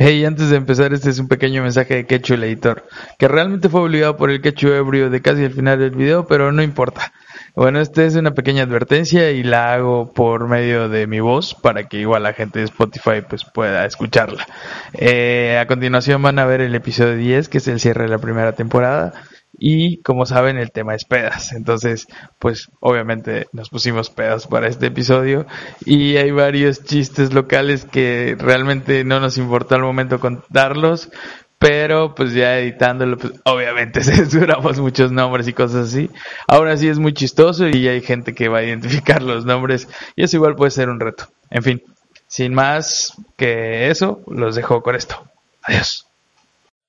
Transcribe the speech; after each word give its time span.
Hey, 0.00 0.24
antes 0.24 0.48
de 0.50 0.56
empezar, 0.56 0.92
este 0.92 1.10
es 1.10 1.18
un 1.18 1.26
pequeño 1.26 1.60
mensaje 1.60 1.96
de 1.96 2.06
Quechu 2.06 2.34
el 2.34 2.44
editor, 2.44 2.86
que 3.18 3.26
realmente 3.26 3.68
fue 3.68 3.80
obligado 3.80 4.16
por 4.16 4.30
el 4.30 4.40
Quechu 4.40 4.68
ebrio 4.68 5.10
de 5.10 5.20
casi 5.20 5.42
el 5.42 5.50
final 5.50 5.80
del 5.80 5.90
video, 5.90 6.24
pero 6.24 6.52
no 6.52 6.62
importa. 6.62 7.12
Bueno, 7.56 7.80
esta 7.80 8.04
es 8.04 8.14
una 8.14 8.30
pequeña 8.30 8.62
advertencia 8.62 9.32
y 9.32 9.42
la 9.42 9.72
hago 9.72 10.12
por 10.12 10.46
medio 10.46 10.88
de 10.88 11.08
mi 11.08 11.18
voz 11.18 11.52
para 11.52 11.88
que 11.88 11.98
igual 11.98 12.22
la 12.22 12.32
gente 12.32 12.60
de 12.60 12.66
Spotify 12.66 13.22
pues 13.28 13.44
pueda 13.44 13.84
escucharla. 13.86 14.46
Eh, 14.92 15.58
a 15.60 15.66
continuación 15.66 16.22
van 16.22 16.38
a 16.38 16.46
ver 16.46 16.60
el 16.60 16.76
episodio 16.76 17.16
10, 17.16 17.48
que 17.48 17.58
es 17.58 17.66
el 17.66 17.80
cierre 17.80 18.04
de 18.04 18.10
la 18.10 18.18
primera 18.18 18.52
temporada. 18.52 19.14
Y 19.58 19.98
como 20.02 20.24
saben, 20.24 20.56
el 20.56 20.70
tema 20.70 20.94
es 20.94 21.04
pedas. 21.04 21.52
Entonces, 21.52 22.06
pues 22.38 22.70
obviamente 22.80 23.48
nos 23.52 23.70
pusimos 23.70 24.10
pedas 24.10 24.46
para 24.46 24.68
este 24.68 24.86
episodio. 24.86 25.46
Y 25.84 26.16
hay 26.16 26.30
varios 26.30 26.84
chistes 26.84 27.34
locales 27.34 27.84
que 27.84 28.36
realmente 28.38 29.04
no 29.04 29.18
nos 29.20 29.36
importó 29.36 29.74
al 29.74 29.82
momento 29.82 30.20
contarlos. 30.20 31.10
Pero 31.58 32.14
pues 32.14 32.34
ya 32.34 32.56
editándolo, 32.60 33.18
pues 33.18 33.32
obviamente 33.44 34.00
censuramos 34.04 34.78
muchos 34.78 35.10
nombres 35.10 35.48
y 35.48 35.52
cosas 35.52 35.88
así. 35.88 36.08
Ahora 36.46 36.76
sí 36.76 36.88
es 36.88 37.00
muy 37.00 37.12
chistoso 37.12 37.68
y 37.68 37.88
hay 37.88 38.00
gente 38.00 38.32
que 38.32 38.48
va 38.48 38.58
a 38.58 38.64
identificar 38.64 39.22
los 39.22 39.44
nombres. 39.44 39.88
Y 40.14 40.22
eso 40.22 40.36
igual 40.36 40.54
puede 40.54 40.70
ser 40.70 40.88
un 40.88 41.00
reto. 41.00 41.28
En 41.50 41.64
fin, 41.64 41.82
sin 42.28 42.54
más 42.54 43.14
que 43.36 43.90
eso, 43.90 44.20
los 44.28 44.54
dejo 44.54 44.82
con 44.82 44.94
esto. 44.94 45.28
Adiós. 45.62 46.06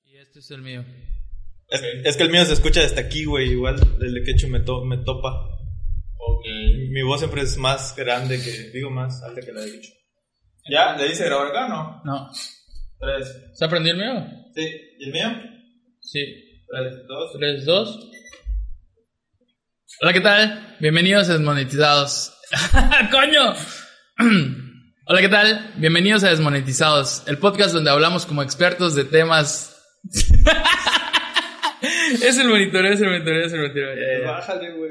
Y 0.06 0.18
este 0.18 0.40
es 0.40 0.52
el 0.52 0.62
mío. 0.62 0.84
Es, 1.70 1.82
es 2.04 2.18
que 2.18 2.24
el 2.24 2.32
mío 2.32 2.44
se 2.46 2.54
escucha 2.54 2.82
desde 2.82 3.00
aquí, 3.00 3.26
güey. 3.26 3.52
Igual 3.52 3.76
el 4.02 4.14
de 4.14 4.24
Quechu 4.24 4.48
me, 4.48 4.60
to- 4.62 4.84
me 4.86 4.98
topa. 4.98 5.48
Mi 6.92 7.02
voz 7.04 7.20
siempre 7.20 7.42
es 7.42 7.58
más 7.58 7.96
grande 7.96 8.42
que. 8.42 8.72
Digo, 8.72 8.90
más 8.90 9.22
alta 9.24 9.42
que 9.42 9.52
la 9.52 9.62
de 9.62 9.72
Quechu. 9.72 9.92
¿Ya? 10.70 10.96
¿Le 10.98 11.08
dice 11.08 11.26
grabar 11.26 11.48
acá 11.48 11.68
no? 11.68 12.02
No. 12.06 12.30
Tres. 13.00 13.36
¿Se 13.54 13.66
aprendió 13.66 13.94
el 13.94 14.00
mío? 14.00 14.28
Sí. 14.56 14.68
¿Y 15.00 15.06
el 15.06 15.12
mío? 15.14 15.30
Sí. 16.02 16.26
Tres, 16.72 16.94
dos. 17.08 17.32
3, 17.40 17.66
2. 17.66 18.10
Hola, 20.02 20.14
¿qué 20.14 20.22
tal? 20.22 20.78
Bienvenidos 20.80 21.30
a 21.30 21.34
Desmonetizados. 21.34 22.34
¡Coño! 23.12 23.54
Hola, 25.08 25.22
¿qué 25.22 25.30
tal? 25.30 25.74
Bienvenidos 25.78 26.24
a 26.24 26.30
Desmonetizados, 26.30 27.24
el 27.28 27.40
podcast 27.40 27.74
donde 27.74 27.90
hablamos 27.90 28.26
como 28.28 28.44
expertos 28.44 28.94
de 28.96 29.04
temas. 29.06 29.76
es 32.14 32.38
el 32.38 32.48
monitoreo, 32.48 32.94
es 32.94 33.02
el 33.02 33.08
monitoreo, 33.10 33.46
es 33.46 33.54
el 33.54 33.60
monitoreo. 33.62 33.96
Ya, 33.96 34.20
ya. 34.24 34.32
Bájale, 34.32 34.72
güey. 34.74 34.90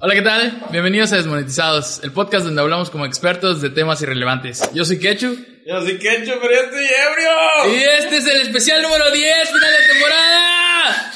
Hola, 0.00 0.14
¿qué 0.14 0.22
tal? 0.22 0.62
Bienvenidos 0.70 1.12
a 1.12 1.16
Desmonetizados, 1.16 2.00
el 2.04 2.12
podcast 2.12 2.44
donde 2.46 2.62
hablamos 2.62 2.88
como 2.90 3.04
expertos 3.04 3.60
de 3.60 3.70
temas 3.70 4.00
irrelevantes. 4.00 4.70
Yo 4.72 4.84
soy 4.84 5.00
Kechu 5.00 5.36
Yo 5.66 5.80
soy 5.80 5.98
Quechu, 5.98 6.32
pero 6.40 6.54
yo 6.54 6.60
estoy 6.60 6.84
ebrio. 6.86 7.74
y 7.74 7.82
este 7.82 8.18
es 8.18 8.26
el 8.26 8.42
especial 8.42 8.80
número 8.82 9.10
10, 9.10 9.48
final 9.50 9.70
de 9.72 9.92
temporada. 9.92 11.12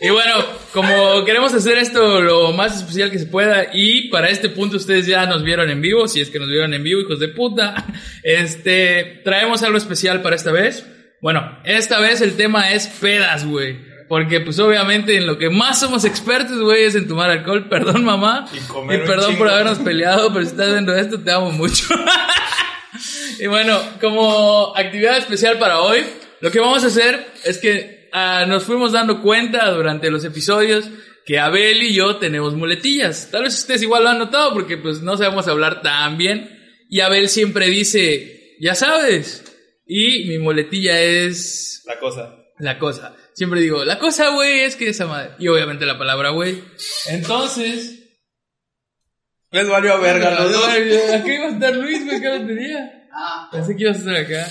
Y 0.00 0.08
bueno, 0.10 0.34
como 0.72 1.24
queremos 1.24 1.52
hacer 1.52 1.76
esto 1.76 2.22
lo 2.22 2.52
más 2.52 2.76
especial 2.76 3.10
que 3.10 3.18
se 3.18 3.26
pueda 3.26 3.66
y 3.74 4.08
para 4.08 4.30
este 4.30 4.48
punto 4.48 4.78
ustedes 4.78 5.06
ya 5.06 5.26
nos 5.26 5.42
vieron 5.42 5.68
en 5.68 5.82
vivo, 5.82 6.08
si 6.08 6.20
es 6.20 6.30
que 6.30 6.38
nos 6.38 6.48
vieron 6.48 6.72
en 6.72 6.82
vivo, 6.82 7.02
hijos 7.02 7.20
de 7.20 7.28
puta, 7.28 7.84
este, 8.22 9.20
traemos 9.24 9.62
algo 9.62 9.76
especial 9.76 10.22
para 10.22 10.36
esta 10.36 10.52
vez. 10.52 10.86
Bueno, 11.20 11.58
esta 11.64 12.00
vez 12.00 12.22
el 12.22 12.34
tema 12.36 12.72
es 12.72 12.86
pedas, 12.86 13.44
güey. 13.44 13.90
Porque 14.08 14.40
pues 14.40 14.58
obviamente 14.58 15.16
en 15.16 15.26
lo 15.26 15.38
que 15.38 15.50
más 15.50 15.78
somos 15.78 16.04
expertos, 16.04 16.60
güey, 16.60 16.84
es 16.84 16.94
en 16.94 17.06
tomar 17.06 17.30
alcohol. 17.30 17.68
Perdón, 17.68 18.02
mamá. 18.02 18.48
Y 18.52 18.56
Y, 18.56 18.60
comer 18.62 19.02
un 19.02 19.06
perdón 19.06 19.36
por 19.36 19.48
habernos 19.48 19.78
peleado, 19.78 20.32
pero 20.32 20.44
si 20.44 20.50
estás 20.50 20.72
viendo 20.72 20.96
esto, 20.96 21.20
te 21.20 21.30
amo 21.30 21.52
mucho. 21.52 21.84
y 23.38 23.46
bueno, 23.46 23.78
como 24.00 24.72
actividad 24.76 25.18
especial 25.18 25.58
para 25.58 25.80
hoy, 25.80 26.04
lo 26.40 26.50
que 26.50 26.58
vamos 26.58 26.82
a 26.82 26.88
hacer 26.88 27.24
es 27.44 27.58
que 27.58 27.99
ah, 28.12 28.44
nos 28.46 28.64
fuimos 28.64 28.92
dando 28.92 29.22
cuenta 29.22 29.70
durante 29.70 30.10
los 30.10 30.24
episodios 30.24 30.88
que 31.24 31.38
Abel 31.38 31.82
y 31.82 31.94
yo 31.94 32.16
tenemos 32.16 32.54
muletillas. 32.54 33.28
Tal 33.30 33.44
vez 33.44 33.58
ustedes 33.58 33.82
igual 33.82 34.04
lo 34.04 34.08
han 34.10 34.18
notado 34.18 34.52
porque 34.52 34.76
pues 34.76 35.00
no 35.02 35.16
sabemos 35.16 35.46
hablar 35.48 35.82
tan 35.82 36.16
bien. 36.18 36.58
Y 36.88 37.00
Abel 37.00 37.28
siempre 37.28 37.66
dice, 37.66 38.56
ya 38.60 38.74
sabes. 38.74 39.44
Y 39.86 40.28
mi 40.28 40.38
muletilla 40.38 41.00
es 41.00 41.82
La 41.86 41.98
cosa. 41.98 42.36
la 42.58 42.78
cosa. 42.78 43.16
Siempre 43.34 43.60
digo, 43.60 43.84
la 43.84 43.98
cosa, 43.98 44.30
güey, 44.30 44.60
es 44.60 44.76
que 44.76 44.88
esa 44.88 45.06
madre. 45.06 45.32
Y 45.38 45.48
obviamente 45.48 45.86
la 45.86 45.98
palabra, 45.98 46.30
güey. 46.30 46.62
Entonces. 47.08 47.96
Les 49.52 49.68
valió 49.68 49.92
a 49.94 49.98
verga 49.98 50.30
los 50.40 50.52
dos. 50.52 50.68
Acá 50.68 51.34
iba 51.34 51.46
a 51.46 51.50
estar 51.50 51.74
Luis, 51.76 52.04
güey, 52.04 52.20
que 52.20 52.28
no 52.28 52.46
tenía. 52.46 53.08
Pensé 53.50 53.76
que 53.76 53.82
ibas 53.84 53.96
a 53.96 54.00
estar 54.00 54.16
acá. 54.16 54.48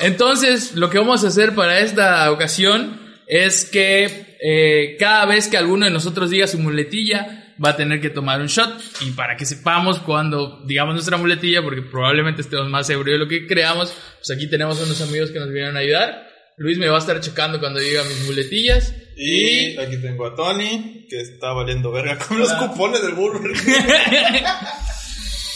Entonces, 0.00 0.74
lo 0.74 0.90
que 0.90 0.98
vamos 0.98 1.24
a 1.24 1.28
hacer 1.28 1.54
para 1.54 1.80
esta 1.80 2.30
ocasión 2.30 3.00
es 3.26 3.64
que 3.64 4.36
eh, 4.40 4.96
cada 4.98 5.26
vez 5.26 5.48
que 5.48 5.56
alguno 5.56 5.84
de 5.84 5.92
nosotros 5.92 6.30
diga 6.30 6.46
su 6.46 6.58
muletilla, 6.58 7.54
va 7.62 7.70
a 7.70 7.76
tener 7.76 8.00
que 8.00 8.10
tomar 8.10 8.40
un 8.40 8.46
shot. 8.46 8.80
Y 9.02 9.10
para 9.12 9.36
que 9.36 9.44
sepamos 9.44 9.98
cuando 10.00 10.62
digamos 10.66 10.94
nuestra 10.94 11.16
muletilla, 11.16 11.62
porque 11.62 11.82
probablemente 11.82 12.40
estemos 12.42 12.68
más 12.68 12.86
seguros 12.86 13.12
de 13.12 13.18
lo 13.18 13.28
que 13.28 13.46
creamos, 13.46 13.94
pues 14.16 14.30
aquí 14.30 14.48
tenemos 14.48 14.80
unos 14.80 15.00
amigos 15.02 15.30
que 15.30 15.38
nos 15.38 15.50
vienen 15.50 15.76
a 15.76 15.80
ayudar. 15.80 16.28
Luis 16.56 16.78
me 16.78 16.88
va 16.88 16.96
a 16.96 17.00
estar 17.00 17.20
checando 17.20 17.58
cuando 17.58 17.80
diga 17.80 18.02
mis 18.04 18.26
muletillas. 18.26 18.94
Y 19.16 19.78
aquí 19.78 19.96
tengo 19.98 20.26
a 20.26 20.34
Tony, 20.34 21.06
que 21.08 21.20
está 21.20 21.52
valiendo 21.52 21.90
verga 21.92 22.18
con 22.18 22.38
los 22.38 22.52
cupones 22.54 23.02
del 23.02 23.14
Burger. 23.14 23.52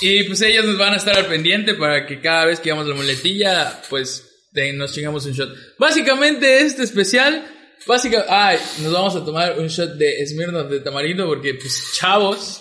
Y 0.01 0.25
pues 0.25 0.43
ellos 0.43 0.67
nos 0.67 0.77
van 0.77 0.93
a 0.93 0.97
estar 0.97 1.17
al 1.17 1.27
pendiente 1.27 1.75
para 1.75 2.05
que 2.05 2.21
cada 2.21 2.45
vez 2.45 2.61
que 2.61 2.71
hagamos 2.71 2.89
la 2.89 2.95
muletilla, 2.95 3.81
pues 3.89 4.34
nos 4.75 4.93
chingamos 4.93 5.27
un 5.27 5.33
shot. 5.33 5.51
Básicamente 5.79 6.61
este 6.61 6.83
especial, 6.83 7.45
básicamente, 7.87 8.33
ay, 8.33 8.59
nos 8.83 8.93
vamos 8.93 9.17
a 9.17 9.25
tomar 9.25 9.59
un 9.59 9.67
shot 9.67 9.95
de 9.95 10.25
Smirnoff 10.27 10.71
de 10.71 10.81
tamarindo 10.81 11.27
porque 11.27 11.55
pues 11.55 11.95
chavos. 11.99 12.61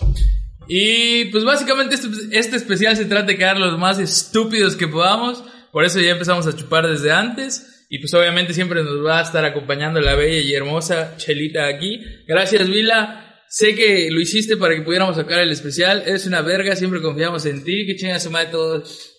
Y 0.68 1.26
pues 1.26 1.44
básicamente 1.44 1.96
este, 1.96 2.08
este 2.32 2.56
especial 2.56 2.96
se 2.96 3.06
trata 3.06 3.28
de 3.28 3.38
quedar 3.38 3.58
los 3.60 3.78
más 3.78 4.00
estúpidos 4.00 4.76
que 4.76 4.88
podamos. 4.88 5.44
Por 5.72 5.86
eso 5.86 6.00
ya 6.00 6.12
empezamos 6.12 6.48
a 6.48 6.56
chupar 6.56 6.88
desde 6.88 7.12
antes. 7.12 7.86
Y 7.90 8.00
pues 8.00 8.14
obviamente 8.14 8.54
siempre 8.54 8.84
nos 8.84 9.06
va 9.06 9.20
a 9.20 9.24
estar 9.24 9.46
acompañando 9.46 10.02
la 10.02 10.16
bella 10.16 10.40
y 10.40 10.54
hermosa 10.54 11.16
Chelita 11.18 11.68
aquí. 11.68 12.00
Gracias 12.28 12.68
Vila. 12.68 13.44
Sé 13.50 13.76
que 13.76 14.10
lo 14.10 14.20
hiciste 14.20 14.58
para 14.58 14.74
que 14.74 14.82
pudiéramos 14.82 15.16
sacar 15.16 15.40
el 15.40 15.52
especial. 15.52 16.04
Eres 16.08 16.26
una 16.26 16.42
verga, 16.42 16.76
siempre 16.76 17.04
confiamos 17.04 17.46
en 17.46 17.64
ti. 17.64 17.86
Que 17.86 17.96
chinga 17.96 18.20
su 18.20 18.32
madre 18.32 18.50
todos. 18.50 19.12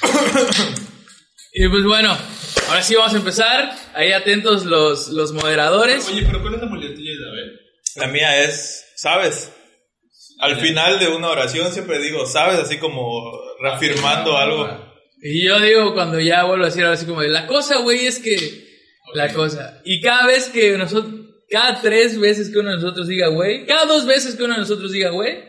y 1.52 1.68
pues 1.68 1.84
bueno, 1.84 2.16
ahora 2.68 2.82
sí 2.82 2.94
vamos 2.94 3.14
a 3.14 3.18
empezar. 3.18 3.72
Ahí 3.94 4.12
atentos 4.12 4.64
los, 4.64 5.08
los 5.08 5.32
moderadores. 5.32 6.08
Oye, 6.08 6.24
pero 6.26 6.42
¿cuál 6.42 6.54
es 6.54 6.60
la 6.60 6.66
muletilla 6.66 7.12
de 7.18 7.28
Abel? 7.28 7.60
La 7.96 8.06
mía 8.08 8.44
es, 8.44 8.86
¿sabes? 8.96 9.52
Al 10.40 10.56
final 10.60 11.00
de 11.00 11.08
una 11.08 11.28
oración 11.30 11.72
siempre 11.72 11.98
digo, 11.98 12.26
¿sabes? 12.26 12.58
Así 12.58 12.78
como 12.78 13.32
reafirmando 13.60 14.36
algo. 14.36 14.88
Y 15.20 15.46
yo 15.46 15.58
digo 15.60 15.94
cuando 15.94 16.20
ya 16.20 16.44
vuelvo 16.44 16.64
a 16.64 16.68
decir 16.68 16.82
algo 16.82 16.94
así 16.94 17.06
como 17.06 17.22
de 17.22 17.28
la 17.28 17.46
cosa, 17.46 17.78
güey, 17.78 18.06
es 18.06 18.20
que 18.20 18.68
la 19.14 19.32
cosa. 19.32 19.80
Y 19.84 20.00
cada 20.00 20.26
vez 20.26 20.48
que 20.48 20.76
nosotros, 20.78 21.12
cada 21.50 21.80
tres 21.80 22.20
veces 22.20 22.50
que 22.50 22.58
uno 22.58 22.70
de 22.70 22.76
nosotros 22.76 23.08
diga 23.08 23.28
güey, 23.28 23.66
cada 23.66 23.86
dos 23.86 24.06
veces 24.06 24.36
que 24.36 24.44
uno 24.44 24.54
de 24.54 24.60
nosotros 24.60 24.92
diga 24.92 25.10
güey, 25.10 25.42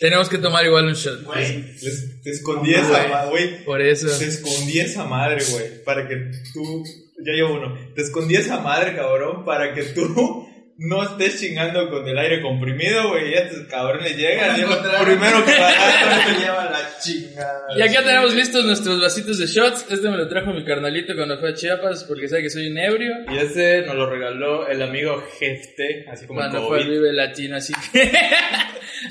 tenemos 0.00 0.28
que 0.28 0.38
tomar 0.38 0.64
igual 0.64 0.86
un 0.86 0.94
shot. 0.94 1.20
Les- 1.34 2.22
te 2.22 2.30
escondí 2.30 2.74
esa 2.74 3.08
madre, 3.08 3.30
güey. 3.30 3.64
Por 3.64 3.80
eso. 3.82 4.06
Te 4.18 4.26
escondí 4.26 4.78
esa 4.80 5.04
madre, 5.04 5.42
güey. 5.50 5.82
Para 5.84 6.06
que 6.08 6.16
tú. 6.52 6.84
Ya 7.24 7.32
llevo 7.32 7.54
uno. 7.54 7.76
Te 7.94 8.02
escondí 8.02 8.36
esa 8.36 8.60
madre, 8.60 8.94
cabrón. 8.94 9.44
Para 9.44 9.74
que 9.74 9.82
tú 9.82 10.46
no 10.80 11.02
estés 11.02 11.40
chingando 11.40 11.90
con 11.90 12.06
el 12.06 12.16
aire 12.16 12.40
comprimido, 12.40 13.08
güey. 13.08 13.32
Ya 13.32 13.40
estos 13.40 13.66
cabrones 13.66 14.16
llegan 14.16 14.54
primero 14.54 15.44
que 15.44 15.50
te 15.52 15.58
lleva 16.40 16.66
la 16.70 16.98
chingada. 17.02 17.66
Y 17.76 17.82
acá 17.82 18.04
tenemos 18.04 18.32
listos 18.34 18.64
nuestros 18.64 19.00
vasitos 19.00 19.38
de 19.38 19.46
shots. 19.46 19.86
Este 19.90 20.08
me 20.08 20.16
lo 20.16 20.28
trajo 20.28 20.52
mi 20.52 20.64
carnalito 20.64 21.16
cuando 21.16 21.36
fue 21.40 21.50
a 21.50 21.54
Chiapas 21.54 22.04
porque 22.04 22.28
sabe 22.28 22.42
que 22.44 22.50
soy 22.50 22.68
un 22.68 22.78
ebrio. 22.78 23.12
Y 23.32 23.38
ese 23.38 23.82
nos 23.82 23.96
lo 23.96 24.08
regaló 24.08 24.68
el 24.68 24.80
amigo 24.80 25.20
Jefte, 25.40 26.04
así 26.08 26.26
como 26.26 26.40
el 26.42 26.50
Cuando 26.50 26.68
fue 26.68 26.78
al 26.78 26.84
COVID. 26.84 26.94
Vive 26.94 27.12
Latino, 27.12 27.56
así 27.56 27.72
que... 27.92 28.12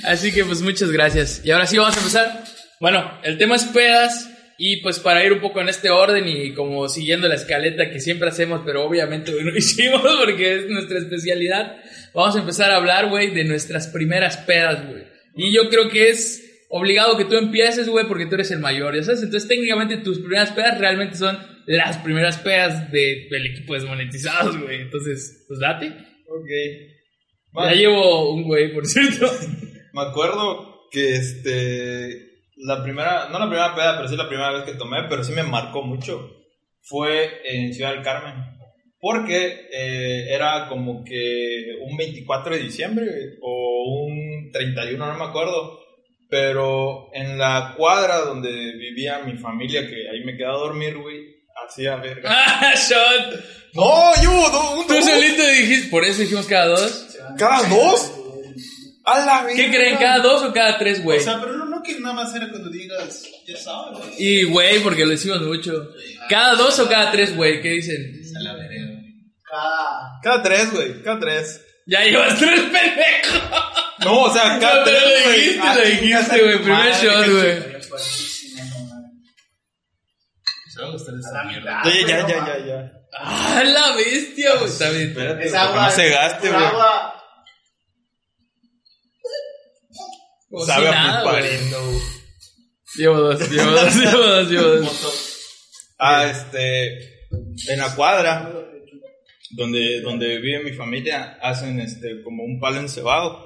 así 0.03 0.31
que 0.31 0.43
pues 0.45 0.61
muchas 0.61 0.91
gracias. 0.91 1.41
Y 1.43 1.51
ahora 1.51 1.65
sí 1.65 1.77
vamos 1.77 1.95
a 1.95 1.99
empezar. 1.99 2.43
Bueno, 2.79 3.19
el 3.23 3.37
tema 3.37 3.55
es 3.55 3.65
pedas. 3.65 4.29
Y 4.59 4.77
pues 4.77 4.97
para 4.97 5.23
ir 5.23 5.31
un 5.33 5.39
poco 5.39 5.61
en 5.61 5.69
este 5.69 5.91
orden 5.91 6.27
y 6.27 6.55
como 6.55 6.89
siguiendo 6.89 7.27
la 7.27 7.35
escaleta 7.35 7.91
que 7.91 7.99
siempre 7.99 8.29
hacemos, 8.29 8.63
pero 8.65 8.83
obviamente 8.85 9.31
hoy 9.31 9.43
no 9.43 9.51
hicimos 9.55 10.01
porque 10.19 10.55
es 10.55 10.67
nuestra 10.67 10.97
especialidad, 10.97 11.75
vamos 12.11 12.35
a 12.35 12.39
empezar 12.39 12.71
a 12.71 12.77
hablar, 12.77 13.07
güey, 13.07 13.29
de 13.35 13.43
nuestras 13.43 13.85
primeras 13.85 14.37
pedas, 14.37 14.83
güey. 14.87 15.03
Y 15.35 15.53
yo 15.53 15.69
creo 15.69 15.89
que 15.89 16.09
es 16.09 16.65
obligado 16.69 17.17
que 17.17 17.25
tú 17.25 17.35
empieces, 17.35 17.87
güey, 17.87 18.07
porque 18.07 18.25
tú 18.25 18.33
eres 18.33 18.49
el 18.49 18.57
mayor, 18.57 18.95
¿ya 18.95 19.03
sabes? 19.03 19.21
Entonces 19.21 19.47
técnicamente 19.47 19.97
tus 19.97 20.17
primeras 20.17 20.49
pedas 20.53 20.79
realmente 20.79 21.15
son 21.17 21.37
las 21.67 21.97
primeras 21.99 22.37
pedas 22.39 22.91
de- 22.91 23.27
del 23.29 23.45
equipo 23.45 23.75
desmonetizados, 23.75 24.57
güey. 24.59 24.81
Entonces, 24.81 25.45
pues 25.47 25.59
date. 25.59 25.89
Ok. 25.89 26.49
Ya 27.53 27.61
Va, 27.61 27.73
llevo 27.73 28.33
un 28.33 28.43
güey, 28.43 28.73
por 28.73 28.87
cierto. 28.87 29.31
Me 29.93 30.01
acuerdo 30.03 30.87
que 30.91 31.15
este. 31.15 32.27
La 32.57 32.81
primera, 32.83 33.29
no 33.29 33.37
la 33.37 33.45
primera 33.47 33.75
peda, 33.75 33.97
pero 33.97 34.07
sí 34.09 34.15
la 34.15 34.27
primera 34.27 34.51
vez 34.51 34.63
que 34.63 34.73
tomé, 34.73 35.03
pero 35.07 35.23
sí 35.23 35.31
me 35.31 35.43
marcó 35.43 35.83
mucho. 35.83 36.31
Fue 36.81 37.41
en 37.45 37.73
Ciudad 37.73 37.93
del 37.93 38.03
Carmen. 38.03 38.33
Porque 38.99 39.67
eh, 39.71 40.33
era 40.33 40.67
como 40.67 41.03
que 41.03 41.77
un 41.87 41.95
24 41.95 42.55
de 42.55 42.63
diciembre 42.63 43.05
o 43.41 44.05
un 44.07 44.49
31, 44.51 45.05
no 45.05 45.17
me 45.19 45.25
acuerdo. 45.25 45.79
Pero 46.29 47.09
en 47.13 47.37
la 47.37 47.75
cuadra 47.77 48.17
donde 48.19 48.49
vivía 48.49 49.19
mi 49.19 49.37
familia, 49.37 49.87
que 49.87 50.09
ahí 50.09 50.23
me 50.25 50.35
quedaba 50.35 50.55
a 50.55 50.59
dormir, 50.61 50.97
güey, 50.97 51.19
hacía 51.65 51.95
verga. 51.97 52.29
¡Ah, 52.33 52.73
shot! 52.75 53.39
¡No! 53.73 54.11
¡Yo! 54.23 54.31
dos, 54.51 54.87
Tú 54.87 54.93
dos. 54.95 55.05
solito 55.05 55.45
dijiste, 55.45 55.89
por 55.89 56.03
eso 56.03 56.21
dijimos 56.21 56.47
cada 56.47 56.67
dos. 56.67 57.17
¿Cada 57.37 57.69
dos? 57.69 58.13
¡A 59.09 59.25
la 59.25 59.43
verga! 59.43 59.55
¿Qué 59.55 59.69
creen, 59.69 59.97
cada 59.97 60.19
dos 60.19 60.43
o 60.43 60.51
cada 60.53 60.77
tres, 60.77 61.01
güey? 61.03 61.19
O 61.19 61.21
sea, 61.21 61.39
pero 61.39 61.53
no, 61.53 61.65
no 61.65 61.81
que 61.81 61.97
nada 61.99 62.13
más 62.13 62.35
era 62.35 62.49
cuando 62.49 62.69
digas, 62.69 63.23
ya 63.47 63.55
sabes. 63.57 64.03
Y, 64.19 64.43
güey, 64.43 64.79
porque 64.81 65.05
lo 65.05 65.11
decimos 65.11 65.41
mucho. 65.41 65.71
¿Cada 66.29 66.55
dos 66.55 66.77
o 66.79 66.89
cada 66.89 67.09
tres, 67.11 67.35
güey? 67.35 67.61
¿Qué 67.61 67.69
dicen? 67.69 68.21
A 68.35 68.39
la 68.43 68.53
verga. 68.55 69.01
Cada. 69.49 70.19
Cada 70.21 70.43
tres, 70.43 70.71
güey, 70.73 71.01
cada 71.03 71.19
tres. 71.19 71.61
Ya 71.85 72.03
llevas 72.03 72.37
tres, 72.37 72.59
pendejo. 72.59 73.47
No, 74.03 74.23
o 74.23 74.33
sea, 74.33 74.59
cada 74.59 74.79
No, 74.79 74.83
tres, 74.83 75.03
lo 75.25 75.31
dijiste, 75.31 75.59
Ah, 75.63 75.75
lo 75.75 75.81
dijiste, 75.83 76.41
güey. 76.43 76.57
Primer 76.61 76.93
shot, 76.93 77.27
güey. 77.29 77.63
Pero 77.63 77.81
fuertísimo, 77.83 78.63
no 78.65 78.85
mames. 78.93 79.11
Se 80.73 80.81
va 80.81 80.87
a 80.87 80.91
gustar 80.91 81.15
A 81.15 81.19
esa 81.19 81.31
la 81.31 81.43
mierda. 81.45 81.81
mitad. 81.85 82.07
Ya, 82.07 82.27
ya, 82.27 82.47
ya, 82.47 82.65
ya. 82.65 82.91
¡Ah, 83.19 83.63
la 83.63 83.95
bestia, 83.95 84.55
güey! 84.55 84.69
Está 84.69 84.89
bien. 84.89 85.07
Espérate, 85.09 85.45
Es 85.45 85.51
porque 85.51 85.57
agua. 85.65 85.85
no 85.85 85.91
se 85.91 86.09
gaste, 86.09 86.49
güey. 86.49 86.63
agua. 86.65 87.16
Como 90.49 90.65
Sabe 90.65 90.87
si 90.87 90.93
a 90.93 91.21
pulparindo. 91.23 92.01
Llevo 92.95 93.17
dos, 93.17 93.51
llevo 93.51 93.71
dos, 93.71 93.95
llevo 93.99 94.17
dos, 94.17 94.49
llevo 94.49 94.67
dos. 94.67 95.37
Ah, 95.99 96.25
este, 96.25 97.27
en 97.67 97.79
la 97.79 97.93
cuadra, 97.95 98.53
donde, 99.51 100.01
donde 100.01 100.39
vive 100.39 100.63
mi 100.63 100.73
familia, 100.73 101.37
hacen 101.41 101.79
este, 101.79 102.21
como 102.23 102.43
un 102.43 102.59
palo 102.59 102.79
encebado. 102.79 103.45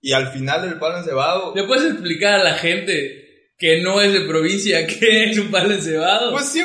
Y 0.00 0.12
al 0.12 0.32
final 0.32 0.62
del 0.62 0.78
palo 0.78 0.98
encebado, 0.98 1.54
¿Le 1.54 1.64
puedes 1.64 1.90
explicar 1.90 2.34
a 2.34 2.44
la 2.44 2.54
gente 2.54 3.52
que 3.56 3.80
no 3.80 4.02
es 4.02 4.12
de 4.12 4.22
provincia 4.22 4.86
qué 5.00 5.30
es 5.30 5.38
un 5.38 5.50
palo 5.50 5.72
encebado? 5.72 6.32
pues 6.32 6.46
sí, 6.46 6.62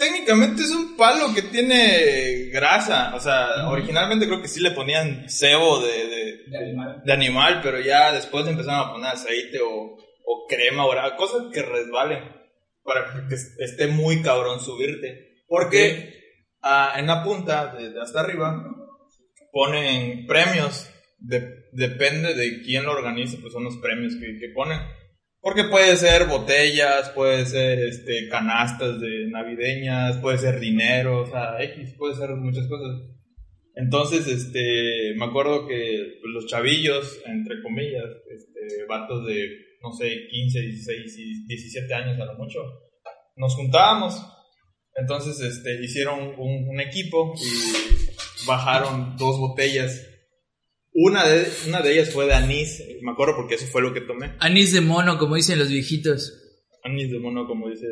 técnicamente 0.00 0.62
es 0.62 0.70
un 0.70 0.96
palo 0.96 1.32
que 1.34 1.42
tiene 1.42 2.48
grasa. 2.50 3.14
O 3.14 3.20
sea, 3.20 3.68
originalmente 3.68 4.26
creo 4.26 4.42
que 4.42 4.48
sí 4.48 4.60
le 4.60 4.72
ponían 4.72 5.28
cebo 5.28 5.80
de, 5.80 5.92
de, 6.08 6.36
De 6.48 6.58
animal. 6.58 7.02
de 7.04 7.12
animal, 7.12 7.60
pero 7.62 7.78
ya 7.80 8.12
después 8.12 8.46
empezaron 8.46 8.80
a 8.88 8.92
poner 8.92 9.10
aceite 9.12 9.60
o, 9.60 9.96
o 10.24 10.46
crema 10.48 10.86
o 10.86 11.16
cosas 11.16 11.42
que 11.52 11.62
resbalen 11.62 12.24
para 12.82 13.28
que 13.28 13.34
es- 13.34 13.54
esté 13.60 13.86
muy 13.86 14.22
cabrón 14.22 14.58
subirte. 14.60 15.42
Porque 15.46 16.14
ah, 16.62 16.94
en 16.96 17.06
la 17.06 17.22
punta, 17.22 17.74
de, 17.76 18.00
hasta 18.00 18.20
arriba, 18.20 18.64
ponen 19.52 20.26
premios. 20.26 20.88
De- 21.18 21.60
depende 21.72 22.34
de 22.34 22.62
quién 22.62 22.84
lo 22.84 22.92
organice, 22.92 23.36
pues 23.36 23.52
son 23.52 23.64
los 23.64 23.76
premios 23.76 24.14
que, 24.16 24.38
que 24.38 24.48
ponen. 24.54 24.80
Porque 25.42 25.64
puede 25.64 25.96
ser 25.96 26.26
botellas, 26.26 27.10
puede 27.10 27.46
ser 27.46 27.78
este, 27.78 28.28
canastas 28.28 29.00
de 29.00 29.26
navideñas, 29.28 30.18
puede 30.18 30.36
ser 30.36 30.60
dinero, 30.60 31.22
o 31.22 31.26
sea, 31.26 31.62
X, 31.62 31.94
puede 31.96 32.14
ser 32.14 32.30
muchas 32.36 32.66
cosas. 32.66 33.00
Entonces, 33.74 34.26
este, 34.26 35.14
me 35.16 35.24
acuerdo 35.24 35.66
que 35.66 36.18
pues, 36.20 36.34
los 36.34 36.46
chavillos, 36.46 37.22
entre 37.24 37.62
comillas, 37.62 38.04
este, 38.30 38.84
vatos 38.86 39.26
de, 39.26 39.48
no 39.82 39.92
sé, 39.92 40.26
15, 40.28 40.60
16 40.60 41.18
y 41.18 41.46
17 41.46 41.94
años 41.94 42.20
a 42.20 42.26
lo 42.26 42.34
mucho, 42.34 42.60
nos 43.36 43.54
juntábamos. 43.54 44.22
Entonces, 44.94 45.40
este, 45.40 45.82
hicieron 45.82 46.34
un, 46.38 46.68
un 46.68 46.80
equipo 46.80 47.32
y 47.36 48.46
bajaron 48.46 49.16
dos 49.16 49.38
botellas. 49.38 50.06
Una 50.92 51.24
de, 51.26 51.50
una 51.68 51.82
de 51.82 51.92
ellas 51.92 52.10
fue 52.12 52.26
de 52.26 52.34
anís, 52.34 52.82
me 53.02 53.12
acuerdo 53.12 53.36
porque 53.36 53.54
eso 53.54 53.66
fue 53.66 53.80
lo 53.82 53.94
que 53.94 54.00
tomé. 54.00 54.34
Anís 54.40 54.72
de 54.72 54.80
mono, 54.80 55.18
como 55.18 55.36
dicen 55.36 55.58
los 55.58 55.68
viejitos. 55.68 56.32
Anís 56.84 57.10
de 57.10 57.18
mono, 57.20 57.46
como 57.46 57.68
dice. 57.68 57.86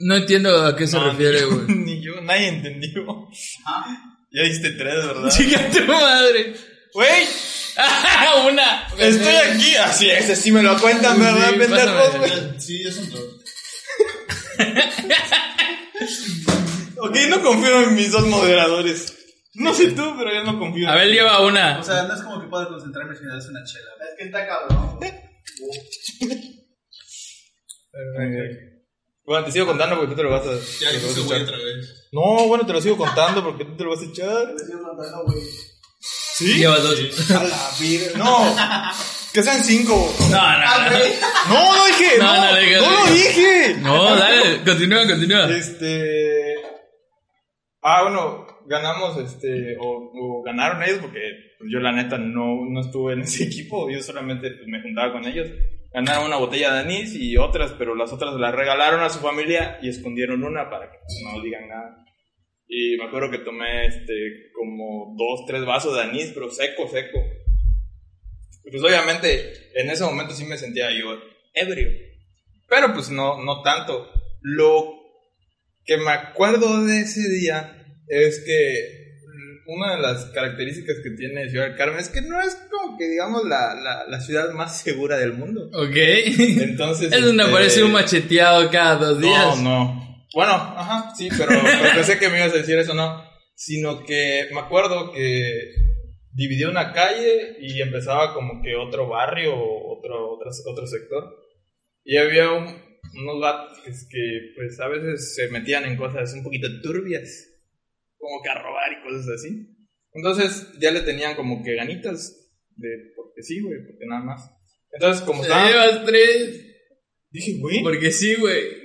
No 0.00 0.16
entiendo 0.16 0.64
a 0.64 0.76
qué 0.76 0.86
se 0.86 0.96
No, 0.96 1.10
refiere, 1.10 1.44
güey. 1.44 1.66
Ni 1.76 2.00
yo, 2.02 2.20
nadie 2.20 2.48
entendió. 2.48 3.06
Ya 4.32 4.42
diste 4.42 4.70
tres, 4.72 4.94
¿verdad? 5.06 5.30
Chica 5.30 5.68
tu 5.70 5.84
madre. 5.92 6.54
Güey, 6.92 7.24
Una. 8.52 8.86
estoy 8.98 9.34
aquí. 9.34 9.74
Así 9.76 10.08
es, 10.10 10.38
sí 10.38 10.52
me 10.52 10.62
lo 10.62 10.78
cuentan, 10.80 11.18
¿verdad, 11.18 11.50
Sí, 11.52 11.58
pendejos, 11.58 11.90
pásame. 11.92 12.28
güey? 12.28 12.60
Sí, 12.60 12.84
ya 12.84 12.92
son 12.92 13.10
dos. 13.10 13.40
Ok, 16.98 17.16
no 17.28 17.42
confío 17.42 17.82
en 17.82 17.94
mis 17.96 18.12
dos 18.12 18.26
moderadores. 18.26 19.12
No 19.54 19.72
sé 19.72 19.92
tú, 19.92 20.14
pero 20.18 20.34
yo 20.34 20.42
no 20.44 20.58
confío. 20.58 20.88
A 20.88 20.96
ver, 20.96 21.08
lleva 21.12 21.40
una. 21.40 21.78
O 21.78 21.84
sea, 21.84 22.02
no 22.04 22.14
es 22.14 22.22
como 22.22 22.40
que 22.40 22.48
pueda 22.48 22.66
concentrarme 22.68 23.14
si 23.16 23.24
me 23.24 23.32
das 23.34 23.46
una 23.48 23.62
chela. 23.64 23.90
Es 24.10 24.18
que 24.18 24.24
está 24.24 24.46
cabrón. 24.46 24.98
Bueno, 29.24 29.46
te 29.46 29.52
sigo 29.52 29.66
contando 29.66 29.96
porque 29.96 30.10
tú 30.10 30.16
te 30.16 30.22
lo 30.22 30.30
vas 30.30 30.46
a. 30.46 30.52
Ya 30.80 30.90
te 30.90 31.00
lo 31.00 31.08
vas 31.08 31.16
a 31.16 31.20
echar. 31.20 31.42
otra 31.42 31.56
vez. 31.56 32.08
No, 32.12 32.48
bueno, 32.48 32.66
te 32.66 32.72
lo 32.72 32.80
sigo 32.80 32.96
contando 32.96 33.42
porque 33.42 33.64
tú 33.64 33.76
te 33.76 33.84
lo 33.84 33.90
vas 33.90 34.00
a 34.00 34.04
echar. 34.04 34.54
Te 34.56 34.64
sigo 34.66 34.82
contando, 34.82 35.24
güey. 35.24 35.42
¿Sí? 36.00 36.58
Lleva 36.58 36.78
dos. 36.78 37.30
A 37.30 37.44
la 37.44 37.70
vida. 37.78 38.06
No. 38.16 38.54
Que 39.32 39.42
sean 39.42 39.62
cinco. 39.64 40.14
No, 40.30 40.58
no, 40.58 40.90
no. 40.90 40.98
No, 41.48 41.76
no 41.76 41.86
dije. 41.86 42.18
No, 42.18 42.24
No, 42.24 42.34
no, 42.34 42.50
no, 42.50 42.54
deja, 42.54 42.80
lo 42.80 43.12
dije. 43.12 43.76
No, 43.80 44.16
dale, 44.16 44.64
continúa, 44.64 45.06
continúa. 45.06 45.48
Este. 45.56 46.54
Ah, 47.82 48.02
bueno, 48.02 48.43
ganamos, 48.66 49.18
este, 49.18 49.76
o, 49.78 50.10
o 50.14 50.42
ganaron 50.42 50.82
ellos 50.82 50.98
porque 51.00 51.20
pues, 51.58 51.70
yo 51.72 51.80
la 51.80 51.92
neta 51.92 52.18
no, 52.18 52.64
no 52.68 52.80
estuve 52.80 53.14
en 53.14 53.20
ese 53.20 53.44
equipo, 53.48 53.90
yo 53.90 54.00
solamente 54.02 54.50
pues, 54.50 54.66
me 54.66 54.82
juntaba 54.82 55.12
con 55.12 55.24
ellos. 55.26 55.48
Ganaron 55.92 56.26
una 56.26 56.38
botella 56.38 56.72
de 56.74 56.80
anís 56.80 57.14
y 57.14 57.36
otras, 57.36 57.72
pero 57.78 57.94
las 57.94 58.12
otras 58.12 58.34
las 58.34 58.54
regalaron 58.54 59.00
a 59.00 59.10
su 59.10 59.20
familia 59.20 59.78
y 59.80 59.88
escondieron 59.88 60.42
una 60.42 60.68
para 60.68 60.90
que 60.90 60.98
pues, 60.98 61.22
no 61.24 61.40
digan 61.40 61.68
nada. 61.68 62.04
Y 62.66 62.96
me 62.96 63.04
acuerdo 63.04 63.30
que 63.30 63.38
tomé, 63.38 63.86
este, 63.86 64.50
como 64.52 65.14
dos, 65.16 65.46
tres 65.46 65.64
vasos 65.64 65.94
de 65.94 66.02
anís, 66.02 66.32
pero 66.34 66.50
seco, 66.50 66.88
seco. 66.88 67.20
Pues 68.68 68.82
obviamente 68.82 69.70
en 69.74 69.90
ese 69.90 70.04
momento 70.04 70.34
sí 70.34 70.44
me 70.46 70.56
sentía 70.56 70.90
yo 70.90 71.16
ebrio. 71.52 71.90
Pero 72.68 72.92
pues 72.92 73.10
no, 73.10 73.42
no 73.44 73.62
tanto. 73.62 74.10
Lo 74.40 74.94
que 75.84 75.98
me 75.98 76.10
acuerdo 76.10 76.84
de 76.84 77.00
ese 77.00 77.28
día 77.28 77.73
es 78.08 78.42
que 78.44 79.04
una 79.66 79.96
de 79.96 80.02
las 80.02 80.26
características 80.26 80.96
que 81.02 81.10
tiene 81.10 81.48
Ciudad 81.48 81.68
del 81.68 81.76
Carmen 81.76 81.98
es 81.98 82.10
que 82.10 82.20
no 82.20 82.38
es 82.40 82.54
como 82.70 82.98
que 82.98 83.08
digamos 83.08 83.44
la, 83.44 83.74
la, 83.74 84.04
la 84.06 84.20
ciudad 84.20 84.50
más 84.52 84.80
segura 84.82 85.16
del 85.18 85.32
mundo. 85.32 85.70
Ok. 85.72 85.96
Entonces... 85.96 87.12
Es 87.12 87.24
donde 87.24 87.42
este, 87.42 87.54
aparece 87.54 87.82
un 87.84 87.92
macheteado 87.92 88.70
cada 88.70 88.96
dos 88.96 89.20
días. 89.20 89.58
No, 89.58 89.62
no. 89.62 90.24
Bueno, 90.34 90.52
ajá, 90.52 91.14
sí, 91.16 91.28
pero, 91.30 91.48
pero 91.48 91.94
pensé 91.94 92.18
que 92.18 92.28
me 92.28 92.38
ibas 92.38 92.52
a 92.52 92.58
decir 92.58 92.78
eso, 92.78 92.92
no. 92.92 93.22
Sino 93.54 94.04
que 94.04 94.48
me 94.52 94.60
acuerdo 94.60 95.12
que 95.12 95.74
dividió 96.32 96.68
una 96.70 96.92
calle 96.92 97.56
y 97.60 97.80
empezaba 97.80 98.34
como 98.34 98.60
que 98.60 98.74
otro 98.74 99.08
barrio 99.08 99.54
o 99.54 99.96
otro, 99.98 100.32
otro, 100.34 100.50
otro 100.66 100.86
sector. 100.86 101.24
Y 102.04 102.16
había 102.16 102.50
un- 102.50 102.66
unos 102.66 103.40
vatos 103.40 103.78
que, 104.10 104.52
pues, 104.56 104.80
a 104.80 104.88
veces 104.88 105.36
se 105.36 105.48
metían 105.48 105.84
en 105.84 105.96
cosas 105.96 106.34
un 106.34 106.42
poquito 106.42 106.66
turbias, 106.82 107.30
como 108.24 108.42
que 108.42 108.48
a 108.50 108.54
robar 108.62 108.90
y 108.92 109.02
cosas 109.02 109.28
así. 109.28 109.68
Entonces 110.12 110.68
ya 110.80 110.90
le 110.90 111.00
tenían 111.02 111.34
como 111.36 111.62
que 111.62 111.74
ganitas 111.74 112.34
de 112.76 112.88
porque 113.16 113.42
sí, 113.42 113.60
güey, 113.60 113.78
porque 113.86 114.06
nada 114.06 114.22
más. 114.24 114.50
Entonces, 114.92 115.22
como 115.24 115.40
Te 115.42 115.48
estaba. 115.48 115.68
llevas 115.68 116.04
tres. 116.06 116.66
Dije, 117.30 117.58
güey. 117.58 117.82
Porque 117.82 118.10
sí, 118.12 118.34
güey. 118.36 118.84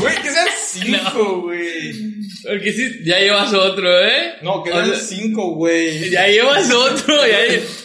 Güey, 0.00 0.14
que 0.22 0.30
sean 0.30 0.48
cinco, 0.66 1.42
güey. 1.42 1.92
Porque 2.46 2.72
sí, 2.72 3.00
ya 3.04 3.18
llevas 3.20 3.52
otro, 3.54 3.88
¿eh? 4.04 4.34
No, 4.42 4.62
que 4.62 4.70
O 4.70 4.74
sean 4.74 4.88
sea, 4.90 4.98
cinco, 4.98 5.54
güey. 5.54 6.10
Ya 6.10 6.26
llevas 6.28 6.72
otro, 6.72 7.14
ya, 7.26 7.38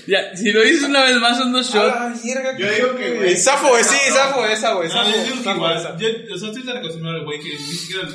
ya. 0.08 0.36
Si 0.36 0.52
lo 0.52 0.62
dices 0.62 0.84
una 0.84 1.04
vez 1.06 1.16
más, 1.18 1.38
son 1.38 1.52
dos 1.52 1.68
shots. 1.72 1.94
Ah, 1.96 2.14
verga, 2.24 2.58
Yo 2.58 2.68
qué 2.68 2.76
digo 2.76 2.96
que, 2.96 3.08
güey. 3.10 3.16
güey, 3.18 3.36
Zafo, 3.38 3.70
güey, 3.70 3.84
sí, 3.84 3.96
Zafo, 4.12 4.46
esa, 4.46 4.74
güey. 4.74 4.88
No, 4.90 4.94
Zafo, 4.96 5.10
yo 5.12 5.24
digo 5.24 5.44
que 5.44 5.50
igual. 5.52 5.98
Yo, 6.00 6.34
o 6.34 6.38
sea, 6.38 6.48
estoy 6.50 6.66
tan 6.66 6.78
acostumbrado 6.78 7.18
al 7.20 7.26
güey 7.26 7.40
que 7.40 7.50
ni 7.50 7.58
siquiera. 7.58 8.08
O 8.08 8.12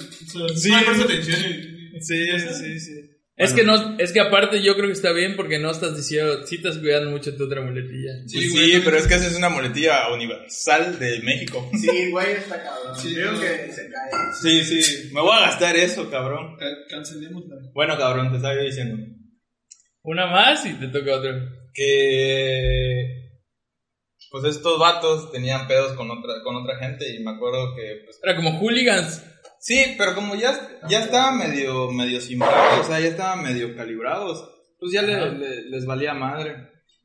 sea, 0.48 0.56
Sí. 0.56 0.70
no 0.70 0.78
le 0.78 0.84
presto 0.86 1.04
atención. 1.04 1.40
y- 1.50 1.71
Sí, 2.02 2.26
sí, 2.54 2.80
sí. 2.80 3.08
Es 3.34 3.54
que 3.54 3.64
no, 3.64 3.98
es 3.98 4.12
que 4.12 4.20
aparte 4.20 4.62
yo 4.62 4.74
creo 4.74 4.86
que 4.86 4.92
está 4.92 5.10
bien 5.12 5.36
porque 5.36 5.58
no 5.58 5.70
estás 5.70 5.96
diciendo, 5.96 6.46
sí 6.46 6.56
estás 6.56 6.76
cuidando 6.78 7.10
mucho 7.10 7.34
tu 7.34 7.44
otra 7.44 7.62
muletilla. 7.62 8.12
Sí, 8.26 8.40
Sí, 8.50 8.80
pero 8.84 8.98
es 8.98 9.06
que 9.06 9.14
esa 9.14 9.26
es 9.26 9.36
una 9.36 9.48
muletilla 9.48 10.12
universal 10.12 10.98
de 10.98 11.18
México. 11.20 11.68
Sí, 11.80 12.10
güey, 12.10 12.32
está 12.32 12.62
cabrón. 12.62 12.94
Sí, 13.00 13.14
Creo 13.14 13.32
no. 13.32 13.40
que 13.40 13.72
se 13.72 13.90
cae. 13.90 14.10
Sí, 14.42 14.82
sí. 14.82 15.10
Me 15.14 15.22
voy 15.22 15.32
a 15.36 15.40
gastar 15.46 15.74
eso, 15.76 16.10
cabrón. 16.10 16.56
Ca- 16.58 16.66
Cancelémosla. 16.90 17.56
Bueno, 17.72 17.96
cabrón, 17.96 18.30
te 18.30 18.36
estaba 18.36 18.54
yo 18.54 18.62
diciendo. 18.64 19.02
Una 20.02 20.26
más 20.26 20.64
y 20.66 20.74
te 20.74 20.88
toca 20.88 21.16
otra. 21.16 21.32
Que. 21.72 23.22
Pues 24.30 24.44
estos 24.44 24.78
vatos 24.78 25.30
tenían 25.32 25.66
pedos 25.66 25.92
con 25.94 26.10
otra, 26.10 26.42
con 26.42 26.56
otra 26.56 26.78
gente 26.78 27.12
y 27.14 27.22
me 27.24 27.32
acuerdo 27.32 27.74
que. 27.74 28.02
Pues, 28.04 28.18
Era 28.22 28.36
como 28.36 28.58
hooligans. 28.60 29.22
Sí, 29.62 29.94
pero 29.96 30.14
como 30.14 30.34
ya, 30.34 30.52
ya 30.88 31.00
estaban 31.04 31.38
medio, 31.38 31.90
medio 31.90 32.18
o 32.18 32.84
sea, 32.84 33.00
ya 33.00 33.08
estaban 33.08 33.42
medio 33.44 33.74
calibrados, 33.76 34.44
pues 34.78 34.92
ya 34.92 35.02
le- 35.02 35.62
les 35.70 35.86
valía 35.86 36.12
madre. 36.14 36.56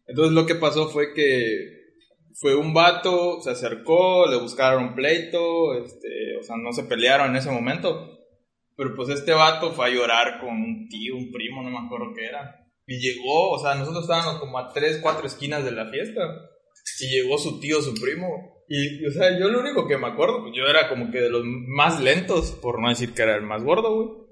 Entonces 0.08 0.34
lo 0.34 0.46
que 0.46 0.56
pasó 0.56 0.90
fue 0.90 1.14
que 1.14 1.76
fue 2.40 2.56
un 2.56 2.74
vato, 2.74 3.40
se 3.42 3.52
acercó, 3.52 4.28
le 4.30 4.38
buscaron 4.38 4.96
pleito, 4.96 5.74
este, 5.84 6.38
o 6.40 6.44
sea, 6.44 6.56
no 6.58 6.72
se 6.74 6.84
pelearon 6.84 7.30
en 7.32 7.36
ese 7.38 7.52
momento. 7.52 8.14
Pero 8.76 8.94
pues 8.96 9.10
este 9.10 9.34
vato 9.34 9.72
fue 9.74 9.88
a 9.88 9.90
llorar 9.90 10.40
con 10.40 10.50
un 10.50 10.88
tío, 10.88 11.16
un 11.16 11.32
primo, 11.32 11.64
no 11.64 11.70
me 11.72 11.86
acuerdo 11.86 12.14
qué 12.16 12.26
era. 12.26 12.64
Y 12.86 13.00
llegó, 13.00 13.52
o 13.52 13.60
sea, 13.60 13.74
nosotros 13.76 14.04
estábamos 14.04 14.40
como 14.40 14.60
a 14.60 14.72
tres, 14.72 15.00
cuatro 15.02 15.26
esquinas 15.28 15.66
de 15.66 15.72
la 15.72 15.90
fiesta. 15.90 16.22
Y 17.02 17.08
llegó 17.10 17.38
su 17.38 17.60
tío, 17.60 17.82
su 17.82 17.94
primo. 17.96 18.57
Y, 18.70 19.02
y, 19.04 19.06
o 19.06 19.12
sea, 19.12 19.38
yo 19.40 19.48
lo 19.50 19.62
único 19.62 19.88
que 19.88 19.98
me 19.98 20.08
acuerdo, 20.08 20.42
pues 20.42 20.54
yo 20.56 20.64
era 20.66 20.90
como 20.90 21.10
que 21.12 21.22
de 21.22 21.30
los 21.30 21.44
más 21.46 22.02
lentos, 22.02 22.52
por 22.52 22.82
no 22.82 22.90
decir 22.90 23.14
que 23.14 23.22
era 23.22 23.36
el 23.36 23.44
más 23.44 23.64
gordo, 23.64 23.96
güey. 23.96 24.28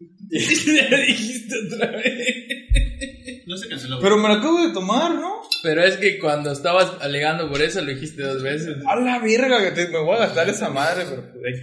Ya 0.30 0.96
dijiste 0.98 1.54
otra 1.74 1.90
vez. 1.90 3.44
No 3.46 3.56
se 3.56 3.68
canceló. 3.68 3.96
güey. 3.96 4.02
Pero 4.04 4.16
me 4.20 4.28
lo 4.28 4.34
acabo 4.34 4.66
de 4.66 4.72
tomar, 4.72 5.14
¿no? 5.14 5.42
Pero 5.62 5.82
es 5.82 5.96
que 5.96 6.18
cuando 6.18 6.52
estabas 6.52 6.92
alegando 7.00 7.48
por 7.50 7.60
eso 7.62 7.80
lo 7.80 7.92
dijiste 7.92 8.22
dos 8.22 8.42
veces. 8.42 8.76
A 8.86 8.96
la 8.96 9.18
verga, 9.20 9.62
que 9.64 9.70
te- 9.72 9.88
me 9.88 9.98
voy 10.00 10.16
a 10.16 10.20
gastar 10.20 10.48
esa 10.48 10.68
madre, 10.70 11.04
pero 11.08 11.32
pues. 11.32 11.60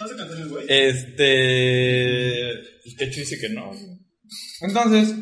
No 0.00 0.08
se 0.08 0.16
canceló 0.16 0.42
el 0.44 0.48
güey. 0.48 0.66
Este. 0.68 2.52
Pues 2.84 2.96
que 2.96 3.06
dice 3.20 3.38
que 3.38 3.48
no. 3.50 3.70
Entonces, 4.62 5.14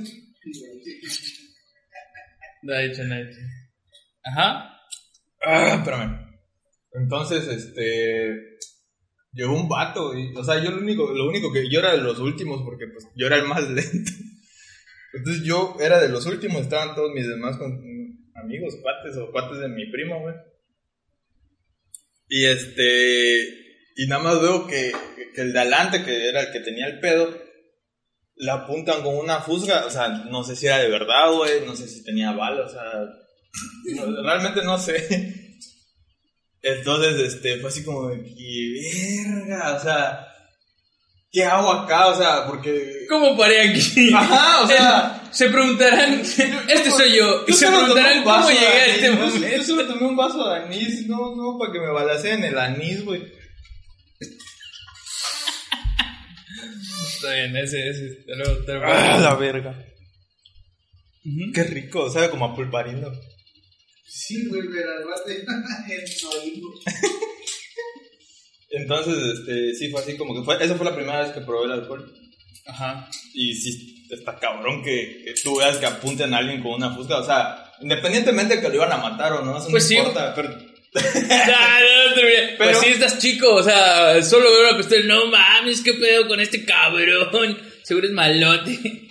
No 2.63 2.75
ha 2.75 2.79
dicho 2.81 3.05
nada. 3.05 3.27
Ajá. 4.25 4.75
Ah, 5.41 5.77
espérame. 5.79 6.29
Entonces, 6.93 7.47
este. 7.49 8.59
Llegó 9.33 9.55
un 9.55 9.69
vato, 9.69 10.19
y, 10.19 10.35
o 10.35 10.43
sea, 10.43 10.63
yo 10.63 10.71
lo 10.71 10.79
único, 10.79 11.13
lo 11.13 11.29
único 11.29 11.53
que. 11.53 11.71
Yo 11.71 11.81
era 11.81 11.93
de 11.93 12.03
los 12.03 12.19
últimos, 12.19 12.63
porque 12.63 12.87
pues 12.87 13.07
yo 13.15 13.27
era 13.27 13.37
el 13.37 13.45
más 13.45 13.69
lento. 13.71 14.13
Entonces 15.13 15.43
yo 15.45 15.77
era 15.81 16.01
de 16.01 16.09
los 16.09 16.27
últimos, 16.27 16.63
estaban 16.63 16.95
todos 16.95 17.13
mis 17.13 17.27
demás 17.27 17.57
amigos, 18.35 18.77
cuates 18.83 19.17
o 19.17 19.31
cuates 19.33 19.59
de 19.59 19.69
mi 19.69 19.91
primo, 19.91 20.21
güey. 20.21 20.35
Y 22.29 22.45
este. 22.47 23.67
Y 23.97 24.07
nada 24.07 24.23
más 24.23 24.41
veo 24.41 24.67
que, 24.67 24.93
que 25.35 25.41
el 25.41 25.53
de 25.53 25.61
adelante, 25.61 26.05
que 26.05 26.29
era 26.29 26.43
el 26.43 26.53
que 26.53 26.61
tenía 26.61 26.87
el 26.87 27.01
pedo, 27.01 27.37
la 28.37 28.55
apuntan 28.55 29.03
con 29.03 29.17
una 29.17 29.41
fusga. 29.41 29.87
O 29.87 29.91
sea, 29.91 30.09
no 30.09 30.45
sé 30.45 30.57
si 30.57 30.67
era 30.67 30.79
de 30.79 30.89
verdad, 30.89 31.33
güey, 31.33 31.67
no 31.67 31.75
sé 31.75 31.89
si 31.89 32.05
tenía 32.05 32.33
bala, 32.33 32.65
o 32.65 32.69
sea. 32.69 33.07
no, 33.97 34.23
realmente 34.23 34.63
no 34.63 34.79
sé. 34.79 35.45
Entonces, 36.63 37.35
este, 37.35 37.59
fue 37.61 37.71
así 37.71 37.85
como 37.85 38.09
de 38.09 38.23
que 38.23 39.25
verga, 39.27 39.77
o 39.77 39.81
sea. 39.81 40.25
¿Qué 41.31 41.45
hago 41.45 41.71
acá? 41.71 42.07
O 42.09 42.17
sea, 42.17 42.47
porque. 42.47 43.07
¿Cómo 43.09 43.37
paré 43.37 43.69
aquí? 43.71 44.11
Ajá, 44.15 44.63
o 44.63 44.67
sea. 44.67 45.15
Se 45.31 45.51
preguntarán, 45.51 46.21
este 46.21 46.91
soy 46.91 47.17
yo, 47.19 47.45
y 47.47 47.53
se 47.53 47.67
preguntarán 47.67 48.25
cómo 48.25 48.49
llegué 48.49 48.67
a 48.67 48.87
este 48.87 49.11
momento. 49.11 49.47
Yo 49.47 49.63
solo 49.63 49.87
tomé 49.87 50.07
un 50.07 50.17
vaso 50.17 50.49
de 50.49 50.57
anís, 50.57 51.07
no, 51.07 51.37
no, 51.37 51.59
para 51.59 51.71
que 51.71 51.81
me 51.81 51.91
balaceen 51.93 52.43
el 52.45 52.59
anís, 52.59 53.05
güey. 53.05 53.23
Está 57.15 57.35
bien, 57.35 57.57
ese, 57.59 57.91
ese. 57.91 58.25
Te 58.27 58.37
lo, 58.37 58.65
te 58.65 58.73
lo- 58.75 58.85
Ah, 58.85 59.19
la 59.19 59.35
verga. 59.35 59.79
Qué 61.55 61.63
rico, 61.65 62.09
sabe 62.11 62.31
como 62.31 62.47
a 62.47 62.55
pulparindo. 62.57 63.13
Sí, 64.09 64.47
güey, 64.49 64.63
de 64.63 64.81
el 64.81 66.05
oído. 66.43 66.69
Entonces, 68.71 69.15
este, 69.39 69.75
sí, 69.75 69.91
fue 69.91 70.01
así 70.01 70.17
como 70.17 70.35
que 70.35 70.45
fue. 70.45 70.63
Esa 70.63 70.75
fue 70.77 70.85
la 70.87 70.95
primera 70.95 71.23
vez 71.23 71.33
que 71.33 71.41
probé 71.41 71.67
el 71.67 71.73
alcohol. 71.73 72.13
Ajá. 72.67 73.09
Y 73.35 73.55
sí, 73.55 74.07
está 74.11 74.39
cabrón 74.39 74.83
que, 74.83 75.23
que 75.25 75.35
tú 75.43 75.57
veas 75.57 75.79
que 75.79 75.87
apunten 75.87 76.35
a 76.35 76.39
alguien 76.39 76.63
con 76.63 76.73
una 76.73 76.95
fusca. 76.95 77.19
O 77.19 77.25
sea, 77.25 77.73
independientemente 77.81 78.57
de 78.57 78.63
que 78.63 78.69
lo 78.69 78.75
iban 78.75 78.93
a 78.93 78.99
matar 78.99 79.33
o 79.35 79.45
no, 79.45 79.59
eso 79.59 79.69
Pues 79.71 79.85
no 79.85 79.89
sí. 79.89 79.97
importa. 79.97 80.35
Pero 80.35 80.49
Ah, 80.95 81.81
no, 81.83 82.11
no. 82.11 82.23
Pero- 82.23 82.57
Pues 82.59 82.79
sí 82.81 82.89
estás 82.91 83.19
chico, 83.19 83.55
o 83.55 83.63
sea, 83.63 84.23
solo 84.23 84.51
veo 84.51 84.69
una 84.71 84.77
pistola, 84.79 85.05
no 85.05 85.27
mames, 85.27 85.81
qué 85.83 85.95
pedo 85.95 86.27
con 86.29 86.41
este 86.41 86.65
cabrón. 86.65 87.59
Seguro 87.83 88.07
es 88.07 88.13
malote. 88.13 89.08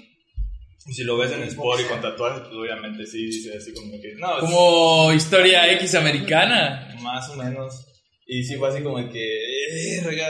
Y 0.88 0.94
si 0.94 1.03
lo 1.03 1.17
ves 1.17 1.32
en 1.34 1.44
Sport 1.44 1.82
y 1.82 1.84
con 1.86 2.01
tatuajes, 2.01 2.41
pues 2.44 2.56
obviamente 2.56 3.06
sí, 3.06 3.25
dice 3.25 3.58
así 3.58 3.74
como 3.74 3.91
que. 4.01 4.13
No, 4.17 4.39
Como 4.39 5.13
historia 5.13 5.72
X 5.74 5.96
americana. 5.96 6.96
Más 7.01 7.29
o 7.29 7.36
menos. 7.36 7.86
Y 8.25 8.44
sí 8.44 8.56
fue 8.56 8.70
así 8.70 8.82
como 8.84 8.98
que, 9.10 10.01
verga, 10.03 10.27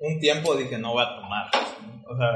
un 0.00 0.18
tiempo 0.20 0.54
dije, 0.56 0.78
no 0.78 0.92
voy 0.92 1.02
a 1.04 1.16
tomar. 1.16 1.46
O 2.08 2.16
sea, 2.16 2.28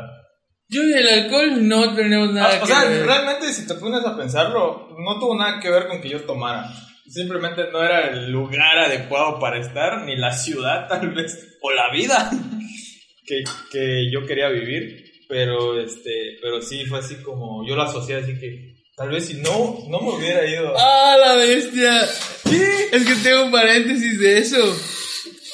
Yo 0.68 0.82
y 0.82 0.92
el 0.92 1.08
alcohol 1.08 1.68
no 1.68 1.94
tenemos 1.94 2.32
nada 2.32 2.54
Ah, 2.54 2.56
o 2.58 2.60
que 2.60 2.66
sea, 2.66 2.84
ver. 2.84 3.04
realmente 3.06 3.52
si 3.52 3.66
te 3.66 3.74
pones 3.74 4.04
a 4.04 4.16
pensarlo, 4.16 4.88
no 4.98 5.18
tuvo 5.18 5.36
nada 5.38 5.60
que 5.60 5.70
ver 5.70 5.86
con 5.88 6.00
que 6.00 6.08
yo 6.08 6.20
tomara. 6.22 6.66
Simplemente 7.08 7.64
no 7.72 7.82
era 7.82 8.08
el 8.08 8.30
lugar 8.30 8.78
adecuado 8.78 9.38
para 9.40 9.58
estar, 9.58 10.02
ni 10.04 10.16
la 10.16 10.32
ciudad 10.32 10.88
tal 10.88 11.10
vez, 11.12 11.58
o 11.60 11.70
la 11.72 11.90
vida 11.92 12.30
que, 13.26 13.42
que 13.72 14.10
yo 14.12 14.26
quería 14.26 14.48
vivir. 14.48 15.09
Pero 15.30 15.80
este, 15.80 16.38
pero 16.42 16.60
sí 16.60 16.84
fue 16.86 16.98
así 16.98 17.14
como, 17.22 17.64
yo 17.66 17.76
lo 17.76 17.82
asocié 17.82 18.16
así 18.16 18.36
que, 18.36 18.74
tal 18.96 19.10
vez 19.10 19.26
si 19.26 19.34
no, 19.34 19.78
no 19.88 20.00
me 20.00 20.16
hubiera 20.16 20.44
ido. 20.44 20.74
¡Ah, 20.76 21.16
la 21.18 21.36
bestia! 21.36 22.02
Es 22.02 23.04
que 23.06 23.14
tengo 23.22 23.44
un 23.44 23.52
paréntesis 23.52 24.18
de 24.18 24.38
eso. 24.38 24.58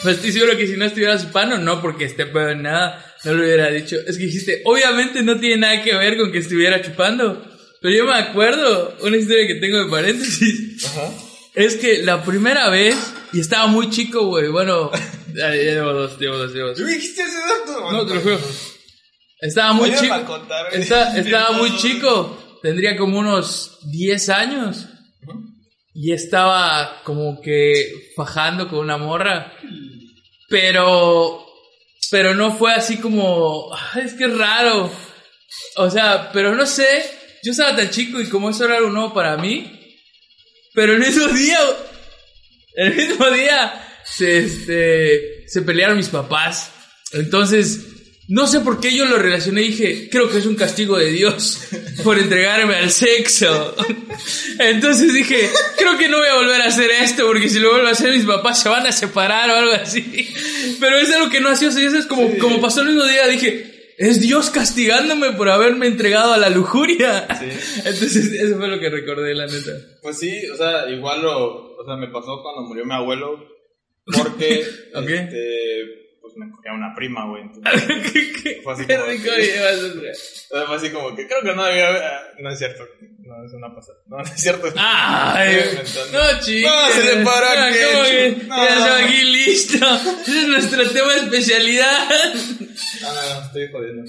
Pues 0.02 0.16
estoy 0.16 0.32
seguro 0.32 0.56
que 0.56 0.66
si 0.66 0.78
no 0.78 0.86
estuvieras 0.86 1.24
hispano, 1.24 1.58
no 1.58 1.82
porque 1.82 2.06
esté 2.06 2.24
pedo 2.24 2.48
en 2.50 2.62
nada, 2.62 3.14
no 3.24 3.34
lo 3.34 3.44
hubiera 3.44 3.70
dicho. 3.70 3.96
Es 4.06 4.16
que 4.16 4.24
dijiste, 4.24 4.62
obviamente 4.64 5.22
no 5.22 5.38
tiene 5.38 5.58
nada 5.58 5.82
que 5.82 5.94
ver 5.94 6.16
con 6.16 6.32
que 6.32 6.38
estuviera 6.38 6.80
chupando. 6.80 7.44
Pero 7.82 7.94
yo 7.94 8.04
me 8.06 8.14
acuerdo, 8.14 8.96
una 9.02 9.18
historia 9.18 9.46
que 9.46 9.56
tengo 9.56 9.84
de 9.84 9.90
paréntesis. 9.90 10.86
Ajá. 10.86 11.12
Es 11.54 11.76
que 11.76 12.02
la 12.02 12.24
primera 12.24 12.70
vez, 12.70 12.96
y 13.34 13.40
estaba 13.40 13.66
muy 13.66 13.90
chico, 13.90 14.26
güey. 14.26 14.48
Bueno, 14.48 14.90
llevo 15.34 15.92
dos, 15.92 16.18
llevo 16.18 16.38
dos, 16.38 16.54
llevo 16.54 16.68
dos. 16.68 16.78
¿Tú 16.78 16.86
dijiste 16.86 17.22
ese 17.22 17.38
dato? 17.38 17.92
No, 17.92 18.06
te 18.06 18.14
lo 18.14 18.20
juro. 18.22 18.40
Estaba 19.40 19.72
muy 19.72 19.94
chico. 19.94 20.24
contar. 20.26 20.66
Está- 20.72 21.16
estaba 21.18 21.52
muy 21.52 21.76
chico. 21.76 22.58
Tendría 22.62 22.96
como 22.96 23.18
unos 23.18 23.78
10 23.90 24.28
años. 24.30 24.86
Y 25.94 26.12
estaba 26.12 27.00
como 27.04 27.40
que 27.40 28.10
fajando 28.16 28.68
con 28.68 28.80
una 28.80 28.96
morra. 28.98 29.52
Pero. 30.48 31.44
Pero 32.10 32.34
no 32.34 32.52
fue 32.56 32.72
así 32.72 32.98
como. 32.98 33.70
"Ay, 33.92 34.02
Es 34.04 34.14
que 34.14 34.24
es 34.24 34.36
raro. 34.36 34.90
O 35.76 35.90
sea, 35.90 36.30
pero 36.32 36.54
no 36.54 36.66
sé. 36.66 37.04
Yo 37.42 37.52
estaba 37.52 37.76
tan 37.76 37.90
chico 37.90 38.20
y 38.20 38.28
como 38.28 38.50
eso 38.50 38.64
era 38.64 38.76
algo 38.76 38.90
nuevo 38.90 39.14
para 39.14 39.36
mí. 39.36 39.72
Pero 40.74 40.94
en 40.96 41.02
esos 41.02 41.34
días. 41.34 41.62
El 42.74 42.94
mismo 42.94 43.30
día. 43.30 43.82
Se, 44.04 44.38
este, 44.38 45.48
se 45.48 45.62
pelearon 45.62 45.96
mis 45.96 46.08
papás. 46.08 46.72
Entonces. 47.12 47.86
No 48.28 48.46
sé 48.48 48.60
por 48.60 48.80
qué 48.80 48.92
yo 48.94 49.04
lo 49.04 49.18
relacioné 49.18 49.62
y 49.62 49.68
dije, 49.68 50.08
creo 50.10 50.28
que 50.28 50.38
es 50.38 50.46
un 50.46 50.56
castigo 50.56 50.98
de 50.98 51.10
Dios 51.12 51.60
por 52.04 52.18
entregarme 52.18 52.74
al 52.74 52.90
sexo. 52.90 53.74
Entonces 54.58 55.14
dije, 55.14 55.48
creo 55.78 55.96
que 55.96 56.08
no 56.08 56.18
voy 56.18 56.28
a 56.28 56.34
volver 56.36 56.60
a 56.62 56.66
hacer 56.66 56.90
esto 56.90 57.26
porque 57.26 57.48
si 57.48 57.60
lo 57.60 57.70
vuelvo 57.70 57.86
a 57.86 57.92
hacer 57.92 58.12
mis 58.12 58.24
papás 58.24 58.62
se 58.62 58.68
van 58.68 58.86
a 58.86 58.92
separar 58.92 59.48
o 59.50 59.56
algo 59.56 59.72
así. 59.74 60.34
Pero 60.80 60.96
es 60.98 61.12
algo 61.12 61.30
que 61.30 61.40
no 61.40 61.50
hacía, 61.50 61.68
o 61.68 61.70
sea, 61.70 61.88
es 61.88 62.06
como, 62.06 62.36
como 62.38 62.60
pasó 62.60 62.80
el 62.82 62.88
mismo 62.88 63.04
día, 63.04 63.28
dije, 63.28 63.94
es 63.98 64.20
Dios 64.20 64.50
castigándome 64.50 65.32
por 65.32 65.48
haberme 65.48 65.86
entregado 65.86 66.32
a 66.32 66.38
la 66.38 66.50
lujuria. 66.50 67.26
Entonces, 67.84 68.32
eso 68.32 68.56
fue 68.58 68.68
lo 68.68 68.78
que 68.80 68.90
recordé, 68.90 69.34
la 69.34 69.46
neta. 69.46 69.72
Pues 70.02 70.18
sí, 70.18 70.32
o 70.52 70.56
sea, 70.56 70.90
igual 70.90 71.22
lo, 71.22 71.76
o 71.76 71.84
sea, 71.86 71.96
me 71.96 72.08
pasó 72.08 72.42
cuando 72.42 72.62
murió 72.62 72.84
mi 72.84 72.94
abuelo, 72.94 73.38
porque, 74.04 74.66
Ok. 74.94 75.08
este, 75.08 76.05
me 76.36 76.50
cogía 76.50 76.72
una 76.72 76.94
prima, 76.94 77.26
güey. 77.26 77.44
qué 78.12 78.32
qué- 78.42 78.60
Fue 78.62 78.72
así 78.74 78.86
qué 78.86 78.94
como 78.96 79.06
rico 79.08 79.24
que- 79.34 79.42
llevas 79.42 79.72
eso. 79.74 79.98
o 80.50 80.56
sea, 80.58 80.66
fue 80.66 80.76
así 80.76 80.90
como 80.90 81.16
que 81.16 81.26
creo 81.26 81.42
que 81.42 81.54
no 81.54 81.64
debía 81.64 81.88
haber- 81.88 82.02
ah, 82.02 82.22
no 82.38 82.50
es 82.50 82.58
cierto, 82.58 82.84
no 83.20 83.44
es 83.44 83.52
una 83.52 83.74
pasada, 83.74 83.98
no, 84.06 84.16
no 84.18 84.22
es 84.22 84.30
cierto. 84.40 84.72
Ay, 84.76 85.56
no, 86.12 86.40
chicos. 86.40 86.70
No, 86.72 86.88
se 86.92 87.16
le 87.16 87.24
paró 87.24 87.46
No, 87.54 87.62
aquello. 87.64 87.88
¿cómo 87.92 88.04
que? 88.04 88.44
No. 88.46 88.56
Ya 88.68 89.04
aquí 89.06 89.22
listo. 89.24 89.86
Ese 90.22 90.40
es 90.42 90.48
nuestro 90.48 90.90
tema 90.90 91.12
de 91.14 91.20
especialidad. 91.20 92.08
No, 93.02 93.14
no, 93.14 93.34
no, 93.34 93.46
estoy 93.46 93.68
jodiendo. 93.72 94.02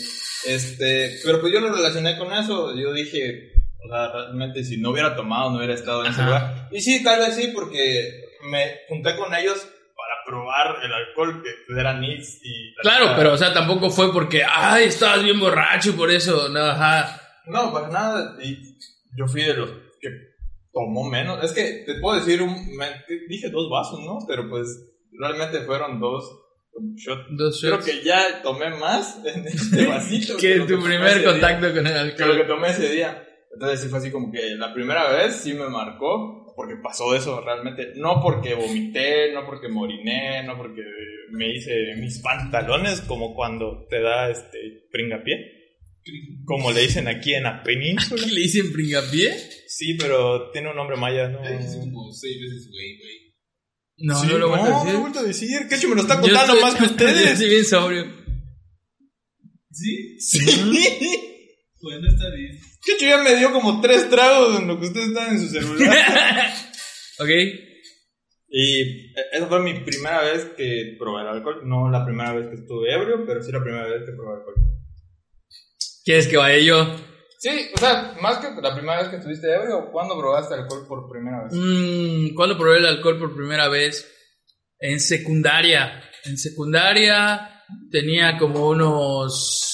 Este, 0.45 1.19
pero 1.25 1.41
pues 1.41 1.51
yo 1.53 1.59
lo 1.59 1.73
relacioné 1.73 2.17
con 2.17 2.31
eso. 2.33 2.75
Yo 2.75 2.93
dije, 2.93 3.51
o 3.83 3.89
sea, 3.89 4.11
realmente 4.11 4.63
si 4.63 4.77
no 4.77 4.91
hubiera 4.91 5.15
tomado, 5.15 5.49
no 5.51 5.57
hubiera 5.57 5.73
estado 5.73 6.05
en 6.05 6.11
ese 6.11 6.21
Ajá. 6.21 6.25
lugar. 6.29 6.69
Y 6.71 6.81
sí, 6.81 7.03
tal 7.03 7.19
vez 7.19 7.35
sí, 7.35 7.51
porque 7.53 8.25
me 8.49 8.79
junté 8.87 9.15
con 9.17 9.33
ellos 9.33 9.67
para 10.07 10.23
probar 10.25 10.77
el 10.83 10.93
alcohol 10.93 11.43
que 11.43 11.73
era 11.79 11.93
Nix 11.99 12.39
y. 12.43 12.71
la 12.75 12.81
Claro, 12.81 13.13
pero 13.17 13.33
o 13.33 13.37
sea, 13.37 13.53
tampoco 13.53 13.89
fue 13.89 14.13
porque, 14.13 14.43
ay, 14.49 14.85
estabas 14.85 15.23
bien 15.23 15.39
borracho 15.39 15.89
y 15.89 15.93
por 15.93 16.09
eso. 16.11 16.47
No, 16.49 16.59
ajá. 16.63 17.19
No, 17.47 17.73
para 17.73 17.89
nada. 17.89 18.37
Y 18.41 18.57
yo 19.17 19.27
fui 19.27 19.41
de 19.43 19.53
los 19.53 19.69
que 19.99 20.09
tomó 20.71 21.03
menos. 21.09 21.43
Es 21.43 21.51
que 21.51 21.83
te 21.85 21.95
puedo 21.99 22.19
decir, 22.19 22.41
un, 22.41 22.53
me- 22.77 23.03
dije 23.27 23.49
dos 23.49 23.69
vasos, 23.69 23.99
¿no? 24.01 24.19
Pero 24.27 24.49
pues 24.49 24.67
realmente 25.19 25.61
fueron 25.61 25.99
dos 25.99 26.23
shots. 26.95 27.25
Dos 27.31 27.59
Creo 27.61 27.79
que 27.79 28.03
ya 28.03 28.41
tomé 28.43 28.69
más 28.77 29.19
en 29.25 29.47
este 29.47 29.85
vasito. 29.87 30.37
Que 30.37 30.55
lo 30.55 30.65
tu 30.67 30.81
primer 30.83 31.07
ese 31.07 31.19
día. 31.19 31.31
contacto 31.31 31.73
con 31.73 31.87
el 31.87 32.15
que 32.15 32.25
lo 32.25 32.33
que 32.33 32.41
alcohol. 32.41 32.47
tomé 32.47 32.69
ese 32.69 32.89
día. 32.89 33.23
Entonces 33.53 33.81
sí 33.81 33.87
fue 33.89 33.99
así 33.99 34.11
como 34.11 34.31
que 34.31 34.55
la 34.55 34.71
primera 34.73 35.09
vez 35.09 35.35
sí 35.37 35.53
me 35.53 35.67
marcó, 35.69 36.46
porque 36.57 36.75
pasó 36.83 37.15
eso 37.15 37.39
realmente. 37.39 37.93
No 37.95 38.19
porque 38.21 38.55
vomité, 38.55 39.31
no 39.31 39.45
porque 39.45 39.69
moriné, 39.69 40.43
no 40.43 40.57
porque 40.57 40.81
me 41.31 41.55
hice 41.55 41.95
mis 42.01 42.19
pantalones, 42.19 42.99
como 43.01 43.33
cuando 43.35 43.85
te 43.89 44.01
da 44.01 44.29
este 44.31 44.57
pringapié. 44.91 45.53
Como 46.45 46.71
le 46.71 46.81
dicen 46.81 47.07
aquí 47.07 47.33
en 47.35 47.43
la 47.43 47.61
península. 47.63 48.25
¿Le 48.31 48.39
dicen 48.41 48.71
pringapié? 48.73 49.31
Sí, 49.67 49.93
pero 49.99 50.49
tiene 50.51 50.69
un 50.71 50.75
nombre 50.77 50.97
maya, 50.97 51.27
¿no? 51.29 51.37
Como 51.39 52.11
seis 52.11 52.41
veces, 52.41 52.69
güey, 52.71 52.97
güey. 52.97 53.17
No, 53.99 54.19
Sí, 54.19 54.27
no 54.27 54.37
lo 54.37 54.49
voy 54.49 54.59
a 54.59 54.63
no, 54.63 54.69
decir. 54.79 54.91
no 54.93 54.97
he 54.97 55.01
vuelto 55.01 55.19
a 55.19 55.23
decir. 55.23 55.49
¿Qué 55.69 55.75
hecho 55.75 55.89
me 55.89 55.95
lo 55.95 56.01
está 56.01 56.15
Yo 56.15 56.21
contando 56.21 56.53
estoy- 56.53 56.61
más 56.63 56.75
que 56.75 56.85
Yo 56.85 56.91
ustedes? 56.91 57.31
estoy 57.33 57.49
bien 57.49 57.65
sobrio. 57.65 58.05
¿Sí? 59.71 60.19
Sí. 60.19 60.39
Bueno, 61.79 62.07
está 62.07 62.25
bien. 62.35 62.57
¿Qué 62.83 62.93
hecho 62.93 63.05
ya 63.05 63.17
me 63.17 63.35
dio 63.35 63.51
como 63.51 63.81
tres 63.81 64.09
tragos 64.09 64.59
en 64.59 64.67
lo 64.67 64.79
que 64.79 64.87
ustedes 64.87 65.09
están 65.09 65.31
en 65.31 65.39
su 65.39 65.49
celular? 65.49 65.95
ok. 67.19 67.29
Y 68.49 69.13
esa 69.31 69.47
fue 69.47 69.59
mi 69.61 69.79
primera 69.81 70.21
vez 70.21 70.45
que 70.55 70.95
probé 70.97 71.21
el 71.21 71.27
alcohol. 71.27 71.61
No 71.65 71.89
la 71.89 72.05
primera 72.05 72.33
vez 72.33 72.47
que 72.47 72.55
estuve 72.55 72.93
ebrio, 72.93 73.25
pero 73.25 73.41
sí 73.41 73.51
la 73.51 73.61
primera 73.61 73.87
vez 73.87 74.03
que 74.05 74.13
probé 74.13 74.37
alcohol. 74.37 74.55
¿Quieres 76.05 76.27
que 76.27 76.37
vaya 76.37 76.59
yo? 76.59 76.95
Sí, 77.39 77.69
o 77.75 77.77
sea, 77.77 78.15
más 78.21 78.37
que 78.37 78.61
la 78.61 78.73
primera 78.73 78.99
vez 78.99 79.09
que 79.09 79.17
estuviste 79.17 79.53
ebrio, 79.53 79.91
¿cuándo 79.91 80.17
probaste 80.17 80.55
alcohol 80.55 80.87
por 80.87 81.09
primera 81.09 81.43
vez? 81.43 81.53
Mm, 81.53 82.33
¿Cuándo 82.33 82.57
probé 82.57 82.77
el 82.77 82.85
alcohol 82.85 83.19
por 83.19 83.35
primera 83.35 83.67
vez? 83.67 84.09
En 84.79 84.99
secundaria. 84.99 86.01
En 86.23 86.37
secundaria 86.37 87.63
tenía 87.91 88.37
como 88.37 88.69
unos 88.69 89.66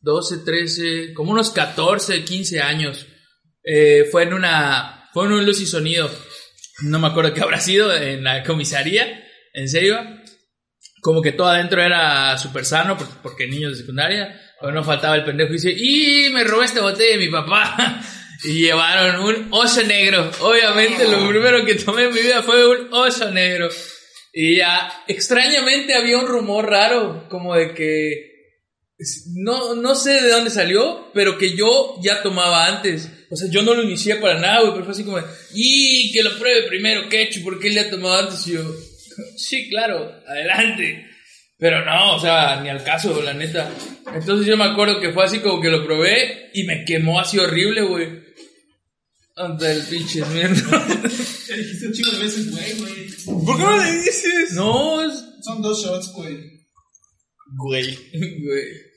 12, 0.00 0.38
13, 0.38 1.14
como 1.14 1.32
unos 1.32 1.50
14, 1.50 2.24
15 2.24 2.60
años. 2.60 3.06
Eh, 3.64 4.06
fue 4.10 4.22
en 4.22 4.34
una, 4.34 5.08
fue 5.12 5.26
en 5.26 5.32
un 5.32 5.46
luz 5.46 5.60
y 5.60 5.66
sonido. 5.66 6.10
No 6.82 6.98
me 6.98 7.08
acuerdo 7.08 7.34
qué 7.34 7.40
habrá 7.40 7.60
sido 7.60 7.94
en 7.94 8.24
la 8.24 8.42
comisaría, 8.44 9.24
en 9.52 9.68
Ceiba. 9.68 10.22
Como 11.02 11.22
que 11.22 11.32
todo 11.32 11.48
adentro 11.48 11.82
era 11.82 12.36
súper 12.38 12.64
sano, 12.64 12.96
porque 13.22 13.46
niños 13.46 13.72
de 13.72 13.78
secundaria. 13.78 14.40
Pero 14.60 14.72
no 14.72 14.84
faltaba 14.84 15.16
el 15.16 15.24
pendejo 15.24 15.50
y 15.50 15.54
dice, 15.54 15.74
¡y 15.76 16.30
me 16.30 16.44
robé 16.44 16.64
esta 16.64 16.82
botella 16.82 17.16
de 17.16 17.24
mi 17.24 17.30
papá! 17.30 18.00
Y 18.44 18.60
llevaron 18.60 19.24
un 19.24 19.48
oso 19.50 19.82
negro. 19.82 20.30
Obviamente 20.38 21.08
lo 21.08 21.28
primero 21.28 21.64
que 21.64 21.74
tomé 21.74 22.04
en 22.04 22.14
mi 22.14 22.20
vida 22.20 22.40
fue 22.44 22.68
un 22.68 22.88
oso 22.92 23.32
negro. 23.32 23.68
Y 24.32 24.58
ya, 24.58 25.02
extrañamente 25.08 25.96
había 25.96 26.18
un 26.18 26.28
rumor 26.28 26.70
raro, 26.70 27.26
como 27.28 27.56
de 27.56 27.74
que 27.74 28.27
no, 29.34 29.76
no 29.76 29.94
sé 29.94 30.20
de 30.20 30.30
dónde 30.30 30.50
salió, 30.50 31.10
pero 31.14 31.38
que 31.38 31.56
yo 31.56 31.98
ya 32.02 32.22
tomaba 32.22 32.66
antes. 32.66 33.08
O 33.30 33.36
sea, 33.36 33.48
yo 33.48 33.62
no 33.62 33.74
lo 33.74 33.84
inicié 33.84 34.16
para 34.16 34.40
nada, 34.40 34.60
güey, 34.60 34.72
pero 34.72 34.84
fue 34.84 34.92
así 34.92 35.04
como, 35.04 35.18
y 35.54 36.10
que 36.12 36.22
lo 36.22 36.36
pruebe 36.38 36.66
primero, 36.68 37.08
Ketchup, 37.08 37.44
porque 37.44 37.68
él 37.68 37.74
ya 37.74 37.82
ha 37.82 37.90
tomado 37.90 38.18
antes. 38.18 38.46
Y 38.48 38.52
yo, 38.52 38.62
sí, 39.36 39.68
claro, 39.68 40.10
adelante. 40.26 41.06
Pero 41.58 41.84
no, 41.84 42.16
o 42.16 42.20
sea, 42.20 42.60
ni 42.60 42.68
al 42.68 42.82
caso, 42.84 43.20
la 43.22 43.34
neta. 43.34 43.70
Entonces 44.14 44.46
yo 44.46 44.56
me 44.56 44.64
acuerdo 44.64 45.00
que 45.00 45.12
fue 45.12 45.24
así 45.24 45.40
como 45.40 45.60
que 45.60 45.70
lo 45.70 45.84
probé 45.84 46.50
y 46.54 46.64
me 46.64 46.84
quemó 46.84 47.20
así 47.20 47.38
horrible, 47.38 47.82
güey. 47.82 48.28
Ante 49.36 49.70
el 49.70 49.82
pinche 49.82 50.24
mierda. 50.26 50.86
Ya 51.48 51.56
dijiste 51.56 51.86
un 51.86 51.92
chingo 51.94 52.10
de 52.10 52.18
veces, 52.18 52.50
güey, 52.50 52.74
güey. 52.74 53.44
¿Por 53.46 53.56
qué 53.56 53.62
no 53.62 53.82
le 53.82 53.92
dices? 53.92 54.52
No, 54.52 55.02
es... 55.02 55.24
Son 55.42 55.62
dos 55.62 55.82
shots, 55.82 56.12
güey. 56.12 56.36
Güey. 57.56 57.98
Güey. 58.12 58.87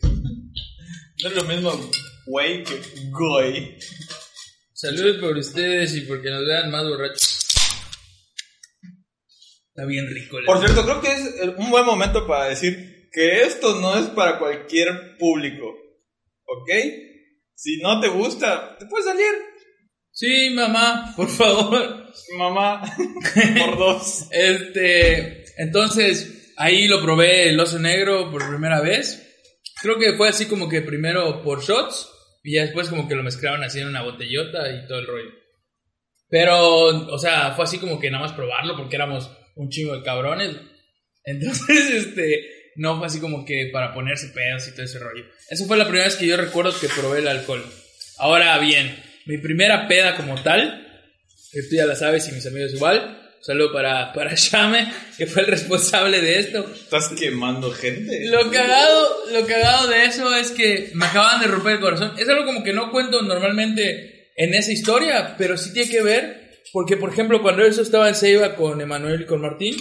No 1.24 1.30
es 1.30 1.36
lo 1.36 1.44
mismo 1.44 1.92
güey 2.26 2.64
que 2.64 2.82
güey. 3.12 3.78
Saludos 4.74 5.18
por 5.18 5.38
ustedes 5.38 5.96
y 5.96 6.02
porque 6.02 6.32
nos 6.32 6.46
vean 6.46 6.72
más 6.72 6.84
borrachos. 6.84 7.48
Está 9.68 9.86
bien 9.86 10.08
rico. 10.08 10.38
Por 10.46 10.60
cierto, 10.60 10.84
creo 10.84 11.02
que 11.02 11.12
es 11.12 11.56
un 11.58 11.70
buen 11.70 11.86
momento 11.86 12.26
para 12.26 12.46
decir 12.46 13.08
que 13.12 13.44
esto 13.44 13.80
no 13.80 13.98
es 14.00 14.08
para 14.08 14.40
cualquier 14.40 15.18
público. 15.18 15.68
¿Ok? 16.46 16.70
Si 17.54 17.78
no 17.78 18.00
te 18.00 18.08
gusta, 18.08 18.78
te 18.80 18.88
puedes 18.88 19.06
salir. 19.06 19.32
Sí, 20.12 20.50
mamá, 20.50 21.14
por 21.16 21.30
favor. 21.30 22.12
Mamá, 22.36 22.82
por 23.60 23.78
dos. 23.78 24.26
Este, 24.32 25.46
entonces, 25.62 26.54
ahí 26.58 26.88
lo 26.88 27.02
probé 27.02 27.50
el 27.50 27.60
oso 27.60 27.78
negro 27.78 28.32
por 28.32 28.48
primera 28.50 28.82
vez. 28.82 29.31
Creo 29.82 29.98
que 29.98 30.14
fue 30.14 30.30
así 30.30 30.46
como 30.46 30.70
que 30.70 30.82
primero 30.82 31.42
por 31.44 31.64
shots 31.64 32.10
y 32.44 32.56
ya 32.56 32.62
después 32.62 32.90
como 32.90 33.08
que 33.08 33.16
lo 33.16 33.24
mezclaron 33.24 33.64
así 33.64 33.80
en 33.80 33.88
una 33.88 34.04
botellota 34.04 34.72
y 34.72 34.88
todo 34.88 35.00
el 35.00 35.08
rollo. 35.08 35.32
Pero, 36.30 36.86
o 36.86 37.18
sea, 37.18 37.52
fue 37.52 37.66
así 37.66 37.78
como 37.78 38.00
que 38.00 38.10
nada 38.10 38.26
más 38.26 38.34
probarlo 38.34 38.78
porque 38.78 38.96
éramos 38.96 39.30
un 39.56 39.70
chingo 39.70 39.96
de 39.96 40.04
cabrones. 40.04 40.56
Entonces, 41.24 41.90
este, 41.92 42.72
no 42.78 42.98
fue 42.98 43.08
así 43.08 43.20
como 43.20 43.46
que 43.46 43.70
para 43.72 43.94
ponerse 43.94 44.30
pedos 44.30 44.68
y 44.68 44.72
todo 44.72 44.84
ese 44.84 45.00
rollo. 45.00 45.26
Eso 45.50 45.66
fue 45.66 45.78
la 45.78 45.86
primera 45.86 46.06
vez 46.06 46.16
que 46.16 46.28
yo 46.28 46.38
recuerdo 46.38 46.74
que 46.80 46.88
probé 46.88 47.20
el 47.20 47.28
alcohol. 47.28 47.64
Ahora 48.18 48.58
bien, 48.60 48.96
mi 49.26 49.38
primera 49.38 49.88
peda 49.88 50.16
como 50.16 50.42
tal, 50.42 50.88
que 51.52 51.62
tú 51.64 51.76
ya 51.76 51.86
la 51.86 51.96
sabes 51.96 52.28
y 52.30 52.32
mis 52.32 52.46
amigos 52.48 52.74
igual. 52.74 53.21
Saludo 53.42 53.74
para, 53.74 54.14
para 54.14 54.36
Shame, 54.36 54.88
que 55.18 55.26
fue 55.26 55.42
el 55.42 55.48
responsable 55.48 56.22
de 56.22 56.40
esto. 56.40 56.72
Estás 56.74 57.10
quemando 57.18 57.72
gente. 57.72 58.28
Lo 58.30 58.52
cagado, 58.52 59.26
lo 59.32 59.48
cagado 59.48 59.88
de 59.88 60.06
eso 60.06 60.36
es 60.36 60.52
que 60.52 60.92
me 60.94 61.06
acaban 61.06 61.42
de 61.42 61.48
romper 61.48 61.74
el 61.74 61.80
corazón. 61.80 62.14
Es 62.20 62.30
algo 62.30 62.46
como 62.46 62.64
que 62.64 62.74
no 62.74 62.92
cuento 62.92 63.24
normalmente 63.24 64.32
en 64.36 64.54
esa 64.54 64.72
historia, 64.72 65.36
pero 65.40 65.58
sí 65.58 65.74
tiene 65.74 65.90
que 65.90 66.04
ver, 66.04 66.62
porque 66.72 66.98
por 66.98 67.12
ejemplo 67.12 67.42
cuando 67.42 67.66
eso 67.66 67.82
estaba 67.82 68.10
en 68.10 68.16
Ceiba 68.16 68.56
con 68.56 68.80
Emanuel 68.80 69.22
y 69.22 69.26
con 69.26 69.42
Martín, 69.42 69.76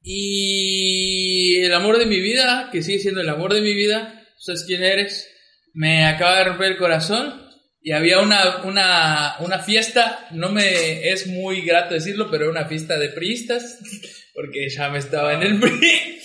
y 0.00 1.56
el 1.56 1.74
amor 1.74 1.98
de 1.98 2.06
mi 2.06 2.20
vida, 2.20 2.68
que 2.70 2.82
sigue 2.82 3.00
siendo 3.00 3.20
el 3.20 3.28
amor 3.30 3.52
de 3.52 3.62
mi 3.62 3.74
vida, 3.74 4.22
¿sabes 4.38 4.64
quién 4.64 4.84
eres? 4.84 5.28
Me 5.72 6.04
acaba 6.04 6.38
de 6.38 6.44
romper 6.44 6.72
el 6.72 6.78
corazón 6.78 7.43
y 7.86 7.92
había 7.92 8.18
una, 8.20 8.62
una, 8.64 9.36
una 9.40 9.58
fiesta, 9.60 10.26
no 10.32 10.48
me 10.50 11.06
es 11.10 11.26
muy 11.28 11.60
grato 11.60 11.92
decirlo, 11.94 12.30
pero 12.30 12.44
era 12.44 12.50
una 12.52 12.64
fiesta 12.66 12.98
de 12.98 13.10
priistas, 13.10 13.78
porque 14.34 14.68
Shame 14.70 14.98
estaba 14.98 15.34
en 15.34 15.42
el 15.42 15.60
PRI. 15.60 16.18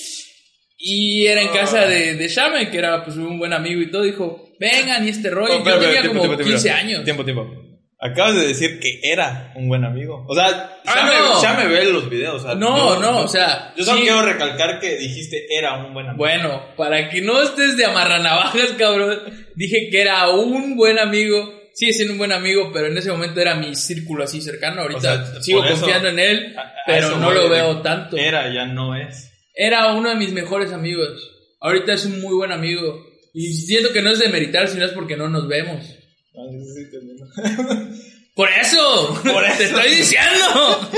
Y 0.81 1.27
era 1.27 1.41
en 1.41 1.49
casa 1.49 1.85
de, 1.85 2.15
de 2.15 2.27
Shame, 2.29 2.69
que 2.71 2.77
era 2.77 3.03
pues 3.03 3.17
un 3.17 3.37
buen 3.37 3.51
amigo 3.51 3.81
y 3.81 3.91
todo, 3.91 4.03
dijo, 4.03 4.49
vengan 4.59 5.05
y 5.05 5.09
este 5.09 5.29
rollo. 5.29 5.55
Oh, 5.55 5.57
espera, 5.57 5.75
Yo 5.75 5.81
tenía 5.81 6.01
tiempo, 6.01 6.19
como 6.21 6.37
tiempo, 6.37 6.45
15 6.45 6.63
tiempo. 6.63 6.79
años. 6.79 7.03
Tiempo, 7.03 7.23
tiempo. 7.25 7.53
Acabas 8.01 8.35
de 8.35 8.47
decir 8.47 8.79
que 8.79 9.01
era 9.03 9.51
un 9.57 9.67
buen 9.67 9.83
amigo. 9.83 10.25
O 10.29 10.33
sea, 10.33 10.77
Ah, 10.85 10.95
ya, 10.95 11.03
me, 11.03 11.17
no. 11.19 11.41
ya 11.41 11.53
me 11.55 11.67
ve 11.67 11.83
los 11.91 12.09
videos. 12.09 12.41
o 12.41 12.45
sea, 12.47 12.55
No, 12.55 12.95
yo- 12.95 13.01
no, 13.01 13.19
o 13.19 13.27
sea, 13.27 13.73
Yo 13.75 13.83
solo 13.83 13.97
sí. 13.97 14.03
quiero 14.05 14.21
recalcar 14.21 14.79
que 14.79 14.95
dijiste 14.95 15.45
era 15.51 15.73
un 15.85 15.93
buen 15.93 16.05
amigo. 16.05 16.17
Bueno, 16.23 16.63
para 16.77 17.09
que 17.09 17.19
no 17.21 17.41
estés 17.41 17.75
de 17.75 17.83
amarranavajas, 17.83 18.71
cabrón, 18.77 19.19
dije 19.59 19.89
que 19.91 20.01
era 20.01 20.29
un 20.29 20.75
buen 20.77 20.97
amigo. 20.99 21.53
Sigue 21.73 21.93
siendo 21.93 22.13
un 22.13 22.19
buen 22.19 22.31
amigo, 22.31 22.71
pero 22.73 22.87
en 22.87 22.97
ese 22.97 23.11
momento 23.11 23.39
era 23.39 23.55
mi 23.55 23.75
círculo 23.75 24.23
así 24.23 24.41
cercano. 24.41 24.81
Ahorita 24.81 24.99
O 24.99 25.01
sea, 25.33 25.41
sigo 25.41 25.63
eso- 25.63 25.73
confiando 25.75 26.09
en 26.09 26.19
él, 26.19 26.55
A- 26.57 26.61
a 26.61 26.73
pero 26.85 27.15
no 27.17 27.31
lo 27.31 27.49
veo 27.49 27.81
tanto. 27.81 28.17
Era, 28.17 28.51
ya 28.53 28.65
no 28.65 28.95
es. 28.95 29.31
Era 29.53 29.93
uno 29.93 30.09
de 30.09 30.15
mis 30.15 30.31
mejores 30.31 30.71
amigos. 30.73 31.31
Ahorita 31.61 31.93
es 31.93 32.05
un 32.05 32.19
muy 32.21 32.33
buen 32.35 32.51
amigo. 32.51 33.05
Y 33.33 33.53
siento 33.53 33.93
que 33.93 34.01
no 34.01 34.11
es 34.11 34.19
de 34.19 34.29
meritar, 34.29 34.67
sino 34.67 34.85
es 34.85 34.91
porque 34.91 35.15
no 35.17 35.29
nos 35.29 35.47
vemos. 35.47 35.85
Por 38.35 38.49
eso, 38.49 39.19
Por 39.23 39.43
te 39.43 39.51
eso. 39.65 39.77
estoy 39.77 39.95
diciendo. 39.95 40.89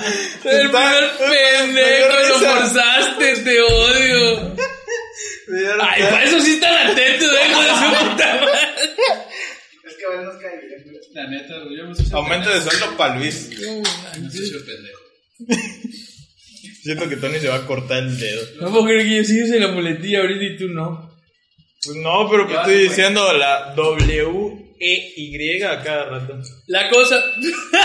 El 0.44 0.70
primer 0.70 1.04
me 1.20 1.72
pendejo. 1.72 2.29
Forzaste, 2.60 3.36
te 3.42 3.60
odio. 3.60 4.56
Ay, 5.80 6.02
para 6.02 6.24
eso 6.24 6.40
sí 6.40 6.52
están 6.52 6.88
atentos, 6.88 7.28
hijo 7.28 7.62
de 7.62 7.68
su 7.68 7.74
puta 7.74 8.34
madre. 8.34 8.58
Es 9.84 9.94
que 9.96 10.06
bueno, 10.06 10.22
nos 10.24 10.40
cae 10.40 10.60
bien. 10.60 11.00
La 11.12 11.26
neta, 11.28 11.54
yo 11.76 11.86
me 11.86 11.92
estoy 11.92 12.06
Aumento 12.12 12.50
de 12.50 12.60
sueldo 12.60 12.96
para 12.96 13.16
Luis. 13.16 13.50
No 13.50 14.28
estoy 14.28 14.48
hecho 14.48 14.64
pendejo. 14.64 15.00
Siento 16.82 17.08
que 17.08 17.16
Tony 17.16 17.40
se 17.40 17.48
va 17.48 17.56
a 17.56 17.66
cortar 17.66 17.98
el 17.98 18.18
dedo. 18.18 18.42
No 18.60 18.70
puedo 18.70 18.84
creer 18.84 19.06
que 19.06 19.16
yo 19.16 19.24
sí 19.24 19.42
use 19.42 19.58
la 19.58 19.68
muletilla 19.68 20.20
ahorita 20.20 20.44
y 20.44 20.56
tú 20.56 20.68
no. 20.68 21.10
Pues 21.84 21.96
no, 21.96 22.28
pero 22.30 22.46
que 22.46 22.54
estoy 22.54 22.88
diciendo 22.88 23.32
la 23.32 23.74
W 23.74 24.76
E 24.78 25.12
Y 25.16 25.62
a 25.62 25.82
cada 25.82 26.04
rato. 26.06 26.38
La 26.68 26.88
cosa. 26.88 27.16
¡No! 27.36 27.80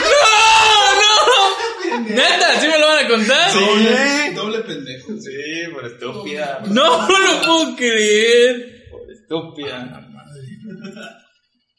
¡No! 0.00 1.07
¿Neta? 2.08 2.60
¿Sí 2.60 2.66
me 2.66 2.78
lo 2.78 2.86
van 2.86 3.04
a 3.04 3.08
contar? 3.08 3.52
Doble, 3.54 4.32
doble 4.34 4.58
pendejo. 4.60 5.12
Sí, 5.20 5.70
por 5.72 5.86
estúpida. 5.86 6.62
No, 6.68 7.08
no 7.08 7.18
lo 7.18 7.40
puedo 7.42 7.76
creer. 7.76 8.86
Por 8.90 9.00
estúpida. 9.12 10.04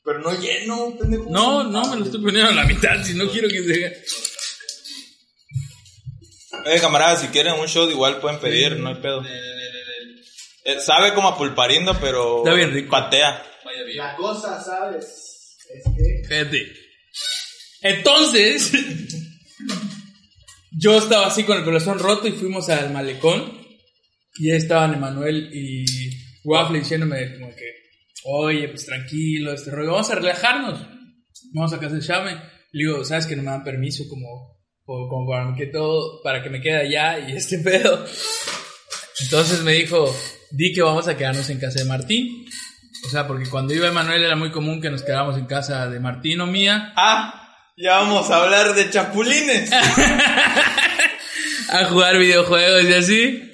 Pero 0.04 0.19
no 0.19 0.39
lleno, 0.39 0.95
pendejo. 0.98 1.26
No, 1.30 1.63
no, 1.63 1.86
me 1.89 1.98
lo 1.98 2.06
estoy 2.06 2.22
poniendo 2.22 2.52
a 2.52 2.56
la 2.56 2.65
mitad, 2.65 3.04
si 3.04 3.13
no 3.13 3.30
quiero 3.30 3.48
que 3.50 3.63
se. 3.63 4.04
Eh, 6.65 6.80
camaradas, 6.82 7.22
si 7.22 7.28
quieren 7.28 7.54
un 7.54 7.67
shot 7.67 7.89
igual 7.89 8.19
pueden 8.19 8.39
pedir, 8.39 8.78
no 8.78 8.89
hay 8.89 8.95
pedo. 8.95 9.24
Eh, 10.65 10.80
sabe 10.82 11.13
como 11.13 11.30
a 11.30 11.38
pulparindo, 11.38 11.98
pero 12.00 12.39
Está 12.39 12.54
bien 12.54 12.74
rico. 12.74 12.89
patea. 12.91 13.43
Vaya 13.63 13.84
bien. 13.84 13.98
La 13.98 14.15
cosa, 14.15 14.62
¿sabes? 14.63 15.06
Es 15.69 15.84
que. 16.30 16.74
Entonces, 17.82 18.72
yo 20.79 20.97
estaba 20.97 21.27
así 21.27 21.43
con 21.43 21.57
el 21.57 21.65
corazón 21.65 21.99
roto 21.99 22.27
y 22.27 22.31
fuimos 22.31 22.69
al 22.69 22.93
malecón. 22.93 23.59
Y 24.37 24.51
ahí 24.51 24.57
estaban 24.57 24.93
Emanuel 24.93 25.49
y 25.53 25.85
Waffle 26.45 26.79
diciéndome 26.79 27.37
como 27.37 27.53
que, 27.53 27.65
oye, 28.23 28.69
pues 28.69 28.85
tranquilo, 28.85 29.53
este 29.53 29.71
rollo, 29.71 29.91
vamos 29.91 30.09
a 30.09 30.15
relajarnos. 30.15 30.79
Vamos 31.53 31.73
a 31.73 31.79
casa 31.79 31.95
de 31.95 32.01
Shame. 32.01 32.31
Le 32.71 32.85
digo, 32.85 33.03
¿sabes 33.03 33.25
que 33.25 33.35
no 33.35 33.43
me 33.43 33.51
dan 33.51 33.63
permiso 33.63 34.03
como, 34.07 34.57
como, 34.85 35.27
para 35.27 35.53
que 35.55 35.67
todo, 35.67 36.21
para 36.23 36.41
que 36.41 36.49
me 36.49 36.61
quede 36.61 36.77
allá 36.77 37.19
y 37.19 37.35
este 37.35 37.59
pedo? 37.63 38.05
Entonces 39.21 39.61
me 39.63 39.73
dijo, 39.73 40.15
di 40.51 40.71
que 40.71 40.81
vamos 40.81 41.07
a 41.07 41.17
quedarnos 41.17 41.49
en 41.49 41.59
casa 41.59 41.79
de 41.79 41.85
Martín. 41.85 42.45
O 43.05 43.09
sea, 43.09 43.27
porque 43.27 43.49
cuando 43.49 43.73
iba 43.73 43.87
Emanuel 43.87 44.23
era 44.23 44.35
muy 44.35 44.51
común 44.51 44.81
que 44.81 44.89
nos 44.89 45.03
quedáramos 45.03 45.37
en 45.37 45.45
casa 45.45 45.89
de 45.89 45.99
Martín 45.99 46.41
o 46.41 46.47
mía 46.47 46.93
Ah, 46.95 47.38
ya 47.81 47.99
vamos 47.99 48.29
a 48.29 48.43
hablar 48.43 48.75
de 48.75 48.89
chapulines. 48.89 49.71
a 51.71 51.85
jugar 51.85 52.19
videojuegos 52.19 52.83
y 52.83 52.93
así. 52.93 53.51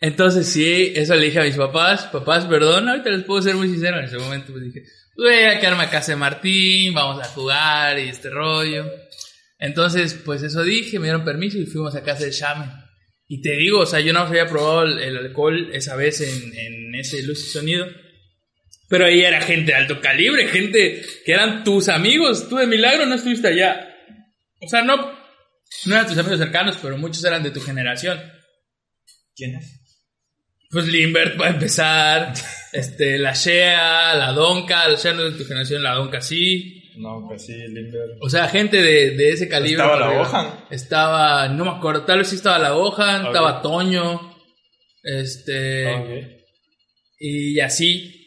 Entonces 0.00 0.48
sí, 0.48 0.92
eso 0.96 1.14
le 1.14 1.26
dije 1.26 1.38
a 1.38 1.44
mis 1.44 1.54
papás, 1.56 2.06
papás, 2.06 2.46
perdón, 2.46 2.88
ahorita 2.88 3.10
les 3.10 3.24
puedo 3.24 3.40
ser 3.40 3.54
muy 3.54 3.68
sincero, 3.68 4.00
en 4.00 4.06
ese 4.06 4.18
momento 4.18 4.50
pues 4.50 4.64
dije, 4.64 4.82
voy 5.16 5.32
a 5.44 5.60
quedarme 5.60 5.84
a 5.84 5.90
casa 5.90 6.10
de 6.10 6.16
Martín, 6.16 6.92
vamos 6.92 7.22
a 7.22 7.28
jugar 7.28 8.00
y 8.00 8.08
este 8.08 8.30
rollo. 8.30 8.84
Entonces, 9.60 10.14
pues 10.14 10.42
eso 10.42 10.64
dije, 10.64 10.98
me 10.98 11.04
dieron 11.04 11.24
permiso 11.24 11.56
y 11.56 11.66
fuimos 11.66 11.94
a 11.94 12.02
casa 12.02 12.24
de 12.24 12.32
Shame. 12.32 12.66
Y 13.28 13.42
te 13.42 13.52
digo, 13.52 13.78
o 13.78 13.86
sea, 13.86 14.00
yo 14.00 14.12
no 14.12 14.20
había 14.20 14.48
probado 14.48 14.82
el, 14.82 14.98
el 14.98 15.16
alcohol 15.18 15.70
esa 15.72 15.94
vez 15.94 16.20
en, 16.20 16.52
en 16.52 16.94
ese 16.96 17.22
luz 17.22 17.38
y 17.46 17.50
sonido. 17.52 17.86
Pero 18.88 19.06
ahí 19.06 19.22
era 19.22 19.40
gente 19.40 19.72
de 19.72 19.78
alto 19.78 20.00
calibre, 20.00 20.48
gente 20.48 21.02
que 21.24 21.32
eran 21.32 21.64
tus 21.64 21.88
amigos. 21.88 22.48
Tú 22.48 22.56
de 22.56 22.66
milagro 22.66 23.06
no 23.06 23.14
estuviste 23.14 23.48
allá. 23.48 23.88
O 24.60 24.68
sea, 24.68 24.82
no, 24.82 24.96
no 25.86 25.94
eran 25.94 26.06
tus 26.06 26.18
amigos 26.18 26.38
cercanos, 26.38 26.78
pero 26.80 26.96
muchos 26.98 27.24
eran 27.24 27.42
de 27.42 27.50
tu 27.50 27.60
generación. 27.60 28.20
¿Quién 29.34 29.56
es? 29.56 29.80
Pues 30.70 30.86
Limbert 30.86 31.36
para 31.36 31.50
empezar, 31.50 32.32
este, 32.72 33.18
la 33.18 33.32
Shea, 33.34 34.14
la 34.14 34.32
Donka, 34.32 34.88
la 34.88 34.96
Shea 34.96 35.12
no 35.14 35.26
es 35.26 35.32
de 35.32 35.38
tu 35.38 35.44
generación, 35.46 35.82
la 35.82 35.94
Donka 35.94 36.20
sí. 36.20 36.78
No, 36.96 37.24
pues 37.26 37.46
sí, 37.46 37.54
Limber. 37.54 38.18
O 38.20 38.28
sea, 38.28 38.48
gente 38.48 38.82
de, 38.82 39.12
de 39.16 39.30
ese 39.30 39.48
calibre. 39.48 39.82
Estaba 39.82 39.98
la. 39.98 40.18
Gohan. 40.18 40.64
Estaba, 40.70 41.48
no 41.48 41.64
me 41.64 41.70
acuerdo, 41.70 42.04
tal 42.04 42.18
vez 42.18 42.28
sí 42.28 42.36
estaba 42.36 42.58
la 42.58 42.72
Gohan, 42.72 43.22
Ok. 43.22 43.26
estaba 43.28 43.62
Toño, 43.62 44.36
este, 45.02 46.44
y 47.18 47.60
así. 47.60 48.21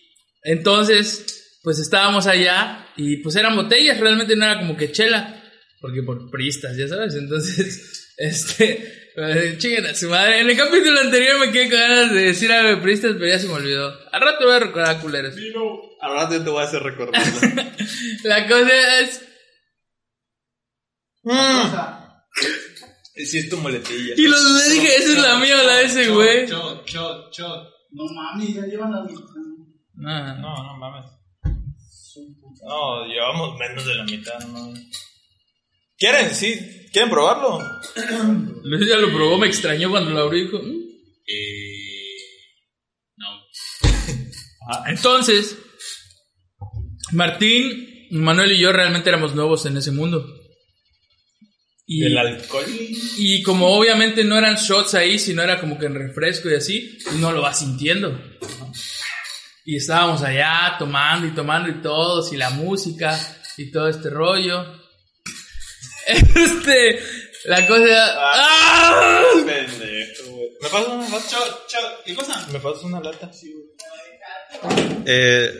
Entonces, 0.45 1.59
pues 1.63 1.79
estábamos 1.79 2.27
allá 2.27 2.87
y 2.95 3.17
pues 3.17 3.35
eran 3.35 3.55
botellas, 3.55 3.99
realmente 3.99 4.35
no 4.35 4.45
era 4.45 4.59
como 4.59 4.77
que 4.77 4.91
chela, 4.91 5.43
porque 5.81 6.03
por 6.03 6.29
pristas, 6.29 6.77
ya 6.77 6.87
sabes. 6.87 7.15
Entonces, 7.15 8.13
este, 8.17 9.11
eh, 9.17 9.55
chinguen 9.57 9.87
a 9.87 9.95
su 9.95 10.07
madre. 10.07 10.41
En 10.41 10.49
el 10.49 10.55
capítulo 10.55 10.99
anterior 10.99 11.39
me 11.39 11.51
quedé 11.51 11.69
con 11.69 11.79
ganas 11.79 12.13
de 12.13 12.21
decir 12.21 12.51
algo 12.51 12.69
de 12.69 12.77
pristas, 12.77 13.13
pero 13.13 13.27
ya 13.27 13.39
se 13.39 13.47
me 13.47 13.53
olvidó. 13.53 13.91
Al 14.11 14.21
rato 14.21 14.45
voy 14.45 14.55
a 14.55 14.59
recordar 14.59 15.01
culeros. 15.01 15.35
Al 16.01 16.13
rato 16.13 16.35
yo 16.35 16.43
te 16.43 16.49
voy 16.51 16.61
a 16.61 16.67
hacer 16.67 16.83
recordarlo. 16.83 17.41
La 18.23 18.47
cosa 18.47 18.99
es, 19.01 19.21
Cosa. 21.23 22.23
sí, 23.25 23.39
es 23.39 23.49
tu 23.49 23.57
muletilla. 23.57 24.13
y 24.15 24.27
lo 24.27 24.39
dudé, 24.39 24.69
dije, 24.69 24.95
esa 24.95 25.13
es 25.13 25.17
la 25.17 25.39
mía 25.39 25.59
o 25.59 25.65
la 25.65 25.77
de 25.77 25.85
ese 25.85 26.09
güey. 26.09 26.45
Shot, 26.45 26.87
shot, 26.87 27.33
shot. 27.33 27.67
No 27.89 28.03
mami, 28.13 28.53
ya 28.53 28.61
llevan 28.67 28.91
la 28.91 29.01
mitad. 29.01 29.23
No, 29.97 30.35
No, 30.41 30.63
no 30.63 30.77
mames. 30.77 31.11
No, 32.63 33.05
llevamos 33.05 33.57
menos 33.59 33.85
de 33.85 33.95
la 33.95 34.03
mitad, 34.05 34.39
no. 34.47 34.73
¿Quieren? 35.97 36.33
Sí, 36.33 36.87
¿quieren 36.91 37.09
probarlo? 37.09 37.59
Luis 38.63 38.87
ya 38.89 38.97
lo 38.97 39.13
probó, 39.13 39.37
me 39.37 39.47
extrañó 39.47 39.89
cuando 39.89 40.11
lo 40.11 40.21
abrió 40.21 40.41
y 40.41 40.45
dijo, 40.45 40.59
"Mm". 40.59 40.75
Eh. 41.27 42.17
No. 43.17 43.27
Ah, 44.67 44.83
Entonces, 44.87 45.57
Martín, 47.11 48.07
Manuel 48.11 48.51
y 48.53 48.59
yo 48.59 48.71
realmente 48.71 49.09
éramos 49.09 49.35
nuevos 49.35 49.63
en 49.67 49.77
ese 49.77 49.91
mundo. 49.91 50.25
Y, 51.85 52.03
¿El 52.03 52.17
alcohol? 52.17 52.65
y 53.17 53.43
como 53.43 53.67
obviamente 53.67 54.23
no 54.23 54.35
eran 54.39 54.55
shots 54.55 54.95
ahí, 54.95 55.19
sino 55.19 55.43
era 55.43 55.59
como 55.59 55.77
que 55.77 55.85
en 55.85 55.93
refresco 55.93 56.49
y 56.49 56.55
así, 56.55 56.97
no 57.19 57.31
lo 57.31 57.41
vas 57.43 57.59
sintiendo. 57.59 58.19
Y 59.65 59.77
estábamos 59.77 60.21
allá 60.21 60.75
tomando 60.77 61.25
y 61.25 61.31
tomando 61.31 61.69
y 61.69 61.81
todos, 61.81 62.31
y 62.31 62.37
la 62.37 62.51
música 62.51 63.19
y 63.57 63.71
todo 63.71 63.89
este 63.89 64.09
rollo. 64.09 64.63
Este, 66.07 66.99
la 67.45 67.65
cosa... 67.65 67.83
¡Ah! 68.15 69.23
Pendejo, 69.43 70.33
güey. 70.33 70.49
¿Me 70.61 70.69
pasas 70.69 70.87
una 70.89 71.09
lata? 71.09 71.37
¿Qué 72.05 72.13
cosa? 72.13 72.47
¿Me 72.53 72.59
pasas 72.59 72.83
una 72.83 72.99
lata? 72.99 73.33
Sí, 73.33 73.51
güey. 73.53 73.65
Eh, 75.07 75.51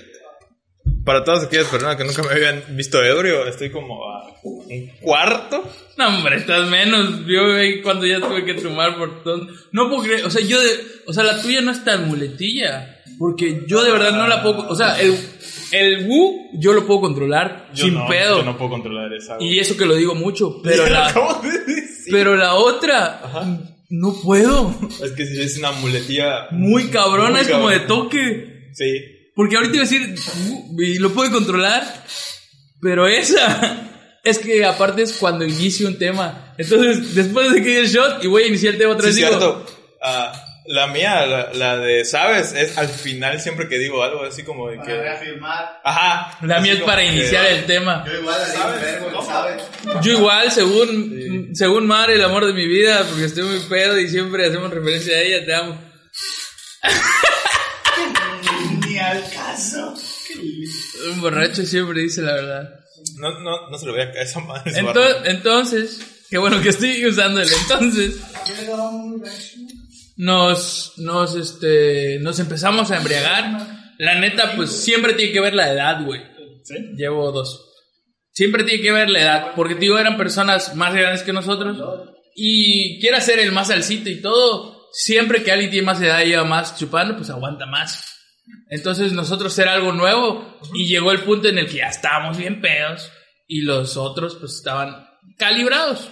para 1.03 1.23
todas 1.23 1.45
aquellas 1.45 1.67
personas 1.67 1.95
que 1.95 2.03
nunca 2.03 2.21
me 2.23 2.29
habían 2.29 2.63
visto 2.75 3.03
ebrio, 3.03 3.47
estoy 3.47 3.71
como 3.71 4.07
a 4.09 4.39
un 4.43 4.87
cuarto. 5.01 5.67
No, 5.97 6.07
hombre, 6.07 6.37
estás 6.37 6.67
menos. 6.67 7.25
Yo 7.25 7.53
güey, 7.53 7.81
cuando 7.81 8.05
ya 8.05 8.19
tuve 8.19 8.45
que 8.45 8.55
tomar 8.55 8.97
por 8.97 9.23
todo. 9.23 9.47
No 9.71 9.89
puedo 9.89 10.03
creer. 10.03 10.25
O 10.25 10.29
sea, 10.29 10.43
yo 10.45 10.59
de. 10.61 10.79
O 11.07 11.13
sea, 11.13 11.23
la 11.23 11.41
tuya 11.41 11.61
no 11.61 11.71
es 11.71 11.83
tan 11.83 12.07
muletilla. 12.07 12.94
Porque 13.17 13.63
yo 13.67 13.83
de 13.83 13.91
verdad 13.91 14.11
no 14.11 14.27
la 14.27 14.41
puedo. 14.43 14.67
O 14.67 14.75
sea, 14.75 14.99
el, 14.99 15.17
el 15.71 16.07
Wu 16.07 16.49
yo 16.59 16.73
lo 16.73 16.85
puedo 16.85 17.01
controlar 17.01 17.69
Yo 17.73 17.85
sin 17.85 17.95
no, 17.95 18.07
pedo. 18.07 18.39
Yo 18.39 18.45
no 18.45 18.57
puedo 18.57 18.71
controlar 18.71 19.13
esa. 19.13 19.37
Y 19.39 19.59
eso 19.59 19.77
que 19.77 19.85
lo 19.85 19.95
digo 19.95 20.15
mucho. 20.15 20.61
Pero 20.61 20.85
la, 20.89 21.13
pero 22.11 22.35
la 22.35 22.55
otra. 22.55 23.21
Ajá. 23.23 23.59
No 23.89 24.13
puedo. 24.21 24.75
Es 25.03 25.11
que 25.11 25.25
si 25.25 25.41
es 25.41 25.57
una 25.57 25.71
muletilla. 25.71 26.47
Muy 26.51 26.87
cabrona, 26.87 27.31
Muy 27.31 27.41
es 27.41 27.49
como 27.49 27.69
de 27.69 27.79
toque. 27.81 28.69
Sí. 28.73 29.01
Porque 29.35 29.55
ahorita 29.55 29.75
iba 29.75 29.85
a 29.85 29.87
decir. 29.87 30.15
Y 30.77 30.99
lo 30.99 31.11
puedo 31.11 31.31
controlar. 31.31 31.83
Pero 32.81 33.07
esa. 33.07 33.91
Es 34.25 34.39
que 34.39 34.65
aparte 34.65 35.03
es 35.03 35.13
cuando 35.13 35.45
inicio 35.45 35.87
un 35.87 35.99
tema. 35.99 36.55
Entonces, 36.57 37.13
después 37.13 37.53
de 37.53 37.61
que 37.61 37.79
el 37.79 37.87
shot 37.87 38.23
y 38.23 38.27
voy 38.27 38.41
a 38.41 38.47
iniciar 38.47 38.73
el 38.73 38.79
tema 38.79 38.93
otra 38.93 39.11
Sí, 39.11 39.21
vez, 39.21 39.29
digo, 39.29 39.39
cierto. 39.39 39.65
La 40.67 40.87
mía, 40.87 41.25
la, 41.27 41.53
la 41.53 41.77
de, 41.77 42.03
¿sabes? 42.05 42.53
Es 42.53 42.75
al 42.77 42.87
final 42.87 43.39
siempre 43.39 43.67
que 43.67 43.77
digo 43.77 44.01
algo 44.03 44.23
así 44.23 44.43
como 44.43 44.69
de 44.69 44.77
Para 44.77 44.87
que. 44.87 44.97
reafirmar. 44.97 45.79
Ajá. 45.83 46.37
La 46.41 46.59
mía 46.59 46.73
es 46.73 46.81
para 46.81 47.03
iniciar 47.03 47.45
el 47.45 47.65
tema. 47.65 48.03
Yo 48.07 48.19
igual 48.19 48.39
la 48.41 48.51
digo, 48.51 48.81
verbo, 48.81 49.25
¿sabes? 49.25 49.63
Yo 50.01 50.11
igual, 50.13 50.51
según, 50.51 51.49
según 51.53 51.85
Mar, 51.85 52.09
el 52.09 52.23
amor 52.23 52.47
de 52.47 52.53
mi 52.53 52.65
vida, 52.67 53.03
porque 53.07 53.25
estoy 53.25 53.43
muy 53.43 53.59
pedo 53.69 53.99
y 53.99 54.09
siempre 54.09 54.47
hacemos 54.47 54.71
referencia 54.71 55.15
a 55.15 55.19
ella, 55.21 55.45
te 55.45 55.53
amo. 55.53 55.79
Ni 58.87 58.97
al 58.97 59.23
caso. 59.31 59.93
Un 61.11 61.21
borracho 61.21 61.63
siempre 61.65 62.01
dice 62.01 62.21
la 62.21 62.33
verdad. 62.33 62.69
No, 63.17 63.39
no, 63.41 63.69
no 63.69 63.77
se 63.77 63.85
lo 63.85 63.93
voy 63.93 64.01
a 64.01 64.11
caer 64.11 64.25
esa 64.25 64.39
madre. 64.39 64.71
Ento- 64.73 65.21
entonces, 65.25 65.99
Qué 66.27 66.39
bueno 66.39 66.59
que 66.59 66.69
estoy 66.69 67.05
usando 67.05 67.39
el 67.39 67.47
entonces. 67.53 68.15
Nos, 70.17 70.93
nos, 70.97 71.35
este, 71.35 72.19
nos 72.21 72.39
empezamos 72.39 72.91
a 72.91 72.97
embriagar. 72.97 73.93
La 73.97 74.19
neta, 74.19 74.55
pues 74.55 74.71
siempre 74.71 75.13
tiene 75.13 75.31
que 75.31 75.41
ver 75.41 75.53
la 75.53 75.71
edad, 75.71 76.03
güey. 76.03 76.21
Llevo 76.95 77.31
dos. 77.31 77.61
Siempre 78.31 78.63
tiene 78.63 78.83
que 78.83 78.91
ver 78.91 79.09
la 79.09 79.21
edad, 79.21 79.51
porque 79.55 79.75
digo, 79.75 79.97
eran 79.97 80.17
personas 80.17 80.75
más 80.75 80.93
grandes 80.93 81.23
que 81.23 81.31
nosotros. 81.31 81.77
Y 82.35 82.99
quiere 82.99 83.21
ser 83.21 83.39
el 83.39 83.51
más 83.51 83.69
alcito 83.69 84.09
y 84.09 84.21
todo. 84.21 84.89
Siempre 84.91 85.43
que 85.43 85.51
alguien 85.51 85.71
tiene 85.71 85.85
más 85.85 86.01
edad 86.01 86.21
y 86.21 86.27
lleva 86.27 86.43
más 86.43 86.77
chupando, 86.77 87.15
pues 87.15 87.29
aguanta 87.29 87.65
más. 87.65 88.15
Entonces 88.69 89.13
nosotros 89.13 89.57
era 89.59 89.73
algo 89.73 89.91
nuevo 89.91 90.59
y 90.73 90.87
llegó 90.87 91.11
el 91.11 91.21
punto 91.21 91.47
en 91.47 91.57
el 91.57 91.67
que 91.67 91.77
ya 91.77 91.87
estábamos 91.87 92.37
bien 92.37 92.61
pedos 92.61 93.11
y 93.47 93.61
los 93.61 93.97
otros 93.97 94.35
pues 94.35 94.53
estaban 94.55 95.07
calibrados. 95.37 96.09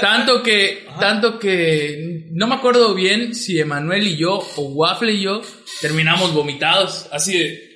Tanto 0.00 0.42
que, 0.42 0.86
tanto 0.98 1.38
que 1.38 2.28
no 2.32 2.46
me 2.46 2.54
acuerdo 2.54 2.94
bien 2.94 3.34
si 3.34 3.60
Emanuel 3.60 4.06
y 4.06 4.16
yo 4.16 4.38
o 4.56 4.62
Waffle 4.62 5.12
y 5.12 5.22
yo 5.22 5.42
terminamos 5.80 6.32
vomitados, 6.32 7.08
así 7.12 7.38
de. 7.38 7.72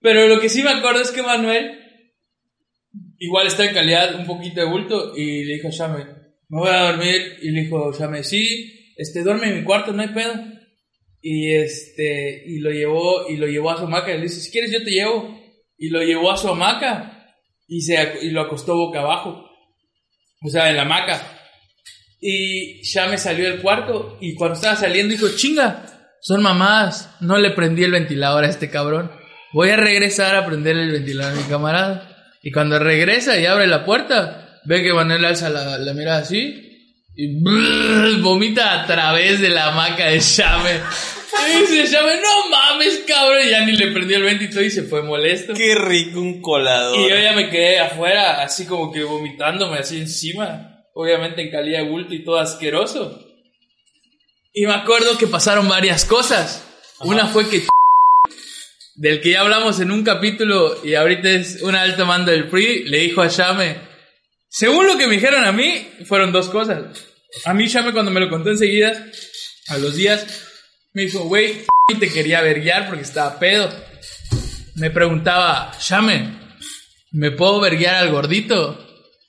Pero 0.00 0.26
lo 0.26 0.40
que 0.40 0.48
sí 0.48 0.62
me 0.62 0.70
acuerdo 0.70 1.02
es 1.02 1.10
que 1.12 1.22
Manuel 1.22 1.78
igual 3.18 3.46
está 3.46 3.64
en 3.66 3.74
calidad 3.74 4.14
un 4.16 4.26
poquito 4.26 4.60
de 4.60 4.66
bulto 4.66 5.16
y 5.16 5.44
le 5.44 5.54
dijo 5.54 5.68
a 5.68 5.70
Shame, 5.70 6.04
me 6.48 6.58
voy 6.58 6.70
a 6.70 6.90
dormir 6.90 7.36
y 7.42 7.50
le 7.50 7.62
dijo 7.62 7.92
Shame, 7.92 8.24
sí, 8.24 8.92
este 8.96 9.22
duerme 9.22 9.48
en 9.48 9.58
mi 9.58 9.64
cuarto, 9.64 9.92
no 9.92 10.02
hay 10.02 10.08
pedo. 10.08 10.34
Y 11.22 11.52
este 11.52 12.44
y 12.46 12.60
lo 12.60 12.70
llevó 12.70 13.28
y 13.28 13.36
lo 13.36 13.46
llevó 13.46 13.70
a 13.70 13.76
su 13.76 13.84
hamaca 13.84 14.10
y 14.10 14.16
le 14.16 14.22
dice, 14.22 14.40
si 14.40 14.50
quieres 14.50 14.72
yo 14.72 14.82
te 14.82 14.90
llevo. 14.90 15.38
Y 15.76 15.90
lo 15.90 16.02
llevó 16.02 16.30
a 16.30 16.36
su 16.36 16.48
hamaca 16.48 17.34
y 17.68 17.82
se 17.82 17.96
y 18.22 18.30
lo 18.30 18.40
acostó 18.40 18.74
boca 18.74 19.00
abajo. 19.00 19.49
O 20.42 20.48
sea, 20.48 20.70
en 20.70 20.76
la 20.76 20.82
hamaca. 20.82 21.20
Y 22.20 22.82
Shame 22.82 23.18
salió 23.18 23.50
del 23.50 23.60
cuarto 23.60 24.18
y 24.20 24.34
cuando 24.34 24.56
estaba 24.56 24.76
saliendo 24.76 25.12
dijo, 25.12 25.28
chinga, 25.36 25.86
son 26.20 26.42
mamadas, 26.42 27.10
no 27.20 27.38
le 27.38 27.50
prendí 27.50 27.84
el 27.84 27.92
ventilador 27.92 28.44
a 28.44 28.48
este 28.50 28.70
cabrón. 28.70 29.10
Voy 29.52 29.70
a 29.70 29.76
regresar 29.76 30.36
a 30.36 30.46
prender 30.46 30.76
el 30.76 30.92
ventilador 30.92 31.32
a 31.32 31.36
mi 31.36 31.48
camarada. 31.48 32.16
Y 32.42 32.52
cuando 32.52 32.78
regresa 32.78 33.38
y 33.38 33.46
abre 33.46 33.66
la 33.66 33.84
puerta, 33.84 34.60
ve 34.64 34.82
que 34.82 34.92
Manuel 34.92 35.24
alza 35.24 35.48
la, 35.48 35.78
la 35.78 35.94
mirada 35.94 36.20
así 36.20 36.66
y 37.16 37.42
brrr, 37.42 38.20
vomita 38.22 38.80
a 38.80 38.86
través 38.86 39.40
de 39.40 39.50
la 39.50 39.68
hamaca 39.68 40.06
de 40.06 40.20
Shame. 40.20 40.80
Y 41.48 41.60
dice 41.60 41.86
Shame, 41.86 42.20
no 42.20 42.50
mames, 42.50 43.04
cabrón. 43.06 43.46
Y 43.46 43.50
ya 43.50 43.64
ni 43.64 43.72
le 43.72 43.92
prendió 43.92 44.16
el 44.16 44.24
ventilador 44.24 44.64
y 44.64 44.70
se 44.70 44.82
fue 44.84 45.02
molesto. 45.02 45.54
Qué 45.54 45.74
rico 45.74 46.20
un 46.20 46.40
colador. 46.40 46.98
Y 46.98 47.08
yo 47.08 47.18
ya 47.18 47.32
me 47.32 47.50
quedé 47.50 47.78
afuera, 47.78 48.42
así 48.42 48.66
como 48.66 48.92
que 48.92 49.02
vomitándome 49.04 49.78
así 49.78 49.98
encima. 49.98 50.84
Obviamente 50.94 51.42
en 51.42 51.50
calidad 51.50 51.80
de 51.80 51.88
bulto 51.88 52.14
y 52.14 52.24
todo 52.24 52.38
asqueroso. 52.38 53.26
Y 54.52 54.66
me 54.66 54.74
acuerdo 54.74 55.16
que 55.16 55.26
pasaron 55.26 55.68
varias 55.68 56.04
cosas. 56.04 56.64
Una 57.00 57.26
fue 57.26 57.48
que 57.48 57.66
del 58.96 59.20
que 59.20 59.30
ya 59.30 59.40
hablamos 59.40 59.80
en 59.80 59.90
un 59.90 60.02
capítulo 60.04 60.84
y 60.84 60.94
ahorita 60.94 61.30
es 61.30 61.62
un 61.62 61.74
alto 61.74 62.04
mando 62.04 62.32
del 62.32 62.48
PRI, 62.48 62.84
le 62.84 62.98
dijo 62.98 63.22
a 63.22 63.28
Shame, 63.28 63.76
según 64.50 64.86
lo 64.86 64.98
que 64.98 65.06
me 65.06 65.14
dijeron 65.14 65.44
a 65.44 65.52
mí, 65.52 65.88
fueron 66.04 66.32
dos 66.32 66.48
cosas. 66.48 66.84
A 67.44 67.54
mí 67.54 67.68
Shame 67.68 67.92
cuando 67.92 68.10
me 68.10 68.20
lo 68.20 68.28
contó 68.28 68.50
enseguida, 68.50 69.06
a 69.68 69.78
los 69.78 69.94
días, 69.94 70.26
me 70.92 71.02
dijo, 71.02 71.20
güey, 71.20 71.64
te 71.98 72.08
quería 72.08 72.42
verguiar 72.42 72.88
porque 72.88 73.02
estaba 73.02 73.38
pedo. 73.38 73.68
Me 74.74 74.90
preguntaba, 74.90 75.72
Shame, 75.80 76.38
¿me 77.12 77.30
puedo 77.30 77.60
verguiar 77.60 77.96
al 77.96 78.10
gordito? 78.10 78.86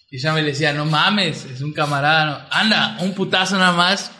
Y 0.09 0.17
Shame 0.17 0.41
le 0.41 0.51
decía, 0.51 0.73
no 0.73 0.85
mames, 0.85 1.45
es 1.45 1.61
un 1.61 1.73
camarada, 1.73 2.25
no. 2.25 2.47
anda, 2.51 2.97
un 2.99 3.13
putazo 3.13 3.57
nada 3.57 3.71
más. 3.73 4.11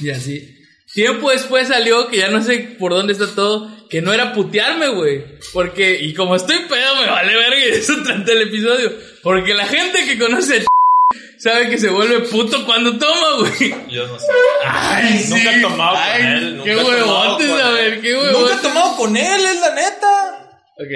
Y 0.00 0.10
así. 0.10 0.58
Tiempo 0.92 1.30
después 1.30 1.68
salió, 1.68 2.08
que 2.08 2.18
ya 2.18 2.28
no 2.28 2.40
sé 2.40 2.76
por 2.78 2.92
dónde 2.92 3.12
está 3.14 3.26
todo, 3.34 3.68
que 3.88 4.00
no 4.00 4.12
era 4.12 4.32
putearme, 4.32 4.88
güey. 4.88 5.24
Porque, 5.52 6.00
y 6.00 6.14
como 6.14 6.36
estoy 6.36 6.58
pedo, 6.68 6.96
me 7.00 7.06
vale 7.06 7.34
verga, 7.34 7.58
y 7.58 7.68
eso 7.72 7.94
trata 8.02 8.32
el 8.32 8.42
episodio. 8.42 8.92
Porque 9.22 9.54
la 9.54 9.66
gente 9.66 10.04
que 10.04 10.18
conoce 10.18 10.54
a 10.54 10.56
sabe 11.44 11.68
que 11.68 11.78
se 11.78 11.90
vuelve 11.90 12.20
puto 12.20 12.64
cuando 12.64 12.96
toma, 12.98 13.36
güey. 13.38 13.74
Yo 13.90 14.06
no 14.06 14.18
sé. 14.18 14.26
Ay, 14.64 15.18
sí. 15.18 15.34
Nunca 15.34 15.56
he 15.56 15.60
tomado 15.60 15.96
Ay, 15.96 16.22
con 16.22 16.32
él. 16.32 16.56
Nunca 16.56 16.64
Qué 16.64 16.76
huevotes, 16.76 17.50
a 17.50 17.70
ver, 17.72 18.00
qué 18.00 18.12
Nunca 18.12 18.26
he 18.30 18.34
huevotes. 18.34 18.62
tomado 18.62 18.96
con 18.96 19.16
él, 19.16 19.40
es 19.44 19.60
la 19.60 19.74
neta. 19.74 20.60
Ok. 20.78 20.90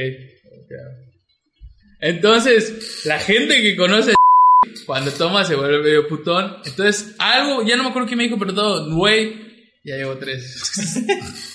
Entonces, 2.01 3.05
la 3.05 3.19
gente 3.19 3.61
que 3.61 3.77
conoce 3.77 4.15
cuando 4.87 5.11
toma 5.13 5.45
se 5.45 5.55
vuelve 5.55 5.83
medio 5.83 6.09
putón. 6.09 6.57
Entonces, 6.65 7.15
algo, 7.19 7.63
ya 7.63 7.77
no 7.77 7.83
me 7.83 7.91
acuerdo 7.91 8.09
quién 8.09 8.19
me 8.19 8.25
dijo, 8.25 8.39
pero 8.39 8.55
todo, 8.55 8.95
güey, 8.95 9.37
ya 9.85 9.97
llevo 9.97 10.17
tres. 10.17 10.95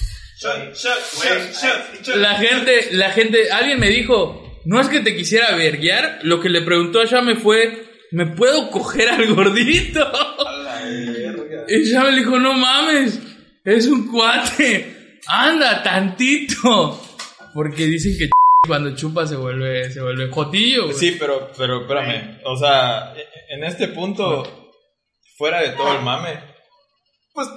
La 2.15 2.36
gente, 2.36 2.89
la 2.91 3.12
gente, 3.12 3.49
alguien 3.49 3.79
me 3.79 3.88
dijo, 3.89 4.60
no 4.65 4.82
es 4.82 4.89
que 4.89 4.99
te 4.99 5.15
quisiera 5.15 5.56
verguiar, 5.56 6.19
lo 6.23 6.41
que 6.41 6.49
le 6.49 6.62
preguntó 6.62 6.99
a 6.99 7.06
Shame 7.06 7.38
fue, 7.38 7.92
¿me 8.13 8.28
puedo 8.28 8.69
coger 8.71 9.10
al 9.10 9.34
gordito? 9.36 9.99
Y 11.67 11.84
Shame 11.86 12.12
le 12.12 12.17
dijo, 12.19 12.39
no 12.39 12.54
mames, 12.54 13.19
es 13.63 13.88
un 13.88 14.08
cuate, 14.12 15.19
anda 15.28 15.82
tantito. 15.84 17.02
Porque 17.54 17.86
dicen 17.86 18.17
que 18.17 18.30
cuando 18.67 18.95
chupa 18.95 19.28
se 19.28 19.36
vuelve, 19.36 19.91
se 19.91 20.02
vuelve 20.02 20.30
jotillo. 20.30 20.86
güey. 20.86 20.95
Sí, 20.97 21.15
pero, 21.19 21.52
pero 21.58 21.82
espérame. 21.82 22.39
O 22.45 22.58
sea, 22.58 23.13
e- 23.15 23.54
en 23.56 23.63
este 23.63 23.89
punto, 23.89 24.73
fuera 25.38 25.62
de 25.62 25.69
todo 25.69 25.95
el 25.95 26.02
mame, 26.04 26.39
pues 27.34 27.47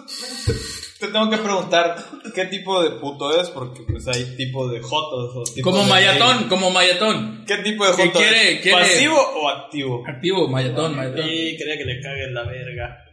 te 1.07 1.13
tengo 1.13 1.31
que 1.31 1.39
preguntar 1.39 1.97
qué 2.35 2.45
tipo 2.47 2.83
de 2.83 2.91
puto 3.01 3.41
es, 3.41 3.49
porque 3.51 3.83
pues 3.83 4.07
hay 4.09 4.37
tipo 4.37 4.69
de 4.69 4.81
jotos 4.81 5.33
o 5.37 5.55
tipo 5.55 5.71
Como 5.71 5.85
de 5.85 5.89
mayatón, 5.91 6.49
como 6.49 6.71
mayatón. 6.71 7.45
¿Qué 7.47 7.57
tipo 7.59 7.87
de 7.87 7.93
joto 7.93 8.19
quiere- 8.19 8.53
es? 8.55 8.61
quiere- 8.61 8.79
¿Pasivo 8.79 9.17
o 9.19 9.49
activo? 9.49 10.05
Activo, 10.07 10.49
mayatón, 10.49 10.97
mayatón. 10.97 11.27
Y 11.29 11.57
quería 11.57 11.79
que 11.79 11.85
le 11.85 12.01
caguen 12.01 12.35
la 12.35 12.45
verga. 12.45 13.05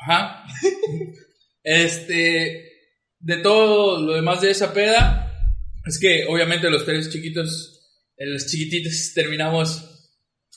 Ajá. 0.00 0.44
Este, 1.70 2.72
de 3.18 3.36
todo 3.38 4.00
lo 4.00 4.14
demás 4.14 4.40
de 4.40 4.50
esa 4.52 4.72
peda, 4.72 5.30
es 5.84 5.98
que 5.98 6.24
obviamente 6.26 6.70
los 6.70 6.86
tres 6.86 7.10
chiquitos, 7.12 7.82
eh, 8.16 8.24
los 8.26 8.46
chiquititos 8.46 9.12
terminamos 9.14 9.84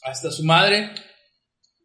hasta 0.03 0.31
su 0.31 0.45
madre. 0.45 0.91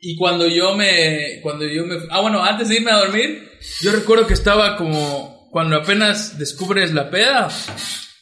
Y 0.09 0.15
cuando 0.15 0.47
yo 0.47 0.77
me, 0.77 1.41
cuando 1.43 1.67
yo 1.67 1.85
me, 1.85 1.97
ah 2.11 2.21
bueno, 2.21 2.41
antes 2.41 2.69
de 2.69 2.77
irme 2.77 2.93
a 2.93 2.99
dormir, 2.99 3.51
yo 3.81 3.91
recuerdo 3.91 4.25
que 4.25 4.35
estaba 4.35 4.77
como, 4.77 5.49
cuando 5.51 5.75
apenas 5.75 6.39
descubres 6.39 6.95
la 6.95 7.11
peda, 7.11 7.49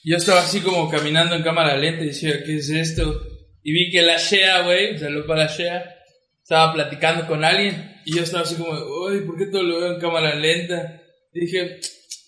yo 0.02 0.16
estaba 0.16 0.40
así 0.40 0.62
como 0.62 0.88
caminando 0.88 1.34
en 1.34 1.42
cámara 1.42 1.76
lenta 1.76 2.02
y 2.02 2.06
decía, 2.06 2.42
¿qué 2.42 2.56
es 2.56 2.70
esto? 2.70 3.20
Y 3.62 3.72
vi 3.72 3.90
que 3.90 4.00
la 4.00 4.16
Shea, 4.16 4.62
güey, 4.62 4.96
saludos 4.96 5.26
para 5.26 5.44
la 5.44 5.54
Shea, 5.54 5.94
estaba 6.42 6.72
platicando 6.72 7.26
con 7.26 7.44
alguien 7.44 8.00
y 8.06 8.16
yo 8.16 8.22
estaba 8.22 8.44
así 8.44 8.54
como, 8.54 8.70
uy, 9.04 9.20
¿por 9.26 9.36
qué 9.36 9.48
todo 9.48 9.62
lo 9.62 9.78
veo 9.78 9.92
en 9.92 10.00
cámara 10.00 10.34
lenta? 10.36 11.02
Y 11.34 11.40
dije, 11.40 11.80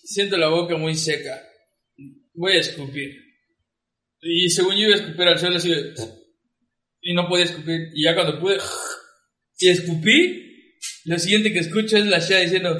siento 0.03 0.37
la 0.37 0.49
boca 0.49 0.77
muy 0.77 0.93
seca, 0.93 1.41
voy 2.35 2.57
a 2.57 2.59
escupir. 2.59 3.09
Y 4.21 4.51
según 4.51 4.75
yo 4.75 4.83
iba 4.83 4.97
a 4.97 4.99
escupir 4.99 5.27
al 5.27 5.39
suelo 5.39 5.55
así, 5.55 5.73
y 7.01 7.13
no 7.15 7.27
podía 7.27 7.45
escupir. 7.45 7.89
Y 7.95 8.03
ya 8.03 8.13
cuando 8.13 8.39
pude, 8.39 8.57
y 9.59 9.69
escupí, 9.69 10.75
lo 11.05 11.17
siguiente 11.19 11.51
que 11.53 11.59
escucho 11.59 11.97
es 11.97 12.05
la 12.05 12.19
Shea 12.19 12.39
diciendo, 12.41 12.77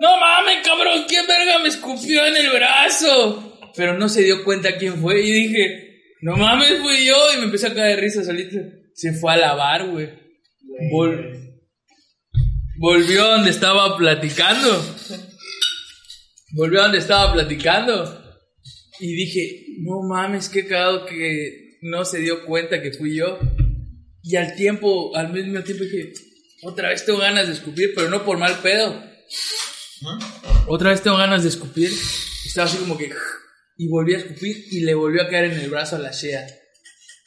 no 0.00 0.20
mames, 0.20 0.66
cabrón, 0.66 1.04
¿quién 1.08 1.26
verga 1.26 1.58
me 1.60 1.68
escupió 1.68 2.26
en 2.26 2.36
el 2.36 2.50
brazo? 2.50 3.58
Pero 3.76 3.96
no 3.98 4.08
se 4.08 4.22
dio 4.22 4.44
cuenta 4.44 4.76
quién 4.78 5.00
fue 5.00 5.20
y 5.22 5.30
dije, 5.30 6.02
no 6.22 6.36
mames, 6.36 6.78
fui 6.80 7.04
yo. 7.06 7.16
Y 7.34 7.38
me 7.38 7.44
empecé 7.44 7.68
a 7.68 7.74
caer 7.74 7.96
de 7.96 8.02
risa 8.02 8.24
solito. 8.24 8.56
Se 8.94 9.12
fue 9.12 9.32
a 9.34 9.36
lavar, 9.36 9.88
güey. 9.90 10.08
Vol- 10.92 11.60
volvió 12.78 13.24
a 13.24 13.36
donde 13.36 13.50
estaba 13.50 13.96
platicando. 13.96 14.96
Volvió 16.52 16.80
a 16.80 16.84
donde 16.84 16.98
estaba 16.98 17.32
platicando. 17.32 18.22
Y 18.98 19.12
dije, 19.14 19.66
no 19.80 20.02
mames, 20.08 20.48
qué 20.48 20.66
cagado 20.66 21.04
que 21.04 21.78
no 21.82 22.04
se 22.06 22.20
dio 22.20 22.44
cuenta 22.46 22.80
que 22.80 22.92
fui 22.92 23.14
yo. 23.16 23.38
Y 24.28 24.34
al 24.34 24.56
tiempo, 24.56 25.14
al 25.14 25.32
mismo 25.32 25.62
tiempo 25.62 25.84
dije, 25.84 26.12
otra 26.64 26.88
vez 26.88 27.04
tengo 27.06 27.20
ganas 27.20 27.46
de 27.46 27.52
escupir, 27.52 27.92
pero 27.94 28.10
no 28.10 28.24
por 28.24 28.38
mal 28.38 28.58
pedo. 28.58 29.00
Otra 30.66 30.90
vez 30.90 31.00
tengo 31.00 31.16
ganas 31.16 31.44
de 31.44 31.48
escupir. 31.48 31.92
Estaba 32.44 32.66
así 32.66 32.76
como 32.78 32.98
que... 32.98 33.12
Y 33.78 33.88
volví 33.88 34.14
a 34.14 34.18
escupir 34.18 34.56
y 34.72 34.80
le 34.80 34.94
volvió 34.94 35.22
a 35.22 35.28
caer 35.28 35.52
en 35.52 35.60
el 35.60 35.70
brazo 35.70 35.94
a 35.94 36.00
la 36.00 36.10
Shea. 36.10 36.44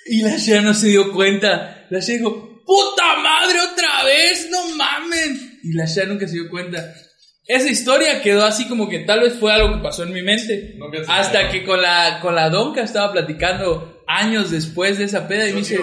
Y 0.07 0.23
la 0.23 0.35
Shea 0.35 0.61
no 0.61 0.73
se 0.73 0.87
dio 0.87 1.13
cuenta. 1.13 1.87
La 1.89 2.01
Shea 2.01 2.17
dijo, 2.17 2.63
¡Puta 2.65 3.15
madre 3.23 3.61
otra 3.61 4.03
vez! 4.03 4.49
¡No 4.51 4.75
mamen! 4.75 5.59
Y 5.63 5.73
la 5.73 5.85
Shea 5.85 6.05
nunca 6.05 6.27
se 6.27 6.33
dio 6.33 6.49
cuenta. 6.49 6.93
Esa 7.47 7.69
historia 7.69 8.21
quedó 8.21 8.43
así 8.43 8.67
como 8.67 8.89
que 8.89 8.99
tal 8.99 9.21
vez 9.21 9.35
fue 9.39 9.53
algo 9.53 9.73
que 9.73 9.81
pasó 9.81 10.03
en 10.03 10.11
mi 10.11 10.21
mente. 10.21 10.77
Se 10.77 11.05
Hasta 11.07 11.49
que 11.49 11.63
con 11.63 11.81
la, 11.81 12.19
con 12.21 12.35
la 12.35 12.49
Donka 12.49 12.83
estaba 12.83 13.13
platicando 13.13 14.03
años 14.05 14.51
después 14.51 14.97
de 14.97 15.05
esa 15.05 15.29
peda 15.29 15.47
y 15.47 15.53
me 15.53 15.59
dice, 15.59 15.79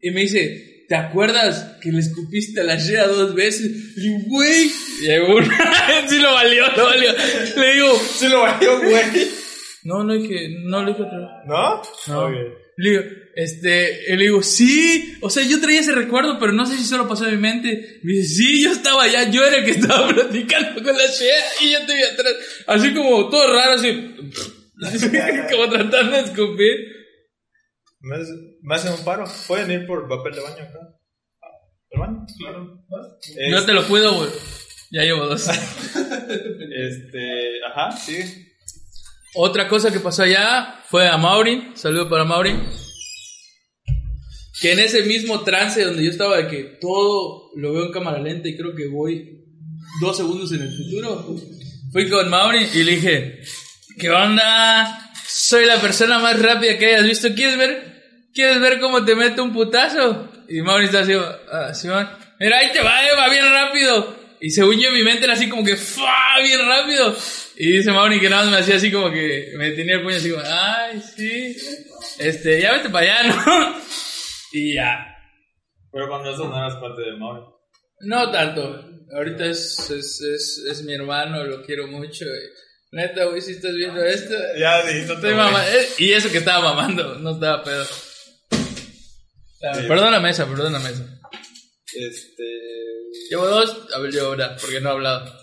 Y 0.00 0.10
me 0.10 0.22
dice, 0.22 0.84
¿te 0.88 0.94
acuerdas 0.94 1.78
que 1.80 1.90
le 1.90 1.98
escupiste 1.98 2.60
a 2.60 2.64
la 2.64 2.76
Shea 2.76 3.06
dos 3.08 3.34
veces? 3.34 3.96
Le 3.96 4.02
digo, 4.02 4.18
güey. 4.26 4.64
Y 4.66 5.06
sí 6.08 6.18
lo 6.18 6.32
valió, 6.32 6.64
lo 6.76 6.84
valió. 6.84 7.12
Le 7.56 7.74
digo, 7.74 8.00
Sí 8.14 8.28
lo 8.28 8.40
valió, 8.40 8.80
güey. 8.80 9.04
no, 9.84 10.04
no 10.04 10.14
dije, 10.14 10.48
no 10.64 10.84
le 10.84 10.92
dije 10.92 11.02
otra 11.02 11.18
vez. 11.18 11.28
¿No? 11.46 11.82
No. 12.08 12.26
Ok. 12.26 12.32
Le 12.78 12.90
digo, 12.90 13.02
este, 13.34 14.12
y 14.12 14.16
le 14.16 14.24
digo, 14.24 14.42
sí, 14.42 15.16
o 15.22 15.30
sea, 15.30 15.42
yo 15.42 15.60
traía 15.60 15.80
ese 15.80 15.92
recuerdo, 15.92 16.38
pero 16.38 16.52
no 16.52 16.66
sé 16.66 16.76
si 16.76 16.84
solo 16.84 17.08
pasó 17.08 17.26
en 17.26 17.36
mi 17.36 17.40
mente. 17.40 18.00
Me 18.02 18.12
dice, 18.12 18.34
sí, 18.34 18.62
yo 18.62 18.72
estaba 18.72 19.04
allá, 19.04 19.30
yo 19.30 19.44
era 19.44 19.58
el 19.58 19.64
que 19.64 19.70
estaba 19.72 20.08
platicando 20.14 20.82
con 20.82 20.96
la 20.96 21.06
Shea 21.06 21.44
y 21.62 21.72
yo 21.72 21.86
te 21.86 21.94
vi 21.94 22.02
atrás. 22.02 22.34
Así 22.66 22.92
como 22.92 23.28
todo 23.30 23.52
raro, 23.52 23.72
así, 23.74 24.14
como 25.52 25.70
tratando 25.70 26.16
de 26.16 26.22
escupir. 26.22 26.95
¿Me, 28.06 28.74
hacen 28.76 28.92
un 28.92 29.04
paro? 29.04 29.24
¿Pueden 29.48 29.70
ir 29.72 29.86
por 29.86 30.08
papel 30.08 30.36
de 30.36 30.40
baño 30.40 30.62
acá? 30.62 30.78
¿El 31.90 32.00
baño? 32.00 32.26
Claro. 32.38 32.84
Yo 33.50 33.66
te 33.66 33.72
lo 33.72 33.86
cuido, 33.88 34.14
güey. 34.14 34.30
Ya 34.92 35.02
llevo 35.02 35.26
dos. 35.26 35.48
Este, 36.28 37.64
ajá, 37.64 37.96
sí. 37.96 38.18
Otra 39.34 39.68
cosa 39.68 39.90
que 39.90 40.00
pasó 40.00 40.22
allá 40.22 40.82
fue 40.88 41.08
a 41.08 41.16
Maureen. 41.16 41.76
Saludo 41.76 42.08
para 42.08 42.24
Maureen. 42.24 42.64
Que 44.60 44.72
en 44.72 44.78
ese 44.78 45.02
mismo 45.02 45.42
trance 45.42 45.84
donde 45.84 46.04
yo 46.04 46.10
estaba 46.10 46.36
de 46.36 46.48
que 46.48 46.62
todo 46.80 47.50
lo 47.56 47.72
veo 47.72 47.86
en 47.86 47.92
cámara 47.92 48.18
lenta 48.20 48.48
y 48.48 48.56
creo 48.56 48.74
que 48.74 48.88
voy 48.88 49.44
dos 50.00 50.16
segundos 50.16 50.52
en 50.52 50.62
el 50.62 50.70
futuro. 50.76 51.36
Fui 51.92 52.08
con 52.08 52.28
Maureen 52.28 52.68
y 52.72 52.82
le 52.84 52.92
dije, 52.92 53.40
¿qué 53.98 54.10
onda? 54.10 55.12
Soy 55.28 55.66
la 55.66 55.80
persona 55.80 56.18
más 56.18 56.40
rápida 56.40 56.78
que 56.78 56.86
hayas 56.86 57.04
visto. 57.04 57.34
¿Quieres 57.34 57.58
ver? 57.58 57.95
¿Quieres 58.36 58.60
ver 58.60 58.78
cómo 58.80 59.02
te 59.04 59.14
meto 59.16 59.42
un 59.42 59.52
putazo? 59.54 60.28
Y 60.48 60.60
Maureen 60.60 60.86
está 60.86 61.00
así, 61.00 61.12
ah, 61.50 61.72
Simón, 61.74 62.06
mira, 62.38 62.58
ahí 62.58 62.70
te 62.70 62.82
va, 62.82 63.02
eh, 63.02 63.16
va 63.18 63.30
bien 63.30 63.50
rápido. 63.50 64.14
Y 64.40 64.54
yo 64.54 64.70
en 64.70 64.92
mi 64.94 65.02
mente 65.02 65.24
era 65.24 65.32
así 65.32 65.48
como 65.48 65.64
que, 65.64 65.74
¡fua! 65.76 66.14
Bien 66.42 66.60
rápido. 66.68 67.16
Y 67.56 67.72
dice 67.78 67.90
Mauri 67.90 68.20
que 68.20 68.28
nada 68.28 68.42
más 68.44 68.52
me 68.52 68.58
hacía 68.58 68.76
así 68.76 68.92
como 68.92 69.10
que 69.10 69.52
me 69.56 69.70
tenía 69.70 69.94
el 69.94 70.02
puño 70.02 70.16
así 70.16 70.30
como, 70.30 70.42
ay, 70.46 71.00
sí. 71.16 71.56
Este, 72.18 72.60
ya 72.60 72.72
vete 72.74 72.90
para 72.90 73.20
allá, 73.20 73.34
¿no? 73.46 73.74
Y 74.52 74.74
ya. 74.74 75.06
Pero 75.90 76.08
cuando 76.08 76.30
eso 76.30 76.46
no 76.46 76.58
eras 76.58 76.74
parte 76.76 77.00
de 77.00 77.16
Mauro. 77.16 77.58
No 78.00 78.30
tanto. 78.30 78.84
Ahorita 79.16 79.46
es, 79.46 79.88
es, 79.88 80.20
es, 80.20 80.64
es 80.70 80.82
mi 80.82 80.92
hermano, 80.92 81.42
lo 81.42 81.64
quiero 81.64 81.86
mucho. 81.86 82.26
y 82.26 82.94
Neta, 82.96 83.24
güey, 83.24 83.40
si 83.40 83.52
estás 83.52 83.74
viendo 83.74 84.04
esto. 84.04 84.34
Ya 84.58 84.82
dijiste 84.84 85.14
Estoy 85.14 85.34
mama- 85.34 85.64
eh, 85.66 85.88
Y 85.98 86.12
eso 86.12 86.30
que 86.30 86.38
estaba 86.38 86.74
mamando, 86.74 87.14
no 87.20 87.30
estaba 87.32 87.64
pedo. 87.64 87.86
Ah, 89.62 89.72
Perdón 89.88 90.12
la 90.12 90.20
mesa, 90.20 90.46
perdón 90.46 90.72
la 90.74 90.78
mesa. 90.78 91.04
Este. 91.94 92.44
Llevo 93.30 93.46
dos, 93.46 93.88
a 93.94 93.98
ver, 93.98 94.12
llevo 94.12 94.32
una, 94.32 94.56
porque 94.56 94.80
no 94.80 94.90
he 94.90 94.92
hablado. 94.92 95.34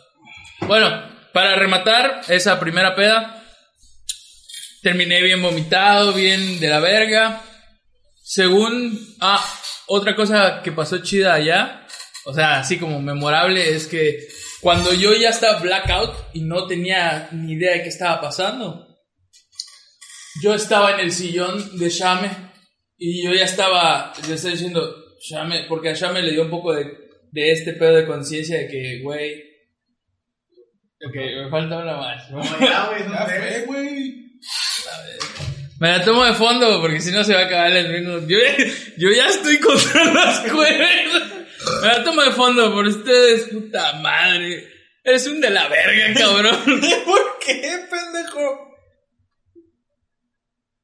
Bueno, 0.62 1.10
para 1.34 1.56
rematar 1.56 2.22
esa 2.28 2.60
primera 2.60 2.96
peda, 2.96 3.44
terminé 4.82 5.22
bien 5.22 5.42
vomitado, 5.42 6.14
bien 6.14 6.60
de 6.60 6.70
la 6.70 6.80
verga. 6.80 7.42
Según, 8.24 9.16
ah, 9.20 9.44
otra 9.88 10.16
cosa 10.16 10.62
que 10.64 10.72
pasó 10.72 11.00
chida 11.00 11.34
allá, 11.34 11.86
o 12.26 12.34
sea, 12.34 12.60
así 12.60 12.78
como 12.78 13.02
memorable, 13.02 13.76
es 13.76 13.88
que 13.88 14.28
cuando 14.62 14.94
yo 14.94 15.14
ya 15.14 15.30
estaba 15.30 15.60
blackout 15.60 16.16
y 16.34 16.42
no 16.42 16.68
tenía 16.68 17.28
ni 17.32 17.54
idea 17.54 17.74
de 17.74 17.84
qué 17.84 17.90
estaba 17.90 18.22
pasando, 18.22 18.88
yo 20.42 20.54
estaba 20.54 20.94
en 20.94 21.02
el 21.02 21.12
sillón 21.12 21.78
de 21.78 21.90
Shame 21.90 22.53
y 23.06 23.22
yo 23.22 23.34
ya 23.34 23.44
estaba, 23.44 24.14
le 24.26 24.34
estaba 24.34 24.54
diciendo, 24.54 24.96
Shame, 25.20 25.66
porque 25.68 25.90
a 25.90 25.94
Shame 25.94 26.22
le 26.22 26.32
dio 26.32 26.44
un 26.44 26.50
poco 26.50 26.74
de, 26.74 26.86
de 27.32 27.52
este 27.52 27.74
pedo 27.74 27.96
de 27.96 28.06
conciencia 28.06 28.58
de 28.58 28.68
que, 28.70 29.02
güey, 29.04 29.44
ok, 31.06 31.14
me 31.14 31.50
falta 31.50 31.80
una 31.80 31.98
más. 31.98 32.30
Ya, 32.62 32.88
güey, 32.88 33.04
no 33.04 33.28
sé, 33.28 33.64
güey. 33.66 34.24
Me 35.82 35.90
la 35.90 36.02
tomo 36.06 36.24
de 36.24 36.34
fondo 36.34 36.80
porque 36.80 37.02
si 37.02 37.12
no 37.12 37.26
se 37.26 37.34
va 37.34 37.42
a 37.42 37.46
acabar 37.48 37.76
el 37.76 37.90
ritmo. 37.90 38.26
Yo, 38.26 38.38
yo 38.98 39.10
ya 39.12 39.28
estoy 39.28 39.60
contra 39.60 40.06
las 40.14 40.40
cuerdas. 40.50 41.24
Me 41.82 41.88
la 41.90 42.04
tomo 42.06 42.22
de 42.22 42.32
fondo 42.32 42.72
por 42.72 42.86
ustedes, 42.88 43.50
puta 43.50 44.00
madre. 44.00 44.66
Eres 45.04 45.28
un 45.28 45.42
de 45.42 45.50
la 45.50 45.68
verga, 45.68 46.22
cabrón. 46.22 46.58
¿Por 47.06 47.40
qué, 47.46 47.70
pendejo? 47.90 48.78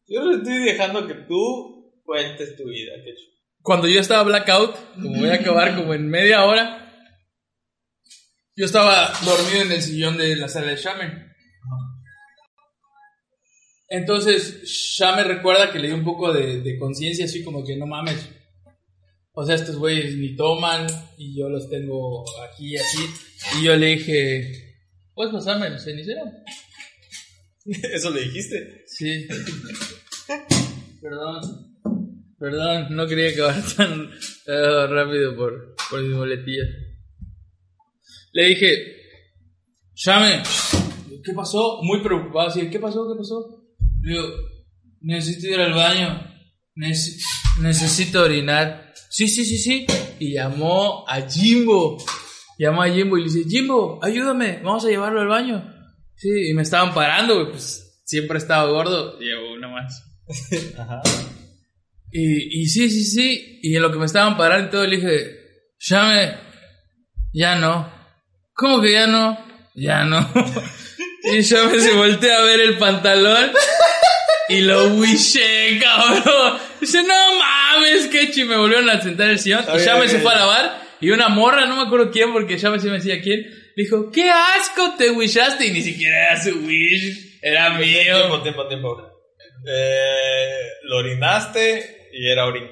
Yo 0.05 0.25
le 0.25 0.38
estoy 0.39 0.60
dejando 0.65 1.08
que 1.08 1.13
tú 1.13 1.79
cuentes 2.10 2.56
tu 2.56 2.67
vida, 2.67 2.93
que 3.04 3.13
Cuando 3.62 3.88
yo 3.88 4.00
estaba 4.02 4.24
blackout, 4.24 4.76
como 4.95 5.19
voy 5.19 5.30
a 5.30 5.36
acabar 5.36 5.76
como 5.76 5.93
en 5.93 6.10
media 6.10 6.43
hora, 6.43 6.91
yo 8.56 8.65
estaba 8.65 9.13
dormido 9.24 9.62
en 9.62 9.72
el 9.74 9.82
sillón 9.84 10.17
de 10.17 10.36
la 10.36 10.48
sala 10.48 10.72
de 10.72 10.78
Shaman. 10.78 11.36
Entonces, 13.89 14.63
Shame 14.63 15.24
recuerda 15.24 15.72
que 15.72 15.78
le 15.78 15.88
dio 15.88 15.98
un 15.98 16.04
poco 16.04 16.34
de, 16.34 16.62
de 16.62 16.80
conciencia, 16.80 17.26
así 17.26 17.43
como 17.43 17.63
que 17.63 17.78
no 17.78 17.86
mames. 17.86 18.28
O 19.34 19.45
sea, 19.45 19.54
estos 19.54 19.78
güeyes 19.78 20.15
ni 20.15 20.36
toman 20.36 20.88
y 21.17 21.38
yo 21.38 21.48
los 21.48 21.69
tengo 21.69 22.26
aquí 22.50 22.76
así. 22.76 23.06
Y 23.60 23.65
yo 23.65 23.76
le 23.76 23.98
dije, 23.98 24.80
¿puedes 25.13 25.32
pasarme 25.32 25.67
el 25.67 25.80
cenicero? 25.80 26.24
¿Eso 27.93 28.10
le 28.10 28.22
dijiste? 28.22 28.84
Sí. 28.88 29.28
Perdón. 31.02 31.68
Perdón, 32.39 32.88
no 32.95 33.06
quería 33.08 33.30
acabar 33.32 33.62
tan 33.75 34.10
rápido 34.89 35.36
por, 35.36 35.75
por 35.89 36.02
mis 36.02 36.15
boletillas. 36.15 36.67
Le 38.32 38.45
dije, 38.45 38.95
llame, 39.95 40.41
¿qué 41.23 41.34
pasó? 41.34 41.80
Muy 41.84 42.02
preocupado, 42.02 42.47
así, 42.49 42.69
¿qué 42.69 42.80
pasó? 42.80 43.08
¿Qué 43.12 43.17
pasó? 43.17 43.65
Le 44.02 44.12
digo, 44.13 44.23
necesito 45.02 45.47
ir 45.47 45.60
al 45.60 45.73
baño. 45.73 46.25
Nece- 46.75 47.21
necesito 47.62 48.23
orinar. 48.23 48.93
Sí, 49.10 49.28
sí, 49.28 49.43
sí, 49.43 49.58
sí. 49.58 49.86
Y 50.19 50.34
llamó 50.36 51.04
a 51.08 51.21
Jimbo. 51.30 51.97
Llamó 52.58 52.84
a 52.84 52.89
Jimbo 52.89 53.17
y 53.17 53.25
le 53.25 53.32
dice, 53.32 53.49
Jimbo, 53.49 53.99
ayúdame, 54.04 54.60
vamos 54.63 54.86
a 54.86 54.89
llevarlo 54.89 55.19
al 55.21 55.28
baño. 55.28 55.73
Sí, 56.15 56.49
y 56.49 56.54
me 56.54 56.62
estaban 56.62 56.93
parando, 56.93 57.49
pues 57.52 58.02
siempre 58.06 58.38
estaba 58.38 58.69
gordo. 58.69 59.17
Llevo 59.19 59.54
uno 59.54 59.69
más. 59.71 60.04
Ajá. 60.78 61.02
Y, 62.12 62.62
y 62.62 62.65
sí, 62.67 62.89
sí, 62.89 63.04
sí. 63.04 63.60
Y 63.62 63.76
en 63.76 63.82
lo 63.82 63.91
que 63.91 64.00
me 64.00 64.06
estaban 64.06 64.38
parando 64.38 64.67
y 64.67 64.72
todo, 64.72 64.86
le 64.86 64.98
dije, 64.98 65.39
llame, 65.80 66.38
ya 67.34 67.56
no. 67.56 67.91
¿Cómo 68.54 68.82
que 68.82 68.91
ya 68.91 69.08
no? 69.08 69.38
Ya 69.76 70.04
no. 70.04 70.30
y 71.24 71.41
llame 71.41 71.80
se 71.80 71.93
voltea 71.93 72.39
a 72.39 72.43
ver 72.43 72.60
el 72.62 72.78
pantalón 72.78 73.52
y 74.50 74.62
lo 74.62 74.95
wishé, 74.95 75.80
cabrón. 75.80 76.60
Dice, 76.82 77.04
no 77.04 77.39
mames, 77.39 78.08
que 78.08 78.32
chi. 78.32 78.43
Me 78.43 78.58
volvieron 78.58 78.89
a 78.89 79.00
sentar 79.02 79.28
en 79.28 79.34
el 79.34 79.39
sillón. 79.39 79.63
Y 79.76 79.78
llame 79.80 80.02
oye. 80.02 80.10
se 80.10 80.19
fue 80.19 80.34
a 80.34 80.38
lavar. 80.38 80.82
Y 81.02 81.12
una 81.12 81.30
morra, 81.30 81.65
no 81.65 81.78
me 81.78 81.84
acuerdo 81.84 82.12
quién, 82.12 82.34
porque 82.34 82.58
llame 82.58 82.80
sí 82.80 82.88
me 82.88 82.93
decía 82.93 83.22
quién. 83.22 83.45
Dijo, 83.76 84.12
qué 84.12 84.30
asco 84.30 84.95
te 84.98 85.12
wishaste. 85.12 85.67
Y 85.67 85.72
ni 85.72 85.82
siquiera 85.82 86.32
era 86.32 86.43
su 86.43 86.50
wish, 86.65 87.39
era 87.41 87.69
mío. 87.78 88.17
Tiempo, 88.17 88.41
tiempo, 88.41 88.67
tiempo. 88.67 88.98
Eh, 89.67 90.69
lo 90.84 90.98
orinaste 90.98 91.98
y 92.13 92.30
era 92.30 92.45
orín. 92.45 92.65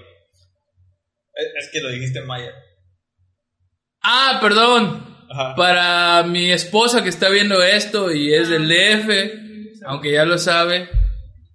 Es, 1.33 1.65
es 1.65 1.69
que 1.71 1.81
lo 1.81 1.89
dijiste 1.89 2.19
en 2.19 2.27
maya. 2.27 2.51
Ah, 4.01 4.39
perdón. 4.41 5.05
Ajá. 5.29 5.55
Para 5.55 6.23
mi 6.23 6.51
esposa 6.51 7.03
que 7.03 7.09
está 7.09 7.29
viendo 7.29 7.61
esto 7.61 8.11
y 8.13 8.33
es 8.33 8.47
del 8.49 8.67
DF, 8.69 9.81
aunque 9.85 10.13
ya 10.13 10.23
lo 10.25 10.37
sabe, 10.37 10.89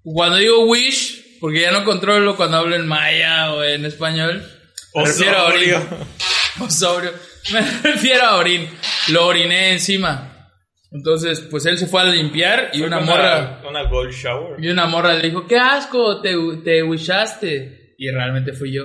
cuando 0.04 0.36
digo 0.36 0.64
wish, 0.66 1.38
porque 1.40 1.62
ya 1.62 1.72
no 1.72 1.84
controlo 1.84 2.36
cuando 2.36 2.58
hablo 2.58 2.76
en 2.76 2.86
maya 2.86 3.52
o 3.54 3.62
en 3.64 3.84
español, 3.86 4.46
me 4.94 5.04
refiero 5.06 5.38
a 5.38 5.44
orín. 5.46 5.74
O 6.60 6.68
sobrio. 6.68 7.12
Me 7.54 7.62
refiero 7.92 8.24
a 8.24 8.36
orín. 8.36 8.68
Lo 9.08 9.26
oriné 9.26 9.72
encima. 9.72 10.50
Entonces, 10.90 11.40
pues 11.50 11.64
él 11.64 11.78
se 11.78 11.86
fue 11.86 12.02
a 12.02 12.04
limpiar 12.04 12.68
y 12.74 12.82
una 12.82 13.00
morra, 13.00 13.62
Una 13.66 13.84
gold 13.84 14.12
shower. 14.12 14.62
y 14.62 14.68
una 14.68 14.84
morra 14.84 15.14
le 15.14 15.30
dijo, 15.30 15.46
qué 15.46 15.56
asco, 15.56 16.20
te, 16.20 16.34
te 16.62 16.82
wishaste. 16.82 17.81
Y 17.98 18.10
realmente 18.10 18.52
fui 18.52 18.72
yo. 18.72 18.84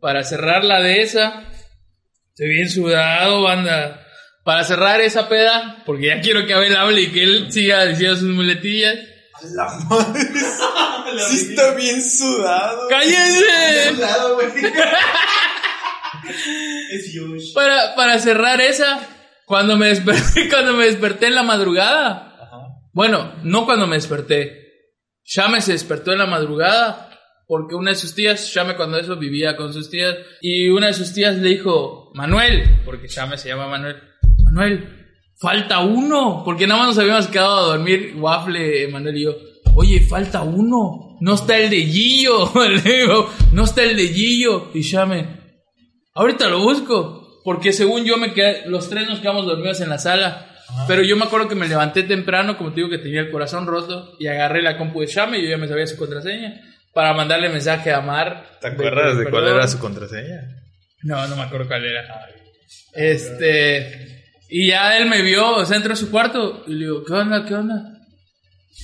Para 0.00 0.24
cerrar 0.24 0.64
la 0.64 0.80
de 0.80 1.02
esa, 1.02 1.44
estoy 2.30 2.48
bien 2.48 2.70
sudado, 2.70 3.42
banda. 3.42 4.06
Para 4.44 4.64
cerrar 4.64 5.00
esa 5.00 5.28
peda, 5.28 5.82
porque 5.84 6.06
ya 6.06 6.20
quiero 6.20 6.46
que 6.46 6.54
Abel 6.54 6.76
hable 6.76 7.02
y 7.02 7.12
que 7.12 7.22
él 7.22 7.52
siga 7.52 7.84
diciendo 7.86 8.16
sus 8.16 8.30
muletillas. 8.30 8.98
Sí 11.28 11.50
está 11.50 11.74
bien 11.74 12.00
sudado. 12.00 12.86
¡Cállense! 12.88 13.92
lado, 13.98 14.36
güey. 14.36 14.46
Es. 16.92 17.52
Para, 17.54 17.94
para 17.94 18.18
cerrar 18.18 18.60
esa, 18.60 19.00
cuando 19.46 19.76
me 19.76 19.88
desperté, 19.88 20.48
cuando 20.50 20.74
me 20.74 20.86
desperté 20.86 21.26
en 21.26 21.34
la 21.34 21.42
madrugada. 21.42 22.26
Bueno, 22.92 23.34
no 23.42 23.64
cuando 23.64 23.86
me 23.86 23.96
desperté. 23.96 24.60
Shame 25.24 25.60
se 25.60 25.72
despertó 25.72 26.12
en 26.12 26.18
la 26.18 26.26
madrugada 26.26 27.09
porque 27.50 27.74
una 27.74 27.90
de 27.90 27.96
sus 27.96 28.14
tías, 28.14 28.52
Chame 28.52 28.76
cuando 28.76 28.96
eso 28.96 29.16
vivía 29.16 29.56
con 29.56 29.72
sus 29.72 29.90
tías, 29.90 30.14
y 30.40 30.68
una 30.68 30.86
de 30.86 30.94
sus 30.94 31.12
tías 31.12 31.34
le 31.36 31.48
dijo, 31.48 32.12
Manuel, 32.14 32.78
porque 32.84 33.08
Chame 33.08 33.36
se 33.38 33.48
llama 33.48 33.66
Manuel, 33.66 33.96
Manuel, 34.44 35.08
falta 35.36 35.80
uno, 35.80 36.42
porque 36.44 36.68
nada 36.68 36.78
más 36.78 36.88
nos 36.90 36.98
habíamos 37.00 37.26
quedado 37.26 37.56
a 37.58 37.76
dormir, 37.76 38.14
Waffle, 38.16 38.86
Manuel 38.86 39.16
y 39.16 39.24
yo, 39.24 39.36
oye, 39.74 40.00
falta 40.00 40.42
uno, 40.42 41.18
no 41.20 41.34
está 41.34 41.58
el 41.58 41.70
de 41.70 41.82
Gillo, 41.82 42.52
le 42.68 42.82
digo, 42.82 43.28
no 43.50 43.64
está 43.64 43.82
el 43.82 43.96
de 43.96 44.06
Gillo, 44.06 44.70
y 44.72 44.88
Chame, 44.88 45.26
ahorita 46.14 46.48
lo 46.48 46.60
busco, 46.60 47.40
porque 47.42 47.72
según 47.72 48.04
yo 48.04 48.16
me 48.16 48.32
quedé, 48.32 48.62
los 48.66 48.88
tres 48.88 49.08
nos 49.08 49.18
quedamos 49.18 49.44
dormidos 49.44 49.80
en 49.80 49.88
la 49.88 49.98
sala, 49.98 50.54
pero 50.86 51.02
yo 51.02 51.16
me 51.16 51.24
acuerdo 51.24 51.48
que 51.48 51.56
me 51.56 51.66
levanté 51.66 52.04
temprano, 52.04 52.56
como 52.56 52.70
te 52.70 52.76
digo 52.76 52.90
que 52.90 52.98
tenía 52.98 53.22
el 53.22 53.32
corazón 53.32 53.66
roto, 53.66 54.14
y 54.20 54.28
agarré 54.28 54.62
la 54.62 54.78
compu 54.78 55.00
de 55.00 55.08
Chame 55.08 55.40
y 55.40 55.42
yo 55.42 55.50
ya 55.50 55.56
me 55.56 55.66
sabía 55.66 55.88
su 55.88 55.96
contraseña 55.96 56.60
para 56.92 57.12
mandarle 57.14 57.48
mensaje 57.48 57.92
a 57.92 58.00
Mar. 58.00 58.58
¿Te 58.60 58.68
acuerdas 58.68 59.18
de 59.18 59.30
cuál 59.30 59.48
era 59.48 59.66
su 59.68 59.78
contraseña? 59.78 60.42
No, 61.02 61.26
no 61.28 61.36
me 61.36 61.42
acuerdo 61.42 61.66
cuál 61.66 61.84
era. 61.84 62.26
Este. 62.94 64.24
Y 64.48 64.68
ya 64.68 64.98
él 64.98 65.08
me 65.08 65.22
vio, 65.22 65.56
o 65.56 65.64
sea, 65.64 65.76
entró 65.76 65.92
a 65.92 65.96
su 65.96 66.10
cuarto 66.10 66.64
y 66.66 66.72
le 66.72 66.84
digo, 66.86 67.04
¿qué 67.04 67.12
onda? 67.12 67.46
¿Qué 67.46 67.54
onda? 67.54 68.00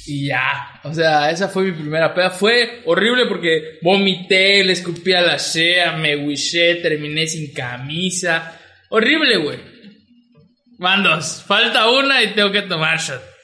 Y 0.07 0.29
ya, 0.29 0.81
o 0.85 0.95
sea, 0.95 1.31
esa 1.31 1.49
fue 1.49 1.65
mi 1.65 1.73
primera 1.73 2.15
peda. 2.15 2.31
Fue 2.31 2.83
horrible 2.87 3.27
porque 3.27 3.79
vomité, 3.83 4.63
le 4.63 4.73
escupí 4.73 5.13
a 5.13 5.21
la 5.21 5.37
shea, 5.37 5.97
me 5.97 6.17
wishé, 6.17 6.77
terminé 6.77 7.27
sin 7.27 7.53
camisa. 7.53 8.57
Horrible, 8.91 9.39
güey. 9.39 9.59
Van 10.79 11.03
dos, 11.03 11.43
falta 11.45 11.91
una 11.91 12.23
y 12.23 12.35
tengo 12.35 12.53
que 12.53 12.63
tomar 12.63 13.01
shot. 13.01 13.36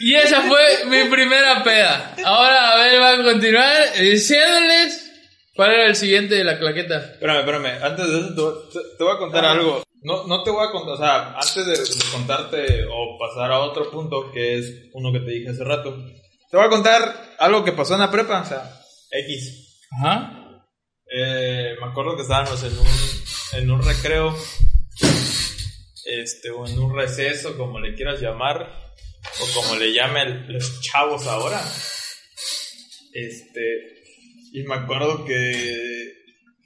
Y 0.00 0.14
esa 0.14 0.40
fue 0.42 0.84
mi 0.86 1.04
primera 1.10 1.62
peda. 1.62 2.16
Ahora, 2.24 2.72
a 2.72 2.76
ver, 2.76 3.00
va 3.00 3.12
a 3.14 3.22
continuar 3.22 3.92
diciéndoles 4.00 5.10
cuál 5.54 5.72
era 5.72 5.86
el 5.88 5.96
siguiente 5.96 6.34
de 6.36 6.44
la 6.44 6.58
claqueta. 6.58 6.98
Espérame, 7.12 7.38
espérame. 7.40 7.82
Antes 7.84 8.06
de 8.10 8.18
eso, 8.20 8.68
te, 8.72 8.78
te- 8.98 9.04
voy 9.04 9.14
a 9.14 9.18
contar 9.18 9.44
algo. 9.44 9.82
No, 10.02 10.26
no 10.26 10.42
te 10.42 10.50
voy 10.50 10.66
a 10.66 10.70
contar, 10.70 10.94
o 10.94 10.96
sea, 10.96 11.32
antes 11.34 11.66
de, 11.66 11.72
de 11.72 12.10
contarte 12.10 12.84
o 12.90 13.18
pasar 13.18 13.52
a 13.52 13.58
otro 13.60 13.90
punto, 13.90 14.32
que 14.32 14.56
es 14.58 14.88
uno 14.94 15.12
que 15.12 15.20
te 15.20 15.30
dije 15.30 15.50
hace 15.50 15.62
rato, 15.62 15.94
te 16.50 16.56
voy 16.56 16.64
a 16.64 16.70
contar 16.70 17.34
algo 17.38 17.62
que 17.62 17.72
pasó 17.72 17.92
en 17.94 18.00
la 18.00 18.10
prepa, 18.10 18.40
o 18.40 18.44
sea, 18.46 18.80
X. 19.10 19.84
Ajá. 20.00 20.62
Eh, 21.14 21.74
me 21.78 21.86
acuerdo 21.90 22.16
que 22.16 22.22
estábamos 22.22 22.62
en 22.62 22.78
un, 22.78 22.86
en 23.60 23.70
un 23.70 23.82
recreo, 23.86 24.34
este, 26.06 26.50
o 26.50 26.66
en 26.66 26.78
un 26.78 26.96
receso, 26.96 27.56
como 27.58 27.78
le 27.78 27.94
quieras 27.94 28.20
llamar, 28.20 28.66
o 29.40 29.54
como 29.54 29.76
le 29.76 29.92
llamen 29.92 30.52
los 30.52 30.80
chavos 30.80 31.26
ahora. 31.26 31.60
Este, 33.12 34.02
y 34.52 34.62
me 34.64 34.74
acuerdo 34.74 35.24
que 35.24 36.12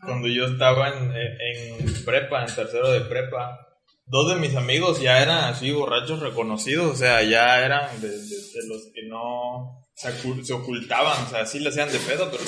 cuando 0.01 0.29
yo 0.29 0.47
estaba 0.47 0.89
en, 0.91 1.13
en 1.15 2.05
prepa, 2.05 2.45
en 2.47 2.55
tercero 2.55 2.91
de 2.93 3.01
prepa, 3.03 3.59
dos 4.07 4.29
de 4.35 4.41
mis 4.41 4.55
amigos 4.55 5.01
ya 5.01 5.23
eran 5.23 5.45
así 5.45 5.71
borrachos 5.73 6.21
reconocidos, 6.21 6.93
o 6.93 6.97
sea, 6.97 7.23
ya 7.23 7.65
eran 7.65 8.01
de, 8.01 8.09
de- 8.11 8.19
de 8.19 8.69
los 8.69 8.83
que 8.95 9.03
no 9.09 9.83
se, 9.95 10.11
ocul- 10.11 10.45
se 10.45 10.53
ocultaban, 10.53 11.25
o 11.25 11.31
sea, 11.31 11.47
sí 11.47 11.59
le 11.61 11.71
hacían 11.71 11.91
de 11.91 11.99
pedo, 12.01 12.31
pero 12.31 12.45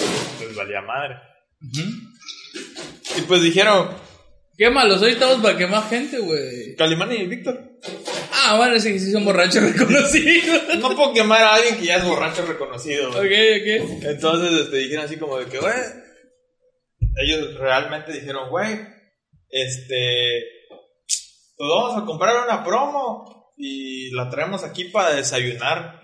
les 0.47 0.55
valía 0.57 0.83
madre. 0.83 1.17
Y 3.19 3.23
pues 3.23 3.41
dijeron, 3.43 3.89
Quémalos, 4.57 5.03
hoy 5.03 5.13
estamos 5.13 5.43
para 5.43 5.57
quemar 5.59 5.89
gente, 5.89 6.19
güey. 6.19 6.75
Calimán 6.77 7.13
y 7.13 7.27
Víctor, 7.27 7.73
Ah, 8.33 8.57
bueno, 8.57 8.79
sí, 8.81 8.99
sí 8.99 9.11
son 9.13 9.25
borrachos 9.25 9.63
reconocidos. 9.73 10.63
no 10.79 10.95
puedo 10.97 11.13
quemar 11.13 11.43
a 11.43 11.55
alguien 11.55 11.77
que 11.77 11.87
ya 11.87 11.97
es 11.97 12.05
borracho 12.05 12.47
reconocido. 12.47 13.11
ok, 13.11 13.17
güey". 13.17 13.79
ok. 13.81 14.03
Entonces 14.05 14.61
este, 14.63 14.77
dijeron 14.79 15.05
así 15.05 15.17
como 15.17 15.39
de 15.39 15.47
que, 15.47 15.59
güey, 15.59 15.75
ellos 17.23 17.55
realmente 17.59 18.13
dijeron, 18.13 18.49
güey, 18.49 18.79
este, 19.51 20.43
pues 21.57 21.69
vamos 21.71 22.03
a 22.03 22.07
comprar 22.07 22.45
una 22.45 22.65
promo 22.65 23.53
y 23.59 24.11
la 24.13 24.31
traemos 24.31 24.65
aquí 24.65 24.85
para 24.85 25.15
desayunar. 25.15 26.01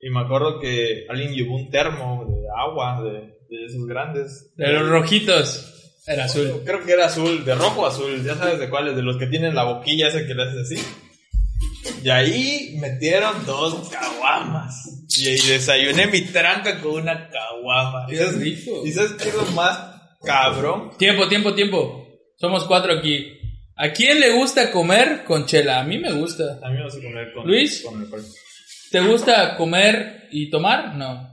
Y 0.00 0.08
me 0.10 0.20
acuerdo 0.20 0.58
que 0.60 1.04
alguien 1.08 1.34
llevó 1.34 1.56
un 1.56 1.70
termo 1.70 2.24
de 2.26 2.46
agua, 2.58 3.02
de, 3.02 3.10
de 3.54 3.64
esos 3.66 3.86
grandes. 3.86 4.54
De 4.56 4.72
los 4.72 4.88
rojitos. 4.88 5.76
Era 6.10 6.24
azul. 6.24 6.62
Creo 6.64 6.84
que 6.84 6.92
era 6.92 7.06
azul, 7.06 7.44
de 7.44 7.54
rojo 7.54 7.82
o 7.82 7.86
azul, 7.86 8.24
ya 8.24 8.34
sabes 8.34 8.58
de 8.58 8.68
cuáles, 8.68 8.96
de 8.96 9.02
los 9.02 9.16
que 9.16 9.28
tienen 9.28 9.54
la 9.54 9.62
boquilla 9.62 10.08
esa 10.08 10.26
que 10.26 10.34
le 10.34 10.42
haces 10.42 10.62
así. 10.62 10.84
Y 12.02 12.10
ahí 12.10 12.76
metieron 12.80 13.46
dos 13.46 13.88
caguamas. 13.88 15.06
Y, 15.16 15.28
y 15.28 15.38
desayuné 15.38 16.08
mi 16.08 16.22
tranca 16.22 16.80
con 16.80 17.02
una 17.02 17.28
caguama. 17.28 18.06
¿Y 18.10 18.16
sabes, 18.16 18.40
rico. 18.40 18.82
¿Y 18.84 18.90
sabes 18.90 19.12
qué 19.12 19.28
es 19.28 19.34
lo 19.36 19.46
más 19.52 19.78
cabrón? 20.24 20.90
Tiempo, 20.98 21.28
tiempo, 21.28 21.54
tiempo. 21.54 22.08
Somos 22.38 22.64
cuatro 22.64 22.98
aquí. 22.98 23.38
¿A 23.76 23.92
quién 23.92 24.18
le 24.18 24.32
gusta 24.32 24.72
comer 24.72 25.22
con 25.24 25.46
chela? 25.46 25.78
A 25.78 25.84
mí 25.84 25.98
me 25.98 26.12
gusta. 26.12 26.58
A 26.60 26.70
mí 26.70 26.78
me 26.78 26.84
vas 26.84 26.96
a 26.96 27.00
comer 27.00 27.32
con, 27.32 27.46
Luis. 27.46 27.82
con 27.82 28.04
¿Te 28.90 29.00
gusta 29.00 29.56
comer 29.56 30.28
y 30.32 30.50
tomar? 30.50 30.96
No. 30.96 31.29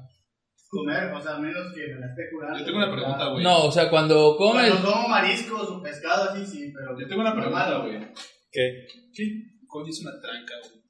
Comer, 0.70 1.12
o 1.14 1.22
sea, 1.22 1.36
a 1.36 1.40
menos 1.40 1.74
que 1.74 1.82
me 1.94 2.00
la 2.00 2.08
esté 2.08 2.24
curando. 2.32 2.60
Yo 2.60 2.66
tengo 2.66 2.78
una 2.80 2.92
pregunta, 2.92 3.28
güey. 3.30 3.44
No, 3.44 3.64
o 3.66 3.72
sea, 3.72 3.90
cuando 3.90 4.36
comes... 4.38 4.70
Cuando 4.70 4.90
tomo 4.92 5.08
mariscos 5.08 5.70
o 5.70 5.82
pescado, 5.82 6.30
así 6.32 6.46
sí, 6.46 6.74
pero. 6.76 7.00
Yo 7.00 7.08
tengo 7.08 7.22
una 7.22 7.34
pregunta, 7.34 7.78
güey. 7.80 8.00
¿Qué? 8.52 8.86
¿Qué 9.14 9.24
coño 9.68 9.90
es 9.90 10.02
una 10.02 10.12
tranca, 10.22 10.54
güey? 10.64 10.82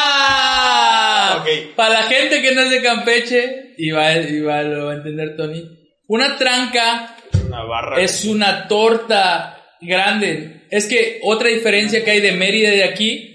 ¡Ah! 0.00 1.38
Ok. 1.40 1.74
Para 1.76 1.94
la 2.00 2.02
gente 2.04 2.42
que 2.42 2.54
no 2.54 2.62
es 2.62 2.70
de 2.70 2.82
Campeche, 2.82 3.74
y 3.78 3.90
va, 3.90 4.12
y 4.16 4.40
va- 4.40 4.62
lo 4.62 4.86
va 4.86 4.92
a 4.92 4.96
entender 4.96 5.36
Tony, 5.36 5.62
una 6.08 6.36
tranca 6.36 7.16
Una 7.46 7.64
barra. 7.64 8.00
es 8.00 8.24
una 8.24 8.66
torta 8.68 9.62
grande. 9.80 10.66
Es 10.70 10.86
que 10.86 11.20
otra 11.24 11.48
diferencia 11.48 12.04
que 12.04 12.10
hay 12.12 12.20
de 12.20 12.32
Mérida 12.32 12.74
y 12.74 12.76
de 12.78 12.84
aquí 12.84 13.26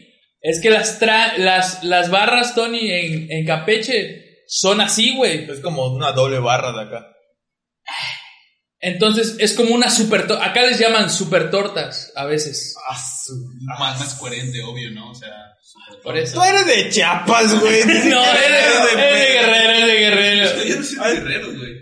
es 0.41 0.62
que 0.62 0.70
las, 0.70 1.02
tra- 1.02 1.36
las, 1.38 1.84
las 1.84 2.10
barras, 2.12 2.54
Tony, 2.56 2.91
en, 2.91 3.32
en 3.32 3.46
Campeche 3.46 4.25
son 4.48 4.82
así, 4.82 5.16
güey. 5.16 5.50
Es 5.50 5.60
como 5.60 5.88
una 5.93 6.12
doble 6.12 6.39
barra 6.39 6.72
de 6.72 6.82
acá. 6.82 7.12
Entonces 8.80 9.38
es 9.39 9.54
como 9.54 9.74
una 9.74 9.89
super 9.89 10.28
torta. 10.28 10.46
Acá 10.46 10.62
les 10.62 10.78
llaman 10.80 11.10
super 11.10 11.50
tortas 11.50 12.12
a 12.16 12.26
veces. 12.26 12.76
Ah, 12.89 12.98
su- 12.98 13.34
Más, 13.80 14.00
más 14.00 14.14
coherente, 14.16 14.62
obvio, 14.64 14.91
¿no? 14.91 15.12
O 15.12 15.16
sea, 15.16 15.30
super 15.62 16.02
Por 16.04 16.18
eso. 16.18 16.36
Tú 16.36 16.43
eres 16.43 16.66
de 16.68 16.89
Chiapas, 16.89 17.60
güey. 17.60 17.82
No, 17.86 18.22
Ni 18.22 18.38
es 18.38 18.43
siquiera 18.43 18.86
de, 18.86 19.14
es 19.14 19.20
de 19.20 19.34
guerrero, 19.34 19.72
es 19.74 19.88
de 19.88 19.93
guerrero. 20.00 20.64
Yo 20.66 20.76
no 20.78 20.84
soy 20.84 20.98
de 21.16 21.16
guerreros, 21.22 21.58
güey. 21.58 21.74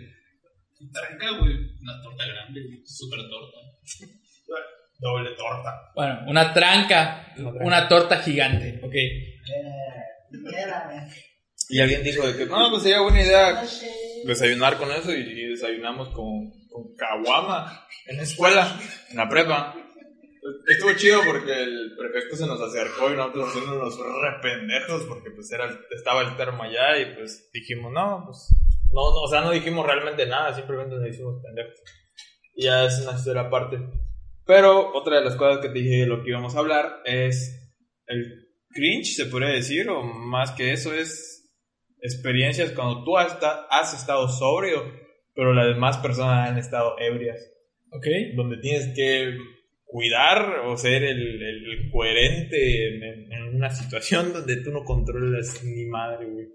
Tranca, 0.94 1.38
güey. 1.40 1.54
Una 1.82 2.02
torta 2.02 2.26
grande, 2.26 2.62
güey. 2.64 2.82
Super 2.86 3.20
torta. 3.30 3.58
Doble 5.00 5.32
torta. 5.36 5.92
Bueno, 5.96 6.20
una 6.28 6.54
tranca, 6.54 7.34
una 7.60 7.88
torta 7.90 8.20
gigante, 8.20 8.80
ok. 8.82 8.94
Y 11.70 11.80
alguien 11.80 12.04
dijo 12.04 12.26
de 12.26 12.38
que 12.38 12.46
no, 12.46 12.70
pues 12.70 12.84
sería 12.84 13.02
buena 13.02 13.22
idea 13.22 13.64
desayunar 14.26 14.78
con 14.78 14.92
eso 14.92 15.12
y, 15.12 15.22
y 15.22 15.50
desayunamos 15.50 16.10
con, 16.10 16.52
con 16.70 16.96
caguama 16.96 17.88
en 18.08 18.18
la 18.18 18.24
escuela, 18.24 18.80
en 19.10 19.18
la 19.18 19.30
prepa. 19.30 19.76
Estuvo 20.68 20.94
chido 20.94 21.22
porque 21.26 21.64
el 21.64 21.96
prefecto 21.98 22.36
se 22.36 22.46
nos 22.46 22.60
acercó 22.60 23.10
y 23.10 23.16
nosotros 23.16 23.50
haciendo 23.50 23.76
los 23.76 23.98
rependejos 24.22 25.04
porque 25.08 25.32
pues 25.32 25.50
era, 25.52 25.70
estaba 25.96 26.22
el 26.22 26.36
termo 26.36 26.64
allá 26.64 26.98
y 27.00 27.16
pues 27.16 27.50
dijimos, 27.54 27.94
no, 27.94 28.24
pues 28.26 28.50
no, 28.92 29.02
no, 29.12 29.22
o 29.22 29.28
sea, 29.28 29.42
no 29.42 29.52
dijimos 29.52 29.86
realmente 29.86 30.26
nada, 30.26 30.54
simplemente 30.54 30.96
nos 30.96 31.08
hicimos 31.08 31.42
pendejos. 31.42 31.80
Y 32.56 32.66
ya 32.66 32.86
es 32.86 33.00
una 33.00 33.18
historia 33.18 33.44
aparte. 33.44 33.80
Pero 34.46 34.94
otra 34.94 35.20
de 35.20 35.26
las 35.26 35.36
cosas 35.36 35.60
que 35.60 35.70
te 35.70 35.80
dije 35.80 36.02
de 36.02 36.08
lo 36.08 36.22
que 36.22 36.30
íbamos 36.30 36.56
a 36.56 36.60
hablar 36.60 37.02
es 37.06 37.74
el 38.08 38.50
cringe, 38.70 39.16
se 39.16 39.26
podría 39.28 39.50
decir, 39.50 39.90
o 39.90 40.04
más 40.04 40.52
que 40.52 40.74
eso 40.74 40.94
es 40.94 41.33
experiencias 42.04 42.72
cuando 42.72 43.04
tú 43.04 43.18
has, 43.18 43.34
esta- 43.34 43.66
has 43.72 43.94
estado 43.94 44.28
sobrio, 44.28 44.84
pero 45.34 45.54
las 45.54 45.68
demás 45.68 45.98
personas 45.98 46.50
han 46.50 46.58
estado 46.60 46.96
ebrias, 47.00 47.40
Ok. 47.92 48.06
donde 48.36 48.58
tienes 48.58 48.94
que 48.96 49.36
cuidar 49.86 50.60
o 50.68 50.78
ser 50.78 51.04
el, 51.04 51.42
el- 51.42 51.90
coherente 51.92 52.96
en, 52.98 53.56
una 53.56 53.70
situación 53.70 54.34
donde 54.34 54.58
tú 54.64 54.72
no 54.72 54.84
controlas 54.84 55.64
ni 55.64 55.86
madre, 55.86 56.26
güey. 56.28 56.48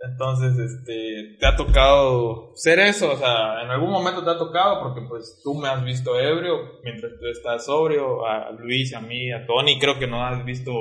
Entonces, 0.00 0.56
este, 0.58 1.36
te 1.40 1.46
ha 1.46 1.56
tocado 1.56 2.52
ser 2.54 2.78
eso, 2.80 3.12
o 3.12 3.16
sea, 3.16 3.62
en 3.64 3.70
algún 3.70 3.90
momento 3.90 4.22
te 4.24 4.30
ha 4.30 4.38
tocado 4.38 4.80
porque 4.82 5.06
pues 5.08 5.40
tú 5.42 5.54
me 5.54 5.68
has 5.68 5.84
visto 5.84 6.18
ebrio 6.18 6.80
mientras 6.84 7.12
tú 7.18 7.26
estás 7.26 7.66
sobrio, 7.66 8.24
a 8.26 8.50
Luis, 8.52 8.94
a 8.94 9.00
mí, 9.00 9.32
a 9.32 9.44
Tony, 9.46 9.78
creo 9.78 9.98
que 9.98 10.06
no 10.06 10.24
has 10.24 10.44
visto 10.44 10.72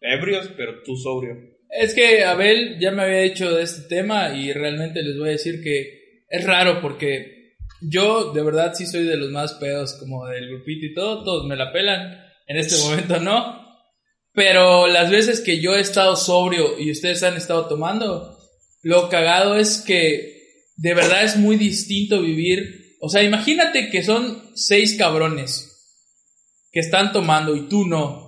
ebrios, 0.00 0.50
pero 0.56 0.82
tú 0.84 0.96
sobrio. 0.96 1.34
Es 1.70 1.94
que 1.94 2.24
Abel 2.24 2.78
ya 2.80 2.90
me 2.90 3.02
había 3.02 3.20
dicho 3.20 3.50
de 3.54 3.62
este 3.62 3.88
tema 3.88 4.34
y 4.34 4.52
realmente 4.52 5.02
les 5.02 5.18
voy 5.18 5.28
a 5.28 5.32
decir 5.32 5.62
que 5.62 6.24
es 6.28 6.44
raro 6.44 6.80
porque 6.80 7.56
yo 7.80 8.32
de 8.32 8.42
verdad 8.42 8.74
sí 8.74 8.86
soy 8.86 9.04
de 9.04 9.16
los 9.16 9.30
más 9.30 9.54
pedos 9.54 9.94
como 9.94 10.26
del 10.26 10.48
grupito 10.48 10.86
y 10.86 10.94
todo, 10.94 11.24
todos 11.24 11.46
me 11.46 11.56
la 11.56 11.72
pelan, 11.72 12.20
en 12.46 12.56
este 12.56 12.76
momento 12.78 13.18
no, 13.20 13.64
pero 14.32 14.86
las 14.88 15.10
veces 15.10 15.40
que 15.40 15.60
yo 15.60 15.74
he 15.74 15.80
estado 15.80 16.16
sobrio 16.16 16.78
y 16.78 16.90
ustedes 16.90 17.22
han 17.22 17.36
estado 17.36 17.68
tomando, 17.68 18.36
lo 18.82 19.08
cagado 19.08 19.56
es 19.56 19.78
que 19.80 20.34
de 20.76 20.94
verdad 20.94 21.24
es 21.24 21.36
muy 21.36 21.56
distinto 21.56 22.20
vivir. 22.20 22.96
O 23.00 23.08
sea, 23.08 23.22
imagínate 23.22 23.90
que 23.90 24.02
son 24.02 24.50
seis 24.54 24.96
cabrones 24.98 25.70
que 26.72 26.80
están 26.80 27.12
tomando 27.12 27.54
y 27.54 27.68
tú 27.68 27.86
no. 27.86 28.23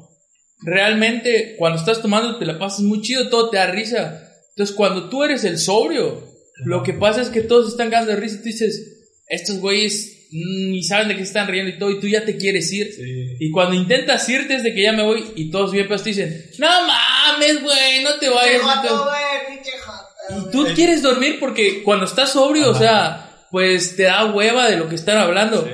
Realmente, 0.63 1.55
cuando 1.59 1.79
estás 1.79 2.01
tomando 2.01 2.39
te 2.39 2.47
la 2.47 2.59
pasas 2.59 2.81
muy 2.81 3.01
chido, 3.03 3.29
todo 3.29 3.51
te 3.51 3.59
da 3.59 3.67
risa. 3.67 4.23
Entonces, 4.51 4.75
cuando 4.75 5.09
tú 5.09 5.23
eres 5.23 5.45
el 5.45 5.59
sobrio, 5.59 6.23
lo 6.65 6.83
que 6.83 6.95
pasa 6.95 7.21
es 7.21 7.29
que 7.29 7.43
todos 7.43 7.69
están 7.69 7.91
ganando 7.91 8.13
de 8.13 8.21
risa 8.21 8.37
y 8.37 8.39
tú 8.39 8.45
dices, 8.45 8.97
estos 9.29 9.59
güeyes 9.59 10.17
ni 10.31 10.83
saben 10.83 11.09
de 11.09 11.15
qué 11.15 11.21
se 11.21 11.29
están 11.29 11.49
riendo 11.49 11.71
y 11.71 11.79
todo, 11.79 11.91
y 11.91 12.01
tú 12.01 12.09
ya 12.09 12.25
te 12.25 12.37
quieres 12.37 12.73
ir. 12.73 12.93
Sí. 12.93 13.37
Y 13.39 13.51
cuando 13.51 13.75
intentas 13.75 14.29
irte 14.29 14.57
es 14.57 14.63
de 14.63 14.75
que 14.75 14.83
ya 14.83 14.93
me 14.93 15.05
voy 15.05 15.25
y 15.37 15.51
todos 15.51 15.73
bien 15.73 15.87
pues 15.87 16.03
te 16.03 16.11
dicen, 16.11 16.51
no 16.59 16.69
mames, 16.87 17.63
güey, 17.63 18.03
no 18.03 18.19
te 18.19 18.29
vayas. 18.29 18.63
no 18.63 18.83
te-". 18.83 18.89
Joto, 18.89 19.05
güey, 19.05 19.57
pinche 19.57 19.73
joto, 19.79 20.49
Y 20.49 20.53
tú 20.53 20.75
quieres 20.75 21.03
dormir 21.03 21.39
porque 21.39 21.83
cuando 21.83 22.07
estás 22.07 22.33
sobrio, 22.33 22.71
o 22.71 22.75
sea, 22.75 23.47
pues 23.51 23.97
te 23.97 24.05
da 24.05 24.25
hueva 24.27 24.69
de 24.69 24.77
lo 24.77 24.89
que 24.89 24.97
están 24.97 25.19
hablando. 25.19 25.69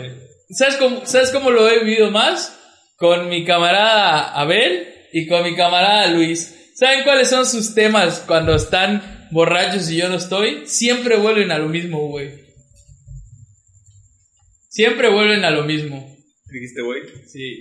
¿Sabes 0.51 0.77
cómo, 0.77 1.07
¿Sabes 1.07 1.31
cómo 1.31 1.51
lo 1.51 1.69
he 1.69 1.83
vivido 1.83 2.11
más? 2.11 2.59
Con 3.03 3.29
mi 3.29 3.45
camarada 3.45 4.33
Abel 4.33 4.87
y 5.13 5.27
con 5.27 5.43
mi 5.43 5.57
camarada 5.57 6.07
Luis. 6.07 6.71
¿Saben 6.77 7.03
cuáles 7.03 7.29
son 7.31 7.45
sus 7.45 7.75
temas 7.75 8.21
cuando 8.29 8.55
están 8.55 9.27
borrachos 9.33 9.91
y 9.91 9.97
yo 9.97 10.09
no 10.09 10.15
estoy? 10.19 10.69
Siempre 10.69 11.17
vuelven 11.17 11.51
a 11.51 11.59
lo 11.59 11.69
mismo, 11.69 11.99
güey. 12.11 12.31
Siempre 14.69 15.09
vuelven 15.11 15.45
a 15.45 15.51
lo 15.51 15.65
mismo. 15.65 16.17
Dijiste, 16.53 16.83
güey. 16.83 17.01
Sí. 17.27 17.59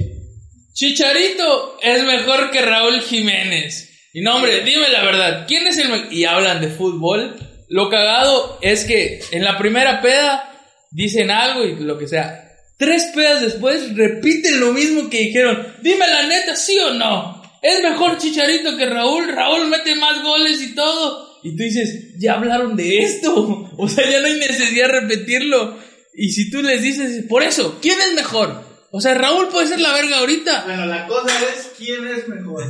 Chicharito 0.73 1.79
es 1.81 2.03
mejor 2.03 2.51
que 2.51 2.61
Raúl 2.61 3.01
Jiménez. 3.01 3.89
Y 4.13 4.21
no, 4.21 4.35
hombre, 4.35 4.63
dime 4.63 4.89
la 4.89 5.03
verdad, 5.03 5.45
¿quién 5.47 5.65
es 5.65 5.79
el 5.79 5.89
me- 5.89 6.13
Y 6.13 6.25
hablan 6.25 6.61
de 6.61 6.67
fútbol. 6.69 7.35
Lo 7.67 7.89
cagado 7.89 8.59
es 8.61 8.85
que 8.85 9.21
en 9.31 9.43
la 9.43 9.57
primera 9.57 10.03
peda 10.03 10.51
dicen 10.91 11.31
algo 11.31 11.63
y 11.65 11.77
lo 11.83 11.97
que 11.97 12.07
sea. 12.07 12.47
Tres 12.81 13.11
pedas 13.13 13.41
después 13.41 13.95
repiten 13.95 14.59
lo 14.59 14.73
mismo 14.73 15.07
que 15.07 15.19
dijeron. 15.19 15.75
Dime 15.83 16.07
la 16.07 16.23
neta, 16.23 16.55
¿sí 16.55 16.79
o 16.79 16.95
no? 16.95 17.39
¿Es 17.61 17.79
mejor 17.83 18.17
Chicharito 18.17 18.75
que 18.75 18.87
Raúl? 18.87 19.27
Raúl 19.27 19.67
mete 19.67 19.95
más 19.97 20.23
goles 20.23 20.59
y 20.63 20.73
todo. 20.73 21.37
Y 21.43 21.55
tú 21.55 21.61
dices, 21.61 22.19
ya 22.19 22.33
hablaron 22.33 22.75
de 22.75 23.03
esto. 23.03 23.67
O 23.77 23.87
sea, 23.87 24.09
ya 24.09 24.19
no 24.19 24.25
hay 24.25 24.33
necesidad 24.33 24.87
de 24.87 24.99
repetirlo. 24.99 25.77
Y 26.15 26.31
si 26.31 26.49
tú 26.49 26.63
les 26.63 26.81
dices, 26.81 27.23
por 27.29 27.43
eso, 27.43 27.77
¿quién 27.83 27.99
es 28.01 28.15
mejor? 28.15 28.63
O 28.89 28.99
sea, 28.99 29.13
Raúl 29.13 29.49
puede 29.49 29.67
ser 29.67 29.79
la 29.79 29.93
verga 29.93 30.17
ahorita. 30.17 30.63
Bueno, 30.65 30.87
la 30.87 31.05
cosa 31.05 31.31
es 31.55 31.73
quién 31.77 32.07
es 32.07 32.27
mejor. 32.27 32.63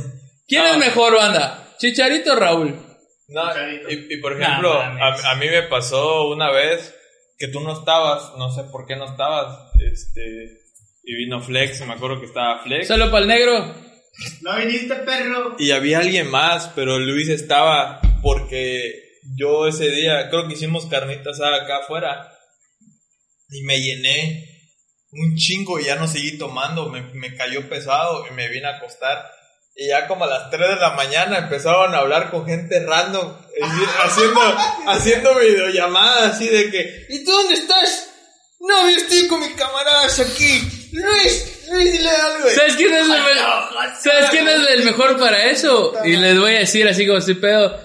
¿Quién 0.46 0.66
es 0.66 0.76
mejor, 0.76 1.16
banda? 1.16 1.74
¿Chicharito 1.78 2.32
o 2.32 2.36
Raúl? 2.36 2.76
No, 3.28 3.48
Chicharito. 3.48 3.90
y, 3.90 4.08
y 4.10 4.16
por 4.18 4.38
ejemplo, 4.38 4.78
a 4.78 5.34
mí 5.36 5.46
me 5.48 5.62
pasó 5.62 6.28
una 6.28 6.50
vez 6.50 6.94
que 7.38 7.48
tú 7.48 7.60
no 7.60 7.72
estabas, 7.72 8.32
no 8.36 8.50
sé 8.54 8.62
por 8.70 8.86
qué 8.86 8.94
no 8.94 9.06
estabas, 9.06 9.71
este, 9.90 10.60
y 11.04 11.14
vino 11.14 11.40
Flex, 11.40 11.86
me 11.86 11.94
acuerdo 11.94 12.20
que 12.20 12.26
estaba 12.26 12.62
Flex, 12.62 12.88
Solo 12.88 13.10
para 13.10 13.22
el 13.22 13.28
negro. 13.28 13.74
No 14.42 14.56
viniste, 14.56 14.94
perro. 14.96 15.56
y 15.58 15.70
había 15.70 16.00
alguien 16.00 16.30
más, 16.30 16.68
pero 16.74 16.98
Luis 16.98 17.28
estaba 17.28 18.00
porque 18.22 19.18
yo 19.36 19.66
ese 19.66 19.90
día, 19.90 20.28
creo 20.28 20.46
que 20.46 20.54
hicimos 20.54 20.86
carnitas 20.86 21.40
acá 21.40 21.78
afuera, 21.78 22.32
y 23.48 23.62
me 23.62 23.80
llené 23.80 24.48
un 25.12 25.36
chingo 25.36 25.78
y 25.78 25.84
ya 25.84 25.96
no 25.96 26.08
seguí 26.08 26.38
tomando, 26.38 26.88
me, 26.88 27.02
me 27.14 27.34
cayó 27.34 27.68
pesado 27.68 28.26
y 28.26 28.34
me 28.34 28.48
vine 28.48 28.66
a 28.66 28.76
acostar. 28.76 29.30
Y 29.74 29.88
ya 29.88 30.06
como 30.06 30.24
a 30.24 30.28
las 30.28 30.50
3 30.50 30.68
de 30.68 30.76
la 30.76 30.90
mañana 30.90 31.38
empezaron 31.38 31.94
a 31.94 31.98
hablar 31.98 32.30
con 32.30 32.46
gente 32.46 32.84
random, 32.84 33.34
haciendo, 34.04 34.40
haciendo 34.86 35.34
videollamadas 35.38 36.34
así 36.34 36.48
de 36.48 36.70
que, 36.70 37.06
¿y 37.08 37.24
tú 37.24 37.32
dónde 37.32 37.54
estás? 37.54 38.11
No, 38.64 38.90
yo 38.90 38.96
estoy 38.96 39.26
con 39.26 39.40
mis 39.40 39.50
camaradas 39.52 40.20
aquí. 40.20 40.60
Luis, 40.92 41.66
Luis, 41.70 41.92
dile 41.92 42.10
algo. 42.10 42.48
¿Sabes 42.50 42.76
quién 42.76 42.92
es 42.94 43.02
el, 43.02 43.08
me- 43.08 44.00
¿Sabes 44.02 44.30
quién 44.30 44.48
es 44.48 44.68
el 44.70 44.84
mejor 44.84 45.18
para 45.18 45.50
eso? 45.50 45.92
Y 46.04 46.16
les 46.16 46.38
voy 46.38 46.54
a 46.54 46.58
decir 46.60 46.86
así 46.86 47.06
como 47.06 47.18
estoy 47.18 47.34
pedo. 47.34 47.76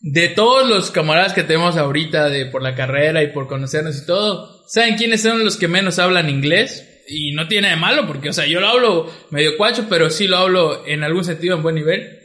De 0.00 0.28
todos 0.28 0.68
los 0.68 0.90
camaradas 0.90 1.32
que 1.32 1.44
tenemos 1.44 1.76
ahorita 1.76 2.28
de 2.28 2.46
por 2.46 2.62
la 2.62 2.74
carrera 2.74 3.22
y 3.22 3.28
por 3.32 3.46
conocernos 3.48 3.96
y 3.98 4.06
todo, 4.06 4.64
¿saben 4.68 4.96
quiénes 4.96 5.22
son 5.22 5.44
los 5.44 5.56
que 5.56 5.68
menos 5.68 5.98
hablan 5.98 6.28
inglés? 6.28 6.88
Y 7.08 7.32
no 7.32 7.46
tiene 7.48 7.70
de 7.70 7.76
malo, 7.76 8.06
porque, 8.06 8.28
o 8.30 8.32
sea, 8.32 8.46
yo 8.46 8.60
lo 8.60 8.68
hablo 8.68 9.12
medio 9.30 9.56
cuacho, 9.56 9.86
pero 9.88 10.08
sí 10.10 10.26
lo 10.28 10.38
hablo 10.38 10.86
en 10.86 11.02
algún 11.04 11.24
sentido 11.24 11.56
en 11.56 11.62
buen 11.62 11.74
nivel. 11.74 12.18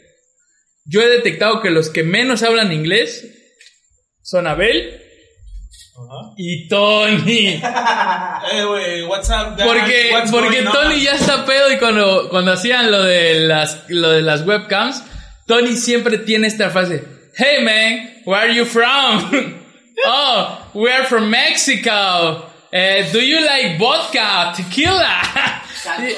Yo 0.84 1.02
he 1.02 1.08
detectado 1.08 1.60
que 1.62 1.70
los 1.70 1.90
que 1.90 2.02
menos 2.04 2.42
hablan 2.42 2.72
inglés 2.72 3.26
son 4.22 4.46
Abel 4.46 5.02
Ajá. 5.98 6.32
y 6.36 6.68
Tony. 6.68 7.60
Eh, 8.50 8.64
güey, 8.64 9.02
what's 9.04 9.28
up, 9.30 9.56
guys? 9.56 9.66
Porque, 9.66 10.10
What's 10.12 10.30
porque? 10.30 10.62
Tony 10.62 11.00
ya 11.02 11.12
está 11.12 11.44
pedo 11.44 11.70
y 11.72 11.76
cuando, 11.78 12.28
cuando 12.30 12.52
hacían 12.52 12.90
lo 12.90 13.02
de 13.02 13.40
las, 13.40 13.84
lo 13.88 14.10
de 14.10 14.22
las 14.22 14.46
webcams, 14.46 15.02
Tony 15.46 15.76
siempre 15.76 16.18
tiene 16.18 16.46
esta 16.46 16.70
frase. 16.70 17.04
Hey 17.36 17.62
man, 17.62 18.22
where 18.24 18.40
are 18.48 18.54
you 18.54 18.64
from? 18.64 19.54
oh, 20.06 20.58
we 20.74 20.90
are 20.90 21.04
from 21.04 21.28
Mexico. 21.30 22.46
Eh, 22.72 23.10
do 23.12 23.20
you 23.20 23.44
like 23.44 23.78
vodka, 23.78 24.52
tequila? 24.56 25.22
Y- 26.00 26.14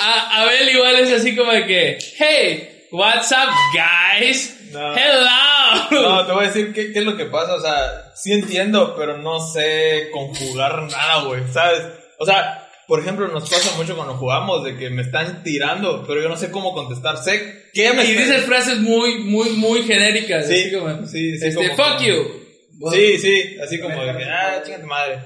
a, 0.00 0.42
Abel 0.42 0.68
igual 0.70 0.96
es 0.96 1.10
así 1.12 1.34
como 1.36 1.52
que, 1.66 1.98
hey, 2.18 2.86
what's 2.92 3.30
up 3.32 3.48
guys? 3.74 4.54
No. 4.72 4.94
Hello. 4.96 6.02
No, 6.02 6.26
te 6.26 6.32
voy 6.32 6.44
a 6.44 6.46
decir 6.48 6.72
qué, 6.72 6.92
qué 6.92 6.98
es 7.00 7.04
lo 7.04 7.16
que 7.16 7.26
pasa. 7.26 7.54
O 7.54 7.60
sea, 7.60 8.12
sí 8.14 8.32
entiendo, 8.32 8.94
pero 8.96 9.18
no 9.18 9.40
sé 9.40 10.08
conjugar 10.12 10.82
nada, 10.84 11.22
güey, 11.24 11.42
¿sabes? 11.52 11.82
O 12.18 12.24
sea, 12.26 12.68
por 12.86 13.00
ejemplo, 13.00 13.26
nos 13.28 13.48
pasa 13.48 13.76
mucho 13.76 13.96
cuando 13.96 14.14
jugamos 14.14 14.64
de 14.64 14.76
que 14.76 14.90
me 14.90 15.02
están 15.02 15.42
tirando, 15.42 16.04
pero 16.06 16.22
yo 16.22 16.28
no 16.28 16.36
sé 16.36 16.50
cómo 16.50 16.72
contestar. 16.72 17.16
Sé 17.18 17.64
qué 17.72 17.92
me 17.92 18.04
Y 18.04 18.10
están- 18.12 18.24
dices 18.26 18.44
frases 18.46 18.78
muy, 18.78 19.18
muy, 19.24 19.50
muy 19.50 19.82
genéricas. 19.82 20.46
Sí, 20.46 20.54
así 20.54 20.72
como, 20.72 21.06
sí, 21.06 21.38
sí, 21.38 21.46
Este, 21.46 21.54
como 21.54 21.76
fuck 21.76 21.98
que- 21.98 22.06
you. 22.06 22.46
Sí, 22.92 23.18
sí, 23.18 23.56
así 23.62 23.80
como 23.80 24.00
de 24.04 24.16
que, 24.18 24.24
ah, 24.24 24.62
chinga 24.64 24.80
tu 24.80 24.86
madre. 24.86 25.18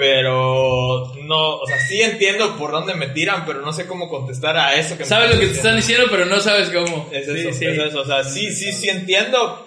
Pero 0.00 1.12
no, 1.26 1.56
o 1.56 1.66
sea, 1.66 1.78
sí 1.86 2.00
entiendo 2.00 2.56
por 2.56 2.72
dónde 2.72 2.94
me 2.94 3.08
tiran, 3.08 3.44
pero 3.44 3.60
no 3.60 3.70
sé 3.72 3.86
cómo 3.86 4.08
contestar 4.08 4.56
a 4.56 4.74
eso 4.74 4.94
que 4.96 5.04
me 5.04 5.08
Sabes 5.08 5.34
lo 5.34 5.38
que 5.40 5.46
te 5.48 5.52
están 5.52 5.76
diciendo, 5.76 6.06
pero 6.10 6.24
no 6.24 6.40
sabes 6.40 6.70
cómo. 6.70 7.10
Es 7.12 7.26
Sí, 7.26 7.32
eso, 7.38 7.52
sí. 7.52 7.66
es 7.66 7.78
eso. 7.78 8.00
O 8.00 8.06
sea, 8.06 8.24
sí, 8.24 8.50
sí, 8.50 8.72
sí 8.72 8.88
entiendo. 8.88 9.66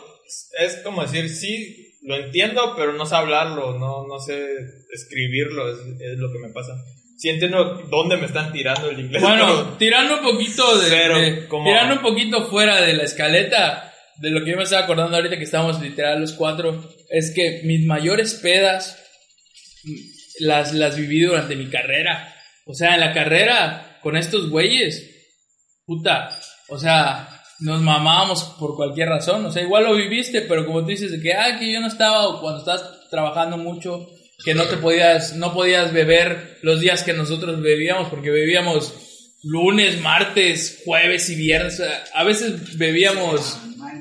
Es 0.59 0.77
como 0.84 1.03
decir, 1.03 1.29
sí, 1.29 1.93
lo 2.01 2.15
entiendo, 2.15 2.73
pero 2.75 2.93
no 2.93 3.05
sé 3.05 3.15
hablarlo, 3.15 3.77
no, 3.77 4.07
no 4.07 4.19
sé 4.19 4.43
escribirlo, 4.91 5.71
es, 5.71 5.77
es 6.01 6.17
lo 6.17 6.31
que 6.31 6.39
me 6.39 6.49
pasa. 6.49 6.73
Sí 7.15 7.29
entiendo 7.29 7.84
dónde 7.89 8.17
me 8.17 8.25
están 8.25 8.51
tirando 8.51 8.89
el 8.89 8.99
inglés. 8.99 9.21
Bueno, 9.21 9.75
tirando 9.77 10.15
un 10.15 10.23
poquito 10.23 10.79
de, 10.79 10.89
Pero, 10.89 11.19
de- 11.19 11.47
como- 11.47 11.65
tirando 11.69 11.93
un 11.93 12.01
poquito 12.01 12.47
fuera 12.49 12.81
de 12.81 12.93
la 12.93 13.03
escaleta, 13.03 13.93
de 14.17 14.31
lo 14.31 14.43
que 14.43 14.49
yo 14.51 14.57
me 14.57 14.63
estaba 14.63 14.84
acordando 14.84 15.15
ahorita 15.15 15.38
que 15.38 15.43
estábamos 15.43 15.79
literal 15.79 16.19
los 16.19 16.34
cuatro, 16.34 16.84
es 17.09 17.31
que 17.36 17.61
mis 17.65 17.86
mayores 17.86 18.34
pedas 18.41 18.99
las, 20.39 20.73
las 20.73 20.95
viví 20.95 21.21
durante 21.21 21.55
mi 21.55 21.69
carrera. 21.69 22.34
O 22.65 22.73
sea, 22.73 22.95
en 22.95 23.01
la 23.01 23.13
carrera, 23.13 23.99
con 24.01 24.15
estos 24.15 24.49
güeyes, 24.49 25.09
puta, 25.86 26.29
o 26.69 26.77
sea, 26.77 27.43
nos 27.59 27.81
mamábamos 27.81 28.43
por 28.59 28.75
cualquier 28.75 29.09
razón. 29.09 29.45
O 29.45 29.51
sea, 29.51 29.63
igual 29.63 29.86
lo 29.86 29.95
viviste, 29.95 30.41
pero 30.41 30.65
como 30.65 30.81
tú 30.81 30.88
dices, 30.88 31.11
que, 31.21 31.34
ah, 31.34 31.59
yo 31.59 31.81
no 31.81 31.88
estaba, 31.88 32.27
o 32.27 32.41
cuando 32.41 32.59
estás 32.59 33.09
trabajando 33.09 33.57
mucho, 33.57 34.07
que 34.43 34.53
no 34.53 34.65
te 34.65 34.77
podías, 34.77 35.36
no 35.36 35.53
podías 35.53 35.93
beber 35.93 36.59
los 36.61 36.79
días 36.79 37.03
que 37.03 37.13
nosotros 37.13 37.61
bebíamos, 37.61 38.09
porque 38.09 38.31
bebíamos 38.31 38.93
lunes, 39.43 40.01
martes, 40.01 40.81
jueves 40.86 41.29
y 41.29 41.36
viernes. 41.36 41.81
A 42.13 42.23
veces 42.23 42.77
bebíamos 42.77 43.57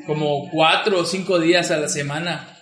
como 0.07 0.51
cuatro 0.51 1.01
o 1.01 1.05
cinco 1.05 1.39
días 1.39 1.71
a 1.71 1.77
la 1.77 1.89
semana. 1.89 2.59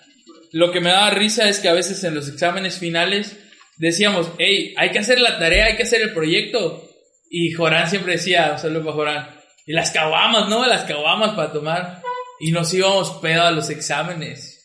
Lo 0.52 0.72
que 0.72 0.80
me 0.80 0.90
daba 0.90 1.10
risa 1.10 1.48
es 1.48 1.60
que 1.60 1.68
a 1.68 1.74
veces 1.74 2.02
en 2.04 2.14
los 2.14 2.28
exámenes 2.28 2.78
finales 2.78 3.36
decíamos, 3.80 4.30
hey, 4.38 4.74
hay 4.76 4.90
que 4.90 4.98
hacer 4.98 5.18
la 5.20 5.38
tarea, 5.38 5.66
hay 5.66 5.76
que 5.76 5.84
hacer 5.84 6.02
el 6.02 6.12
proyecto. 6.12 6.86
Y 7.30 7.52
Jorán 7.52 7.88
siempre 7.88 8.12
decía, 8.12 8.58
saludos 8.58 8.84
para 8.84 8.96
Jorán, 8.96 9.40
y 9.66 9.72
las 9.72 9.90
caguamas, 9.90 10.48
¿no? 10.48 10.66
Las 10.66 10.84
caguamas 10.84 11.34
para 11.34 11.52
tomar. 11.52 12.02
Y 12.40 12.52
nos 12.52 12.72
íbamos 12.72 13.10
pedo 13.22 13.42
a 13.42 13.50
los 13.50 13.70
exámenes. 13.70 14.56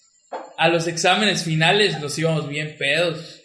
A 0.58 0.70
los 0.70 0.88
exámenes 0.88 1.44
finales 1.44 2.00
nos 2.00 2.18
íbamos 2.18 2.48
bien 2.48 2.76
pedos. 2.78 3.42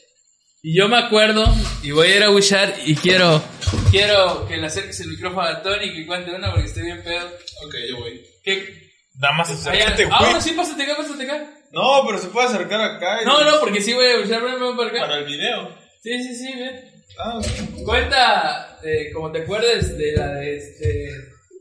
Y 0.63 0.77
yo 0.77 0.89
me 0.89 0.99
acuerdo, 0.99 1.45
y 1.83 1.91
voy 1.91 2.09
a 2.09 2.17
ir 2.17 2.23
a 2.23 2.31
Wishar 2.31 2.75
y 2.85 2.95
quiero, 2.95 3.43
quiero 3.91 4.47
que 4.47 4.59
le 4.59 4.67
acerques 4.67 5.01
el 5.01 5.09
micrófono 5.09 5.47
a 5.47 5.63
Tony 5.63 5.87
y 5.87 5.95
que 5.95 6.07
cuente 6.07 6.31
una 6.33 6.51
porque 6.51 6.67
estoy 6.67 6.83
bien 6.85 7.03
pedo. 7.03 7.27
Ok, 7.27 7.75
yo 7.89 7.97
voy. 7.97 8.21
¿Qué? 8.45 8.91
Nada 9.19 9.35
más 9.35 9.51
acércate, 9.51 10.07
Ah, 10.11 10.39
sí, 10.41 10.53
pásate 10.53 10.83
acá, 10.83 10.97
pásate 10.99 11.25
acá. 11.25 11.60
No, 11.73 12.05
pero 12.07 12.19
se 12.19 12.29
puede 12.29 12.49
acercar 12.49 12.81
acá. 12.81 13.23
y- 13.23 13.25
No, 13.25 13.45
no, 13.45 13.61
porque 13.61 13.81
sí 13.81 13.93
voy 13.93 14.07
a 14.07 14.17
ven 14.17 14.77
para 14.77 14.89
acá. 14.91 15.01
Para 15.01 15.17
el 15.19 15.25
video. 15.25 15.77
Sí, 16.03 16.23
sí, 16.23 16.35
sí, 16.35 16.53
ven. 16.59 16.85
Ah, 17.19 17.39
ok. 17.39 17.85
Cuenta, 17.85 18.79
eh, 18.83 19.11
como 19.13 19.31
te 19.31 19.43
acuerdes 19.43 19.97
de 19.97 20.13
la 20.17 20.29
de 20.35 20.57
este, 20.57 21.11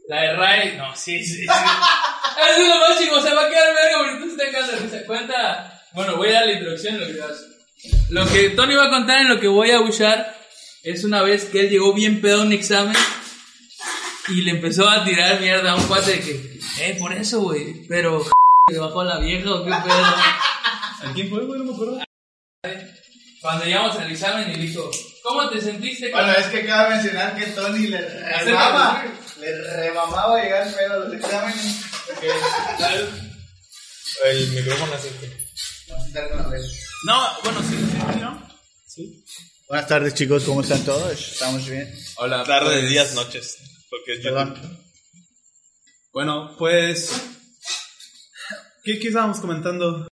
la 0.07 0.21
de 0.21 0.33
Ray. 0.35 0.77
No, 0.77 0.95
sí, 0.95 1.23
sí, 1.23 1.41
sí. 1.41 1.45
Eso 2.51 2.61
es 2.61 2.67
lo 2.69 2.79
más 2.79 2.99
chico, 2.99 3.21
se 3.21 3.33
va 3.33 3.45
a 3.45 3.49
quedar 3.49 3.75
verga, 3.75 3.97
porque 3.97 4.25
tú 4.29 4.37
te 4.37 4.51
casa 4.51 4.77
que 4.81 4.87
se 4.89 5.05
cuenta. 5.05 5.81
Bueno, 5.93 6.15
voy 6.17 6.29
a 6.29 6.33
dar 6.33 6.45
la 6.47 6.53
introducción 6.53 6.97
de 6.99 7.05
lo 7.05 7.13
que 7.13 7.19
vas. 7.19 7.45
Lo 8.09 8.25
que 8.27 8.49
Tony 8.51 8.75
va 8.75 8.85
a 8.85 8.89
contar 8.89 9.21
en 9.21 9.29
lo 9.29 9.39
que 9.39 9.47
voy 9.47 9.71
a 9.71 9.81
usar 9.81 10.35
es 10.83 11.03
una 11.03 11.21
vez 11.23 11.45
que 11.45 11.61
él 11.61 11.69
llegó 11.69 11.93
bien 11.93 12.21
pedo 12.21 12.41
a 12.41 12.45
un 12.45 12.53
examen 12.53 12.95
y 14.29 14.41
le 14.41 14.51
empezó 14.51 14.87
a 14.87 15.03
tirar 15.03 15.39
mierda 15.41 15.71
a 15.71 15.75
un 15.75 15.83
cuate 15.87 16.11
de 16.11 16.19
que, 16.21 16.59
eh, 16.81 16.95
por 16.99 17.11
eso, 17.13 17.41
güey, 17.41 17.85
pero 17.87 18.25
le 18.69 18.79
bajó 18.79 19.03
la 19.03 19.19
vieja 19.19 19.51
o 19.51 19.63
qué 19.63 19.69
pedo. 19.85 20.05
¿A 20.05 21.13
quién 21.13 21.29
fue, 21.29 21.45
güey? 21.45 21.59
No 21.59 21.65
me 21.65 21.73
acuerdo. 21.73 21.99
Cuando 23.41 23.65
llegamos 23.65 23.95
al 23.95 24.11
examen 24.11 24.51
y 24.51 24.57
dijo, 24.67 24.91
¿cómo 25.23 25.49
te 25.49 25.61
sentiste? 25.61 26.11
Bueno, 26.11 26.31
es 26.33 26.47
que 26.47 26.65
cabe 26.65 26.95
mencionar 26.95 27.35
que 27.37 27.45
Tony 27.47 27.87
le 27.87 28.01
remama, 28.43 29.05
le 29.39 29.77
remamaba 29.77 30.41
llegar 30.43 30.73
pedo 30.73 30.93
a 30.93 30.97
los 30.97 31.13
exámenes. 31.13 31.81
El 34.25 34.49
micrófono 34.49 34.93
es. 34.95 35.07
Vamos 35.87 36.03
a 36.03 36.07
estar 36.07 36.29
con 36.29 36.37
la 36.37 36.49
red. 36.49 36.61
No, 37.05 37.27
bueno, 37.43 37.59
sí, 37.61 37.77
sí, 37.77 37.97
sí, 38.13 38.19
¿no? 38.19 38.49
Buenas 39.69 39.87
tardes, 39.87 40.13
chicos, 40.15 40.43
¿cómo 40.43 40.61
están 40.61 40.83
todos? 40.83 41.13
¿Estamos 41.13 41.65
bien? 41.69 41.93
Hola. 42.17 42.43
Tarde, 42.43 42.79
pues, 42.79 42.89
días, 42.89 43.13
noches. 43.13 43.57
Porque. 43.89 44.19
Perdón. 44.21 44.83
Bueno, 46.11 46.55
pues. 46.57 47.11
¿Qué, 48.89 48.97
qué 48.97 49.09
estábamos 49.09 49.39
comentando? 49.39 50.07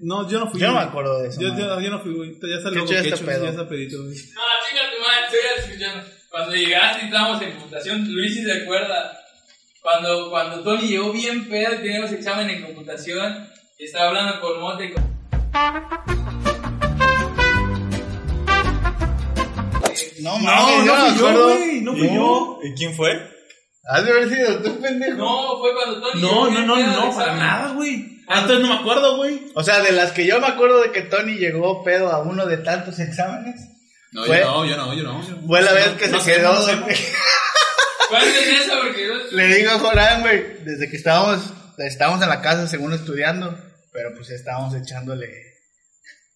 No, 0.00 0.28
yo 0.28 0.40
no 0.40 0.50
fui. 0.50 0.58
Yo 0.60 0.66
no 0.66 0.72
me 0.72 0.78
güey. 0.80 0.88
acuerdo 0.88 1.22
de 1.22 1.28
eso. 1.28 1.40
Yo, 1.40 1.50
madre. 1.50 1.62
yo, 1.62 1.80
yo 1.80 1.90
no 1.90 2.00
fui, 2.00 2.14
güey. 2.14 2.32
Ya 2.42 2.56
está 2.56 2.70
¿Qué 2.70 2.74
loco, 2.74 2.88
chido 2.88 3.02
que 3.04 3.08
este 3.10 3.24
pedo? 3.24 3.44
ya 3.44 3.50
está 3.50 3.68
pedito, 3.68 4.02
güey. 4.02 4.16
No, 4.16 4.40
chica 4.68 4.82
tu 4.92 5.00
madre, 5.00 5.24
estoy 5.26 5.40
escuchando. 5.70 6.04
Cuando 6.30 6.54
llegaste 6.56 7.02
y 7.02 7.06
estábamos 7.06 7.42
en 7.42 7.52
computación, 7.52 8.12
Luis 8.12 8.34
sí 8.34 8.42
se 8.42 8.52
acuerda. 8.62 9.16
Cuando, 9.80 10.30
cuando 10.30 10.62
Tony 10.64 10.88
llegó 10.88 11.12
bien 11.12 11.48
pedo 11.48 11.74
y 11.74 11.82
teníamos 11.82 12.10
examen 12.10 12.50
en 12.50 12.64
computación, 12.64 13.46
y 13.78 13.84
estaba 13.84 14.08
hablando 14.08 14.40
con 14.40 14.60
Monte. 14.60 14.86
y 14.86 14.92
con- 14.92 15.12
No, 20.22 20.38
No, 20.38 20.38
mames, 20.38 20.78
no 20.78 20.84
yo 20.86 20.94
fui 20.96 21.10
me 21.12 21.18
yo, 21.18 21.28
acuerdo. 21.28 21.44
güey. 21.58 21.80
No 21.82 21.92
fui 21.96 22.14
yo. 22.14 22.58
¿Y 22.64 22.74
quién 22.74 22.94
fue? 22.94 23.12
Has 23.84 24.04
de 24.04 24.10
haber 24.12 24.28
sido 24.28 24.58
tú, 24.62 24.80
pendejo. 24.80 25.16
No, 25.18 25.58
fue 25.58 25.74
cuando 25.74 26.00
Tony 26.00 26.20
No, 26.22 26.48
llegó 26.48 26.60
no, 26.60 26.66
no, 26.66 26.74
al 26.76 26.92
no, 27.10 27.16
para 27.16 27.34
nada, 27.36 27.72
güey. 27.74 28.22
Ah, 28.28 28.40
entonces 28.42 28.60
no 28.60 28.74
me 28.74 28.80
acuerdo, 28.80 29.16
güey. 29.16 29.50
O 29.54 29.62
sea, 29.64 29.80
de 29.80 29.90
las 29.92 30.12
que 30.12 30.24
yo 30.24 30.40
me 30.40 30.46
acuerdo 30.46 30.80
de 30.82 30.92
que 30.92 31.02
Tony 31.02 31.34
llegó 31.34 31.82
pedo 31.82 32.10
a 32.12 32.22
uno 32.22 32.46
de 32.46 32.58
tantos 32.58 32.98
exámenes, 33.00 33.60
No, 34.12 34.24
Fue- 34.24 34.38
yo 34.38 34.44
no, 34.44 34.64
yo 34.66 34.76
no, 34.76 34.94
yo 34.94 35.02
no. 35.02 35.26
yo 35.26 35.36
no. 35.36 35.46
fue 35.48 35.62
la 35.62 35.72
vez 35.72 35.88
que 35.98 36.06
No 36.08 36.20
se 36.20 36.34
quedó. 36.34 36.54
no 36.54 36.62
sé. 36.62 36.76
¿Cuál 38.08 38.28
es 38.28 38.60
esa? 38.62 38.78
Porque 38.82 39.06
yo... 39.06 39.14
Le 39.36 39.46
digo 39.56 39.70
a 39.72 39.78
Jorán, 39.78 40.20
güey, 40.20 40.64
desde 40.64 40.88
que 40.90 40.96
estábamos, 40.96 41.42
estábamos 41.78 42.22
en 42.22 42.28
la 42.28 42.40
casa 42.42 42.68
según 42.68 42.92
estudiando, 42.92 43.58
pero 43.92 44.10
pues 44.14 44.30
estábamos 44.30 44.74
echándole 44.74 45.28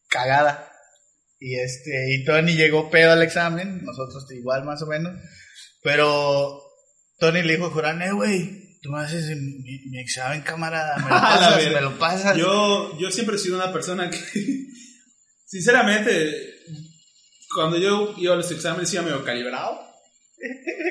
cagada. 0.08 0.72
Y 1.38 1.54
este, 1.60 2.14
y 2.14 2.24
Tony 2.24 2.54
llegó 2.56 2.90
pedo 2.90 3.12
al 3.12 3.22
examen, 3.22 3.84
nosotros 3.84 4.26
igual 4.32 4.64
más 4.64 4.80
o 4.82 4.86
menos, 4.86 5.12
pero 5.82 6.62
Tony 7.18 7.42
le 7.42 7.54
dijo 7.54 7.66
a 7.66 7.70
Jorán, 7.70 8.02
eh, 8.02 8.12
güey, 8.12 8.78
tú 8.82 8.90
me 8.92 9.00
haces 9.00 9.26
mi, 9.36 9.80
mi- 9.90 9.98
examen, 10.00 10.42
camarada, 10.42 10.96
me 10.98 11.02
lo 11.08 11.08
pasas, 11.08 11.56
verga. 11.56 11.74
me 11.74 11.80
lo 11.80 11.98
pasas. 11.98 12.36
Yo, 12.36 12.98
yo 12.98 13.10
siempre 13.10 13.36
he 13.36 13.38
sido 13.38 13.56
una 13.56 13.72
persona 13.72 14.10
que, 14.10 14.18
sinceramente, 15.46 16.54
cuando 17.54 17.78
yo 17.78 18.14
iba 18.18 18.34
a 18.34 18.36
los 18.36 18.50
exámenes 18.50 18.92
iba 18.92 19.02
medio 19.02 19.24
calibrado. 19.24 19.80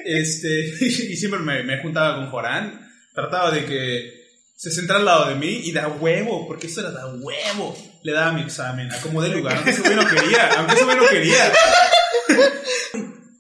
Este, 0.06 0.66
y 0.82 1.16
siempre 1.16 1.40
me, 1.40 1.64
me 1.64 1.82
juntaba 1.82 2.16
con 2.16 2.30
Jorán. 2.30 2.82
Trataba 3.14 3.52
de 3.52 3.66
que 3.66 4.12
se 4.58 4.72
centrara 4.72 5.00
al 5.00 5.06
lado 5.06 5.30
de 5.30 5.36
mí 5.36 5.62
y 5.64 5.72
da 5.72 5.88
huevo, 5.88 6.48
porque 6.48 6.68
eso 6.68 6.82
era 6.82 6.92
da 6.92 7.08
huevo. 7.08 7.78
Le 8.04 8.12
daba 8.14 8.34
mi 8.34 8.42
examen, 8.42 8.92
a 8.92 9.00
como 9.02 9.22
de 9.22 9.30
lugar, 9.30 9.56
aunque 9.56 9.72
ese 9.72 9.82
güey 9.82 9.96
no 9.96 10.06
quería, 10.08 10.48
aunque 10.58 10.74
ese 10.76 10.84
güey 10.86 10.98
no 10.98 11.08
quería. 11.08 11.52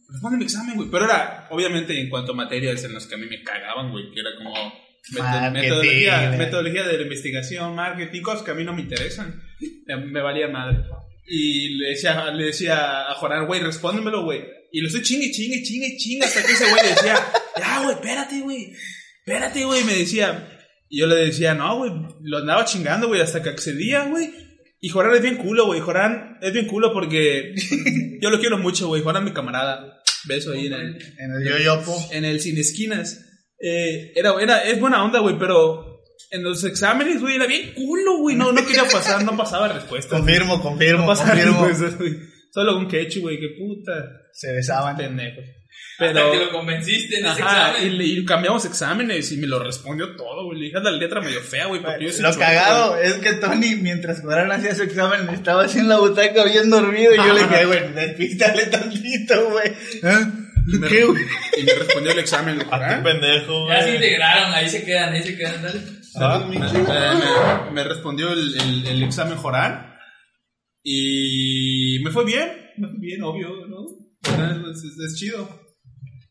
Responde 0.09 0.37
mi 0.37 0.45
examen, 0.45 0.75
güey. 0.75 0.89
Pero 0.89 1.05
era, 1.05 1.47
obviamente, 1.49 1.99
en 1.99 2.09
cuanto 2.09 2.31
a 2.31 2.35
materias 2.35 2.83
en 2.83 2.93
las 2.93 3.05
que 3.07 3.15
a 3.15 3.17
mí 3.17 3.25
me 3.25 3.41
cagaban, 3.43 3.91
güey, 3.91 4.11
que 4.11 4.19
era 4.19 4.29
como 4.37 4.53
metodología, 5.51 6.33
eh. 6.33 6.37
metodología 6.37 6.83
de 6.83 6.97
la 6.97 7.03
investigación, 7.03 7.75
marketing, 7.75 8.21
cosas 8.21 8.43
que 8.43 8.51
a 8.51 8.55
mí 8.55 8.63
no 8.63 8.73
me 8.73 8.81
interesan. 8.81 9.41
Me, 9.85 9.97
me 9.97 10.21
valía 10.21 10.47
madre. 10.47 10.83
Y 11.27 11.77
le 11.77 11.89
decía, 11.89 12.31
le 12.31 12.45
decía 12.45 13.09
a 13.09 13.13
Jorán, 13.15 13.47
güey, 13.47 13.61
respóndemelo, 13.61 14.23
güey. 14.23 14.43
Y 14.71 14.81
lo 14.81 14.87
estoy 14.87 15.01
chingue, 15.01 15.31
chingue, 15.31 15.63
chingue, 15.63 15.97
chingue, 15.97 16.25
hasta 16.25 16.43
que 16.43 16.51
ese 16.51 16.69
güey 16.69 16.83
le 16.83 16.89
decía, 16.89 17.15
ya, 17.57 17.81
güey, 17.81 17.95
espérate, 17.95 18.41
güey. 18.41 18.73
Espérate, 19.19 19.65
güey, 19.65 19.83
me 19.83 19.93
decía. 19.93 20.51
Y 20.89 20.99
yo 20.99 21.07
le 21.07 21.15
decía, 21.15 21.55
no, 21.55 21.77
güey, 21.77 21.91
lo 22.21 22.37
andaba 22.37 22.65
chingando, 22.65 23.07
güey, 23.07 23.21
hasta 23.21 23.41
que 23.41 23.49
accedía, 23.49 24.05
güey. 24.05 24.29
Y 24.79 24.89
Jorán 24.89 25.15
es 25.15 25.21
bien 25.21 25.37
culo, 25.37 25.65
güey. 25.65 25.79
Jorán 25.79 26.37
es 26.41 26.53
bien 26.53 26.67
culo 26.67 26.93
porque 26.93 27.53
yo 28.21 28.29
lo 28.29 28.39
quiero 28.39 28.57
mucho, 28.57 28.87
güey. 28.87 29.01
Jorán, 29.01 29.23
mi 29.25 29.31
camarada. 29.33 30.01
Beso 30.27 30.51
ahí 30.53 30.67
en 30.67 30.73
el, 30.73 30.95
En 31.19 31.31
el 31.39 31.47
yoyopo. 31.47 31.95
en 32.11 32.25
el 32.25 32.39
Sin 32.39 32.57
Esquinas. 32.57 33.21
Eh, 33.59 34.11
era, 34.15 34.33
era, 34.41 34.63
es 34.63 34.79
buena 34.79 35.03
onda, 35.03 35.19
güey, 35.19 35.37
pero 35.39 36.01
en 36.31 36.43
los 36.43 36.63
exámenes, 36.63 37.21
güey, 37.21 37.35
era 37.35 37.45
bien 37.47 37.73
culo, 37.73 38.17
güey. 38.17 38.35
No, 38.35 38.51
no 38.51 38.65
quería 38.65 38.83
pasar, 38.83 39.23
no 39.23 39.37
pasaba 39.37 39.67
respuesta. 39.69 40.17
Confirmo, 40.17 40.57
No 40.57 40.61
confirmo, 40.63 41.07
pasaba 41.07 41.31
confirmo. 41.31 42.19
Solo 42.51 42.77
un 42.77 42.87
quechu, 42.87 43.21
güey, 43.21 43.39
qué 43.39 43.49
puta. 43.57 43.93
Se 44.35 44.51
besaban. 44.53 44.97
Pendejo. 44.97 45.39
Hasta 45.97 46.13
Pero. 46.13 46.31
que 46.31 46.37
lo 46.39 46.51
convenciste 46.51 47.19
en 47.19 47.25
ese 47.25 47.41
Ajá, 47.41 47.69
y, 47.71 47.71
examen. 47.75 47.97
le- 47.97 48.03
y 48.05 48.25
cambiamos 48.25 48.65
exámenes 48.65 49.31
y 49.31 49.37
me 49.37 49.47
lo 49.47 49.59
respondió 49.59 50.13
todo, 50.17 50.45
güey. 50.45 50.59
Le 50.59 50.65
dije 50.65 50.79
la 50.81 50.91
letra 50.91 51.21
medio 51.21 51.39
fea, 51.39 51.67
güey, 51.67 51.81
porque 51.81 52.05
yo 52.05 52.11
soy 52.11 52.21
Lo 52.21 52.37
cagado 52.37 52.97
es 52.97 53.13
que 53.15 53.33
Tony, 53.33 53.75
mientras 53.77 54.21
Jorán 54.21 54.51
hacía 54.51 54.75
su 54.75 54.83
examen, 54.83 55.29
estaba 55.29 55.63
así 55.63 55.79
en 55.79 55.87
la 55.87 55.97
butaca 55.99 56.43
bien 56.45 56.69
dormido. 56.69 57.13
Y 57.13 57.17
yo 57.17 57.33
le 57.33 57.43
dije, 57.43 57.65
güey, 57.65 57.93
despístale 57.93 58.65
tantito, 58.65 59.49
güey. 59.51 59.71
¿Ah? 60.03 60.31
Y 60.67 60.77
me, 60.79 60.87
¿Qué, 60.87 61.05
güey? 61.05 61.23
y 61.57 61.63
me 61.63 61.73
respondió 61.75 62.11
el 62.11 62.19
examen, 62.19 62.55
güey. 62.57 62.67
A 62.71 62.97
tu 62.97 63.03
pendejo, 63.03 63.69
Ya 63.69 63.81
se 63.83 63.95
integraron, 63.95 64.53
ahí 64.53 64.67
se 64.69 64.83
quedan, 64.83 65.13
ahí 65.13 65.23
se 65.23 65.37
quedan, 65.37 65.61
dale. 65.63 65.79
Ah, 66.17 66.45
me, 66.49 66.59
me- 66.59 67.71
me 67.71 67.83
respondió 67.83 68.31
el, 68.33 68.53
el- 68.59 68.87
el 68.87 69.03
examen 69.03 69.37
Jorán 69.37 69.95
y 70.83 71.99
me 72.03 72.11
fue 72.11 72.25
bien, 72.25 72.51
me 72.77 72.87
fue 72.89 72.97
bien, 72.99 73.23
obvio, 73.23 73.49
¿no? 73.67 74.04
Es, 74.27 74.83
es- 74.83 74.99
es 74.99 75.15
chido. 75.19 75.47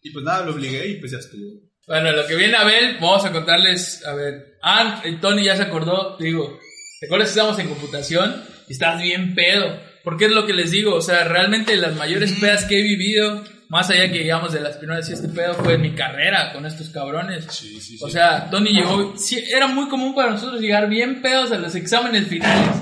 Y 0.03 0.11
pues 0.11 0.24
nada, 0.24 0.45
lo 0.45 0.53
obligué 0.53 0.86
y 0.88 0.95
pues 0.97 1.12
ya 1.12 1.18
estuvo. 1.18 1.61
Bueno, 1.86 2.12
lo 2.12 2.26
que 2.26 2.34
viene 2.36 2.57
a 2.57 2.64
ver, 2.64 2.95
vamos 3.01 3.24
a 3.24 3.32
contarles, 3.32 4.05
a 4.07 4.14
ver, 4.14 4.57
ah, 4.62 5.03
y 5.05 5.16
Tony 5.16 5.45
ya 5.45 5.57
se 5.57 5.62
acordó, 5.64 6.16
digo, 6.18 6.59
¿te 7.01 7.07
acuerdas 7.07 7.28
que 7.28 7.32
estábamos 7.32 7.59
en 7.59 7.68
computación? 7.68 8.42
Y 8.68 8.72
estás 8.72 9.03
bien 9.03 9.34
pedo, 9.34 9.78
porque 10.03 10.24
es 10.26 10.30
lo 10.32 10.47
que 10.47 10.55
les 10.55 10.70
digo, 10.70 10.95
o 10.95 11.03
sea, 11.03 11.24
realmente 11.24 11.76
las 11.76 11.95
mayores 11.97 12.32
pedas 12.40 12.64
que 12.64 12.78
he 12.78 12.82
vivido, 12.82 13.45
más 13.68 13.90
allá 13.90 14.11
que 14.11 14.20
digamos 14.20 14.53
de 14.55 14.61
las 14.61 14.78
primeras 14.78 15.11
y 15.11 15.12
este 15.12 15.28
pedo, 15.28 15.53
fue 15.55 15.74
en 15.74 15.82
mi 15.82 15.90
carrera 15.95 16.53
con 16.55 16.64
estos 16.64 16.88
cabrones. 16.88 17.45
Sí, 17.51 17.78
sí, 17.82 17.99
O 18.01 18.09
sea, 18.09 18.49
Tony 18.51 18.70
llegó, 18.72 19.14
sí, 19.18 19.45
era 19.55 19.66
muy 19.66 19.88
común 19.90 20.14
para 20.14 20.30
nosotros 20.30 20.62
llegar 20.62 20.88
bien 20.88 21.20
pedos 21.20 21.53
a 21.53 21.59
los 21.59 21.74
exámenes 21.74 22.26
finales. 22.28 22.76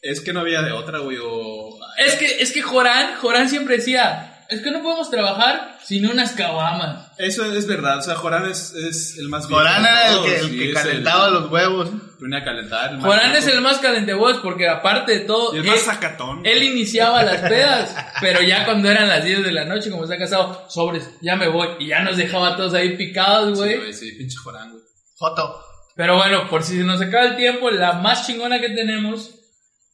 Es 0.00 0.20
que 0.20 0.32
no 0.32 0.40
había 0.40 0.62
de 0.62 0.72
otra, 0.72 0.98
güey, 0.98 1.18
o... 1.22 1.78
Es 2.04 2.14
que, 2.16 2.26
es 2.42 2.50
que 2.50 2.60
Jorán, 2.62 3.14
Jorán 3.20 3.48
siempre 3.48 3.76
decía, 3.76 4.31
es 4.52 4.62
que 4.62 4.70
no 4.70 4.82
podemos 4.82 5.10
trabajar 5.10 5.78
sin 5.84 6.06
unas 6.06 6.32
caguamas. 6.32 7.08
Eso 7.18 7.44
es 7.44 7.66
verdad, 7.66 7.98
o 7.98 8.02
sea, 8.02 8.14
Jorán 8.16 8.48
es, 8.50 8.72
es 8.74 9.16
el 9.18 9.28
más 9.28 9.46
viejo 9.48 9.60
Jorán 9.60 9.82
era 9.84 10.12
el 10.12 10.22
que, 10.22 10.36
el 10.38 10.48
sí, 10.50 10.58
que 10.58 10.68
es 10.70 10.74
calentaba 10.74 11.26
el- 11.28 11.34
los 11.34 11.50
huevos. 11.50 11.90
Venía 12.20 12.38
a 12.38 12.44
calentar. 12.44 13.00
Jorán 13.00 13.34
es 13.34 13.46
el 13.48 13.60
más 13.62 13.78
calentebos 13.78 14.38
porque 14.44 14.68
aparte 14.68 15.12
de 15.12 15.20
todo, 15.20 15.54
Y 15.54 15.58
el 15.58 15.64
él, 15.64 15.70
más 15.70 15.80
sacatón. 15.80 16.46
él 16.46 16.62
iniciaba 16.62 17.22
las 17.24 17.40
pedas, 17.48 17.94
pero 18.20 18.40
ya 18.42 18.64
cuando 18.64 18.88
eran 18.90 19.08
las 19.08 19.24
10 19.24 19.42
de 19.42 19.50
la 19.52 19.64
noche, 19.64 19.90
como 19.90 20.06
se 20.06 20.14
ha 20.14 20.18
casado, 20.18 20.64
sobres, 20.68 21.08
ya 21.20 21.34
me 21.34 21.48
voy, 21.48 21.68
y 21.80 21.88
ya 21.88 22.00
nos 22.02 22.16
dejaba 22.16 22.56
todos 22.56 22.74
ahí 22.74 22.96
picados, 22.96 23.58
Sí, 23.58 23.64
güey. 23.64 23.76
güey, 23.78 23.92
sí, 23.92 24.12
pinche 24.12 24.36
Jorán, 24.36 24.70
güey. 24.70 24.82
Joto. 25.16 25.64
Pero 25.96 26.16
bueno, 26.16 26.48
por 26.48 26.62
si 26.62 26.78
se 26.78 26.84
nos 26.84 27.00
acaba 27.00 27.24
el 27.26 27.36
tiempo, 27.36 27.70
la 27.70 27.94
más 27.94 28.26
chingona 28.26 28.60
que 28.60 28.70
tenemos 28.70 29.30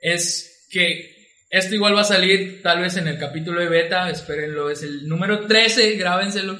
es 0.01 0.67
que 0.71 1.18
esto 1.51 1.75
igual 1.75 1.97
va 1.97 2.03
a 2.03 2.05
salir 2.05 2.63
tal 2.63 2.81
vez 2.81 2.97
en 2.97 3.09
el 3.09 3.19
capítulo 3.19 3.61
de 3.61 3.69
beta, 3.69 4.11
espérenlo, 4.11 4.71
es 4.71 4.83
el 4.83 5.09
número 5.09 5.47
13, 5.47 5.97
grábenselo. 5.97 6.59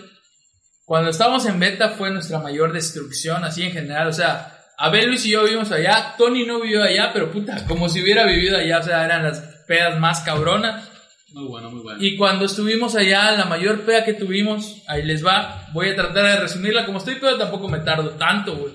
Cuando 0.85 1.11
estábamos 1.11 1.45
en 1.47 1.61
beta 1.61 1.91
fue 1.91 2.11
nuestra 2.11 2.39
mayor 2.39 2.73
destrucción, 2.73 3.45
así 3.45 3.63
en 3.63 3.73
general, 3.73 4.09
o 4.09 4.13
sea, 4.13 4.59
Abel, 4.79 5.09
Luis 5.09 5.27
y 5.27 5.31
yo 5.31 5.43
vivimos 5.45 5.73
allá, 5.73 6.15
Tony 6.17 6.47
no 6.47 6.61
vivió 6.61 6.83
allá, 6.83 7.11
pero 7.13 7.33
puta, 7.33 7.67
como 7.67 7.89
si 7.89 8.01
hubiera 8.01 8.25
vivido 8.25 8.57
allá, 8.57 8.79
o 8.79 8.83
sea, 8.83 9.05
eran 9.05 9.25
las 9.25 9.41
pedas 9.67 9.99
más 9.99 10.21
cabronas. 10.21 10.89
Muy 11.33 11.49
bueno, 11.49 11.71
muy 11.71 11.83
bueno. 11.83 12.03
Y 12.03 12.17
cuando 12.17 12.47
estuvimos 12.47 12.95
allá, 12.95 13.33
la 13.33 13.45
mayor 13.45 13.83
peda 13.83 14.05
que 14.05 14.15
tuvimos, 14.15 14.83
ahí 14.87 15.03
les 15.03 15.27
va, 15.27 15.67
voy 15.73 15.91
a 15.91 15.97
tratar 15.97 16.25
de 16.25 16.41
resumirla 16.41 16.87
como 16.87 16.99
estoy, 16.99 17.17
pero 17.21 17.37
tampoco 17.37 17.69
me 17.69 17.81
tardo 17.81 18.11
tanto, 18.11 18.57
güey. 18.57 18.73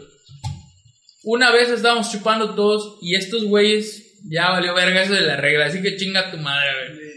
Una 1.23 1.51
vez 1.51 1.69
estábamos 1.69 2.11
chupando 2.11 2.53
todos 2.53 2.97
y 3.01 3.15
estos 3.15 3.45
güeyes, 3.45 4.02
ya 4.23 4.49
valió 4.49 4.73
verga 4.73 5.01
eso 5.03 5.13
de 5.13 5.21
la 5.21 5.35
regla, 5.37 5.65
así 5.65 5.81
que 5.81 5.95
chinga 5.97 6.31
tu 6.31 6.37
madre, 6.37 6.69
güey. 6.95 7.13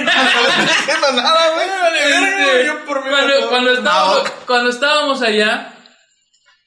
No 0.00 1.12
nada, 1.12 1.54
güey. 1.54 1.68
Este, 2.02 2.68
cuando, 3.08 3.48
cuando 3.48 3.72
estábamos, 3.72 4.30
cuando 4.46 4.70
estábamos 4.70 5.22
allá, 5.22 5.68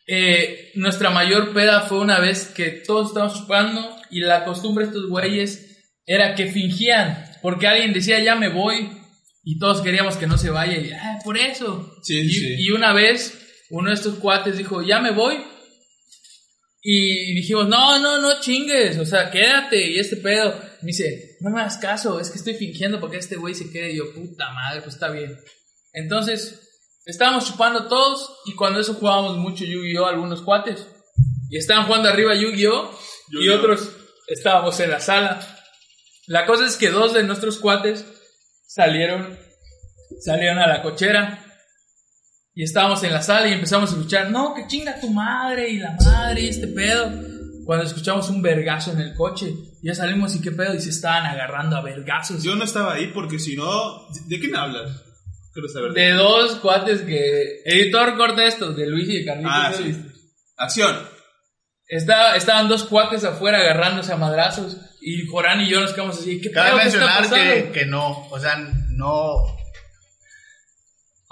Eh, 0.07 0.71
nuestra 0.75 1.09
mayor 1.09 1.51
peda 1.51 1.81
fue 1.81 1.97
una 1.97 2.19
vez 2.19 2.45
que 2.55 2.69
todos 2.69 3.07
estábamos 3.07 3.39
chupando 3.39 3.95
y 4.11 4.19
la 4.19 4.45
costumbre 4.45 4.85
de 4.85 4.91
estos 4.91 5.09
güeyes 5.09 5.81
era 6.05 6.35
que 6.35 6.45
fingían, 6.45 7.25
porque 7.41 7.67
alguien 7.67 7.91
decía 7.91 8.19
ya 8.19 8.35
me 8.35 8.49
voy 8.49 8.91
y 9.43 9.57
todos 9.57 9.81
queríamos 9.81 10.15
que 10.17 10.27
no 10.27 10.37
se 10.37 10.51
vaya 10.51 10.77
y 10.77 10.91
"Ah, 10.91 11.17
por 11.23 11.37
eso. 11.39 11.91
Sí, 12.03 12.19
y, 12.19 12.29
sí. 12.31 12.55
y 12.59 12.69
una 12.69 12.93
vez 12.93 13.33
uno 13.71 13.89
de 13.89 13.95
estos 13.95 14.15
cuates 14.19 14.57
dijo 14.59 14.83
ya 14.83 14.99
me 14.99 15.09
voy 15.09 15.43
y 16.87 17.33
dijimos 17.33 17.67
no, 17.67 17.97
no, 17.97 18.19
no 18.19 18.39
chingues, 18.39 18.99
o 18.99 19.05
sea, 19.05 19.31
quédate 19.31 19.89
y 19.89 19.97
este 19.97 20.17
pedo. 20.17 20.53
Me 20.83 20.87
dice, 20.89 21.35
no 21.41 21.49
me 21.49 21.61
hagas 21.61 21.79
caso, 21.79 22.19
es 22.19 22.29
que 22.29 22.37
estoy 22.37 22.53
fingiendo 22.53 22.99
porque 22.99 23.17
este 23.17 23.37
güey 23.37 23.55
se 23.55 23.71
quede 23.71 23.91
y 23.91 23.97
yo, 23.97 24.13
puta 24.13 24.51
madre, 24.51 24.81
pues 24.81 24.93
está 24.93 25.09
bien. 25.09 25.35
Entonces, 25.93 26.61
estábamos 27.03 27.47
chupando 27.47 27.87
todos 27.87 28.37
y 28.45 28.53
cuando 28.53 28.79
eso 28.79 28.93
jugábamos 28.93 29.37
mucho 29.37 29.65
Yu-Gi-Oh! 29.65 30.05
algunos 30.05 30.43
cuates. 30.43 30.85
Y 31.49 31.57
estaban 31.57 31.87
jugando 31.87 32.07
arriba 32.07 32.35
Yu-Gi-Oh! 32.35 32.91
y 33.31 33.33
Yu-Gi-Oh! 33.33 33.57
otros 33.57 33.89
estábamos 34.27 34.79
en 34.79 34.91
la 34.91 34.99
sala. 34.99 35.39
La 36.27 36.45
cosa 36.45 36.67
es 36.67 36.77
que 36.77 36.91
dos 36.91 37.15
de 37.15 37.23
nuestros 37.23 37.57
cuates 37.57 38.05
salieron, 38.67 39.39
salieron 40.19 40.59
a 40.59 40.67
la 40.67 40.83
cochera 40.83 41.44
y 42.55 42.63
estábamos 42.63 43.03
en 43.03 43.11
la 43.13 43.21
sala 43.21 43.47
y 43.49 43.53
empezamos 43.53 43.91
a 43.91 43.93
escuchar, 43.95 44.31
no, 44.31 44.53
que 44.55 44.65
chinga 44.67 44.99
tu 44.99 45.09
madre 45.11 45.69
y 45.69 45.77
la 45.77 45.95
madre 46.03 46.41
y 46.41 46.47
este 46.49 46.67
pedo. 46.67 47.11
Cuando 47.65 47.83
escuchamos 47.85 48.29
un 48.29 48.41
vergazo 48.41 48.91
en 48.91 49.01
el 49.01 49.13
coche, 49.15 49.53
ya 49.83 49.93
salimos 49.95 50.35
y 50.35 50.41
qué 50.41 50.51
pedo 50.51 50.73
y 50.75 50.79
se 50.79 50.91
estaban 50.91 51.25
agarrando 51.25 51.75
a 51.75 51.81
vergazos. 51.81 52.43
Yo 52.43 52.55
no 52.55 52.63
estaba 52.63 52.93
ahí 52.93 53.07
porque 53.13 53.39
si 53.39 53.55
no. 53.55 54.07
¿De 54.27 54.39
quién 54.39 54.55
hablas? 54.55 55.03
Quiero 55.51 55.67
saber. 55.69 55.91
De 55.93 56.11
dos 56.11 56.55
cuates 56.57 57.01
que. 57.01 57.61
Editor, 57.65 58.17
corta 58.17 58.45
esto, 58.45 58.71
de 58.73 58.85
Luis 58.87 59.09
y 59.09 59.17
de 59.19 59.25
Carlitos. 59.25 59.51
Ah, 59.53 59.71
¿no 59.71 59.77
sí. 59.77 59.95
Acción. 60.57 60.95
Estaba- 61.87 62.35
estaban 62.35 62.67
dos 62.67 62.83
cuates 62.83 63.23
afuera 63.23 63.57
agarrándose 63.59 64.11
a 64.13 64.17
madrazos 64.17 64.77
y 65.01 65.25
Jorán 65.27 65.61
y 65.61 65.69
yo 65.69 65.81
nos 65.81 65.93
quedamos 65.93 66.19
así. 66.19 66.39
¿Qué 66.41 66.51
Cabe 66.51 66.69
pedo? 66.71 66.79
¿Qué 66.81 66.87
está 66.87 66.99
mencionar 66.99 67.29
pasando? 67.29 67.65
que, 67.73 67.79
que 67.79 67.85
no, 67.87 68.27
o 68.29 68.39
sea, 68.39 68.57
no. 68.91 69.54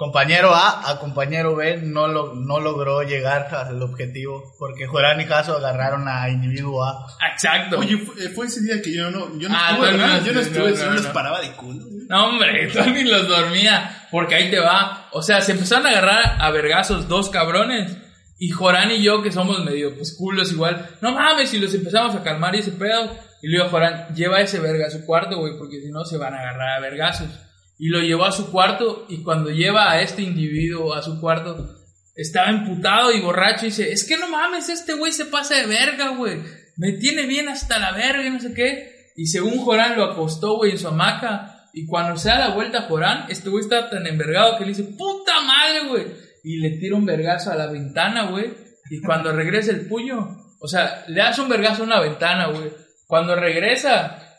Compañero 0.03 0.53
A 0.53 0.89
a 0.89 0.99
compañero 0.99 1.55
B 1.55 1.77
no, 1.81 2.09
lo, 2.09 2.35
no 2.35 2.59
logró 2.59 3.03
llegar 3.03 3.47
al 3.55 3.81
objetivo 3.81 4.53
porque 4.59 4.85
Jorán 4.85 5.21
y 5.21 5.25
Caso 5.25 5.55
agarraron 5.55 6.09
a 6.09 6.27
individuo 6.29 6.83
A. 6.83 7.07
Exacto. 7.31 7.79
Oye, 7.79 7.95
fue, 7.99 8.21
eh, 8.25 8.27
fue 8.27 8.47
ese 8.47 8.61
día 8.63 8.81
que 8.81 8.93
yo 8.93 9.09
no. 9.09 9.39
Yo 9.39 9.47
no 9.47 9.55
Ah, 9.57 9.69
estuve, 9.71 9.97
no. 9.97 10.25
Yo 10.25 10.33
no 10.33 10.39
estuve, 10.41 10.71
no, 10.71 10.93
no, 10.93 11.01
no. 11.01 11.13
paraba 11.13 11.39
de 11.39 11.51
culo. 11.53 11.85
güey. 11.85 12.05
No, 12.09 12.25
hombre, 12.27 12.67
Tony 12.73 13.05
los 13.05 13.29
dormía. 13.29 14.07
Porque 14.11 14.35
ahí 14.35 14.51
te 14.51 14.59
va. 14.59 15.07
O 15.13 15.21
sea, 15.21 15.39
se 15.39 15.53
empezaron 15.53 15.85
a 15.87 15.91
agarrar 15.91 16.35
a 16.37 16.51
vergazos 16.51 17.07
dos 17.07 17.29
cabrones. 17.29 17.95
Y 18.39 18.49
Jorán 18.49 18.91
y 18.91 19.01
yo, 19.01 19.21
que 19.23 19.31
somos 19.31 19.63
medio 19.63 19.95
pues 19.95 20.17
culos 20.17 20.51
igual. 20.51 20.85
No 20.99 21.13
mames, 21.13 21.53
y 21.53 21.59
los 21.59 21.73
empezamos 21.73 22.13
a 22.13 22.23
calmar 22.23 22.53
y 22.55 22.59
ese 22.59 22.71
pedo. 22.71 23.09
Y 23.41 23.47
le 23.47 23.53
digo 23.53 23.67
a 23.67 23.69
Jorán, 23.69 24.07
lleva 24.13 24.41
ese 24.41 24.59
verga 24.59 24.87
a 24.87 24.91
su 24.91 25.05
cuarto, 25.05 25.37
güey, 25.37 25.57
porque 25.57 25.79
si 25.79 25.91
no 25.91 26.03
se 26.03 26.17
van 26.17 26.33
a 26.33 26.39
agarrar 26.41 26.77
a 26.77 26.81
vergazos. 26.81 27.29
Y 27.77 27.89
lo 27.89 27.99
llevó 28.01 28.25
a 28.25 28.31
su 28.31 28.51
cuarto. 28.51 29.05
Y 29.09 29.23
cuando 29.23 29.49
lleva 29.49 29.91
a 29.91 30.01
este 30.01 30.21
individuo 30.21 30.93
a 30.93 31.01
su 31.01 31.19
cuarto, 31.19 31.83
estaba 32.15 32.49
emputado 32.49 33.11
y 33.11 33.21
borracho. 33.21 33.65
Y 33.65 33.69
dice, 33.69 33.91
es 33.91 34.03
que 34.03 34.17
no 34.17 34.29
mames, 34.29 34.69
este 34.69 34.93
güey 34.93 35.11
se 35.11 35.25
pasa 35.25 35.55
de 35.55 35.65
verga, 35.65 36.09
güey. 36.09 36.41
Me 36.77 36.93
tiene 36.93 37.25
bien 37.25 37.49
hasta 37.49 37.79
la 37.79 37.91
verga 37.91 38.25
y 38.25 38.29
no 38.29 38.39
sé 38.39 38.53
qué. 38.53 39.11
Y 39.15 39.27
según 39.27 39.59
Jorán 39.59 39.95
lo 39.95 40.05
acostó, 40.05 40.57
güey, 40.57 40.71
en 40.71 40.79
su 40.79 40.87
hamaca. 40.87 41.69
Y 41.73 41.85
cuando 41.85 42.17
se 42.17 42.29
da 42.29 42.39
la 42.39 42.49
vuelta 42.49 42.79
a 42.79 42.83
Jorán, 42.83 43.25
este 43.29 43.49
güey 43.49 43.63
está 43.63 43.89
tan 43.89 44.05
envergado 44.05 44.57
que 44.57 44.65
le 44.65 44.69
dice, 44.69 44.83
puta 44.83 45.41
madre, 45.41 45.87
güey. 45.87 46.05
Y 46.43 46.57
le 46.57 46.71
tira 46.77 46.95
un 46.95 47.05
vergazo 47.05 47.51
a 47.51 47.55
la 47.55 47.67
ventana, 47.67 48.29
güey. 48.29 48.53
Y 48.89 49.01
cuando 49.01 49.31
regresa 49.35 49.71
el 49.71 49.87
puño, 49.87 50.37
o 50.59 50.67
sea, 50.67 51.03
le 51.07 51.21
hace 51.21 51.41
un 51.41 51.49
vergazo 51.49 51.83
a 51.83 51.85
una 51.85 51.99
ventana, 51.99 52.47
güey. 52.47 52.71
Cuando 53.07 53.35
regresa, 53.35 54.32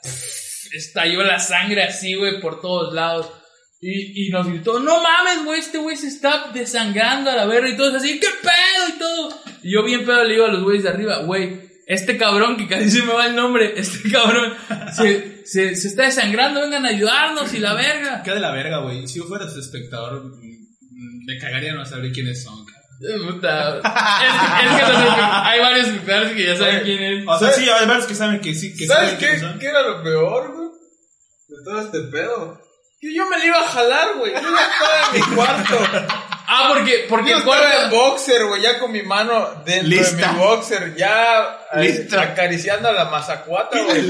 estalló 0.77 1.23
la 1.23 1.39
sangre 1.39 1.83
así, 1.85 2.15
güey, 2.15 2.41
por 2.41 2.61
todos 2.61 2.95
lados. 2.95 3.31
Y, 3.81 4.27
y 4.27 4.31
nos 4.31 4.47
gritó, 4.47 4.81
no 4.81 5.03
mames, 5.03 5.45
güey, 5.45 5.61
este 5.61 5.77
güey 5.79 5.95
se 5.97 6.09
está 6.09 6.51
desangrando 6.55 7.31
a 7.31 7.37
la 7.37 7.45
verga 7.45 7.69
y 7.69 7.77
todos 7.77 7.95
así, 7.95 8.19
¿qué 8.19 8.29
pedo? 8.43 8.89
Y 8.89 8.99
todo. 8.99 9.43
Y 9.63 9.73
yo 9.75 9.83
bien 9.83 10.07
pedo 10.07 10.25
le 10.25 10.35
digo 10.35 10.47
a 10.47 10.53
los 10.53 10.63
güeyes 10.63 10.85
de 10.85 10.89
arriba, 10.89 11.19
güey, 11.19 11.61
este 11.87 12.17
cabrón, 12.17 12.57
que 12.57 12.67
casi 12.67 12.91
se 12.91 13.03
me 13.03 13.13
va 13.13 13.27
el 13.27 13.37
nombre, 13.37 13.75
este 13.77 14.11
cabrón 14.11 14.55
se, 14.97 15.43
se, 15.47 15.77
se 15.77 15.89
está 15.89 16.05
desangrando, 16.05 16.63
vengan 16.63 16.87
a 16.87 16.89
ayudarnos 16.89 17.53
y 17.53 17.59
la 17.59 17.75
verga. 17.75 18.23
Qué 18.23 18.31
de 18.31 18.41
la 18.41 18.53
verga, 18.53 18.79
güey. 18.79 19.07
Si 19.07 19.19
yo 19.19 19.25
fuera 19.27 19.51
su 19.51 19.61
espectador, 19.61 20.25
mm, 20.25 20.29
mm, 20.29 21.25
me 21.27 21.39
cagaría 21.39 21.75
no 21.75 21.85
saber 21.85 22.11
quiénes 22.11 22.43
son, 22.43 22.65
cabrón. 22.65 23.35
Puta. 23.35 23.77
Es, 23.81 24.65
es 24.65 24.87
que 24.87 24.93
los- 24.93 25.03
hay 25.19 25.61
varios 25.61 25.89
espectadores 25.89 26.33
que 26.33 26.47
ya 26.47 26.57
saben 26.57 26.81
quién 26.85 27.03
es. 27.03 27.25
O 27.29 27.39
sea, 27.39 27.51
sí, 27.51 27.69
hay 27.69 27.87
varios 27.87 28.07
que 28.07 28.15
saben 28.15 28.41
que 28.41 28.55
sí, 28.55 28.75
que 28.75 28.87
¿Sabes 28.87 29.11
saben 29.11 29.19
qué, 29.19 29.25
quiénes 29.27 29.41
son. 29.43 29.59
qué 29.59 29.67
era 29.67 29.83
lo 29.83 30.03
peor, 30.03 30.55
güey? 30.55 30.64
Todo 31.65 31.81
este 31.81 32.01
pedo. 32.13 32.61
Que 33.01 33.15
yo 33.15 33.27
me 33.27 33.39
le 33.39 33.47
iba 33.47 33.59
a 33.59 33.69
jalar, 33.69 34.15
güey. 34.17 34.33
Yo 34.33 34.41
ya 34.41 34.49
estaba 34.49 35.09
en 35.15 35.21
mi 35.21 35.21
cuarto. 35.37 35.79
Ah, 36.47 36.73
porque, 36.75 37.07
porque 37.09 37.31
Yo 37.31 37.37
el 37.37 37.43
estaba 37.43 37.85
en 37.85 37.91
boxer, 37.91 38.45
güey, 38.47 38.63
ya 38.63 38.79
con 38.79 38.93
mi 38.93 39.03
mano 39.03 39.63
dentro 39.65 39.89
Lista. 39.89 40.17
de 40.29 40.33
mi 40.33 40.39
boxer, 40.39 40.95
ya 40.95 41.61
eh, 41.73 41.81
Lista. 41.81 42.21
acariciando 42.23 42.89
a 42.89 42.93
la 42.93 43.07
mazacuata, 43.07 43.83
güey. 43.83 44.07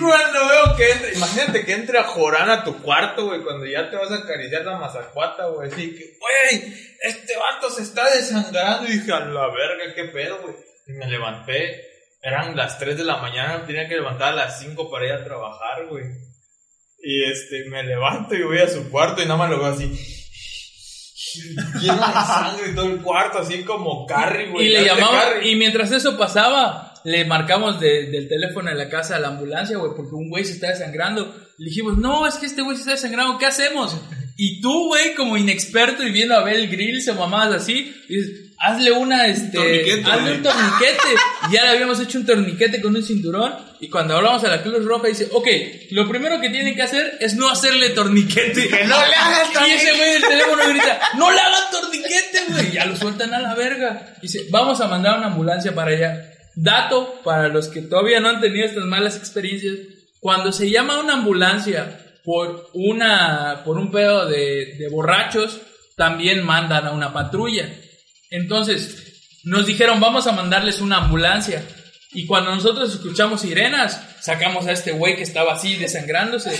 Cuando 0.00 0.48
veo 0.48 0.76
que 0.76 0.90
entra, 0.90 1.12
imagínate 1.12 1.64
que 1.64 1.72
entre 1.72 1.98
a 1.98 2.04
Jorán 2.04 2.50
a 2.50 2.64
tu 2.64 2.82
cuarto, 2.82 3.26
güey, 3.26 3.42
cuando 3.42 3.64
ya 3.66 3.88
te 3.90 3.96
vas 3.96 4.10
a 4.10 4.16
acariciar 4.16 4.64
la 4.64 4.76
mazacuata, 4.78 5.46
güey, 5.46 5.70
así 5.70 5.94
que, 5.96 6.18
güey, 6.18 6.74
este 7.02 7.36
vato 7.36 7.70
se 7.70 7.82
está 7.82 8.08
desangrando, 8.12 8.88
y 8.88 8.98
dije, 8.98 9.12
a 9.12 9.20
la 9.20 9.46
verga, 9.48 9.94
qué 9.94 10.04
pedo, 10.04 10.38
güey. 10.42 10.54
Y 10.88 10.92
me 10.94 11.06
levanté, 11.06 11.80
eran 12.22 12.56
las 12.56 12.78
3 12.78 12.96
de 12.96 13.04
la 13.04 13.16
mañana, 13.18 13.66
tenía 13.66 13.88
que 13.88 13.96
levantar 13.96 14.32
a 14.32 14.36
las 14.36 14.60
5 14.60 14.90
para 14.90 15.06
ir 15.06 15.12
a 15.12 15.24
trabajar, 15.24 15.86
güey. 15.90 16.04
Y 17.02 17.24
este, 17.30 17.64
me 17.68 17.82
levanto 17.82 18.34
y 18.34 18.42
voy 18.44 18.58
a 18.58 18.68
su 18.68 18.88
cuarto 18.90 19.20
y 19.20 19.24
nada 19.24 19.36
más 19.36 19.50
lo 19.50 19.58
veo 19.58 19.72
así. 19.72 19.92
Lleno 21.80 21.96
de 22.06 22.12
sangre 22.12 22.70
y 22.70 22.74
todo 22.74 22.86
el 22.86 23.00
cuarto, 23.02 23.38
así 23.38 23.62
como 23.64 24.06
Carrie, 24.06 24.50
güey. 24.50 24.66
Y 24.66 24.70
le 24.70 24.84
¿sabes 24.86 24.94
de 24.94 25.00
llamamos, 25.00 25.24
y 25.44 25.56
mientras 25.56 25.90
eso 25.92 26.16
pasaba, 26.18 26.94
le 27.04 27.24
marcamos 27.24 27.80
de- 27.80 28.06
del 28.10 28.28
teléfono 28.28 28.70
en 28.70 28.78
la 28.78 28.88
casa 28.88 29.16
a 29.16 29.20
la 29.20 29.28
ambulancia, 29.28 29.76
güey, 29.78 29.92
porque 29.96 30.14
un 30.14 30.28
güey 30.28 30.44
se 30.44 30.52
está 30.52 30.68
desangrando. 30.68 31.34
Le 31.58 31.66
dijimos, 31.70 31.98
no, 31.98 32.26
es 32.26 32.34
que 32.36 32.46
este 32.46 32.62
güey 32.62 32.76
se 32.76 32.82
está 32.82 32.92
desangrando, 32.92 33.38
¿qué 33.38 33.46
hacemos? 33.46 33.96
Y 34.36 34.60
tú, 34.60 34.88
güey, 34.88 35.14
como 35.14 35.36
inexperto 35.36 36.02
y 36.02 36.12
viendo 36.12 36.34
a 36.36 36.42
Bel 36.44 36.68
Grill, 36.68 37.00
o 37.10 37.14
mamadas 37.14 37.62
así, 37.62 37.94
dices, 38.08 38.51
hazle 38.62 38.92
una, 38.92 39.26
este, 39.26 39.58
Torniquete, 39.58 40.10
hazle 40.10 40.36
un 40.36 40.42
torniquete. 40.42 41.08
Y 41.48 41.52
ya 41.52 41.62
le 41.64 41.68
habíamos 41.70 41.98
hecho 42.00 42.18
un 42.18 42.26
torniquete 42.26 42.80
con 42.80 42.94
un 42.94 43.02
cinturón. 43.02 43.54
Y 43.80 43.88
cuando 43.88 44.16
hablamos 44.16 44.44
a 44.44 44.48
la 44.48 44.62
Cruz 44.62 44.84
Roja, 44.84 45.08
dice, 45.08 45.28
ok, 45.32 45.48
lo 45.90 46.08
primero 46.08 46.40
que 46.40 46.48
tienen 46.48 46.76
que 46.76 46.82
hacer 46.82 47.18
es 47.20 47.34
no 47.34 47.50
hacerle 47.50 47.90
torniquete. 47.90 48.68
¡Que 48.68 48.84
no 48.84 48.96
le 49.04 49.14
hagas 49.14 49.50
Y 49.68 49.70
ese 49.72 49.92
güey 49.96 50.12
del 50.12 50.22
teléfono 50.22 50.68
grita, 50.68 51.00
no 51.18 51.32
le 51.32 51.40
hagan 51.40 51.70
torniquete, 51.72 52.38
güey. 52.48 52.68
Y 52.68 52.72
Ya 52.72 52.86
lo 52.86 52.96
sueltan 52.96 53.34
a 53.34 53.40
la 53.40 53.54
verga. 53.56 54.14
Dice, 54.22 54.46
vamos 54.50 54.80
a 54.80 54.86
mandar 54.86 55.18
una 55.18 55.26
ambulancia 55.26 55.74
para 55.74 55.90
allá. 55.90 56.32
Dato 56.54 57.20
para 57.24 57.48
los 57.48 57.66
que 57.66 57.82
todavía 57.82 58.20
no 58.20 58.28
han 58.28 58.40
tenido 58.40 58.66
estas 58.66 58.84
malas 58.84 59.16
experiencias. 59.16 59.74
Cuando 60.20 60.52
se 60.52 60.70
llama 60.70 61.00
una 61.00 61.14
ambulancia 61.14 61.98
por 62.22 62.70
una, 62.74 63.62
por 63.64 63.76
un 63.76 63.90
pedo 63.90 64.26
de, 64.26 64.76
de 64.78 64.88
borrachos, 64.88 65.60
también 65.96 66.44
mandan 66.44 66.86
a 66.86 66.92
una 66.92 67.12
patrulla. 67.12 67.68
Entonces, 68.32 69.40
nos 69.44 69.66
dijeron, 69.66 70.00
vamos 70.00 70.26
a 70.26 70.32
mandarles 70.32 70.80
una 70.80 70.96
ambulancia. 70.96 71.62
Y 72.14 72.26
cuando 72.26 72.54
nosotros 72.54 72.92
escuchamos 72.92 73.42
sirenas, 73.42 74.00
sacamos 74.20 74.66
a 74.66 74.72
este 74.72 74.92
güey 74.92 75.16
que 75.16 75.22
estaba 75.22 75.52
así 75.52 75.76
desangrándose. 75.76 76.50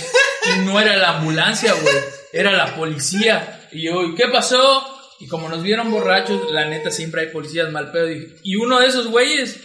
Y 0.55 0.65
no 0.65 0.79
era 0.79 0.95
la 0.97 1.17
ambulancia, 1.17 1.73
güey. 1.73 1.95
Era 2.31 2.51
la 2.51 2.75
policía. 2.75 3.67
Y 3.71 3.83
yo, 3.85 4.03
¿y 4.03 4.15
qué 4.15 4.27
pasó? 4.27 4.85
Y 5.19 5.27
como 5.27 5.49
nos 5.49 5.63
vieron 5.63 5.89
borrachos, 5.89 6.51
la 6.51 6.65
neta 6.65 6.91
siempre 6.91 7.21
hay 7.21 7.27
policías 7.27 7.71
mal 7.71 7.91
pedo. 7.91 8.11
Y, 8.11 8.35
y 8.43 8.55
uno 8.55 8.79
de 8.79 8.87
esos 8.87 9.07
güeyes, 9.07 9.59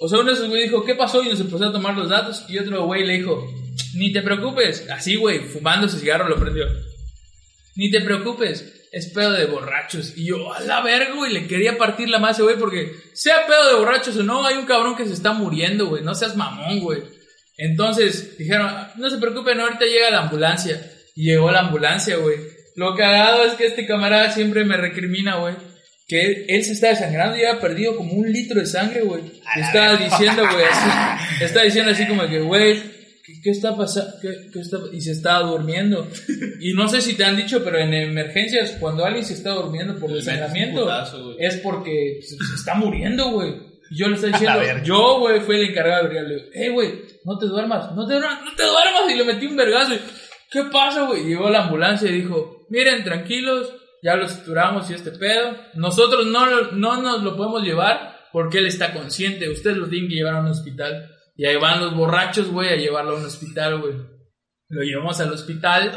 o 0.00 0.08
sea, 0.08 0.20
uno 0.20 0.30
de 0.30 0.36
esos 0.36 0.48
güeyes 0.48 0.70
dijo, 0.70 0.84
¿qué 0.84 0.94
pasó? 0.94 1.22
Y 1.22 1.28
nos 1.28 1.40
empezó 1.40 1.66
a 1.66 1.72
tomar 1.72 1.94
los 1.94 2.08
datos. 2.08 2.44
Y 2.48 2.58
otro 2.58 2.84
güey 2.86 3.04
le 3.04 3.18
dijo, 3.18 3.46
ni 3.94 4.12
te 4.12 4.22
preocupes. 4.22 4.88
Así, 4.90 5.16
güey, 5.16 5.40
fumando 5.40 5.88
su 5.88 5.98
cigarro 5.98 6.26
lo 6.26 6.36
prendió. 6.36 6.66
Ni 7.76 7.90
te 7.90 8.00
preocupes, 8.00 8.73
es 8.94 9.08
pedo 9.08 9.32
de 9.32 9.46
borrachos. 9.46 10.12
Y 10.16 10.26
yo, 10.26 10.54
a 10.54 10.60
la 10.60 10.80
verga, 10.80 11.14
güey, 11.14 11.32
le 11.32 11.48
quería 11.48 11.76
partir 11.76 12.08
la 12.08 12.20
madre, 12.20 12.44
güey, 12.44 12.56
porque 12.56 12.92
sea 13.12 13.44
pedo 13.44 13.68
de 13.68 13.74
borrachos 13.74 14.16
o 14.16 14.22
no, 14.22 14.46
hay 14.46 14.56
un 14.56 14.66
cabrón 14.66 14.96
que 14.96 15.04
se 15.04 15.12
está 15.12 15.32
muriendo, 15.32 15.86
güey, 15.86 16.04
no 16.04 16.14
seas 16.14 16.36
mamón, 16.36 16.78
güey. 16.78 17.02
Entonces 17.56 18.38
dijeron, 18.38 18.70
no 18.96 19.10
se 19.10 19.18
preocupen, 19.18 19.60
ahorita 19.60 19.84
llega 19.84 20.10
la 20.10 20.20
ambulancia. 20.20 20.80
Y 21.16 21.24
llegó 21.24 21.50
la 21.50 21.60
ambulancia, 21.60 22.16
güey. 22.16 22.36
Lo 22.76 22.94
cagado 22.96 23.44
es 23.44 23.54
que 23.54 23.66
este 23.66 23.86
camarada 23.86 24.30
siempre 24.30 24.64
me 24.64 24.76
recrimina, 24.76 25.36
güey. 25.36 25.56
Que 26.06 26.20
él, 26.20 26.44
él 26.48 26.64
se 26.64 26.72
está 26.72 26.88
desangrando 26.88 27.36
y 27.36 27.44
había 27.44 27.60
perdido 27.60 27.96
como 27.96 28.12
un 28.12 28.30
litro 28.30 28.60
de 28.60 28.66
sangre, 28.66 29.02
güey. 29.02 29.22
Estaba 29.56 29.96
diciendo, 29.96 30.46
güey, 30.48 30.64
así. 30.64 30.90
Estaba 31.44 31.64
diciendo 31.64 31.90
así 31.90 32.06
como 32.06 32.28
que, 32.28 32.40
güey, 32.40 32.93
¿qué, 33.44 33.50
qué 34.52 34.60
está 34.60 34.80
pasando? 34.80 34.92
Y 34.92 35.00
se 35.02 35.12
estaba 35.12 35.46
durmiendo. 35.46 36.08
Y 36.60 36.72
no 36.72 36.88
sé 36.88 37.02
si 37.02 37.14
te 37.14 37.24
han 37.24 37.36
dicho, 37.36 37.62
pero 37.62 37.78
en 37.78 37.92
emergencias, 37.92 38.76
cuando 38.80 39.04
alguien 39.04 39.24
se 39.24 39.34
está 39.34 39.50
durmiendo 39.50 39.96
por 40.00 40.10
desangramiento, 40.10 40.88
es 41.38 41.58
porque 41.58 42.20
se, 42.22 42.36
se 42.36 42.54
está 42.54 42.74
muriendo, 42.74 43.30
güey. 43.30 43.74
Y 43.90 43.98
yo 43.98 44.08
le 44.08 44.14
estoy 44.14 44.32
A 44.34 44.56
la 44.56 44.60
diciendo, 44.60 44.84
yo, 44.84 45.18
güey, 45.20 45.40
fui 45.40 45.56
el 45.56 45.70
encargado 45.70 46.08
de. 46.08 46.22
Le 46.22 46.34
digo, 46.34 46.48
hey, 46.52 46.68
güey, 46.70 47.02
no 47.24 47.38
te 47.38 47.46
duermas, 47.46 47.92
no 47.94 48.06
te 48.06 48.14
duermas, 48.14 48.44
no 48.44 48.54
te 48.54 48.62
duermas. 48.62 49.10
Y 49.10 49.14
le 49.14 49.24
metí 49.24 49.46
un 49.46 49.56
vergazo. 49.56 49.94
Y, 49.94 50.00
¿Qué 50.50 50.64
pasa, 50.64 51.02
güey? 51.02 51.24
Llegó 51.24 51.50
la 51.50 51.64
ambulancia 51.64 52.08
y 52.08 52.20
dijo, 52.22 52.66
miren, 52.70 53.04
tranquilos, 53.04 53.72
ya 54.02 54.16
lo 54.16 54.28
suturamos 54.28 54.90
y 54.90 54.94
este 54.94 55.10
pedo. 55.10 55.56
Nosotros 55.74 56.26
no, 56.26 56.72
no 56.72 57.02
nos 57.02 57.22
lo 57.22 57.36
podemos 57.36 57.62
llevar 57.62 58.28
porque 58.32 58.58
él 58.58 58.66
está 58.66 58.92
consciente. 58.92 59.48
Ustedes 59.48 59.76
lo 59.76 59.88
tienen 59.88 60.08
que 60.08 60.16
llevar 60.16 60.34
a 60.36 60.40
un 60.40 60.48
hospital. 60.48 61.10
Y 61.36 61.46
ahí 61.46 61.56
van 61.56 61.80
los 61.80 61.96
borrachos, 61.96 62.48
güey, 62.48 62.68
a 62.68 62.76
llevarlo 62.76 63.16
a 63.16 63.18
un 63.18 63.24
hospital, 63.24 63.80
güey. 63.80 63.94
Lo 64.68 64.82
llevamos 64.82 65.20
al 65.20 65.32
hospital 65.32 65.92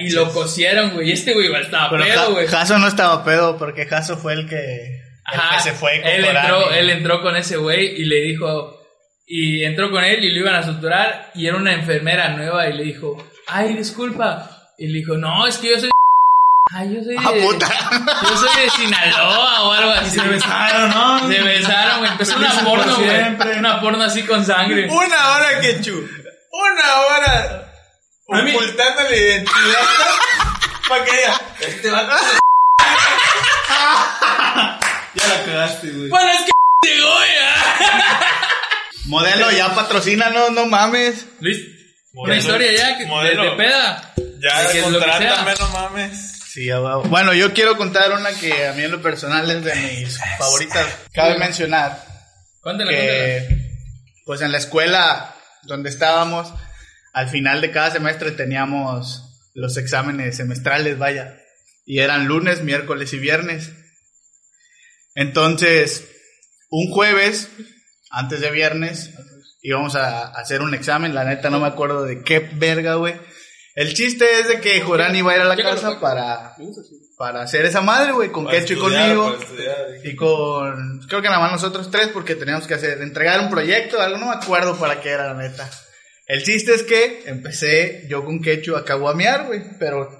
y 0.00 0.10
lo 0.10 0.32
cosieron, 0.32 0.94
güey. 0.94 1.10
Y 1.10 1.12
este 1.12 1.32
güey 1.32 1.52
estaba 1.60 1.90
Pero 1.90 2.04
pedo, 2.04 2.32
güey. 2.32 2.46
Jaso 2.46 2.78
no 2.78 2.88
estaba 2.88 3.24
pedo 3.24 3.56
porque 3.56 3.86
Jaso 3.86 4.16
fue 4.16 4.34
el 4.34 4.48
que, 4.48 4.56
el 4.56 5.40
que 5.50 5.60
se 5.60 5.72
fue 5.72 6.00
con 6.00 6.10
él 6.10 6.24
entró, 6.24 6.72
él 6.72 6.90
entró 6.90 7.22
con 7.22 7.36
ese 7.36 7.56
güey 7.56 8.00
y 8.00 8.04
le 8.04 8.20
dijo, 8.22 8.78
y 9.26 9.64
entró 9.64 9.90
con 9.90 10.02
él 10.02 10.24
y 10.24 10.32
lo 10.32 10.40
iban 10.40 10.56
a 10.56 10.62
suturar 10.62 11.30
y 11.34 11.46
era 11.46 11.56
una 11.56 11.74
enfermera 11.74 12.30
nueva 12.30 12.66
y 12.68 12.72
le 12.72 12.84
dijo, 12.84 13.16
ay, 13.46 13.74
disculpa. 13.74 14.50
Y 14.78 14.88
le 14.88 14.98
dijo, 14.98 15.16
no, 15.16 15.46
es 15.46 15.58
que 15.58 15.70
yo 15.70 15.78
soy... 15.78 15.90
Ay, 16.70 16.94
yo 16.94 17.02
soy 17.02 17.16
de... 17.16 17.20
¡Ah, 17.24 17.32
puta! 17.42 17.68
Yo 18.28 18.36
soy 18.36 18.62
de 18.62 18.70
Sinaloa 18.70 19.62
o 19.62 19.72
algo 19.72 19.90
así. 19.92 20.10
Se 20.10 20.20
besaron, 20.22 20.90
¿no? 20.90 21.28
Se 21.28 21.40
besaron, 21.42 21.98
güey. 22.00 22.10
Empezó 22.10 22.36
una 22.36 22.50
porno, 22.62 22.96
güey. 22.96 23.58
Una 23.58 23.80
porno 23.80 24.04
así 24.04 24.22
con 24.24 24.44
sangre. 24.44 24.86
Una 24.90 25.28
hora, 25.30 25.60
Quechu. 25.60 26.06
Una 26.52 27.00
hora. 27.00 27.64
A 28.30 28.38
Ocultando 28.40 29.02
la 29.04 29.16
identidad. 29.16 29.80
Para 30.88 31.04
que 31.04 31.12
diga, 31.12 31.40
este 31.60 31.90
vato 31.90 32.18
se- 32.18 32.38
Ya 35.14 35.26
la 35.28 35.44
cagaste, 35.44 35.90
güey. 35.90 36.08
Bueno, 36.10 36.30
es 36.32 36.42
que 36.44 36.50
llegó 36.94 37.14
ya. 37.24 38.16
Modelo, 39.06 39.50
ya 39.50 39.74
patrocínanos, 39.74 40.50
no 40.52 40.66
mames. 40.66 41.24
Luis, 41.40 41.58
una 42.12 42.36
historia 42.36 42.70
ya 42.76 42.96
que, 42.98 43.04
de, 43.04 43.08
Modelo. 43.08 43.42
de 43.44 43.50
peda. 43.52 44.12
Ya, 44.40 44.82
contrátame, 44.82 45.54
no 45.58 45.68
mames. 45.68 46.37
Sí. 46.58 46.68
Bueno, 47.08 47.34
yo 47.34 47.54
quiero 47.54 47.76
contar 47.76 48.10
una 48.10 48.32
que 48.32 48.66
a 48.66 48.72
mí 48.72 48.82
en 48.82 48.90
lo 48.90 49.00
personal 49.00 49.48
es 49.48 49.62
de 49.62 49.74
mis 49.76 50.18
favoritas. 50.38 50.86
Cabe 51.12 51.38
mencionar 51.38 52.02
cuéntala. 52.60 52.90
que, 52.90 53.76
pues 54.24 54.40
en 54.40 54.50
la 54.50 54.58
escuela 54.58 55.36
donde 55.62 55.88
estábamos, 55.88 56.52
al 57.12 57.28
final 57.28 57.60
de 57.60 57.70
cada 57.70 57.92
semestre 57.92 58.32
teníamos 58.32 59.50
los 59.54 59.76
exámenes 59.76 60.36
semestrales, 60.36 60.98
vaya. 60.98 61.38
Y 61.86 62.00
eran 62.00 62.26
lunes, 62.26 62.62
miércoles 62.62 63.12
y 63.12 63.18
viernes. 63.18 63.70
Entonces, 65.14 66.08
un 66.70 66.90
jueves, 66.90 67.50
antes 68.10 68.40
de 68.40 68.50
viernes, 68.50 69.10
íbamos 69.62 69.94
a 69.94 70.26
hacer 70.26 70.62
un 70.62 70.74
examen. 70.74 71.14
La 71.14 71.22
neta 71.22 71.50
no 71.50 71.60
me 71.60 71.68
acuerdo 71.68 72.02
de 72.02 72.22
qué 72.24 72.40
verga, 72.40 72.94
güey. 72.94 73.14
El 73.78 73.94
chiste 73.94 74.40
es 74.40 74.48
de 74.48 74.60
que 74.60 74.80
Jorán 74.80 75.14
iba 75.14 75.30
a 75.30 75.36
ir 75.36 75.42
a 75.42 75.44
la 75.44 75.56
casa 75.56 76.00
para, 76.00 76.56
para 77.16 77.42
hacer 77.42 77.64
esa 77.64 77.80
madre, 77.80 78.10
güey, 78.10 78.32
con 78.32 78.48
Quecho 78.48 78.74
y 78.74 78.76
conmigo. 78.76 79.38
Y 80.02 80.16
con, 80.16 80.98
creo 81.06 81.22
que 81.22 81.28
nada 81.28 81.38
más 81.38 81.52
nosotros 81.52 81.88
tres, 81.88 82.08
porque 82.08 82.34
teníamos 82.34 82.66
que 82.66 82.74
hacer, 82.74 83.00
entregar 83.00 83.38
un 83.38 83.50
proyecto, 83.50 84.00
algo, 84.00 84.18
no 84.18 84.30
me 84.30 84.34
acuerdo 84.34 84.76
para 84.76 85.00
qué 85.00 85.10
era 85.10 85.32
la 85.32 85.40
neta. 85.40 85.70
El 86.26 86.42
chiste 86.42 86.74
es 86.74 86.82
que 86.82 87.22
empecé 87.26 88.04
yo 88.08 88.24
con 88.24 88.42
Quechu 88.42 88.74
a 88.74 88.84
caguamear, 88.84 89.46
güey, 89.46 89.62
pero 89.78 90.10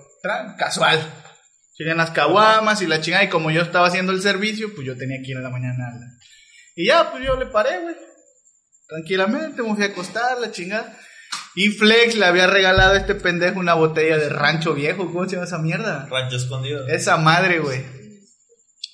casual. 0.56 1.00
Llegan 1.76 1.96
las 1.96 2.12
caguamas 2.12 2.80
y 2.80 2.86
la 2.86 3.00
chingada, 3.00 3.24
y 3.24 3.28
como 3.28 3.50
yo 3.50 3.62
estaba 3.62 3.88
haciendo 3.88 4.12
el 4.12 4.22
servicio, 4.22 4.72
pues 4.72 4.86
yo 4.86 4.96
tenía 4.96 5.18
que 5.20 5.32
ir 5.32 5.36
en 5.36 5.42
la 5.42 5.50
mañana. 5.50 5.84
a 5.84 5.98
Y 6.76 6.86
ya, 6.86 7.10
pues 7.10 7.24
yo 7.24 7.34
le 7.34 7.46
paré, 7.46 7.80
güey. 7.80 7.96
Tranquilamente, 8.86 9.62
me 9.62 9.74
fui 9.74 9.82
a 9.82 9.88
acostar, 9.88 10.38
la 10.38 10.52
chingada. 10.52 10.96
Y 11.58 11.70
Flex 11.70 12.14
le 12.14 12.24
había 12.24 12.46
regalado 12.46 12.92
a 12.92 12.98
este 12.98 13.16
pendejo 13.16 13.58
una 13.58 13.74
botella 13.74 14.16
de 14.16 14.28
rancho 14.28 14.74
viejo, 14.74 15.10
¿cómo 15.10 15.24
se 15.24 15.32
llama 15.32 15.44
esa 15.44 15.58
mierda? 15.58 16.06
Rancho 16.08 16.36
escondido. 16.36 16.86
Esa 16.86 17.16
madre, 17.16 17.58
güey. 17.58 17.80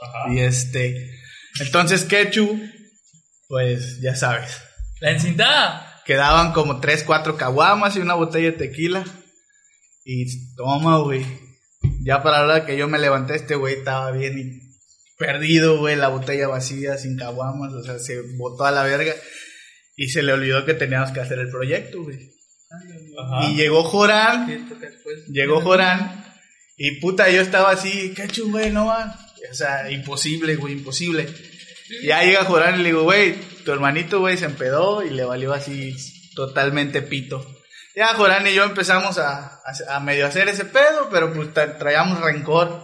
Ajá. 0.00 0.32
Y 0.32 0.40
este. 0.40 1.10
Entonces, 1.60 2.04
Quechu, 2.04 2.58
pues 3.48 4.00
ya 4.00 4.16
sabes. 4.16 4.62
La 5.00 5.10
encintada. 5.10 6.00
Quedaban 6.06 6.54
como 6.54 6.80
3, 6.80 7.02
4 7.02 7.36
caguamas 7.36 7.96
y 7.96 7.98
una 7.98 8.14
botella 8.14 8.52
de 8.52 8.56
tequila. 8.56 9.04
Y 10.06 10.54
toma, 10.56 10.96
güey. 11.00 11.26
Ya 12.02 12.22
para 12.22 12.38
la 12.38 12.44
hora 12.44 12.64
que 12.64 12.78
yo 12.78 12.88
me 12.88 12.98
levanté, 12.98 13.34
este 13.34 13.56
güey 13.56 13.74
estaba 13.74 14.10
bien 14.10 14.38
y 14.38 15.18
perdido, 15.18 15.80
güey. 15.80 15.96
La 15.96 16.08
botella 16.08 16.48
vacía, 16.48 16.96
sin 16.96 17.18
caguamas. 17.18 17.74
O 17.74 17.82
sea, 17.82 17.98
se 17.98 18.22
botó 18.38 18.64
a 18.64 18.70
la 18.70 18.84
verga. 18.84 19.12
Y 19.96 20.08
se 20.08 20.22
le 20.22 20.32
olvidó 20.32 20.64
que 20.64 20.72
teníamos 20.72 21.10
que 21.10 21.20
hacer 21.20 21.38
el 21.38 21.50
proyecto, 21.50 22.02
güey. 22.02 22.32
Ajá. 23.18 23.50
Y 23.50 23.56
llegó 23.56 23.82
Jorán. 23.84 24.68
Llegó 25.28 25.60
Jorán 25.60 26.24
y 26.76 27.00
puta, 27.00 27.30
yo 27.30 27.40
estaba 27.40 27.70
así, 27.70 28.12
cacho, 28.14 28.48
güey, 28.48 28.70
no 28.70 28.86
va. 28.86 29.16
O 29.50 29.54
sea, 29.54 29.90
imposible, 29.90 30.56
güey, 30.56 30.72
imposible. 30.74 31.28
Y 32.02 32.08
ya 32.08 32.22
llega 32.24 32.44
Jorán 32.44 32.80
y 32.80 32.82
le 32.82 32.88
digo, 32.88 33.02
güey, 33.04 33.34
tu 33.64 33.72
hermanito, 33.72 34.18
güey, 34.20 34.36
se 34.36 34.46
empedó 34.46 35.04
y 35.04 35.10
le 35.10 35.24
valió 35.24 35.52
así 35.52 35.94
totalmente 36.34 37.02
pito. 37.02 37.46
Ya 37.94 38.08
Jorán 38.14 38.46
y 38.46 38.54
yo 38.54 38.64
empezamos 38.64 39.18
a, 39.18 39.60
a, 39.64 39.96
a 39.96 40.00
medio 40.00 40.26
hacer 40.26 40.48
ese 40.48 40.64
pedo, 40.64 41.08
pero 41.10 41.32
pues 41.32 41.50
tra- 41.54 41.78
traíamos 41.78 42.20
rencor. 42.20 42.82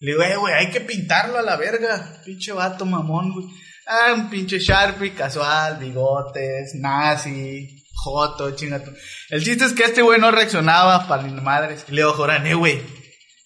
Le 0.00 0.12
digo, 0.12 0.22
eh, 0.24 0.36
güey, 0.36 0.54
hay 0.54 0.70
que 0.70 0.80
pintarlo 0.80 1.38
a 1.38 1.42
la 1.42 1.56
verga. 1.56 2.20
Pinche 2.24 2.50
vato 2.52 2.84
mamón, 2.84 3.32
güey. 3.32 3.46
Ah, 3.86 4.12
un 4.14 4.28
pinche 4.30 4.58
Sharpie 4.58 5.12
casual, 5.12 5.76
bigotes, 5.78 6.74
nazi, 6.76 7.79
joto, 7.92 8.50
chingato. 8.56 8.92
El 9.28 9.42
chiste 9.44 9.64
es 9.64 9.72
que 9.72 9.84
este 9.84 10.02
güey 10.02 10.20
no 10.20 10.30
reaccionaba 10.30 11.06
para 11.08 11.22
ni 11.24 11.40
madres. 11.40 11.84
Y 11.88 11.92
le 11.92 12.02
digo, 12.02 12.28
eh, 12.30 12.54
güey, 12.54 12.80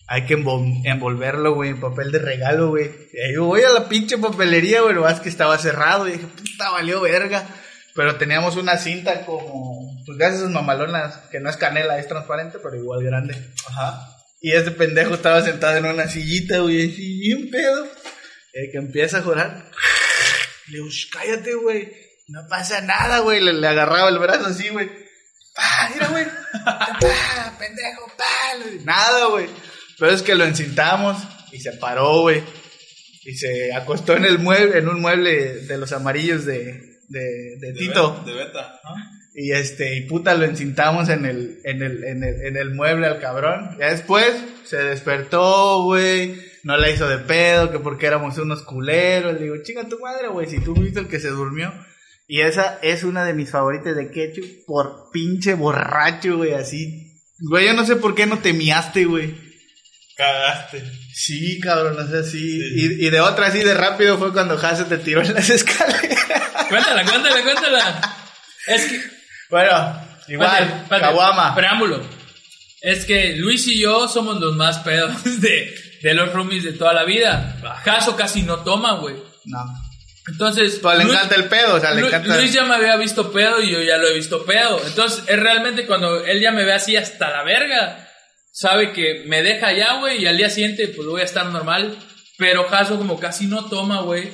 hay 0.07 0.26
que 0.26 0.36
envol- 0.36 0.80
envolverlo, 0.84 1.55
güey, 1.55 1.70
en 1.70 1.80
papel 1.80 2.12
de 2.12 2.18
regalo, 2.18 2.68
güey. 2.68 2.90
Y 3.12 3.34
yo 3.34 3.45
voy 3.45 3.62
a 3.62 3.70
la 3.70 3.88
pinche 3.88 4.18
papelería, 4.18 4.82
güey, 4.82 4.95
lo 4.95 5.03
más 5.03 5.20
que 5.20 5.28
estaba 5.28 5.59
cerrado. 5.59 6.07
Y 6.09 6.12
dije, 6.12 6.26
puta, 6.26 6.70
valió 6.70 7.01
verga. 7.01 7.47
Pero 7.95 8.16
teníamos 8.16 8.57
una 8.57 8.76
cinta 8.76 9.24
como, 9.24 10.03
pues 10.05 10.18
de 10.18 10.26
esas 10.26 10.51
mamalonas, 10.51 11.16
que 11.30 11.38
no 11.38 11.49
es 11.49 11.57
canela, 11.57 11.99
es 11.99 12.09
transparente, 12.09 12.59
pero 12.61 12.74
igual 12.76 13.05
grande. 13.05 13.36
Ajá. 13.68 14.11
Y 14.40 14.53
este 14.53 14.72
pendejo 14.72 15.14
estaba 15.14 15.40
sentado 15.42 15.76
en 15.76 15.86
una 15.86 16.09
sillita, 16.09 16.59
güey, 16.59 16.90
así 16.92 17.18
bien 17.20 17.51
pedo. 17.51 17.86
Y 18.53 18.70
que 18.72 18.78
empieza 18.78 19.18
a 19.18 19.22
jurar. 19.22 19.70
Le 20.68 20.78
digo, 20.78 20.88
"Shh, 20.88 21.09
cállate, 21.11 21.55
güey. 21.55 21.88
No 22.29 22.47
pasa 22.49 22.81
nada, 22.81 23.20
güey. 23.20 23.41
Le, 23.41 23.53
le 23.53 23.66
agarraba 23.66 24.09
el 24.09 24.18
brazo 24.18 24.47
así, 24.47 24.68
güey. 24.68 24.89
¡Pah! 25.55 25.91
Mira, 25.93 26.09
güey. 26.09 26.25
¡Pah! 26.64 27.59
Pendejo, 27.59 28.12
pah. 28.16 28.85
Nada, 28.85 29.27
güey. 29.27 29.47
Pero 29.99 30.12
es 30.12 30.22
que 30.22 30.35
lo 30.35 30.45
encintamos 30.45 31.16
y 31.53 31.61
se 31.61 31.72
paró, 31.72 32.22
güey. 32.22 32.43
Y 33.25 33.35
se 33.37 33.72
acostó 33.75 34.16
en 34.16 34.25
el 34.25 34.39
mueble, 34.39 34.79
en 34.79 34.89
un 34.89 35.01
mueble 35.01 35.61
de 35.62 35.79
los 35.79 35.93
amarillos 35.93 36.45
de, 36.45 36.99
de, 37.09 37.57
de 37.59 37.72
De 37.72 37.72
Tito. 37.72 38.22
De 38.27 38.35
beta. 38.35 38.81
Ajá. 38.83 39.11
Y 39.37 39.51
este, 39.53 39.97
y 39.97 40.03
puta, 40.03 40.35
lo 40.35 40.45
encintamos 40.45 41.09
en 41.09 41.27
el, 41.27 41.61
en 41.64 41.83
el, 41.83 42.05
en 42.05 42.22
el, 42.22 42.47
en 42.47 42.57
el 42.57 42.72
mueble 42.72 43.07
al 43.09 43.20
cabrón. 43.20 43.77
Ya 43.81 43.91
después 43.91 44.33
se 44.64 44.77
despertó, 44.77 45.83
güey. 45.83 46.41
No 46.62 46.77
la 46.77 46.89
hizo 46.89 47.09
de 47.09 47.18
pedo, 47.18 47.70
que 47.72 47.81
porque 47.81 48.07
éramos 48.07 48.39
unos 48.39 48.62
culeros. 48.62 49.35
Le 49.35 49.41
digo, 49.43 49.57
chinga 49.62 49.89
tu 49.89 49.99
madre, 49.99 50.29
güey, 50.29 50.49
si 50.49 50.61
tú 50.61 50.75
fuiste 50.75 51.01
el 51.01 51.09
que 51.09 51.18
se 51.18 51.29
durmió. 51.29 51.72
Y 52.27 52.41
esa 52.41 52.79
es 52.83 53.05
una 53.05 53.25
de 53.25 53.35
mis 53.35 53.51
favoritas 53.51 53.95
de 53.95 54.11
Ketchup 54.11 54.64
por 54.66 55.11
pinche 55.12 55.55
borracho, 55.55 56.39
güey, 56.39 56.55
así. 56.55 57.12
Güey, 57.39 57.66
yo 57.66 57.75
no 57.75 57.85
sé 57.85 57.97
por 57.97 58.14
qué 58.14 58.27
no 58.27 58.39
te 58.39 58.53
miaste, 58.53 59.05
güey. 59.05 59.35
Cagaste. 60.16 60.83
Sí, 61.12 61.61
cabrón, 61.61 61.99
o 61.99 62.09
sea, 62.09 62.22
sí. 62.22 62.61
Y, 62.77 63.07
y 63.07 63.11
de 63.11 63.20
otra 63.20 63.49
así 63.49 63.59
de 63.59 63.75
rápido 63.75 64.16
fue 64.16 64.33
cuando 64.33 64.55
Hasse 64.55 64.85
te 64.85 64.99
tiró 64.99 65.22
en 65.22 65.35
las 65.35 65.51
escaleras. 65.51 66.25
Cuéntala, 66.68 67.05
cuéntala, 67.05 67.43
cuéntala. 67.43 68.16
Es 68.68 68.85
que. 68.87 69.01
Bueno, 69.51 70.01
igual, 70.29 70.87
Caguama. 70.89 71.55
Preámbulo. 71.55 72.01
Es 72.81 73.05
que 73.05 73.37
Luis 73.37 73.66
y 73.66 73.81
yo 73.81 74.09
somos 74.09 74.41
los 74.41 74.57
más 74.57 74.79
pedos 74.81 75.25
de, 75.41 75.75
de 76.03 76.14
los 76.14 76.33
roomies 76.33 76.64
de 76.64 76.72
toda 76.72 76.93
la 76.93 77.05
vida. 77.05 77.81
Caso 77.85 78.16
casi 78.16 78.43
no 78.43 78.59
toma, 78.61 78.95
güey. 79.01 79.16
No. 79.47 79.59
Entonces. 80.27 80.79
Pues 80.81 80.99
le 80.99 81.05
Luis- 81.05 81.16
encanta 81.16 81.35
el 81.37 81.45
pedo, 81.45 81.75
o 81.75 81.81
sea, 81.81 81.93
le 81.93 82.01
Lu- 82.03 82.07
encanta. 82.09 82.37
Luis 82.37 82.53
ya 82.53 82.64
me 82.64 82.75
había 82.75 82.97
visto 82.97 83.31
pedo 83.33 83.61
y 83.62 83.70
yo 83.70 83.83
ya 83.83 83.99
lo 83.99 84.09
he 84.09 84.14
visto 84.14 84.45
pedo. 84.45 84.81
Entonces, 84.87 85.25
es 85.27 85.39
realmente 85.39 85.87
cuando 85.87 86.25
él 86.25 86.41
ya 86.41 86.51
me 86.53 86.64
ve 86.64 86.72
así 86.72 86.97
hasta 86.97 87.31
la 87.31 87.43
verga, 87.43 88.09
sabe 88.53 88.93
que 88.93 89.25
me 89.27 89.43
deja 89.43 89.72
ya, 89.72 89.95
güey, 89.99 90.22
y 90.22 90.27
al 90.27 90.37
día 90.37 90.49
siguiente, 90.51 90.89
pues 90.89 91.07
voy 91.07 91.20
a 91.20 91.25
estar 91.25 91.47
normal. 91.47 91.97
Pero 92.39 92.64
Jaso, 92.68 92.97
como 92.99 93.20
casi 93.20 93.47
no 93.47 93.66
toma, 93.68 94.01
güey, 94.01 94.29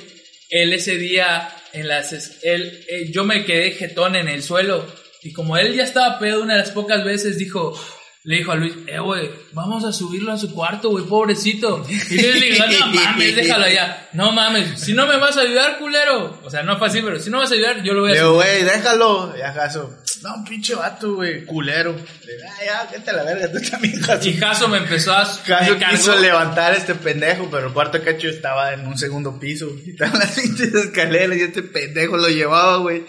él 0.49 0.73
ese 0.73 0.97
día, 0.97 1.49
en 1.73 1.87
las. 1.87 2.13
es- 2.13 2.39
Él, 2.43 2.83
eh, 2.89 3.11
yo 3.11 3.23
me 3.23 3.45
quedé 3.45 3.71
jetón 3.71 4.15
en 4.15 4.27
el 4.27 4.43
suelo 4.43 4.85
Y 5.23 5.33
como 5.33 5.55
él 5.55 5.75
ya 5.75 5.83
estaba 5.83 6.17
pedo 6.17 6.41
una 6.41 6.53
de 6.55 6.61
las 6.61 6.71
pocas 6.71 7.03
veces, 7.05 7.37
dijo, 7.37 7.79
le 8.23 8.37
dijo 8.37 8.51
a 8.51 8.55
Luis, 8.55 8.73
eh, 8.85 8.99
güey, 8.99 9.31
vamos 9.53 9.83
a 9.83 9.91
subirlo 9.91 10.31
a 10.31 10.37
su 10.37 10.53
cuarto, 10.53 10.89
güey, 10.89 11.05
pobrecito. 11.05 11.83
Y 11.89 12.21
yo 12.21 12.31
le 12.33 12.51
digo, 12.51 12.65
no 12.67 12.87
mames, 12.93 13.35
déjalo 13.35 13.65
allá. 13.65 14.09
No 14.13 14.31
mames, 14.31 14.79
si 14.79 14.93
no 14.93 15.07
me 15.07 15.17
vas 15.17 15.37
a 15.37 15.41
ayudar, 15.41 15.79
culero. 15.79 16.39
O 16.43 16.49
sea, 16.51 16.61
no 16.61 16.77
fue 16.77 16.87
así, 16.87 17.01
pero 17.01 17.19
si 17.19 17.31
no 17.31 17.39
vas 17.39 17.51
a 17.51 17.55
ayudar, 17.55 17.81
yo 17.81 17.93
lo 17.93 18.01
voy 18.01 18.11
a 18.11 18.21
subir. 18.21 18.33
güey, 18.33 18.63
déjalo. 18.63 19.33
Y 19.35 19.41
acaso, 19.41 19.97
no, 20.21 20.43
pinche 20.47 20.75
vato, 20.75 21.15
güey, 21.15 21.45
culero. 21.45 21.93
Le 21.93 22.33
digo, 22.35 22.47
ah, 22.47 22.63
ya, 22.63 22.89
vete 22.91 23.09
a 23.09 23.13
la 23.13 23.23
verga, 23.23 23.51
tú 23.51 23.57
también, 23.71 23.99
Jaso. 23.99 24.29
Y 24.29 24.33
Jaso 24.37 24.67
me 24.67 24.77
empezó 24.77 25.13
a... 25.13 25.27
Cargó. 25.43 25.79
quiso 25.89 26.15
levantar 26.19 26.73
a 26.73 26.77
este 26.77 26.93
pendejo, 26.93 27.47
pero 27.49 27.67
el 27.67 27.73
cuarto 27.73 28.03
cacho 28.03 28.27
estaba 28.27 28.73
en 28.73 28.85
un 28.85 28.99
segundo 28.99 29.39
piso. 29.39 29.67
Y 29.83 29.91
estaban 29.91 30.19
las 30.19 30.31
pinches 30.39 30.75
escaleras 30.75 31.37
y 31.37 31.41
este 31.41 31.63
pendejo 31.63 32.17
lo 32.17 32.29
llevaba, 32.29 32.77
güey. 32.77 33.03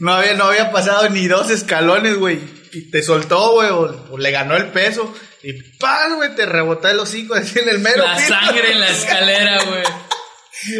No 0.00 0.12
había, 0.12 0.34
no 0.34 0.44
había 0.44 0.72
pasado 0.72 1.08
ni 1.08 1.28
dos 1.28 1.50
escalones, 1.50 2.16
güey. 2.16 2.40
Y 2.72 2.90
te 2.90 3.02
soltó, 3.02 3.52
güey, 3.52 3.70
o, 3.70 4.06
o 4.10 4.18
le 4.18 4.30
ganó 4.30 4.56
el 4.56 4.66
peso. 4.68 5.14
Y 5.42 5.52
¡paz, 5.78 6.14
güey! 6.14 6.34
Te 6.34 6.46
rebotó 6.46 6.88
el 6.88 6.98
hocico 6.98 7.34
así 7.34 7.58
en 7.58 7.68
el 7.68 7.78
mero 7.78 8.04
La 8.04 8.18
sangre 8.18 8.72
en 8.72 8.80
la 8.80 8.88
escalera, 8.88 9.62
güey. 9.64 9.82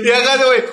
Y 0.04 0.10
acá, 0.10 0.42
güey, 0.44 0.64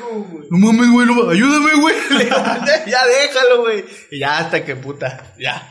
no 0.49 0.57
mames, 0.57 0.89
güey, 0.89 1.05
no, 1.07 1.29
ayúdame, 1.29 1.73
güey. 1.73 1.95
Ya 2.87 3.05
déjalo, 3.05 3.61
güey. 3.61 3.83
Y 4.11 4.19
ya 4.19 4.37
hasta 4.39 4.63
que 4.63 4.75
puta, 4.75 5.33
ya. 5.37 5.69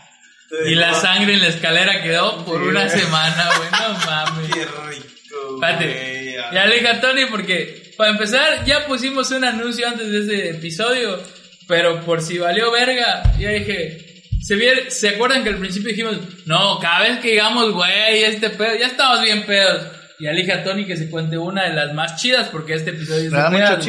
Y 0.67 0.75
la 0.75 0.93
sangre 0.95 1.33
en 1.35 1.41
la 1.41 1.49
escalera 1.49 2.03
quedó 2.03 2.45
por 2.45 2.61
Sí, 2.63 2.69
una 2.69 2.85
güey. 2.87 3.01
semana, 3.01 3.51
güey. 3.57 3.71
No 3.71 3.99
mames. 4.07 4.51
Qué 4.55 4.65
rico. 4.67 5.55
Espérate. 5.55 6.37
Ya 6.53 6.67
le 6.67 6.75
dije 6.75 6.89
a 6.89 7.01
Tony 7.01 7.25
porque, 7.27 7.95
para 7.97 8.11
empezar, 8.11 8.65
ya 8.67 8.87
pusimos 8.87 9.31
un 9.31 9.45
anuncio 9.45 9.89
antes 9.89 10.11
de 10.13 10.19
ese 10.21 10.51
episodio. 10.51 11.19
Pero 11.67 12.03
por 12.05 12.21
si 12.21 12.37
valió 12.37 12.71
verga, 12.71 13.23
ya 13.39 13.49
dije. 13.51 14.12
¿Se, 14.43 14.57
vier- 14.57 14.91
¿Se 14.91 15.11
acuerdan 15.11 15.43
que 15.45 15.51
al 15.51 15.59
principio 15.59 15.91
dijimos, 15.91 16.19
no, 16.47 16.79
cada 16.81 17.03
vez 17.09 17.19
que 17.21 17.31
digamos, 17.33 17.73
güey, 17.73 18.25
este 18.25 18.51
pedo, 18.51 18.75
ya 18.79 18.87
estamos 18.89 19.23
bien 19.23 19.45
pedos? 19.47 19.87
Y 20.19 20.29
dije 20.37 20.53
a 20.53 20.63
Tony 20.65 20.85
que 20.85 20.97
se 20.97 21.11
cuente 21.11 21.37
una 21.39 21.69
de 21.69 21.75
las 21.75 21.95
más 21.95 22.21
chidas 22.21 22.49
porque 22.49 22.75
este 22.75 22.91
episodio 22.91 23.25
es 23.27 23.31
¿Me 23.31 23.37
de 23.39 23.43
da 23.43 23.51
pedas? 23.51 23.85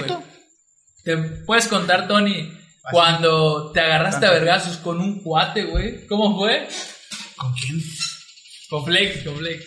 ¿Te 1.04 1.18
puedes 1.46 1.68
contar, 1.68 2.08
Tony, 2.08 2.52
cuando 2.92 3.72
te 3.72 3.80
agarraste 3.82 4.26
a 4.26 4.32
vergazos 4.32 4.78
con 4.78 5.00
un 5.00 5.22
cuate, 5.22 5.64
güey? 5.66 6.06
¿Cómo 6.08 6.38
fue? 6.38 6.68
¿Con 7.36 7.54
quién? 7.54 7.82
Con 8.70 8.86
Flex, 8.86 9.24
con 9.24 9.38
Flex. 9.38 9.66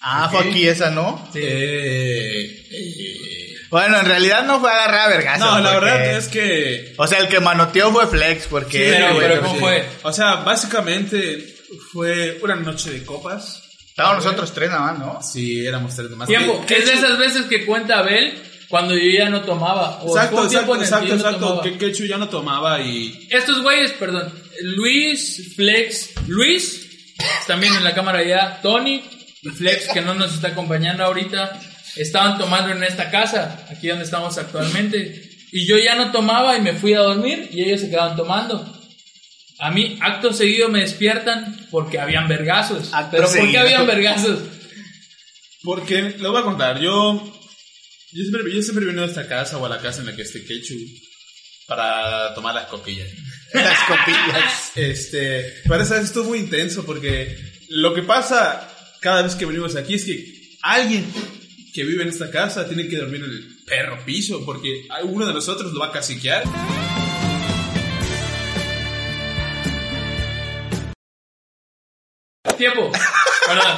Ah, 0.00 0.28
fue 0.30 0.40
aquí 0.48 0.66
esa, 0.68 0.90
¿no? 0.90 1.28
Sí. 1.32 1.40
Eh, 1.42 2.66
eh, 2.70 3.45
Bueno, 3.70 3.98
en 3.98 4.06
realidad 4.06 4.44
no 4.44 4.60
fue 4.60 4.70
agarrar 4.70 5.00
a 5.00 5.08
vergazo. 5.08 5.44
no, 5.44 5.58
la 5.60 5.72
porque- 5.74 5.84
verdad 5.86 6.16
es 6.16 6.28
que. 6.28 6.94
O 6.96 7.06
sea, 7.06 7.18
el 7.18 7.28
que 7.28 7.40
manoteó 7.40 7.90
fue 7.92 8.06
Flex, 8.06 8.46
porque... 8.46 8.78
Sí, 8.90 8.94
pero- 8.98 9.18
pero 9.18 9.40
¿cómo 9.42 9.54
fue? 9.60 9.84
O 10.02 10.12
sea, 10.12 10.36
básicamente 10.36 11.56
fue 11.92 12.38
una 12.42 12.54
noche 12.56 12.90
de 12.90 13.04
copas. 13.04 13.62
Estábamos 13.88 14.24
nosotros 14.24 14.52
tres 14.52 14.70
nada 14.70 14.92
más, 14.92 14.98
¿no? 14.98 15.22
Sí, 15.22 15.66
éramos 15.66 15.94
tres 15.96 16.10
demás. 16.10 16.28
Tiempo, 16.28 16.62
¿Qué- 16.66 16.78
es 16.78 16.86
de 16.86 16.92
esas 16.94 17.18
veces 17.18 17.46
que 17.46 17.64
cuenta 17.64 17.98
Abel 18.00 18.42
cuando 18.68 18.94
yo 18.94 19.08
ya 19.18 19.30
no 19.30 19.42
tomaba. 19.42 20.02
O 20.02 20.16
Exacto, 20.16 20.44
exacto, 20.44 20.74
en 20.74 20.80
el 20.80 20.80
que 20.80 20.84
exacto, 20.84 21.06
yo 21.06 21.14
no 21.14 21.20
exacto. 21.20 21.38
tomaba. 21.48 21.62
Que 21.62 21.78
Kechu 21.78 22.04
ya 22.04 22.18
no 22.18 22.28
tomaba 22.28 22.80
y. 22.82 23.26
Estos 23.30 23.62
güeyes, 23.62 23.92
perdón, 23.92 24.32
Luis, 24.60 25.54
Flex, 25.56 26.10
Luis, 26.28 27.14
también 27.46 27.74
en 27.74 27.84
la 27.84 27.94
cámara 27.94 28.22
ya, 28.22 28.60
Tony 28.62 29.02
y 29.42 29.48
Flex, 29.48 29.88
que 29.88 30.02
no 30.02 30.14
nos 30.14 30.34
está 30.34 30.48
acompañando 30.48 31.04
ahorita, 31.04 31.58
estaban 31.96 32.38
tomando 32.38 32.72
en 32.72 32.82
esta 32.82 33.10
casa, 33.10 33.66
aquí 33.70 33.88
donde 33.88 34.04
estamos 34.04 34.36
actualmente. 34.38 35.22
Y 35.52 35.66
yo 35.66 35.78
ya 35.78 35.94
no 35.94 36.12
tomaba 36.12 36.56
y 36.56 36.60
me 36.60 36.74
fui 36.74 36.94
a 36.94 37.00
dormir 37.00 37.48
y 37.52 37.62
ellos 37.62 37.80
se 37.80 37.90
quedaban 37.90 38.16
tomando. 38.16 38.72
A 39.58 39.70
mí, 39.70 39.98
acto 40.02 40.32
seguido, 40.32 40.68
me 40.68 40.80
despiertan 40.80 41.66
porque 41.70 41.98
habían 41.98 42.28
vergazos. 42.28 42.92
Acto 42.92 43.16
Pero 43.16 43.22
¿por 43.24 43.34
qué 43.34 43.40
seguido. 43.42 43.60
habían 43.60 43.86
vergazos? 43.86 44.40
Porque, 45.62 46.14
lo 46.18 46.32
voy 46.32 46.40
a 46.40 46.44
contar, 46.44 46.80
yo. 46.80 47.32
Yo 48.12 48.22
siempre, 48.22 48.54
yo 48.54 48.62
siempre 48.62 48.84
he 48.84 48.86
venido 48.86 49.04
a 49.04 49.08
esta 49.08 49.26
casa 49.26 49.58
o 49.58 49.66
a 49.66 49.68
la 49.68 49.80
casa 49.80 50.00
en 50.00 50.06
la 50.06 50.16
que 50.16 50.22
esté 50.22 50.44
Kechu 50.44 50.74
para 51.66 52.34
tomar 52.34 52.54
las 52.54 52.66
coquillas. 52.66 53.08
Las 53.52 53.78
copillas. 53.84 54.72
Este, 54.74 55.62
pero 55.66 55.82
esa 55.82 55.94
vez 55.94 56.04
estuvo 56.06 56.24
muy 56.24 56.38
intenso 56.40 56.84
porque 56.84 57.36
lo 57.68 57.94
que 57.94 58.02
pasa 58.02 58.68
cada 59.00 59.22
vez 59.22 59.34
que 59.34 59.46
venimos 59.46 59.76
aquí 59.76 59.94
es 59.94 60.04
que 60.04 60.24
alguien 60.62 61.06
que 61.76 61.84
vive 61.84 62.04
en 62.04 62.08
esta 62.08 62.30
casa 62.30 62.66
tiene 62.66 62.88
que 62.88 62.96
dormir 62.96 63.22
en 63.22 63.30
el 63.30 63.56
perro 63.66 63.98
piso 64.06 64.42
porque 64.46 64.88
uno 65.04 65.26
de 65.26 65.34
nosotros 65.34 65.70
lo 65.74 65.80
va 65.80 65.88
a 65.88 65.92
caciquear. 65.92 66.42
Tiempo. 72.56 72.90
Perdón. 73.46 73.76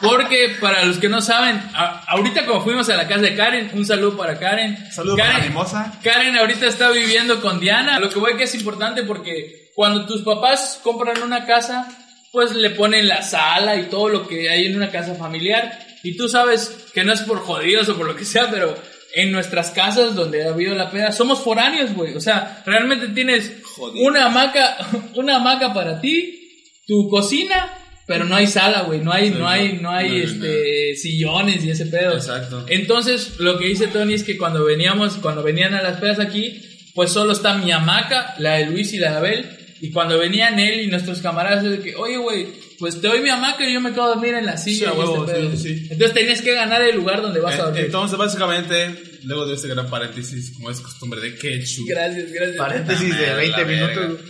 Porque 0.00 0.56
para 0.60 0.84
los 0.84 0.98
que 0.98 1.08
no 1.08 1.20
saben, 1.20 1.56
a- 1.74 2.04
ahorita 2.08 2.44
como 2.46 2.62
fuimos 2.62 2.88
a 2.90 2.96
la 2.96 3.08
casa 3.08 3.22
de 3.22 3.34
Karen, 3.34 3.70
un 3.74 3.84
saludo 3.84 4.16
para 4.16 4.38
Karen. 4.38 4.90
Saludo 4.92 5.16
Karen, 5.16 5.32
para 5.32 5.44
la 5.44 5.48
mimosa. 5.50 5.98
Karen 6.02 6.36
ahorita 6.36 6.66
está 6.66 6.90
viviendo 6.90 7.40
con 7.40 7.60
Diana. 7.60 7.98
Lo 7.98 8.10
que 8.10 8.18
voy 8.18 8.36
que 8.36 8.44
es 8.44 8.54
importante 8.54 9.02
porque 9.02 9.70
cuando 9.74 10.06
tus 10.06 10.22
papás 10.22 10.80
compran 10.82 11.22
una 11.22 11.46
casa, 11.46 11.88
pues 12.32 12.54
le 12.54 12.70
ponen 12.70 13.08
la 13.08 13.22
sala 13.22 13.76
y 13.76 13.84
todo 13.84 14.08
lo 14.08 14.28
que 14.28 14.48
hay 14.50 14.66
en 14.66 14.76
una 14.76 14.90
casa 14.90 15.14
familiar. 15.14 15.85
Y 16.02 16.16
tú 16.16 16.28
sabes 16.28 16.88
que 16.92 17.04
no 17.04 17.12
es 17.12 17.22
por 17.22 17.38
jodidos 17.40 17.88
o 17.88 17.96
por 17.96 18.06
lo 18.06 18.16
que 18.16 18.24
sea, 18.24 18.50
pero 18.50 18.76
en 19.14 19.32
nuestras 19.32 19.70
casas 19.70 20.14
donde 20.14 20.44
ha 20.44 20.50
habido 20.50 20.74
la 20.74 20.90
peda, 20.90 21.10
somos 21.10 21.40
foráneos, 21.40 21.94
güey. 21.94 22.14
O 22.14 22.20
sea, 22.20 22.62
realmente 22.66 23.08
tienes 23.08 23.52
Jodidos. 23.62 24.08
una 24.08 24.26
hamaca, 24.26 24.76
una 25.14 25.36
hamaca 25.36 25.72
para 25.72 26.00
ti, 26.00 26.38
tu 26.86 27.08
cocina, 27.08 27.72
pero 28.06 28.24
no 28.24 28.36
hay 28.36 28.46
sala, 28.46 28.82
güey. 28.82 29.00
No 29.00 29.12
hay, 29.12 29.28
Sí, 29.30 29.34
no 29.38 29.48
hay, 29.48 29.72
no, 29.72 29.82
no 29.82 29.90
hay 29.90 30.08
no 30.08 30.14
hay 30.16 30.22
este 30.22 30.96
sillones 30.96 31.64
y 31.64 31.70
ese 31.70 31.86
pedo. 31.86 32.14
Exacto. 32.14 32.66
Entonces, 32.68 33.38
lo 33.38 33.58
que 33.58 33.68
dice 33.68 33.88
Tony 33.88 34.14
es 34.14 34.22
que 34.22 34.36
cuando 34.36 34.64
veníamos, 34.64 35.14
cuando 35.14 35.42
venían 35.42 35.74
a 35.74 35.82
las 35.82 35.98
pedas 35.98 36.20
aquí, 36.20 36.62
pues 36.94 37.10
solo 37.10 37.32
está 37.32 37.58
mi 37.58 37.72
hamaca, 37.72 38.34
la 38.38 38.56
de 38.56 38.66
Luis 38.66 38.92
y 38.92 38.98
la 38.98 39.12
de 39.12 39.16
Abel. 39.16 39.50
Y 39.80 39.90
cuando 39.90 40.18
venían 40.18 40.58
él 40.58 40.80
y 40.80 40.86
nuestros 40.88 41.20
camaradas, 41.20 41.64
es 41.64 41.70
de 41.70 41.80
que, 41.80 41.96
oye, 41.96 42.16
güey, 42.16 42.48
pues 42.78 43.00
te 43.00 43.08
doy 43.08 43.20
mi 43.20 43.28
hamaca 43.30 43.68
y 43.68 43.72
yo 43.72 43.80
me 43.80 43.90
quedo 43.92 44.04
a 44.04 44.08
dormir 44.08 44.34
en 44.34 44.46
la 44.46 44.56
silla. 44.56 44.78
Sí, 44.78 44.84
a 44.84 44.94
y 44.94 44.98
huevo, 44.98 45.24
este 45.26 45.32
pedo. 45.40 45.50
sí, 45.56 45.58
sí. 45.58 45.86
Entonces 45.90 46.14
tenías 46.14 46.42
que 46.42 46.54
ganar 46.54 46.82
el 46.82 46.96
lugar 46.96 47.22
donde 47.22 47.40
vas 47.40 47.54
a 47.54 47.58
Eh, 47.58 47.62
dormir. 47.62 47.84
Entonces, 47.86 48.18
básicamente, 48.18 49.18
luego 49.24 49.46
de 49.46 49.54
este 49.54 49.68
gran 49.68 49.88
paréntesis, 49.88 50.52
como 50.56 50.70
es 50.70 50.80
costumbre 50.80 51.20
de 51.20 51.36
Kechu, 51.36 51.84
gracias, 51.86 52.30
gracias. 52.32 52.56
Paréntesis 52.56 53.16
de 53.18 53.26
La 53.26 53.34
20 53.34 53.64
verga. 53.64 54.00
minutos. 54.00 54.20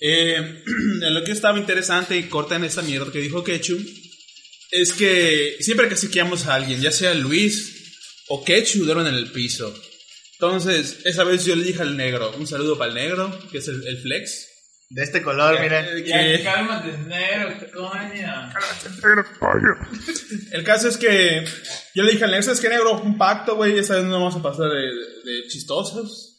Eh, 0.00 0.62
lo 1.10 1.24
que 1.24 1.32
estaba 1.32 1.58
interesante 1.58 2.16
y 2.16 2.24
corta 2.24 2.56
en 2.56 2.64
esta 2.64 2.82
mierda 2.82 3.10
que 3.10 3.20
dijo 3.20 3.42
Kechu 3.42 3.78
es 4.70 4.92
que 4.92 5.56
siempre 5.60 5.88
que 5.88 5.96
siqueamos 5.96 6.46
a 6.46 6.54
alguien, 6.54 6.80
ya 6.80 6.92
sea 6.92 7.14
Luis 7.14 7.74
o 8.28 8.44
Kechu, 8.44 8.84
duermen 8.84 9.06
en 9.08 9.14
el 9.14 9.30
piso. 9.32 9.74
Entonces, 10.34 10.98
esa 11.04 11.24
vez 11.24 11.44
yo 11.44 11.56
le 11.56 11.64
dije 11.64 11.82
al 11.82 11.96
negro, 11.96 12.32
un 12.38 12.46
saludo 12.46 12.78
para 12.78 12.90
el 12.90 12.94
negro, 12.94 13.36
que 13.50 13.58
es 13.58 13.66
el, 13.68 13.84
el 13.86 13.98
flex. 13.98 14.46
De 14.90 15.02
este 15.02 15.22
color, 15.22 15.60
miren. 15.60 15.84
Que- 16.02 16.42
cálmate, 18.52 18.88
negro, 19.06 19.24
coño. 19.38 19.76
el 20.52 20.64
caso 20.64 20.88
es 20.88 20.96
que 20.96 21.44
yo 21.94 22.02
le 22.04 22.12
dije 22.12 22.24
al 22.24 22.30
negro, 22.30 22.44
¿sabes 22.44 22.60
qué 22.60 22.70
negro? 22.70 22.98
Un 23.02 23.18
pacto, 23.18 23.56
güey, 23.56 23.78
esta 23.78 23.96
vez 23.96 24.04
no 24.04 24.12
vamos 24.12 24.36
a 24.36 24.42
pasar 24.42 24.70
de, 24.70 25.30
de 25.30 25.46
chistosos 25.48 26.38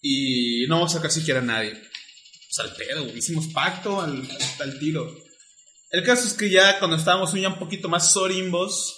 y 0.00 0.64
no 0.68 0.76
vamos 0.76 0.94
a 0.94 1.02
casi 1.02 1.28
a 1.32 1.40
nadie. 1.40 1.72
Pues 1.72 2.58
al 2.70 2.76
pedo, 2.76 3.02
güey, 3.04 3.18
hicimos 3.18 3.48
pacto 3.48 4.00
al, 4.00 4.12
al, 4.12 4.70
al 4.70 4.78
tiro. 4.78 5.12
El 5.90 6.04
caso 6.04 6.26
es 6.26 6.34
que 6.34 6.50
ya 6.50 6.78
cuando 6.78 6.96
estábamos 6.96 7.32
ya 7.34 7.48
un 7.48 7.58
poquito 7.58 7.88
más 7.88 8.12
sorimbos, 8.12 8.96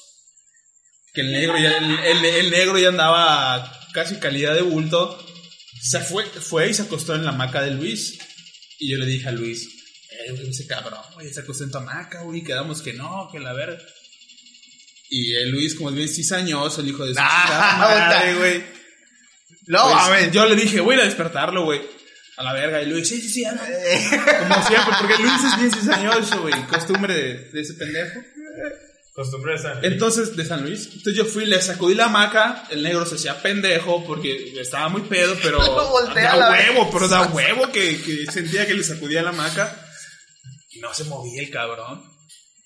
que 1.14 1.22
el 1.22 1.32
negro 1.32 1.56
ya, 1.58 1.78
el, 1.78 1.98
el- 2.18 2.24
el 2.24 2.50
negro 2.50 2.78
ya 2.78 2.88
andaba 2.88 3.72
casi 3.94 4.16
calidad 4.16 4.54
de 4.54 4.62
bulto, 4.62 5.18
se 5.80 6.00
fue, 6.00 6.24
fue 6.26 6.68
y 6.68 6.74
se 6.74 6.82
acostó 6.82 7.14
en 7.14 7.24
la 7.24 7.30
hamaca 7.30 7.62
de 7.62 7.70
Luis. 7.70 8.18
Y 8.84 8.90
yo 8.90 8.98
le 8.98 9.06
dije 9.06 9.26
a 9.28 9.32
Luis, 9.32 9.66
eh, 10.10 10.32
güey, 10.32 10.50
ese 10.50 10.66
cabrón, 10.66 11.00
güey, 11.14 11.32
se 11.32 11.40
acostó 11.40 11.64
en 11.64 11.70
tu 11.70 11.78
hamaca, 11.78 12.20
güey, 12.20 12.44
quedamos 12.44 12.82
que 12.82 12.92
no, 12.92 13.30
que 13.32 13.40
la 13.40 13.54
verga. 13.54 13.78
Y 15.08 15.34
el 15.36 15.48
Luis, 15.52 15.74
como 15.74 15.88
es 15.88 15.96
bien 15.96 16.08
cizañoso, 16.08 16.82
el 16.82 16.88
hijo 16.88 17.06
de 17.06 17.14
su 17.14 17.20
Ah, 17.22 17.44
chingada 17.46 17.78
madre, 17.78 18.34
güey. 18.34 18.64
No, 19.68 20.06
Pues, 20.08 20.30
yo 20.32 20.44
le 20.46 20.54
dije, 20.56 20.80
voy 20.80 20.94
a 20.94 20.98
ir 20.98 21.02
a 21.02 21.06
despertarlo, 21.06 21.64
güey. 21.64 21.80
A 22.36 22.42
la 22.42 22.52
verga. 22.52 22.82
Y 22.82 22.86
Luis, 22.90 23.08
sí, 23.08 23.22
sí, 23.22 23.28
sí. 23.30 23.44
Como 23.44 24.66
siempre, 24.66 24.94
porque 25.00 25.22
Luis 25.22 25.44
es 25.50 25.58
bien 25.58 25.72
cizañoso, 25.72 26.42
güey. 26.42 26.66
Costumbre 26.66 27.14
de, 27.14 27.34
de 27.50 27.60
ese 27.62 27.72
pendejo. 27.72 28.20
Costumbre. 29.14 29.54
Entonces, 29.82 30.34
de 30.34 30.44
San 30.44 30.62
Luis. 30.62 30.86
Entonces 30.86 31.14
yo 31.14 31.24
fui, 31.24 31.46
le 31.46 31.62
sacudí 31.62 31.94
la 31.94 32.06
hamaca. 32.06 32.64
El 32.70 32.82
negro 32.82 33.06
se 33.06 33.14
hacía 33.14 33.40
pendejo 33.40 34.04
porque 34.04 34.52
estaba 34.60 34.88
muy 34.88 35.02
pedo, 35.02 35.36
pero. 35.40 35.58
Lo 35.62 36.14
da 36.14 36.36
la 36.36 36.50
huevo, 36.50 36.80
vez. 36.80 36.90
pero 36.92 37.08
da 37.08 37.22
huevo 37.28 37.70
que, 37.70 38.02
que 38.02 38.26
sentía 38.32 38.66
que 38.66 38.74
le 38.74 38.82
sacudía 38.82 39.22
la 39.22 39.28
hamaca. 39.30 39.72
Y 40.70 40.80
no 40.80 40.92
se 40.92 41.04
movía 41.04 41.42
el 41.42 41.50
cabrón. 41.50 42.02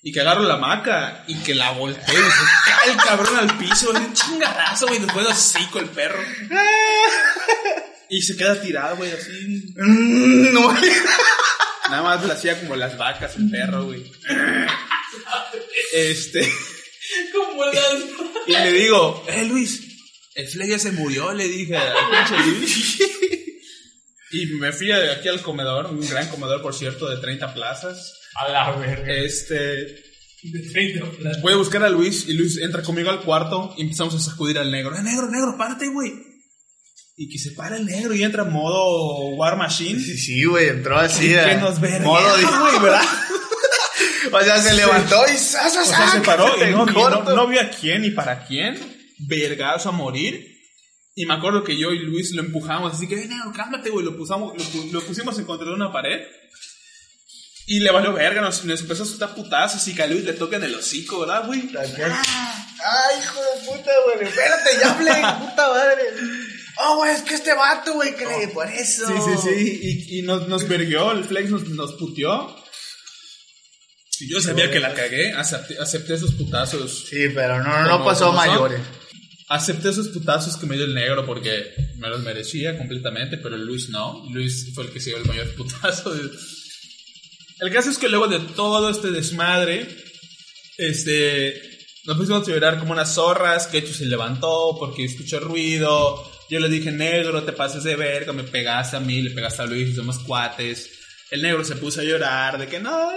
Y 0.01 0.11
que 0.11 0.21
agarro 0.21 0.41
la 0.41 0.55
hamaca 0.55 1.23
y 1.27 1.35
que 1.43 1.53
la 1.53 1.71
volteo 1.71 2.19
y 2.19 2.31
se 2.31 2.45
cae 2.65 2.91
el 2.93 2.97
cabrón 2.97 3.37
al 3.37 3.57
piso. 3.59 3.91
Un 3.91 4.13
chingadazo, 4.13 4.87
güey. 4.87 4.99
Después 4.99 5.25
de 5.27 5.31
hocico 5.31 5.79
el 5.79 5.89
perro. 5.89 6.19
Y 8.11 8.23
se 8.23 8.35
queda 8.35 8.59
tirado, 8.59 8.95
güey, 8.97 9.11
así. 9.11 9.71
Mm, 9.77 10.51
no. 10.51 10.73
Nada 11.91 12.01
más 12.01 12.25
le 12.25 12.33
hacía 12.33 12.59
como 12.59 12.75
las 12.75 12.97
vacas, 12.97 13.35
el 13.35 13.51
perro, 13.51 13.83
güey. 13.85 14.11
Este. 15.93 16.41
¿Cómo 17.33 17.65
las... 17.65 17.75
Y 18.47 18.51
le 18.51 18.73
digo, 18.73 19.23
eh, 19.27 19.45
Luis, 19.45 19.81
el 20.35 20.47
Flay 20.47 20.69
ya 20.69 20.79
se 20.79 20.91
murió, 20.91 21.33
le 21.33 21.47
dije 21.47 21.75
pinche 21.75 22.43
Luis. 22.59 22.97
Y 24.31 24.45
me 24.59 24.71
fui 24.71 24.85
de 24.85 25.11
aquí 25.11 25.27
al 25.27 25.41
comedor, 25.41 25.87
un 25.87 26.07
gran 26.07 26.27
comedor, 26.29 26.61
por 26.61 26.75
cierto, 26.75 27.09
de 27.09 27.17
30 27.17 27.51
plazas. 27.51 28.13
A 28.35 28.47
la 28.51 28.71
verga. 28.75 29.11
Este. 29.11 29.55
De 29.55 30.69
30 30.71 31.09
plazas. 31.17 31.41
Voy 31.41 31.53
a 31.53 31.55
buscar 31.55 31.83
a 31.83 31.89
Luis 31.89 32.25
y 32.27 32.33
Luis 32.33 32.59
entra 32.59 32.83
conmigo 32.83 33.09
al 33.09 33.21
cuarto 33.21 33.73
y 33.75 33.81
empezamos 33.81 34.13
a 34.13 34.19
sacudir 34.19 34.59
al 34.59 34.69
negro. 34.71 34.95
¡Eh, 34.95 35.01
negro, 35.01 35.27
negro, 35.31 35.55
párate, 35.57 35.87
güey! 35.87 36.13
Y 37.17 37.27
que 37.27 37.39
se 37.39 37.51
para 37.51 37.75
el 37.75 37.87
negro 37.87 38.13
y 38.13 38.21
entra 38.23 38.43
en 38.43 38.51
modo 38.53 39.29
War 39.35 39.57
Machine. 39.57 39.99
Sí, 39.99 40.15
sí, 40.15 40.43
güey, 40.45 40.69
entró 40.69 40.99
así. 40.99 41.25
Y 41.25 41.29
que 41.29 41.39
a- 41.39 41.57
nos 41.57 41.79
güey, 41.79 41.91
¿verdad? 42.83 43.01
O 44.31 44.41
sea, 44.41 44.61
se 44.61 44.73
levantó 44.73 45.23
y 45.27 45.37
¡zas, 45.37 45.73
zas, 45.73 45.87
O 45.87 45.89
sea, 45.89 46.11
se 46.11 46.21
paró 46.21 46.55
y 46.57 46.71
no, 46.71 46.85
no, 46.85 47.23
no 47.23 47.47
vio 47.47 47.61
a 47.61 47.69
quién 47.69 48.01
ni 48.01 48.11
para 48.11 48.45
quién. 48.45 48.77
Vergazo 49.19 49.89
a 49.89 49.91
morir. 49.91 50.57
Y 51.15 51.25
me 51.25 51.33
acuerdo 51.33 51.63
que 51.63 51.77
yo 51.77 51.91
y 51.91 51.99
Luis 51.99 52.31
lo 52.31 52.41
empujamos, 52.41 52.93
así 52.93 53.07
que, 53.07 53.15
"Eh, 53.15 53.27
negro, 53.27 53.51
cálmate, 53.53 53.89
güey. 53.89 54.05
Lo, 54.05 54.15
pusamos, 54.15 54.53
lo, 54.57 54.83
lo 54.91 55.01
pusimos 55.01 55.37
en 55.37 55.45
contra 55.45 55.67
de 55.67 55.73
una 55.73 55.91
pared. 55.91 56.21
Y 57.67 57.81
le 57.81 57.91
valió 57.91 58.13
verga, 58.13 58.41
nos, 58.41 58.63
nos 58.65 58.81
empezó 58.81 59.03
a 59.03 59.05
soltar 59.05 59.35
putazos 59.35 59.87
y 59.87 59.93
que 59.93 60.01
a 60.01 60.07
Luis 60.07 60.23
le 60.23 60.33
toca 60.33 60.55
en 60.55 60.63
el 60.63 60.73
hocico, 60.75 61.19
¿verdad, 61.19 61.45
güey? 61.45 61.69
Ay, 62.83 63.19
hijo 63.21 63.39
de 63.41 63.65
puta, 63.67 63.91
güey. 64.05 64.27
Espérate, 64.27 64.69
ya 64.79 64.91
hablé, 64.91 65.11
puta 65.49 65.69
madre. 65.69 66.03
Oh, 66.81 66.95
güey, 66.95 67.13
es 67.13 67.21
que 67.21 67.35
este 67.35 67.53
vato, 67.53 67.93
güey, 67.93 68.15
cree 68.15 68.47
por 68.47 68.67
eso. 68.67 69.05
Sí, 69.07 69.13
sí, 69.23 69.49
sí. 69.49 69.79
Y, 70.09 70.19
y 70.19 70.21
nos, 70.23 70.47
nos 70.47 70.67
verguió, 70.67 71.11
el 71.11 71.25
Flex 71.25 71.49
nos, 71.51 71.67
nos 71.69 71.93
puteó. 71.93 72.55
Y 74.21 74.29
yo 74.29 74.41
sabía 74.41 74.69
que 74.69 74.79
la 74.79 74.93
cagué, 74.93 75.31
acepté, 75.33 75.77
acepté 75.79 76.15
esos 76.15 76.33
putazos. 76.33 77.05
Sí, 77.09 77.27
pero 77.33 77.63
no, 77.63 77.83
no, 77.83 77.89
Como- 77.91 78.05
pasó 78.05 78.25
son. 78.27 78.35
mayores. 78.35 78.81
Acepté 79.47 79.89
esos 79.89 80.09
putazos 80.09 80.57
que 80.57 80.65
me 80.67 80.75
dio 80.75 80.85
el 80.85 80.93
negro 80.93 81.25
porque 81.25 81.73
me 81.97 82.07
los 82.09 82.21
merecía 82.21 82.77
completamente, 82.77 83.37
pero 83.37 83.57
Luis 83.57 83.89
no. 83.89 84.23
Luis 84.31 84.71
fue 84.75 84.83
el 84.85 84.91
que 84.91 84.99
se 84.99 85.09
dio 85.09 85.17
el 85.19 85.25
mayor 85.25 85.53
putazo. 85.55 86.13
El 87.59 87.71
caso 87.73 87.89
es 87.89 87.97
que 87.97 88.09
luego 88.09 88.27
de 88.27 88.39
todo 88.55 88.89
este 88.89 89.09
desmadre, 89.11 89.87
este, 90.77 91.61
nos 92.05 92.17
pusimos 92.17 92.47
a 92.47 92.51
llorar 92.51 92.79
como 92.79 92.91
unas 92.91 93.13
zorras. 93.13 93.67
Kechu 93.67 93.93
se 93.93 94.05
levantó 94.05 94.75
porque 94.79 95.05
escuchó 95.05 95.39
ruido. 95.39 96.29
Yo 96.49 96.59
le 96.59 96.69
dije, 96.69 96.91
negro, 96.91 97.43
te 97.43 97.53
pases 97.53 97.83
de 97.83 97.95
verga, 97.95 98.33
me 98.33 98.43
pegaste 98.43 98.97
a 98.97 98.99
mí, 98.99 99.21
le 99.21 99.31
pegaste 99.31 99.61
a 99.61 99.65
Luis, 99.65 99.95
somos 99.95 100.19
cuates. 100.19 100.89
El 101.31 101.41
negro 101.41 101.63
se 101.63 101.75
puso 101.75 102.01
a 102.01 102.03
llorar 102.03 102.57
de 102.59 102.67
que 102.67 102.79
no. 102.79 103.11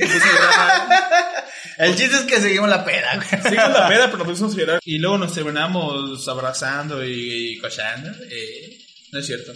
El 1.78 1.94
chiste 1.94 2.16
es 2.16 2.22
que 2.22 2.40
seguimos 2.40 2.68
la 2.70 2.84
peda, 2.84 3.16
güey. 3.16 3.42
Seguimos 3.42 3.70
la 3.72 3.88
peda, 3.88 4.06
pero 4.06 4.18
nos 4.18 4.28
pusimos 4.28 4.54
a 4.54 4.56
llorar. 4.56 4.80
Y 4.84 4.98
luego 4.98 5.18
nos 5.18 5.34
terminamos 5.34 6.26
abrazando 6.28 7.04
y, 7.04 7.54
y 7.54 7.58
cochando. 7.58 8.10
Eh, 8.30 8.78
no 9.12 9.18
es 9.18 9.26
cierto. 9.26 9.52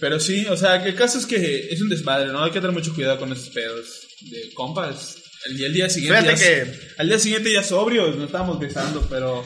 Pero 0.00 0.18
sí, 0.20 0.46
o 0.46 0.56
sea, 0.56 0.82
que 0.82 0.90
el 0.90 0.94
caso 0.94 1.18
es 1.18 1.26
que 1.26 1.68
es 1.70 1.80
un 1.82 1.88
desmadre, 1.88 2.28
¿no? 2.28 2.42
Hay 2.44 2.50
que 2.52 2.60
tener 2.60 2.72
mucho 2.74 2.94
cuidado 2.94 3.18
con 3.18 3.32
estos 3.32 3.50
pedos 3.50 3.86
de 4.22 4.52
compas. 4.54 5.16
El, 5.46 5.60
y 5.60 5.64
el 5.64 5.72
día 5.74 5.90
siguiente. 5.90 6.20
Fíjate 6.36 6.40
ya, 6.40 6.64
que- 6.72 6.80
Al 6.98 7.08
día 7.08 7.18
siguiente 7.18 7.52
ya 7.52 7.62
sobrios, 7.62 8.16
no 8.16 8.24
estábamos 8.24 8.58
besando, 8.58 9.06
pero. 9.10 9.44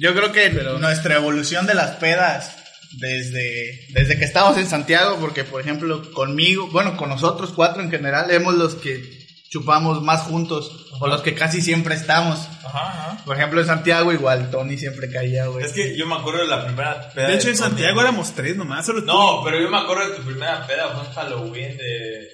Yo 0.00 0.14
creo 0.14 0.32
que 0.32 0.50
Pero- 0.50 0.78
nuestra 0.78 1.16
evolución 1.16 1.66
de 1.66 1.74
las 1.74 1.96
pedas 1.96 2.56
desde, 2.98 3.86
desde 3.90 4.18
que 4.18 4.24
estamos 4.24 4.56
en 4.58 4.66
Santiago, 4.68 5.18
porque 5.20 5.44
por 5.44 5.60
ejemplo 5.60 6.10
conmigo, 6.12 6.68
bueno, 6.72 6.96
con 6.96 7.08
nosotros 7.08 7.52
cuatro 7.54 7.82
en 7.82 7.90
general, 7.90 8.30
hemos 8.30 8.54
los 8.54 8.74
que 8.76 9.19
chupamos 9.50 10.00
más 10.02 10.22
juntos 10.22 10.86
o 11.00 11.06
los 11.08 11.22
que 11.22 11.34
casi 11.34 11.60
siempre 11.60 11.94
estamos. 11.96 12.38
Ajá, 12.64 12.88
ajá. 12.88 13.24
Por 13.24 13.36
ejemplo 13.36 13.60
en 13.60 13.66
Santiago 13.66 14.12
igual 14.12 14.48
Tony 14.50 14.78
siempre 14.78 15.10
caía, 15.10 15.46
güey. 15.46 15.64
Es 15.64 15.72
que 15.72 15.98
yo 15.98 16.06
me 16.06 16.14
acuerdo 16.14 16.42
de 16.42 16.46
la 16.46 16.64
primera 16.64 17.10
peda. 17.10 17.26
De 17.26 17.34
hecho, 17.34 17.48
en 17.48 17.56
Tony. 17.56 17.68
Santiago 17.68 18.00
éramos 18.00 18.32
tres 18.32 18.56
nomás, 18.56 18.86
solo 18.86 19.00
tú. 19.00 19.06
No, 19.06 19.42
pero 19.44 19.60
yo 19.60 19.68
me 19.68 19.78
acuerdo 19.78 20.08
de 20.08 20.16
tu 20.16 20.22
primera 20.22 20.66
peda, 20.66 20.90
fue 20.90 21.04
en 21.04 21.12
Halloween 21.12 21.76
de... 21.76 22.28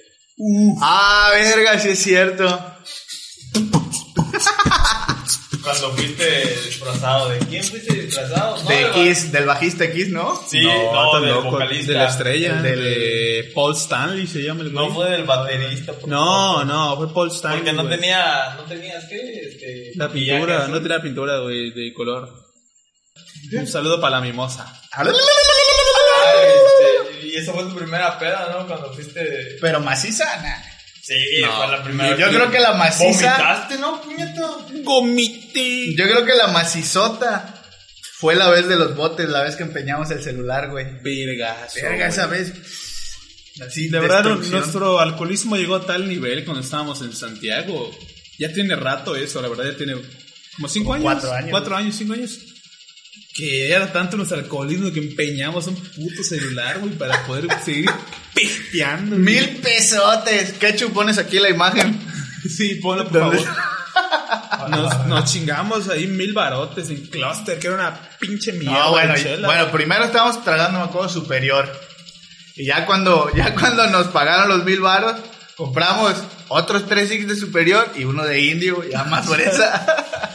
Ah, 0.81 1.31
verga, 1.33 1.79
sí 1.79 1.89
es 1.89 1.99
cierto. 1.99 2.45
Cuando 5.67 5.91
fuiste 5.97 6.45
disfrazado. 6.65 7.29
¿De 7.29 7.39
quién 7.39 7.63
fuiste 7.63 7.93
disfrazado? 7.93 8.63
No, 8.63 8.69
De 8.69 8.75
del- 8.75 8.91
Kiss, 8.93 9.31
del 9.31 9.45
bajista 9.45 9.91
Kiss, 9.91 10.09
¿no? 10.09 10.41
Sí, 10.47 10.61
no, 10.61 11.19
del 11.19 11.29
loco, 11.29 11.51
vocalista. 11.51 11.91
De 11.91 11.97
la 11.97 12.09
estrella, 12.09 12.61
Del- 12.61 12.79
de 12.83 13.51
Paul 13.53 13.75
Stanley 13.75 14.27
se 14.27 14.39
llama 14.43 14.61
el 14.61 14.71
güey. 14.71 14.87
No 14.87 14.93
fue 14.93 15.09
del 15.11 15.23
baterista. 15.25 15.93
por 15.93 16.07
No, 16.09 16.25
favor. 16.25 16.65
no, 16.65 16.97
fue 16.97 17.13
Paul 17.13 17.31
Stanley. 17.31 17.59
Porque 17.59 17.73
no 17.73 17.83
güey. 17.83 17.95
tenía, 17.95 18.53
no 18.55 18.63
tenías, 18.63 19.05
¿qué? 19.05 19.39
Este, 19.47 19.91
La 19.95 20.09
pintura, 20.09 20.59
azul. 20.59 20.71
no 20.71 20.81
tenía 20.81 21.01
pintura, 21.01 21.39
güey, 21.39 21.71
de 21.71 21.93
color. 21.93 22.29
Un 23.53 23.67
saludo 23.67 23.99
para 23.99 24.17
la 24.19 24.21
mimosa. 24.21 24.73
Este, 26.43 27.27
y 27.27 27.35
esa 27.35 27.53
fue 27.53 27.63
tu 27.63 27.75
primera 27.75 28.17
peda, 28.19 28.49
¿no? 28.51 28.67
Cuando 28.67 28.91
fuiste... 28.93 29.57
Pero 29.61 29.79
maciza, 29.79 30.25
nah. 30.41 30.57
Sí, 31.07 31.41
No, 31.41 31.55
fue 31.55 31.67
la 31.69 31.83
primera. 31.83 32.17
Yo 32.17 32.27
creo 32.27 32.51
que 32.51 32.59
la 32.59 32.73
maciza, 32.73 33.05
¿Vomitaste, 33.37 33.77
no, 33.77 34.01
puñeta? 34.01 34.41
Gomite. 34.83 35.95
yo 35.95 36.03
creo 36.03 36.25
que 36.25 36.33
la 36.35 36.47
macizota 36.47 37.63
fue 38.19 38.35
la 38.35 38.49
vez 38.49 38.67
de 38.67 38.75
los 38.75 38.95
botes, 38.95 39.29
la 39.29 39.43
vez 39.43 39.55
que 39.55 39.63
empeñamos 39.63 40.11
el 40.11 40.21
celular, 40.21 40.69
güey. 40.69 40.85
Vergazo. 41.01 41.79
Verga, 41.81 42.07
esa 42.07 42.25
vez. 42.27 42.51
Así, 43.65 43.87
De 43.87 43.99
verdad, 43.99 44.23
nuestro 44.25 44.99
alcoholismo 44.99 45.55
llegó 45.55 45.75
a 45.75 45.85
tal 45.85 46.07
nivel 46.09 46.43
cuando 46.43 46.61
estábamos 46.61 47.01
en 47.01 47.13
Santiago. 47.13 47.89
Ya 48.37 48.51
tiene 48.51 48.75
rato 48.75 49.15
eso, 49.15 49.41
la 49.41 49.47
verdad, 49.47 49.71
ya 49.71 49.77
tiene 49.77 49.95
como 50.55 50.67
cinco 50.67 50.91
Como 50.91 50.95
años. 50.95 51.03
cuatro 51.21 51.33
años. 51.33 51.51
Cuatro 51.51 51.75
años, 51.75 51.95
cinco 51.95 52.13
años. 52.13 52.39
Que 53.37 53.71
era 53.71 53.93
tanto 53.93 54.17
nuestro 54.17 54.39
alcoholismo 54.39 54.91
que 54.91 54.99
empeñamos 54.99 55.67
un 55.67 55.75
puto 55.75 56.23
celular, 56.23 56.79
güey, 56.79 56.93
para 56.93 57.23
poder 57.27 57.47
seguir 57.63 57.89
pesteando. 58.33 59.11
güey. 59.15 59.19
Mil 59.19 59.57
pesotes. 59.57 60.53
¿Qué 60.53 60.73
pones 60.89 61.19
aquí 61.19 61.37
la 61.39 61.49
imagen? 61.49 61.99
Sí, 62.49 62.75
ponlo 62.81 63.07
por 63.07 63.19
¿Dónde? 63.19 63.37
favor. 63.43 64.69
Nos, 64.69 65.05
nos 65.05 65.31
chingamos 65.31 65.87
ahí 65.89 66.07
mil 66.07 66.33
barotes 66.33 66.89
en 66.89 67.05
Cluster, 67.07 67.59
que 67.59 67.67
era 67.67 67.75
una 67.75 67.99
pinche 68.19 68.53
mierda. 68.53 68.85
No, 68.85 68.91
bueno, 68.91 69.13
y- 69.17 69.71
primero 69.71 70.05
estábamos 70.05 70.43
tragando, 70.43 70.79
me 70.79 70.85
acuerdo, 70.85 71.09
superior. 71.09 71.69
Y 72.55 72.65
ya 72.65 72.85
cuando, 72.87 73.29
ya 73.35 73.53
cuando 73.53 73.87
nos 73.87 74.07
pagaron 74.07 74.49
los 74.49 74.65
mil 74.65 74.79
baros, 74.79 75.15
compramos 75.55 76.15
otros 76.49 76.85
tres 76.87 77.09
X 77.11 77.27
de 77.27 77.35
superior 77.35 77.91
y 77.95 78.03
uno 78.05 78.23
de 78.25 78.39
indio, 78.41 78.83
ya 78.89 79.03
más 79.05 79.27
fresa. 79.27 79.85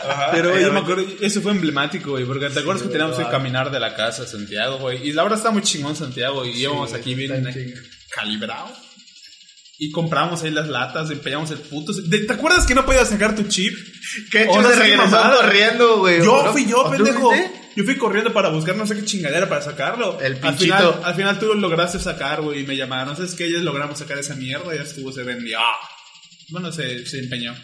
Pero 0.33 0.59
yo 0.59 0.73
me 0.73 0.81
acuerdo, 0.81 1.05
eso 1.21 1.41
fue 1.41 1.53
emblemático, 1.53 2.11
güey, 2.11 2.25
porque 2.25 2.51
te 2.51 2.61
acuerdas 2.61 2.83
que 2.83 2.89
teníamos 2.89 3.17
que 3.17 3.29
caminar 3.29 3.71
de 3.71 3.79
la 3.81 3.95
casa 3.95 4.25
a 4.25 4.27
Santiago, 4.27 4.79
güey. 4.79 5.07
Y 5.09 5.13
la 5.13 5.23
verdad 5.23 5.39
está 5.39 5.51
muy 5.51 5.63
chingón 5.63 5.95
Santiago, 5.97 6.45
y 6.45 6.51
íbamos 6.61 6.93
aquí 6.93 7.15
bien 7.15 7.47
eh, 7.47 7.75
calibrado. 8.15 8.69
Y 9.79 9.91
compramos 9.91 10.43
ahí 10.43 10.51
las 10.51 10.69
latas, 10.69 11.11
empeñamos 11.11 11.51
el 11.51 11.59
puto. 11.59 11.93
de- 11.93 12.18
¿Te 12.21 12.33
acuerdas 12.33 12.67
que 12.67 12.75
no 12.75 12.84
podías 12.87 13.09
sacar 13.09 13.34
tu 13.34 13.43
chip? 13.45 13.75
¿Qué 14.30 14.47
O 14.49 14.61
no 14.63 14.68
se 14.68 14.75
sé 14.76 14.83
qué 14.83 14.89
regresó 14.91 15.11
mamada. 15.11 15.37
corriendo, 15.43 15.99
güey? 15.99 16.18
Yo 16.18 16.45
¿No? 16.45 16.53
fui 16.53 16.67
yo, 16.67 16.79
¿O 16.83 16.84
tú 16.84 16.91
pendejo. 16.97 17.33
Yo 17.75 17.84
fui 17.84 17.97
corriendo 17.97 18.33
para 18.34 18.51
buscar 18.51 18.76
no 18.76 18.87
sé 18.87 18.95
qué 18.95 19.05
chingadera 19.05 19.49
para 19.49 19.63
sacarlo. 19.63 20.21
El 20.21 20.34
al 20.34 20.39
pinchito. 20.41 20.76
final, 20.76 21.01
al 21.05 21.14
final 21.14 21.39
tú 21.39 21.47
lo 21.47 21.55
lograste 21.55 21.99
sacar, 21.99 22.43
güey, 22.43 22.61
y 22.61 22.67
me 22.67 22.76
llamaron. 22.76 23.17
¿Sabes 23.17 23.34
qué? 23.34 23.47
Ellos 23.47 23.63
logramos 23.63 23.99
sacar 23.99 24.18
esa 24.18 24.34
mierda 24.34 24.72
y 24.75 24.79
ya 24.79 24.84
estuvo, 24.84 25.11
se 25.11 25.22
vendió. 25.22 25.59
Bueno, 26.53 26.70
se, 26.70 27.07
se 27.07 27.18
empeñó. 27.18 27.54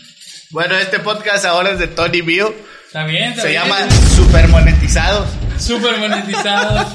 Bueno, 0.51 0.77
este 0.79 0.99
podcast 1.01 1.45
ahora 1.45 1.73
es 1.73 1.79
de 1.79 1.89
Tony 1.89 2.23
Bill. 2.23 2.47
Está 2.87 3.05
bien, 3.05 3.25
está 3.31 3.43
Se 3.43 3.49
bien. 3.49 3.63
llama 3.63 3.87
Super 4.17 4.49
Monetizados. 4.49 5.29
Súper 5.59 5.99
monetizados. 5.99 6.87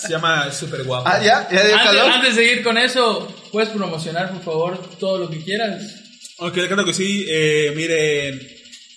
Se 0.00 0.10
llama 0.10 0.50
Super 0.52 0.84
Guapo. 0.84 1.08
Ah, 1.08 1.18
ya, 1.22 1.48
ya 1.50 1.64
dio 1.66 1.74
antes, 1.74 1.90
calor. 1.90 2.12
antes 2.12 2.36
de 2.36 2.42
seguir 2.46 2.62
con 2.62 2.78
eso, 2.78 3.34
puedes 3.50 3.70
promocionar, 3.70 4.30
por 4.30 4.42
favor, 4.44 4.90
todo 5.00 5.18
lo 5.18 5.28
que 5.30 5.42
quieras. 5.42 5.82
Ok, 6.38 6.54
claro 6.68 6.84
que 6.84 6.94
sí. 6.94 7.26
Eh, 7.28 7.72
miren. 7.74 8.40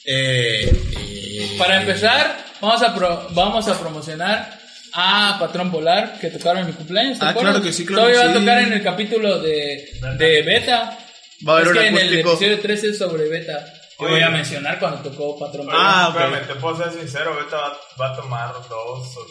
Eh, 0.06 0.70
eh, 1.00 1.56
Para 1.58 1.82
empezar, 1.82 2.38
vamos 2.62 2.84
a, 2.84 2.94
pro- 2.94 3.28
vamos 3.32 3.68
a 3.68 3.80
promocionar 3.80 4.60
a 4.94 5.38
Patrón 5.40 5.72
Polar, 5.72 6.20
que 6.20 6.28
tocaron 6.28 6.62
en 6.62 6.68
mi 6.68 6.74
cumpleaños. 6.74 7.18
¿te 7.18 7.26
Ah, 7.26 7.30
acuerdas? 7.30 7.54
claro 7.54 7.66
que 7.66 7.74
sí, 7.74 7.84
claro 7.86 8.04
Todavía 8.04 8.22
que 8.22 8.28
va 8.28 8.32
a 8.32 8.40
tocar 8.40 8.60
en 8.60 8.74
el 8.74 8.84
capítulo 8.84 9.40
de, 9.42 9.90
de 10.20 10.42
Beta. 10.44 11.00
Va 11.48 11.54
a 11.54 11.56
haber 11.58 11.68
es 11.68 11.74
un 11.74 11.80
que 11.82 11.88
en 11.88 11.98
el 11.98 12.14
episodio 12.20 12.60
13 12.60 12.88
es 12.90 12.98
sobre 12.98 13.28
Beta. 13.30 13.66
Que 13.98 14.06
Oye. 14.06 14.14
voy 14.16 14.24
a 14.24 14.30
mencionar 14.30 14.80
cuando 14.80 15.02
tocó 15.10 15.38
Patrón 15.38 15.66
Polar. 15.68 15.82
Ah, 15.84 16.10
ok. 16.10 16.16
Espérame, 16.16 16.48
te 16.48 16.56
puedo 16.56 16.78
ser 16.78 17.00
sincero, 17.00 17.34
ahorita 17.34 17.56
va, 17.58 17.78
va 18.02 18.14
a 18.14 18.16
tomar 18.16 18.54
dos 18.54 19.18
o 19.18 19.26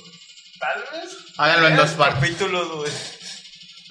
tal 0.60 0.80
vez. 1.00 1.16
Háganlo 1.36 1.68
en 1.68 1.76
dos 1.76 1.90
partes. 1.90 2.20
capítulos, 2.30 2.68
güey. 2.76 2.92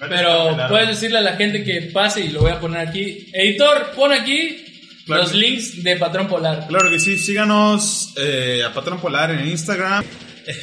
Pero 0.08 0.56
puedes 0.68 0.88
decirle 0.88 1.18
a 1.18 1.22
la 1.22 1.36
gente 1.36 1.62
que 1.62 1.90
pase 1.92 2.22
y 2.22 2.28
lo 2.30 2.40
voy 2.40 2.50
a 2.52 2.58
poner 2.60 2.88
aquí. 2.88 3.28
Editor, 3.32 3.92
pon 3.94 4.12
aquí 4.12 4.64
Claro. 5.06 5.22
los 5.22 5.34
links 5.34 5.82
de 5.82 5.96
Patrón 5.96 6.28
Polar. 6.28 6.66
Claro 6.68 6.88
que 6.90 6.98
sí, 7.00 7.18
síganos 7.18 8.14
eh, 8.16 8.62
a 8.64 8.72
Patrón 8.72 9.00
Polar 9.00 9.30
en 9.32 9.46
Instagram, 9.48 10.04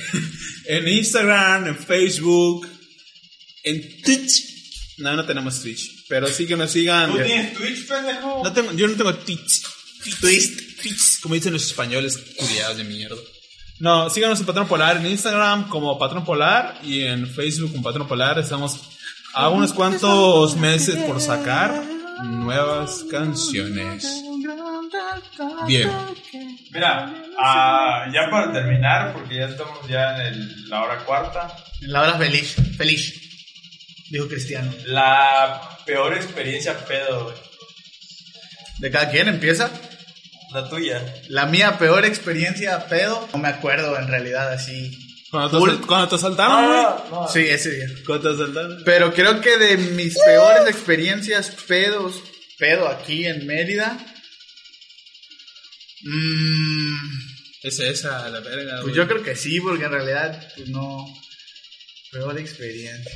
en 0.66 0.88
Instagram, 0.88 1.68
en 1.68 1.78
Facebook, 1.78 2.68
en 3.64 4.02
Twitch. 4.02 4.98
No, 4.98 5.16
no 5.16 5.26
tenemos 5.26 5.62
Twitch. 5.62 5.99
Pero 6.10 6.28
sí 6.28 6.46
que 6.48 6.58
nos 6.58 6.72
sigan. 6.72 7.12
¿Tú 7.12 7.18
tienes 7.24 7.54
Twitch, 7.54 7.88
pendejo? 7.88 8.42
No 8.44 8.52
tengo, 8.52 8.72
yo 8.74 8.88
no 8.88 8.96
tengo 8.98 9.16
tweets. 9.16 9.64
Twist. 10.20 10.82
Tweets. 10.82 11.20
Como 11.22 11.36
dicen 11.36 11.54
los 11.54 11.66
españoles 11.66 12.18
culiados 12.38 12.78
de 12.78 12.84
mierda. 12.84 13.16
No, 13.80 14.10
síganos 14.10 14.40
en 14.42 14.46
Patrón 14.46 14.68
Polar 14.68 14.98
en 14.98 15.06
Instagram 15.06 15.70
como 15.70 15.98
Patrón 15.98 16.26
Polar 16.26 16.80
y 16.84 17.04
en 17.04 17.28
Facebook 17.28 17.72
como 17.72 17.84
Patrón 17.84 18.08
Polar. 18.08 18.38
Estamos 18.40 18.78
a 19.34 19.48
unos 19.50 19.72
cuantos 19.72 20.56
meses 20.58 20.96
por 21.06 21.22
sacar 21.22 21.84
nuevas 22.24 23.06
canciones. 23.10 24.06
Bien. 25.68 25.90
Mira, 26.72 27.14
ah, 27.42 28.06
ya 28.14 28.30
para 28.30 28.52
terminar, 28.52 29.14
porque 29.14 29.36
ya 29.36 29.46
estamos 29.46 29.88
ya 29.88 30.16
en 30.16 30.34
el- 30.34 30.70
la 30.70 30.84
hora 30.84 30.98
cuarta. 31.06 31.56
En 31.82 31.92
la 31.94 32.02
hora 32.02 32.18
feliz, 32.18 32.56
feliz. 32.78 33.29
Dijo 34.10 34.28
Cristiano. 34.28 34.74
La 34.86 35.78
peor 35.86 36.14
experiencia 36.16 36.78
pedo, 36.86 37.26
güey. 37.26 37.36
¿De 38.80 38.90
cada 38.92 39.10
quien 39.12 39.28
empieza? 39.28 39.70
La 40.52 40.68
tuya. 40.70 41.04
La 41.28 41.46
mía 41.46 41.78
peor 41.78 42.06
experiencia 42.06 42.88
pedo, 42.88 43.28
no 43.34 43.40
me 43.40 43.50
acuerdo 43.50 43.98
en 44.00 44.08
realidad 44.08 44.52
así. 44.52 44.98
Cuando 45.30 45.64
te, 45.64 45.86
cuando 45.86 46.08
te 46.10 46.16
asaltaron, 46.16 46.66
güey. 46.66 47.12
no. 47.12 47.28
Sí, 47.28 47.42
ese 47.42 47.70
día. 47.72 47.88
Cuando 48.06 48.36
te 48.36 48.42
asaltaron. 48.44 48.82
Pero 48.84 49.14
creo 49.14 49.42
que 49.42 49.58
de 49.60 49.78
mis 49.78 50.18
peores 50.18 50.68
experiencias 50.68 51.52
pedos, 51.68 52.16
pedo 52.58 52.88
aquí 52.88 53.28
en 53.28 53.46
Mérida. 53.46 54.00
mm, 56.02 57.20
Es 57.64 57.80
esa, 57.80 58.28
la 58.30 58.40
verga, 58.40 58.80
pues 58.82 58.96
yo 58.96 59.08
creo 59.08 59.22
que 59.22 59.36
sí, 59.36 59.60
porque 59.60 59.86
en 59.86 59.92
realidad, 59.92 60.52
pues 60.56 60.70
no. 60.70 61.06
Peor 62.12 62.40
experiencia. 62.40 63.12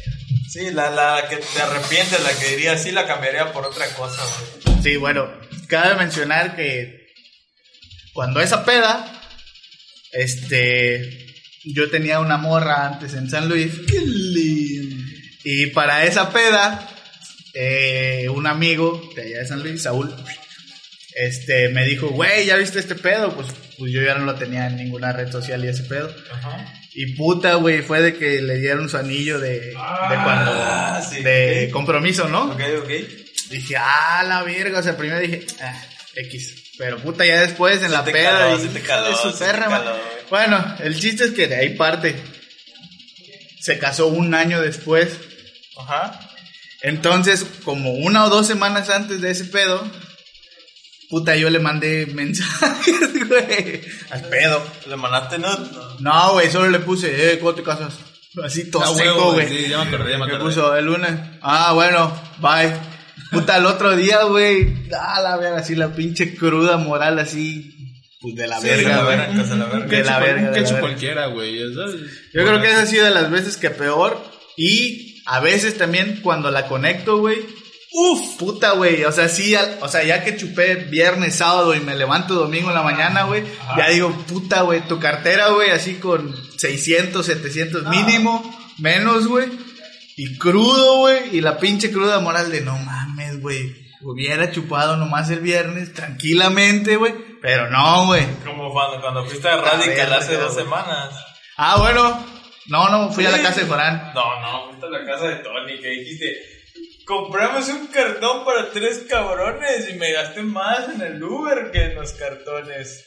Sí, 0.49 0.71
la, 0.71 0.91
la 0.91 1.27
que 1.29 1.37
te 1.37 1.61
arrepientes, 1.61 2.21
la 2.21 2.37
que 2.37 2.49
diría 2.49 2.77
sí, 2.77 2.91
la 2.91 3.07
cambiaría 3.07 3.51
por 3.51 3.65
otra 3.65 3.87
cosa, 3.95 4.21
güey. 4.65 4.83
Sí, 4.83 4.97
bueno, 4.97 5.31
cabe 5.67 5.95
mencionar 5.95 6.55
que 6.55 7.07
cuando 8.13 8.39
esa 8.39 8.63
peda, 8.63 9.21
este, 10.11 11.25
yo 11.63 11.89
tenía 11.89 12.19
una 12.19 12.37
morra 12.37 12.85
antes 12.85 13.13
en 13.13 13.29
San 13.29 13.49
Luis. 13.49 13.73
Qué 13.87 13.99
lindo. 14.01 15.03
Y 15.43 15.67
para 15.67 16.05
esa 16.05 16.31
peda, 16.31 16.87
eh, 17.53 18.27
un 18.29 18.45
amigo 18.45 19.11
de 19.15 19.23
allá 19.23 19.39
de 19.39 19.47
San 19.47 19.63
Luis, 19.63 19.81
Saúl, 19.81 20.13
este, 21.15 21.69
me 21.69 21.85
dijo, 21.85 22.09
güey, 22.09 22.45
¿ya 22.45 22.55
viste 22.57 22.79
este 22.79 22.95
pedo? 22.95 23.33
Pues, 23.35 23.47
pues 23.77 23.91
yo 23.91 24.01
ya 24.01 24.15
no 24.15 24.25
lo 24.25 24.35
tenía 24.35 24.67
en 24.67 24.77
ninguna 24.77 25.11
red 25.11 25.31
social 25.31 25.63
y 25.65 25.69
ese 25.69 25.83
pedo. 25.83 26.13
Ajá. 26.31 26.81
Y 26.95 27.15
puta, 27.15 27.55
güey, 27.55 27.81
fue 27.81 28.01
de 28.01 28.15
que 28.15 28.41
le 28.41 28.57
dieron 28.59 28.87
su 28.89 28.97
anillo 28.97 29.39
de, 29.39 29.59
de 29.59 29.73
cuando, 29.75 30.51
Ah, 30.53 31.01
sí, 31.07 31.23
de 31.23 31.69
compromiso, 31.73 32.27
¿no? 32.29 32.51
Ok, 32.51 32.61
ok. 32.83 32.89
Dije, 33.49 33.75
ah, 33.77 34.23
la 34.27 34.43
verga. 34.43 34.79
O 34.79 34.83
sea, 34.83 34.95
primero 34.95 35.19
dije, 35.19 35.45
ah, 35.61 35.81
X. 36.15 36.73
Pero 36.77 36.97
puta, 36.99 37.25
ya 37.25 37.41
después 37.41 37.81
en 37.83 37.91
la 37.91 38.03
peda. 38.03 38.31
caló, 38.39 38.57
dije, 38.57 38.67
sí 38.67 38.73
te 38.73 38.79
"Hijo 38.79 38.87
caló, 38.87 39.09
de 39.09 39.15
su 39.31 39.39
perra, 39.39 39.67
caló, 39.67 39.69
ma-". 39.85 39.91
güey. 39.91 40.01
Bueno, 40.29 40.75
el 40.79 40.99
chiste 40.99 41.25
es 41.25 41.31
que 41.31 41.47
de 41.47 41.55
ahí 41.55 41.69
parte. 41.75 42.15
Se 43.59 43.79
casó 43.79 44.07
un 44.07 44.33
año 44.35 44.61
después. 44.61 45.09
Ajá. 45.77 46.19
Entonces, 46.81 47.45
como 47.63 47.93
una 47.93 48.25
o 48.25 48.29
dos 48.29 48.45
semanas 48.45 48.89
antes 48.89 49.21
de 49.21 49.31
ese 49.31 49.45
pedo, 49.45 49.89
puta, 51.13 51.35
yo 51.35 51.47
le 51.51 51.59
mandé 51.59 52.07
mensajes, 52.07 53.27
güey, 53.29 53.81
al 54.09 54.21
pedo. 54.29 54.63
¿Le 54.87 54.95
mandaste 54.95 55.37
no? 55.37 55.55
no. 55.55 55.99
No, 55.99 56.33
güey, 56.33 56.49
solo 56.49 56.71
le 56.71 56.79
puse, 56.79 57.33
eh, 57.33 57.37
¿cuándo 57.37 57.61
te 57.61 57.63
casas? 57.69 57.99
Así 58.43 58.71
todo 58.71 58.81
Ah, 58.81 58.87
seco, 58.87 58.97
huevo, 59.17 59.33
güey. 59.33 59.47
Sí, 59.47 59.69
ya 59.69 59.83
me 59.83 59.89
acordé, 59.93 60.11
ya 60.13 60.17
me 60.17 60.25
Me 60.25 60.31
acordé. 60.33 60.43
puso 60.49 60.75
el 60.75 60.85
lunes. 60.85 61.11
Ah, 61.43 61.73
bueno, 61.73 62.11
bye. 62.39 62.73
Puta, 63.29 63.57
el 63.57 63.67
otro 63.67 63.95
día, 63.95 64.23
güey. 64.23 64.73
Ah, 64.99 65.21
la 65.21 65.37
verga, 65.37 65.59
así 65.59 65.75
la 65.75 65.93
pinche 65.93 66.33
cruda 66.33 66.77
moral, 66.77 67.19
así. 67.19 67.69
Pues 68.19 68.33
de 68.33 68.47
la 68.47 68.59
Sí, 68.59 68.69
de 68.69 68.75
verga, 68.77 68.89
la 68.89 69.45
se 69.45 69.55
la 69.55 69.65
verga. 69.65 69.85
De 69.85 70.03
la 70.03 70.19
verga, 70.19 70.49
de 70.49 70.61
la 70.61 70.79
cualquiera, 70.79 71.25
güey. 71.27 71.59
Yo 71.59 72.43
creo 72.43 72.59
que 72.59 72.71
esa 72.71 72.81
ha 72.81 72.85
sido 72.87 73.05
de 73.05 73.11
las 73.11 73.29
veces 73.29 73.57
que 73.57 73.69
peor. 73.69 74.19
Y 74.57 75.21
a 75.27 75.39
veces 75.39 75.77
también 75.77 76.21
cuando 76.23 76.49
la 76.49 76.65
conecto, 76.67 77.17
güey. 77.19 77.37
Uf, 77.95 78.37
puta, 78.37 78.71
güey. 78.71 79.03
O 79.03 79.11
sea, 79.11 79.29
sí, 79.29 79.53
al- 79.55 79.77
o 79.81 79.87
sea, 79.87 80.03
ya 80.03 80.23
que 80.23 80.35
chupé 80.35 80.75
viernes, 80.75 81.35
sábado 81.35 81.75
y 81.75 81.79
me 81.79 81.95
levanto 81.95 82.33
domingo 82.33 82.69
en 82.69 82.75
la 82.75 82.81
mañana, 82.81 83.23
güey. 83.23 83.43
Ya 83.77 83.89
digo, 83.89 84.11
puta, 84.27 84.61
güey, 84.63 84.81
tu 84.87 84.99
cartera, 84.99 85.49
güey, 85.49 85.69
así 85.69 85.95
con 85.95 86.35
600, 86.57 87.23
700 87.25 87.83
mínimo, 87.87 88.43
menos, 88.79 89.27
güey. 89.27 89.47
Y 90.15 90.37
crudo, 90.37 90.97
güey. 90.99 91.35
Y 91.37 91.41
la 91.41 91.57
pinche 91.57 91.91
cruda 91.91 92.19
moral 92.19 92.51
de 92.51 92.61
no 92.61 92.77
mames, 92.77 93.39
güey. 93.41 93.75
Hubiera 94.01 94.51
chupado 94.51 94.97
nomás 94.97 95.29
el 95.29 95.39
viernes 95.39 95.93
tranquilamente, 95.93 96.95
güey. 96.97 97.13
Pero 97.41 97.69
no, 97.69 98.07
güey. 98.07 98.25
Como 98.45 98.71
cuando, 98.71 99.01
cuando 99.01 99.25
fuiste 99.25 99.47
a 99.47 99.57
Radical 99.57 100.13
hace 100.13 100.35
dos 100.37 100.55
semanas. 100.55 101.13
Ah, 101.57 101.77
bueno. 101.77 102.25
No, 102.67 102.89
no, 102.89 103.11
fui 103.11 103.25
a 103.25 103.31
la 103.31 103.41
casa 103.41 103.61
de 103.61 103.67
Jorán. 103.67 104.11
No, 104.15 104.39
no, 104.41 104.67
fuiste 104.69 104.85
a 104.85 104.89
la 104.89 105.05
casa 105.05 105.25
de 105.27 105.35
Tony 105.37 105.79
que 105.81 105.89
dijiste, 105.89 106.33
compramos 107.05 107.67
un 107.69 107.87
cartón 107.87 108.45
para 108.45 108.69
tres 108.71 109.05
cabrones 109.09 109.89
y 109.89 109.93
me 109.93 110.11
gasté 110.11 110.41
más 110.41 110.89
en 110.89 111.01
el 111.01 111.23
Uber 111.23 111.71
que 111.71 111.83
en 111.85 111.95
los 111.95 112.11
cartones. 112.13 113.05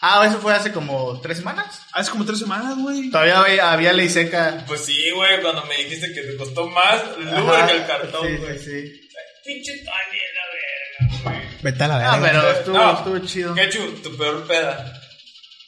Ah, 0.00 0.24
eso 0.26 0.38
fue 0.38 0.54
hace 0.54 0.70
como 0.72 1.20
tres 1.20 1.38
semanas. 1.38 1.82
Hace 1.92 2.10
como 2.12 2.24
tres 2.24 2.38
semanas, 2.38 2.76
güey. 2.78 3.10
Todavía 3.10 3.40
había, 3.40 3.72
había 3.72 3.92
ley 3.92 4.08
seca. 4.08 4.64
Pues 4.68 4.84
sí, 4.84 5.10
güey, 5.10 5.40
cuando 5.42 5.64
me 5.66 5.76
dijiste 5.76 6.12
que 6.14 6.22
te 6.22 6.36
costó 6.36 6.66
más 6.68 7.02
el 7.18 7.26
Uber 7.26 7.54
Ajá. 7.56 7.66
que 7.66 7.72
el 7.76 7.86
cartón, 7.86 8.26
Sí, 8.28 8.36
güey. 8.36 8.58
sí, 8.58 8.64
sí. 8.64 9.08
Pinche 9.44 9.72
Tony 9.78 10.18
la 10.36 10.44
verga, 10.52 11.22
güey. 11.24 11.58
Vete 11.62 11.84
a 11.84 11.88
la 11.88 12.12
Ah, 12.12 12.18
pero 12.22 12.50
estuvo, 12.50 12.76
No. 12.78 12.92
estuvo 12.98 13.18
chido. 13.26 13.54
Quechu, 13.54 13.86
tu 14.02 14.16
peor 14.16 14.46
peda. 14.46 15.00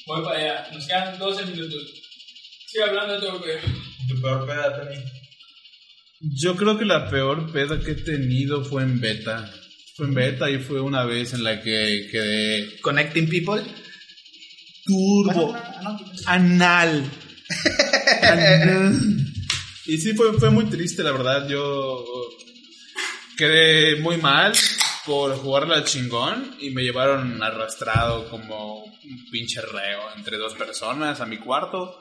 Voy 0.07 0.23
para 0.25 0.39
allá. 0.39 0.69
Nos 0.73 0.87
quedan 0.87 1.19
12 1.19 1.45
minutos. 1.47 1.83
Sigue 2.67 2.85
hablando 2.85 3.15
de 3.15 3.21
todo, 3.21 3.39
güey. 3.41 3.59
Tu 4.09 4.21
peor 4.23 4.47
peda, 4.47 4.77
Tony. 4.77 4.97
Yo 6.21 6.55
creo 6.55 6.77
que 6.77 6.85
la 6.85 7.09
peor 7.09 7.51
peda 7.51 7.81
que 7.81 7.93
he 7.93 7.95
tenido 7.95 8.63
fue 8.63 8.83
en 8.83 9.01
beta. 9.01 9.51
Fue 9.97 10.07
en 10.07 10.15
beta 10.15 10.51
y 10.51 10.59
fue 10.59 10.79
una 10.79 11.05
vez 11.05 11.33
en 11.33 11.43
la 11.43 11.63
que 11.63 12.09
quedé 12.13 12.79
Connecting 12.83 13.27
people. 13.27 13.63
turbo 14.85 15.57
anal. 16.27 17.11
Anal. 18.23 19.17
Y 19.87 19.97
sí, 19.97 20.13
fue, 20.13 20.35
fue 20.35 20.51
muy 20.51 20.67
triste, 20.67 21.03
la 21.03 21.13
verdad. 21.13 21.49
Yo 21.49 22.05
quedé 23.39 23.97
muy 23.97 24.19
mal 24.19 24.53
por 25.07 25.35
jugarla 25.37 25.77
al 25.77 25.85
chingón 25.85 26.55
y 26.61 26.69
me 26.71 26.83
llevaron 26.83 27.43
arrastrado 27.43 28.29
como 28.29 28.85
un 28.85 29.31
pinche 29.33 29.63
reo 29.63 30.03
entre 30.17 30.37
dos 30.37 30.53
personas 30.53 31.23
a 31.23 31.27
mi 31.27 31.39
cuarto 31.39 31.99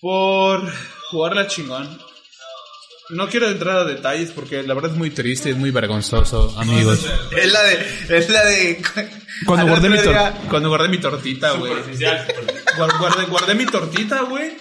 por 0.00 0.72
jugarla 1.10 1.40
al 1.40 1.48
chingón. 1.48 1.98
No 3.10 3.28
quiero 3.28 3.48
entrar 3.48 3.78
a 3.78 3.84
detalles 3.84 4.32
porque 4.32 4.62
la 4.62 4.74
verdad 4.74 4.90
es 4.92 4.96
muy 4.96 5.10
triste, 5.10 5.50
es 5.50 5.56
muy 5.56 5.70
vergonzoso, 5.70 6.54
amigos. 6.58 7.06
Es 7.36 7.52
la 7.52 7.62
de. 7.62 7.86
Es 8.10 8.28
la 8.28 8.44
de. 8.44 8.82
Cuando 9.46 9.66
guardé, 9.66 9.88
mi 9.88 9.98
día- 9.98 10.34
cuando 10.50 10.68
guardé 10.68 10.88
mi 10.88 10.98
tortita, 10.98 11.52
güey. 11.52 11.72
Guar- 12.76 12.98
Guardé, 12.98 13.24
guardé 13.26 13.54
mi 13.54 13.64
tortita, 13.66 14.22
güey. 14.22 14.52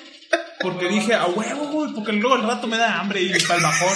Porque 0.62 0.88
dije, 0.88 1.14
a 1.14 1.26
huevo, 1.26 1.68
güey. 1.68 1.94
Porque 1.94 2.14
luego 2.14 2.36
al 2.36 2.44
rato 2.44 2.68
me 2.68 2.78
da 2.78 3.00
hambre 3.00 3.22
y 3.22 3.30
para 3.44 3.56
el 3.56 3.64
bajón. 3.64 3.94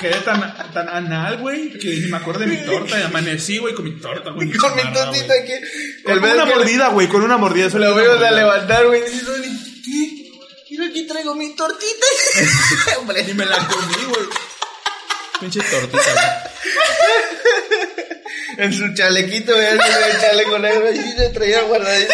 Quedé 0.00 0.14
tan, 0.24 0.40
tan 0.72 0.88
anal, 0.88 1.36
güey, 1.38 1.78
que 1.78 1.88
ni 1.96 2.06
me 2.10 2.16
acuerdo 2.16 2.40
de 2.40 2.46
mi 2.48 2.56
torta. 2.64 2.98
Y 2.98 3.02
amanecí, 3.02 3.58
güey, 3.58 3.74
con 3.74 3.84
mi 3.84 3.92
torta, 4.00 4.30
güey. 4.30 4.50
Con 4.52 4.74
mi 4.74 4.82
tortita 4.82 5.34
aquí. 5.40 5.52
Con 6.04 6.18
una 6.18 6.44
que 6.46 6.54
mordida, 6.54 6.88
güey, 6.88 7.06
con 7.06 7.22
una 7.22 7.36
mordida. 7.36 7.70
solo 7.70 7.90
Lo 7.90 7.94
veo 7.94 8.12
a 8.26 8.30
levantar, 8.30 8.86
güey. 8.86 9.02
¿qué? 9.84 10.21
Mira, 10.72 10.86
aquí 10.86 11.06
traigo 11.06 11.34
mi 11.34 11.54
tortita. 11.54 12.06
Hombre. 12.98 13.20
Y 13.28 13.34
me 13.34 13.44
la 13.44 13.58
comí, 13.68 14.04
güey. 14.08 14.26
Pinche 15.38 15.60
tortita, 15.60 16.12
güey. 16.14 16.26
En 18.56 18.72
su 18.72 18.94
chalequito, 18.94 19.52
güey. 19.52 19.66
El 19.66 20.20
chaleco 20.20 20.58
negro. 20.58 20.90
Y 20.90 20.96
se 21.12 21.28
traía 21.28 21.60
guardadito. 21.62 22.12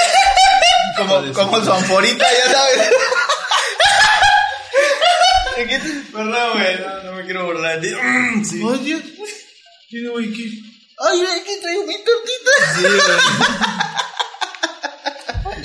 Como, 0.96 1.32
como 1.32 1.64
su 1.64 1.72
anforita, 1.72 2.26
ya 2.32 2.52
sabes. 2.52 2.90
¿Y 5.58 5.66
qué 5.68 5.78
te- 5.78 6.02
Perdón, 6.12 6.52
güey, 6.58 6.78
no, 6.80 7.02
no 7.04 7.12
me 7.12 7.24
quiero 7.24 7.44
burlar 7.46 7.80
de 7.80 7.88
ti. 7.88 7.94
Mm, 7.94 8.44
sí. 8.44 8.62
Oye, 8.64 9.00
¿Qué, 9.88 10.08
güey? 10.08 10.32
¿Qué? 10.32 10.42
ay, 11.00 11.22
aquí 11.40 11.60
traigo 11.62 11.84
mi 11.86 11.94
tortita. 12.02 13.84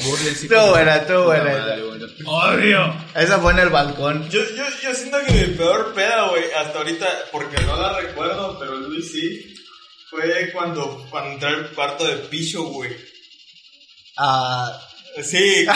Burles, 0.04 0.44
Estuvo 0.44 0.70
buena, 0.70 0.96
estuvo 0.98 1.24
buena 1.26 1.52
esa. 1.52 1.76
Obvio. 2.26 2.96
Esa 3.16 3.40
fue 3.40 3.54
en 3.54 3.60
el 3.60 3.70
balcón. 3.70 4.30
Yo, 4.30 4.42
yo, 4.56 4.64
yo 4.82 4.94
siento 4.94 5.18
que 5.26 5.32
mi 5.34 5.54
peor 5.56 5.94
peda, 5.94 6.30
güey, 6.30 6.44
hasta 6.52 6.78
ahorita, 6.78 7.08
porque 7.32 7.62
no 7.64 7.76
la 7.76 8.00
recuerdo, 8.00 8.58
pero 8.60 8.76
Luis 8.76 9.12
sí, 9.12 9.56
fue 10.10 10.52
cuando, 10.52 11.08
cuando 11.10 11.32
entré 11.32 11.50
al 11.50 11.70
cuarto 11.72 12.06
de 12.06 12.16
Picho, 12.18 12.64
güey. 12.64 12.92
Ah, 14.18 14.80
Sí, 15.22 15.64
no, 15.66 15.74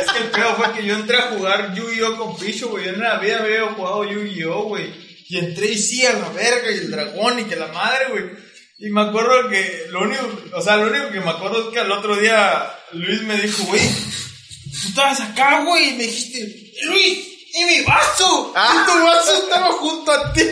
es 0.00 0.10
que 0.10 0.18
el 0.18 0.30
peor 0.30 0.56
fue 0.56 0.72
que 0.72 0.84
yo 0.84 0.96
entré 0.96 1.16
a 1.16 1.30
jugar 1.30 1.72
Yu-Gi-Oh 1.74 2.16
con 2.16 2.36
Picho, 2.36 2.68
güey. 2.68 2.84
Yo 2.84 2.90
en 2.90 3.00
la 3.00 3.18
vida 3.18 3.38
había 3.38 3.62
jugado 3.72 4.04
Yu-Gi-Oh, 4.04 4.64
güey. 4.64 4.92
Y 5.28 5.38
entré 5.38 5.68
y 5.68 5.78
sí, 5.78 6.04
a 6.04 6.14
la 6.14 6.30
verga, 6.30 6.70
y 6.70 6.78
el 6.78 6.90
dragón, 6.90 7.38
y 7.38 7.44
que 7.44 7.56
la 7.56 7.68
madre, 7.68 8.06
güey. 8.10 8.43
Y 8.78 8.90
me 8.90 9.02
acuerdo 9.02 9.48
que 9.48 9.86
lo 9.90 10.02
único, 10.02 10.28
o 10.52 10.60
sea, 10.60 10.76
lo 10.76 10.88
único 10.88 11.10
que 11.10 11.20
me 11.20 11.30
acuerdo 11.30 11.68
es 11.68 11.72
que 11.72 11.80
al 11.80 11.92
otro 11.92 12.16
día 12.16 12.74
Luis 12.92 13.22
me 13.22 13.36
dijo, 13.36 13.62
güey, 13.64 13.80
tú 13.80 14.88
estabas 14.88 15.20
acá, 15.20 15.62
güey, 15.64 15.90
y 15.90 15.92
me 15.94 16.04
dijiste, 16.04 16.72
Luis, 16.86 17.28
¿y 17.54 17.64
mi 17.64 17.84
vaso? 17.84 18.52
Ah. 18.56 18.84
Y 18.84 18.90
tu 18.90 19.04
vaso 19.04 19.42
estaba 19.44 19.72
junto 19.72 20.10
a 20.10 20.32
ti. 20.32 20.50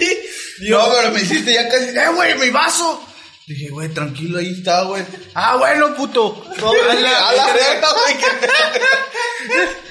Yo, 0.61 0.79
No, 0.79 0.95
pero 0.95 1.11
me 1.11 1.21
hiciste 1.21 1.53
ya 1.53 1.69
casi, 1.69 1.89
eh, 1.89 2.09
güey, 2.15 2.39
mi 2.39 2.51
vaso. 2.51 3.05
Dije, 3.47 3.71
güey, 3.71 3.89
tranquilo, 3.93 4.39
ahí 4.39 4.53
está, 4.57 4.85
güey. 4.85 5.05
Ah, 5.35 5.57
bueno, 5.57 5.93
puto. 5.97 6.45
No, 6.59 6.71
a 6.91 6.95
la, 6.95 7.29
a 7.29 7.33
la 7.33 7.47
verga, 7.53 7.89
güey. 7.93 8.17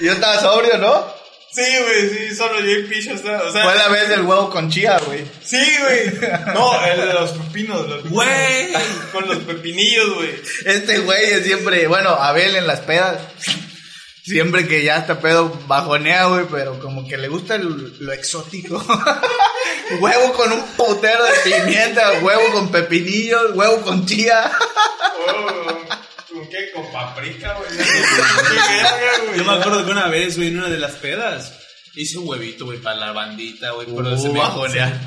Yo 0.00 0.12
estaba 0.12 0.40
sobrio, 0.40 0.78
¿no? 0.78 1.21
Sí, 1.52 1.62
güey, 1.84 2.08
sí, 2.08 2.34
solo 2.36 2.60
yo 2.60 2.70
y 2.70 2.82
Picho 2.84 3.12
o 3.14 3.18
sea, 3.18 3.40
Fue 3.40 3.74
la 3.76 3.88
vez 3.88 4.08
del 4.08 4.22
huevo 4.22 4.50
con 4.50 4.70
chía, 4.70 4.98
güey. 5.06 5.24
sí, 5.44 5.62
güey. 5.80 6.30
No, 6.54 6.84
el 6.84 6.96
de 7.08 7.12
los 7.14 7.30
pepinos, 7.32 7.80
los 7.88 7.96
pepinos. 8.02 8.12
Güey. 8.12 8.72
Con 9.12 9.28
los 9.28 9.38
pepinillos, 9.44 10.14
güey. 10.14 10.30
Este 10.64 10.98
güey 11.00 11.24
es 11.32 11.44
siempre, 11.44 11.86
bueno, 11.86 12.10
Abel 12.10 12.56
en 12.56 12.66
las 12.66 12.80
pedas. 12.80 13.20
Siempre 14.24 14.68
que 14.68 14.84
ya 14.84 14.98
está 14.98 15.20
pedo 15.20 15.50
bajonea, 15.66 16.26
güey, 16.26 16.46
pero 16.50 16.78
como 16.78 17.06
que 17.08 17.16
le 17.18 17.26
gusta 17.28 17.56
el- 17.56 17.96
lo 17.98 18.12
exótico. 18.12 18.82
huevo 20.00 20.32
con 20.32 20.52
un 20.52 20.62
putero 20.76 21.24
de 21.24 21.32
pimienta, 21.44 22.12
huevo 22.22 22.52
con 22.52 22.70
pepinillos, 22.70 23.50
huevo 23.54 23.80
con 23.82 24.06
chía. 24.06 24.50
Oh, 25.28 25.80
¿Con 26.42 26.50
qué? 26.50 26.70
Con 26.72 26.90
paprika, 26.92 27.54
güey. 27.58 27.70
Yo 29.36 29.44
me 29.44 29.52
acuerdo 29.52 29.84
que 29.84 29.92
una 29.92 30.08
vez, 30.08 30.36
güey, 30.36 30.48
en 30.48 30.58
una 30.58 30.68
de 30.68 30.78
las 30.78 30.92
pedas, 30.92 31.58
hice 31.94 32.18
un 32.18 32.28
huevito, 32.28 32.64
güey, 32.66 32.78
para 32.78 32.96
la 32.96 33.12
bandita, 33.12 33.70
güey. 33.70 33.86
Pero, 33.86 34.14
Uh, 34.14 34.18
se 34.18 34.28
me, 34.28 34.40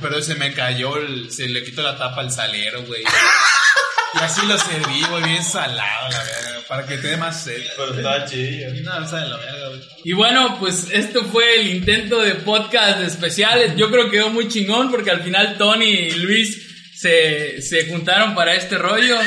pero 0.02 0.22
se 0.22 0.36
me 0.36 0.53
cayó, 0.53 0.98
el- 0.98 1.32
se 1.32 1.48
le 1.48 1.64
quitó 1.64 1.82
la 1.82 1.98
tapa 1.98 2.22
al 2.22 2.32
salero, 2.32 2.84
güey. 2.84 3.02
Y 3.02 4.18
así 4.24 4.45
lo 4.45 4.57
serví, 4.57 5.03
güey, 5.10 5.24
bien 5.24 5.44
salado, 5.44 6.10
la 6.10 6.24
verga, 6.24 6.62
para 6.70 6.86
que 6.86 6.98
te 6.98 7.07
dé 7.10 7.18
más 7.18 7.44
sed. 7.44 7.62
Pero 7.76 7.95
estaba 7.95 8.26
chido. 8.26 8.72
No 8.84 9.07
sabe 9.10 9.28
la 9.28 9.38
verga, 9.38 9.68
güey. 9.70 9.82
Y 10.06 10.14
bueno, 10.14 10.57
pues 10.60 10.88
esto 10.91 11.26
fue 11.26 11.60
el 11.60 11.68
intento 11.68 12.22
de 12.22 12.36
podcast 12.36 13.02
especiales. 13.02 13.76
Yo 13.76 13.91
creo 13.91 14.06
que 14.06 14.12
quedó 14.12 14.30
muy 14.30 14.48
chingón 14.48 14.90
porque 14.90 15.12
al 15.12 15.22
final 15.22 15.57
Tony 15.57 15.86
y 15.90 16.12
Luis 16.12 16.62
se, 16.95 17.62
se 17.62 17.90
juntaron 17.90 18.36
para 18.36 18.53
este 18.56 18.78
rollo. 18.78 19.18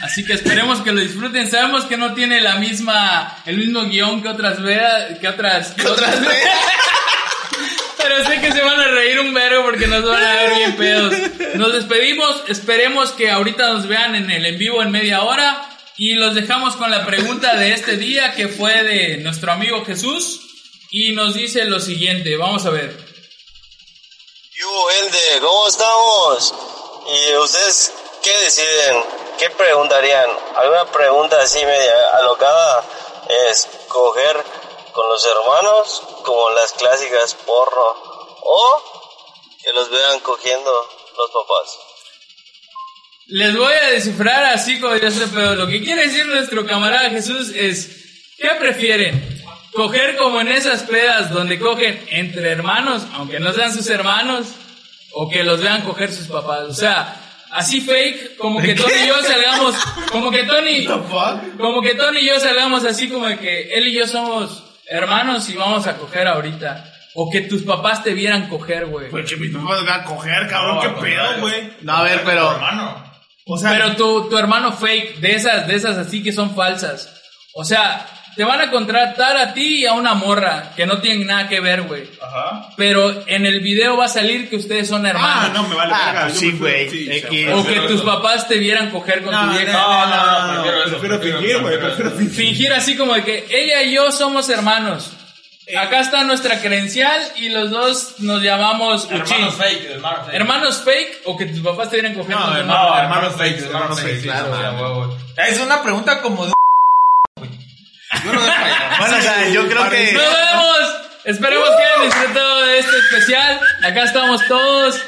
Así 0.00 0.24
que 0.24 0.32
esperemos 0.32 0.80
que 0.80 0.92
lo 0.92 1.00
disfruten. 1.00 1.50
Sabemos 1.50 1.84
que 1.84 1.96
no 1.96 2.14
tiene 2.14 2.40
la 2.40 2.56
misma, 2.56 3.42
el 3.44 3.58
mismo 3.58 3.84
guion 3.84 4.22
que 4.22 4.28
otras 4.28 4.62
veas, 4.62 5.18
que 5.18 5.28
otras, 5.28 5.72
que 5.72 5.86
otras 5.86 6.16
Pero 7.98 8.24
sé 8.24 8.40
que 8.40 8.50
se 8.50 8.62
van 8.62 8.80
a 8.80 8.88
reír 8.88 9.20
un 9.20 9.34
vergo 9.34 9.64
porque 9.64 9.86
nos 9.86 10.02
van 10.04 10.24
a 10.24 10.34
ver 10.34 10.54
bien 10.54 10.76
pedos. 10.76 11.14
Nos 11.56 11.72
despedimos, 11.72 12.44
esperemos 12.48 13.12
que 13.12 13.30
ahorita 13.30 13.72
nos 13.74 13.86
vean 13.86 14.14
en 14.14 14.30
el 14.30 14.46
en 14.46 14.58
vivo 14.58 14.82
en 14.82 14.90
media 14.90 15.22
hora 15.22 15.68
y 15.98 16.14
los 16.14 16.34
dejamos 16.34 16.76
con 16.76 16.90
la 16.90 17.04
pregunta 17.04 17.56
de 17.56 17.72
este 17.72 17.98
día 17.98 18.32
que 18.34 18.48
fue 18.48 18.82
de 18.82 19.18
nuestro 19.18 19.52
amigo 19.52 19.84
Jesús 19.84 20.40
y 20.90 21.12
nos 21.12 21.34
dice 21.34 21.66
lo 21.66 21.78
siguiente, 21.78 22.36
vamos 22.36 22.64
a 22.64 22.70
ver. 22.70 22.96
Yo, 24.54 24.90
Elde, 25.02 25.40
¿cómo 25.40 25.68
estamos? 25.68 26.54
¿Y 27.06 27.36
ustedes 27.36 27.92
qué 28.22 28.30
deciden? 28.44 29.19
¿Qué 29.40 29.48
preguntarían? 29.48 30.28
¿Alguna 30.54 30.84
pregunta 30.92 31.40
así 31.40 31.64
media 31.64 31.94
alocada? 32.18 32.84
Es 33.48 33.66
coger 33.88 34.36
con 34.92 35.08
los 35.08 35.26
hermanos 35.26 36.02
como 36.22 36.50
las 36.50 36.72
clásicas 36.72 37.36
porno 37.46 38.36
o 38.42 38.82
que 39.64 39.72
los 39.72 39.90
vean 39.90 40.20
cogiendo 40.20 40.70
los 41.16 41.30
papás. 41.30 41.78
Les 43.28 43.56
voy 43.56 43.72
a 43.72 43.92
descifrar 43.92 44.44
así 44.44 44.78
como 44.78 44.96
yo 44.96 45.10
sé, 45.10 45.26
pero 45.32 45.54
lo 45.54 45.66
que 45.68 45.80
quiere 45.80 46.08
decir 46.08 46.26
nuestro 46.26 46.66
camarada 46.66 47.08
Jesús 47.08 47.50
es, 47.54 48.36
¿qué 48.36 48.50
prefieren? 48.58 49.42
¿Coger 49.72 50.18
como 50.18 50.42
en 50.42 50.48
esas 50.48 50.82
pedas 50.82 51.30
donde 51.30 51.58
cogen 51.58 52.06
entre 52.10 52.50
hermanos, 52.50 53.04
aunque 53.14 53.40
no 53.40 53.54
sean 53.54 53.72
sus 53.72 53.88
hermanos, 53.88 54.48
o 55.12 55.30
que 55.30 55.44
los 55.44 55.62
vean 55.62 55.80
coger 55.86 56.12
sus 56.12 56.26
papás? 56.26 56.64
O 56.68 56.74
sea, 56.74 57.29
así 57.52 57.80
fake, 57.80 58.36
como 58.36 58.60
que 58.60 58.74
Tony 58.74 58.92
y 59.04 59.08
yo 59.08 59.22
salgamos, 59.22 59.74
como 60.10 60.30
que 60.30 60.44
Tony, 60.44 60.86
como 61.58 61.82
que 61.82 61.94
Tony 61.94 62.20
y 62.20 62.26
yo 62.26 62.40
salgamos 62.40 62.84
así 62.84 63.08
como 63.08 63.26
de 63.26 63.38
que 63.38 63.74
él 63.74 63.88
y 63.88 63.94
yo 63.94 64.06
somos 64.06 64.64
hermanos 64.86 65.48
y 65.48 65.54
vamos 65.54 65.86
a 65.86 65.96
coger 65.96 66.26
ahorita. 66.26 66.86
O 67.14 67.28
que 67.28 67.40
tus 67.40 67.62
papás 67.62 68.04
te 68.04 68.14
vieran 68.14 68.48
coger, 68.48 68.86
güey. 68.86 69.10
Pues 69.10 69.28
que 69.28 69.36
mis 69.36 69.52
papás 69.52 69.84
van 69.84 70.00
a 70.00 70.04
coger, 70.04 70.46
cabrón, 70.46 70.76
No, 70.76 70.80
qué 70.80 70.88
pedo, 71.00 71.40
güey. 71.40 71.72
No, 71.82 71.96
a 71.96 72.02
ver, 72.04 72.22
pero. 72.24 72.52
Hermano. 72.52 73.10
O 73.46 73.58
sea, 73.58 73.72
Pero 73.72 73.96
tu, 73.96 74.28
tu 74.28 74.38
hermano 74.38 74.72
fake, 74.72 75.16
de 75.16 75.34
esas, 75.34 75.66
de 75.66 75.74
esas 75.74 75.96
así 75.96 76.22
que 76.22 76.30
son 76.30 76.54
falsas. 76.54 77.20
O 77.54 77.64
sea, 77.64 78.06
te 78.36 78.44
van 78.44 78.60
a 78.60 78.70
contratar 78.70 79.36
a 79.36 79.52
ti 79.52 79.80
y 79.82 79.86
a 79.86 79.92
una 79.94 80.14
morra 80.14 80.72
que 80.76 80.86
no 80.86 80.98
tienen 80.98 81.26
nada 81.26 81.48
que 81.48 81.60
ver, 81.60 81.82
güey. 81.82 82.04
Ajá. 82.22 82.70
Pero 82.76 83.24
en 83.26 83.44
el 83.46 83.60
video 83.60 83.96
va 83.96 84.04
a 84.06 84.08
salir 84.08 84.48
que 84.48 84.56
ustedes 84.56 84.88
son 84.88 85.04
ah, 85.04 85.10
hermanos. 85.10 85.52
no 85.52 85.68
me 85.68 85.74
vale 85.74 85.92
Ah, 85.94 86.06
verga. 86.06 86.22
pues 86.26 86.38
sí, 86.38 86.52
güey, 86.52 86.88
sí, 86.90 87.08
o 87.52 87.64
que 87.66 87.80
tus 87.80 87.96
eso. 88.00 88.04
papás 88.04 88.46
te 88.48 88.58
vieran 88.58 88.90
coger 88.90 89.22
con 89.22 89.32
No, 89.32 89.40
tu 89.40 89.46
no, 89.46 89.52
vieja. 89.52 89.72
no, 89.72 90.06
no, 90.06 90.16
no, 90.16 90.46
no, 90.46 90.62
prefiero 90.62 90.84
eso, 90.84 90.98
prefiero 90.98 91.18
prefiero 91.20 91.38
fingir, 91.40 91.60
güey, 91.62 91.78
prefiero 91.78 91.96
prefiero 91.96 92.10
fingir. 92.18 92.46
Fingir 92.46 92.72
así 92.72 92.96
como 92.96 93.14
de 93.14 93.24
que 93.24 93.46
ella 93.50 93.82
y 93.82 93.94
yo 93.94 94.10
somos 94.12 94.48
hermanos. 94.48 95.10
Acá 95.78 96.00
está 96.00 96.24
nuestra 96.24 96.60
credencial 96.60 97.20
y 97.36 97.48
los 97.48 97.70
dos 97.70 98.14
nos 98.18 98.42
llamamos. 98.42 99.06
Hermanos 99.08 99.54
fake, 99.54 99.90
hermanos 99.92 100.26
fake. 100.26 100.34
¿Hermanos 100.34 100.82
fake 100.84 101.20
o 101.26 101.36
que 101.36 101.46
tus 101.46 101.60
papás 101.60 101.90
te 101.90 101.96
vieran 102.00 102.14
coger 102.14 102.34
No, 102.34 102.42
con 102.42 102.52
tu 102.54 102.58
hermano, 102.58 102.80
hermano? 102.88 103.02
hermanos 103.02 103.36
fake, 103.36 103.60
hermanos 103.66 104.00
fake, 104.00 104.22
claro, 104.22 104.48
claro. 104.50 105.16
Es 105.48 105.60
una 105.60 105.80
pregunta 105.82 106.20
como 106.22 106.46
de 106.46 106.52
Yo 108.24 108.32
no 108.32 108.40
Bueno, 108.40 109.16
o 109.16 109.20
sea, 109.20 109.48
yo 109.48 109.68
creo 109.68 109.90
que. 109.90 110.12
Nos 110.12 110.22
vemos. 110.22 110.78
Esperemos 111.24 111.68
que 111.68 111.82
hayan 111.82 112.04
disfrutado 112.06 112.66
de 112.66 112.78
este 112.78 112.96
especial. 112.98 113.60
Acá 113.84 114.04
estamos 114.04 114.46
todos. 114.46 115.00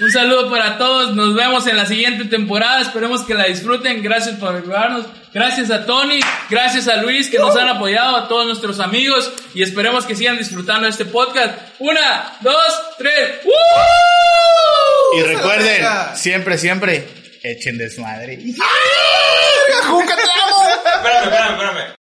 Un 0.00 0.10
saludo 0.10 0.50
para 0.50 0.78
todos. 0.78 1.14
Nos 1.14 1.34
vemos 1.34 1.66
en 1.66 1.76
la 1.76 1.86
siguiente 1.86 2.24
temporada. 2.24 2.80
Esperemos 2.80 3.22
que 3.22 3.34
la 3.34 3.44
disfruten. 3.44 4.02
Gracias 4.02 4.36
por 4.36 4.56
ayudarnos. 4.56 5.06
Gracias 5.32 5.70
a 5.70 5.86
Tony. 5.86 6.18
Gracias 6.48 6.88
a 6.88 6.96
Luis 6.96 7.30
que 7.30 7.38
nos 7.38 7.54
han 7.56 7.68
apoyado. 7.68 8.16
A 8.16 8.28
todos 8.28 8.46
nuestros 8.46 8.80
amigos. 8.80 9.30
Y 9.54 9.62
esperemos 9.62 10.06
que 10.06 10.16
sigan 10.16 10.38
disfrutando 10.38 10.84
de 10.84 10.90
este 10.90 11.04
podcast. 11.04 11.54
Una, 11.78 12.36
dos, 12.40 12.80
tres. 12.98 13.40
¡Woo! 13.44 15.18
Y 15.18 15.22
recuerden, 15.22 15.86
siempre, 16.14 16.56
siempre, 16.56 17.08
echen 17.42 17.78
desmadre. 17.78 18.34
Espérame, 18.34 18.54
espérame, 21.24 21.52
espérame. 21.52 21.99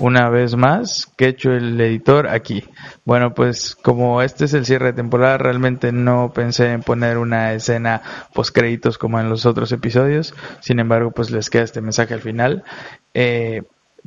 Una 0.00 0.28
vez 0.28 0.54
más, 0.54 1.12
que 1.16 1.28
hecho 1.28 1.50
el 1.52 1.80
editor 1.80 2.28
aquí. 2.28 2.64
Bueno, 3.04 3.34
pues 3.34 3.74
como 3.74 4.22
este 4.22 4.44
es 4.44 4.54
el 4.54 4.64
cierre 4.64 4.86
de 4.86 4.92
temporada, 4.92 5.38
realmente 5.38 5.90
no 5.90 6.32
pensé 6.32 6.72
en 6.72 6.82
poner 6.82 7.18
una 7.18 7.52
escena 7.52 8.02
post 8.32 8.54
créditos 8.54 8.96
como 8.96 9.18
en 9.18 9.28
los 9.28 9.44
otros 9.44 9.72
episodios. 9.72 10.34
Sin 10.60 10.78
embargo, 10.78 11.10
pues 11.10 11.30
les 11.30 11.50
queda 11.50 11.64
este 11.64 11.80
mensaje 11.80 12.14
al 12.14 12.20
final. 12.20 12.62
Eh, 13.12 13.62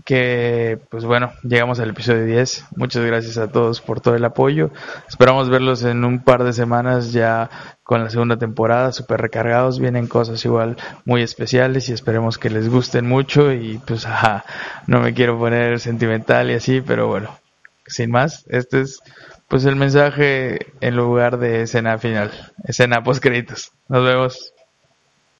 que 0.06 0.80
pues 0.90 1.06
bueno, 1.06 1.32
llegamos 1.44 1.80
al 1.80 1.90
episodio 1.90 2.26
10. 2.26 2.66
Muchas 2.76 3.06
gracias 3.06 3.38
a 3.38 3.52
todos 3.52 3.82
por 3.82 4.02
todo 4.02 4.16
el 4.16 4.26
apoyo. 4.26 4.72
Esperamos 5.08 5.50
verlos 5.50 5.84
en 5.84 6.04
un 6.06 6.24
par 6.24 6.44
de 6.44 6.54
semanas 6.54 7.14
ya 7.14 7.50
con 7.84 8.04
la 8.04 8.10
segunda 8.10 8.38
temporada, 8.38 8.92
súper 8.92 9.22
recargados. 9.22 9.80
Vienen 9.80 10.08
cosas 10.08 10.44
igual 10.46 10.78
muy 11.06 11.22
especiales 11.22 11.90
y 11.90 11.94
esperemos 11.94 12.38
que 12.38 12.50
les 12.50 12.70
gusten 12.70 13.08
mucho. 13.08 13.52
Y 13.52 13.80
pues, 13.86 14.06
ajá, 14.06 14.46
no 14.88 15.00
me 15.02 15.14
quiero 15.14 15.38
poner 15.38 15.80
sentimental 15.80 16.52
y 16.52 16.56
así, 16.56 16.82
pero 16.82 17.08
bueno, 17.08 17.38
sin 17.86 18.12
más, 18.12 18.46
este 18.50 18.82
es 18.82 19.00
pues 19.48 19.66
el 19.66 19.76
mensaje 19.76 20.68
en 20.80 20.96
lugar 20.96 21.38
de 21.38 21.64
escena 21.64 21.98
final, 21.98 22.32
escena 22.64 23.04
post 23.04 23.22
créditos. 23.22 23.72
Nos 23.90 24.06
vemos. 24.06 24.54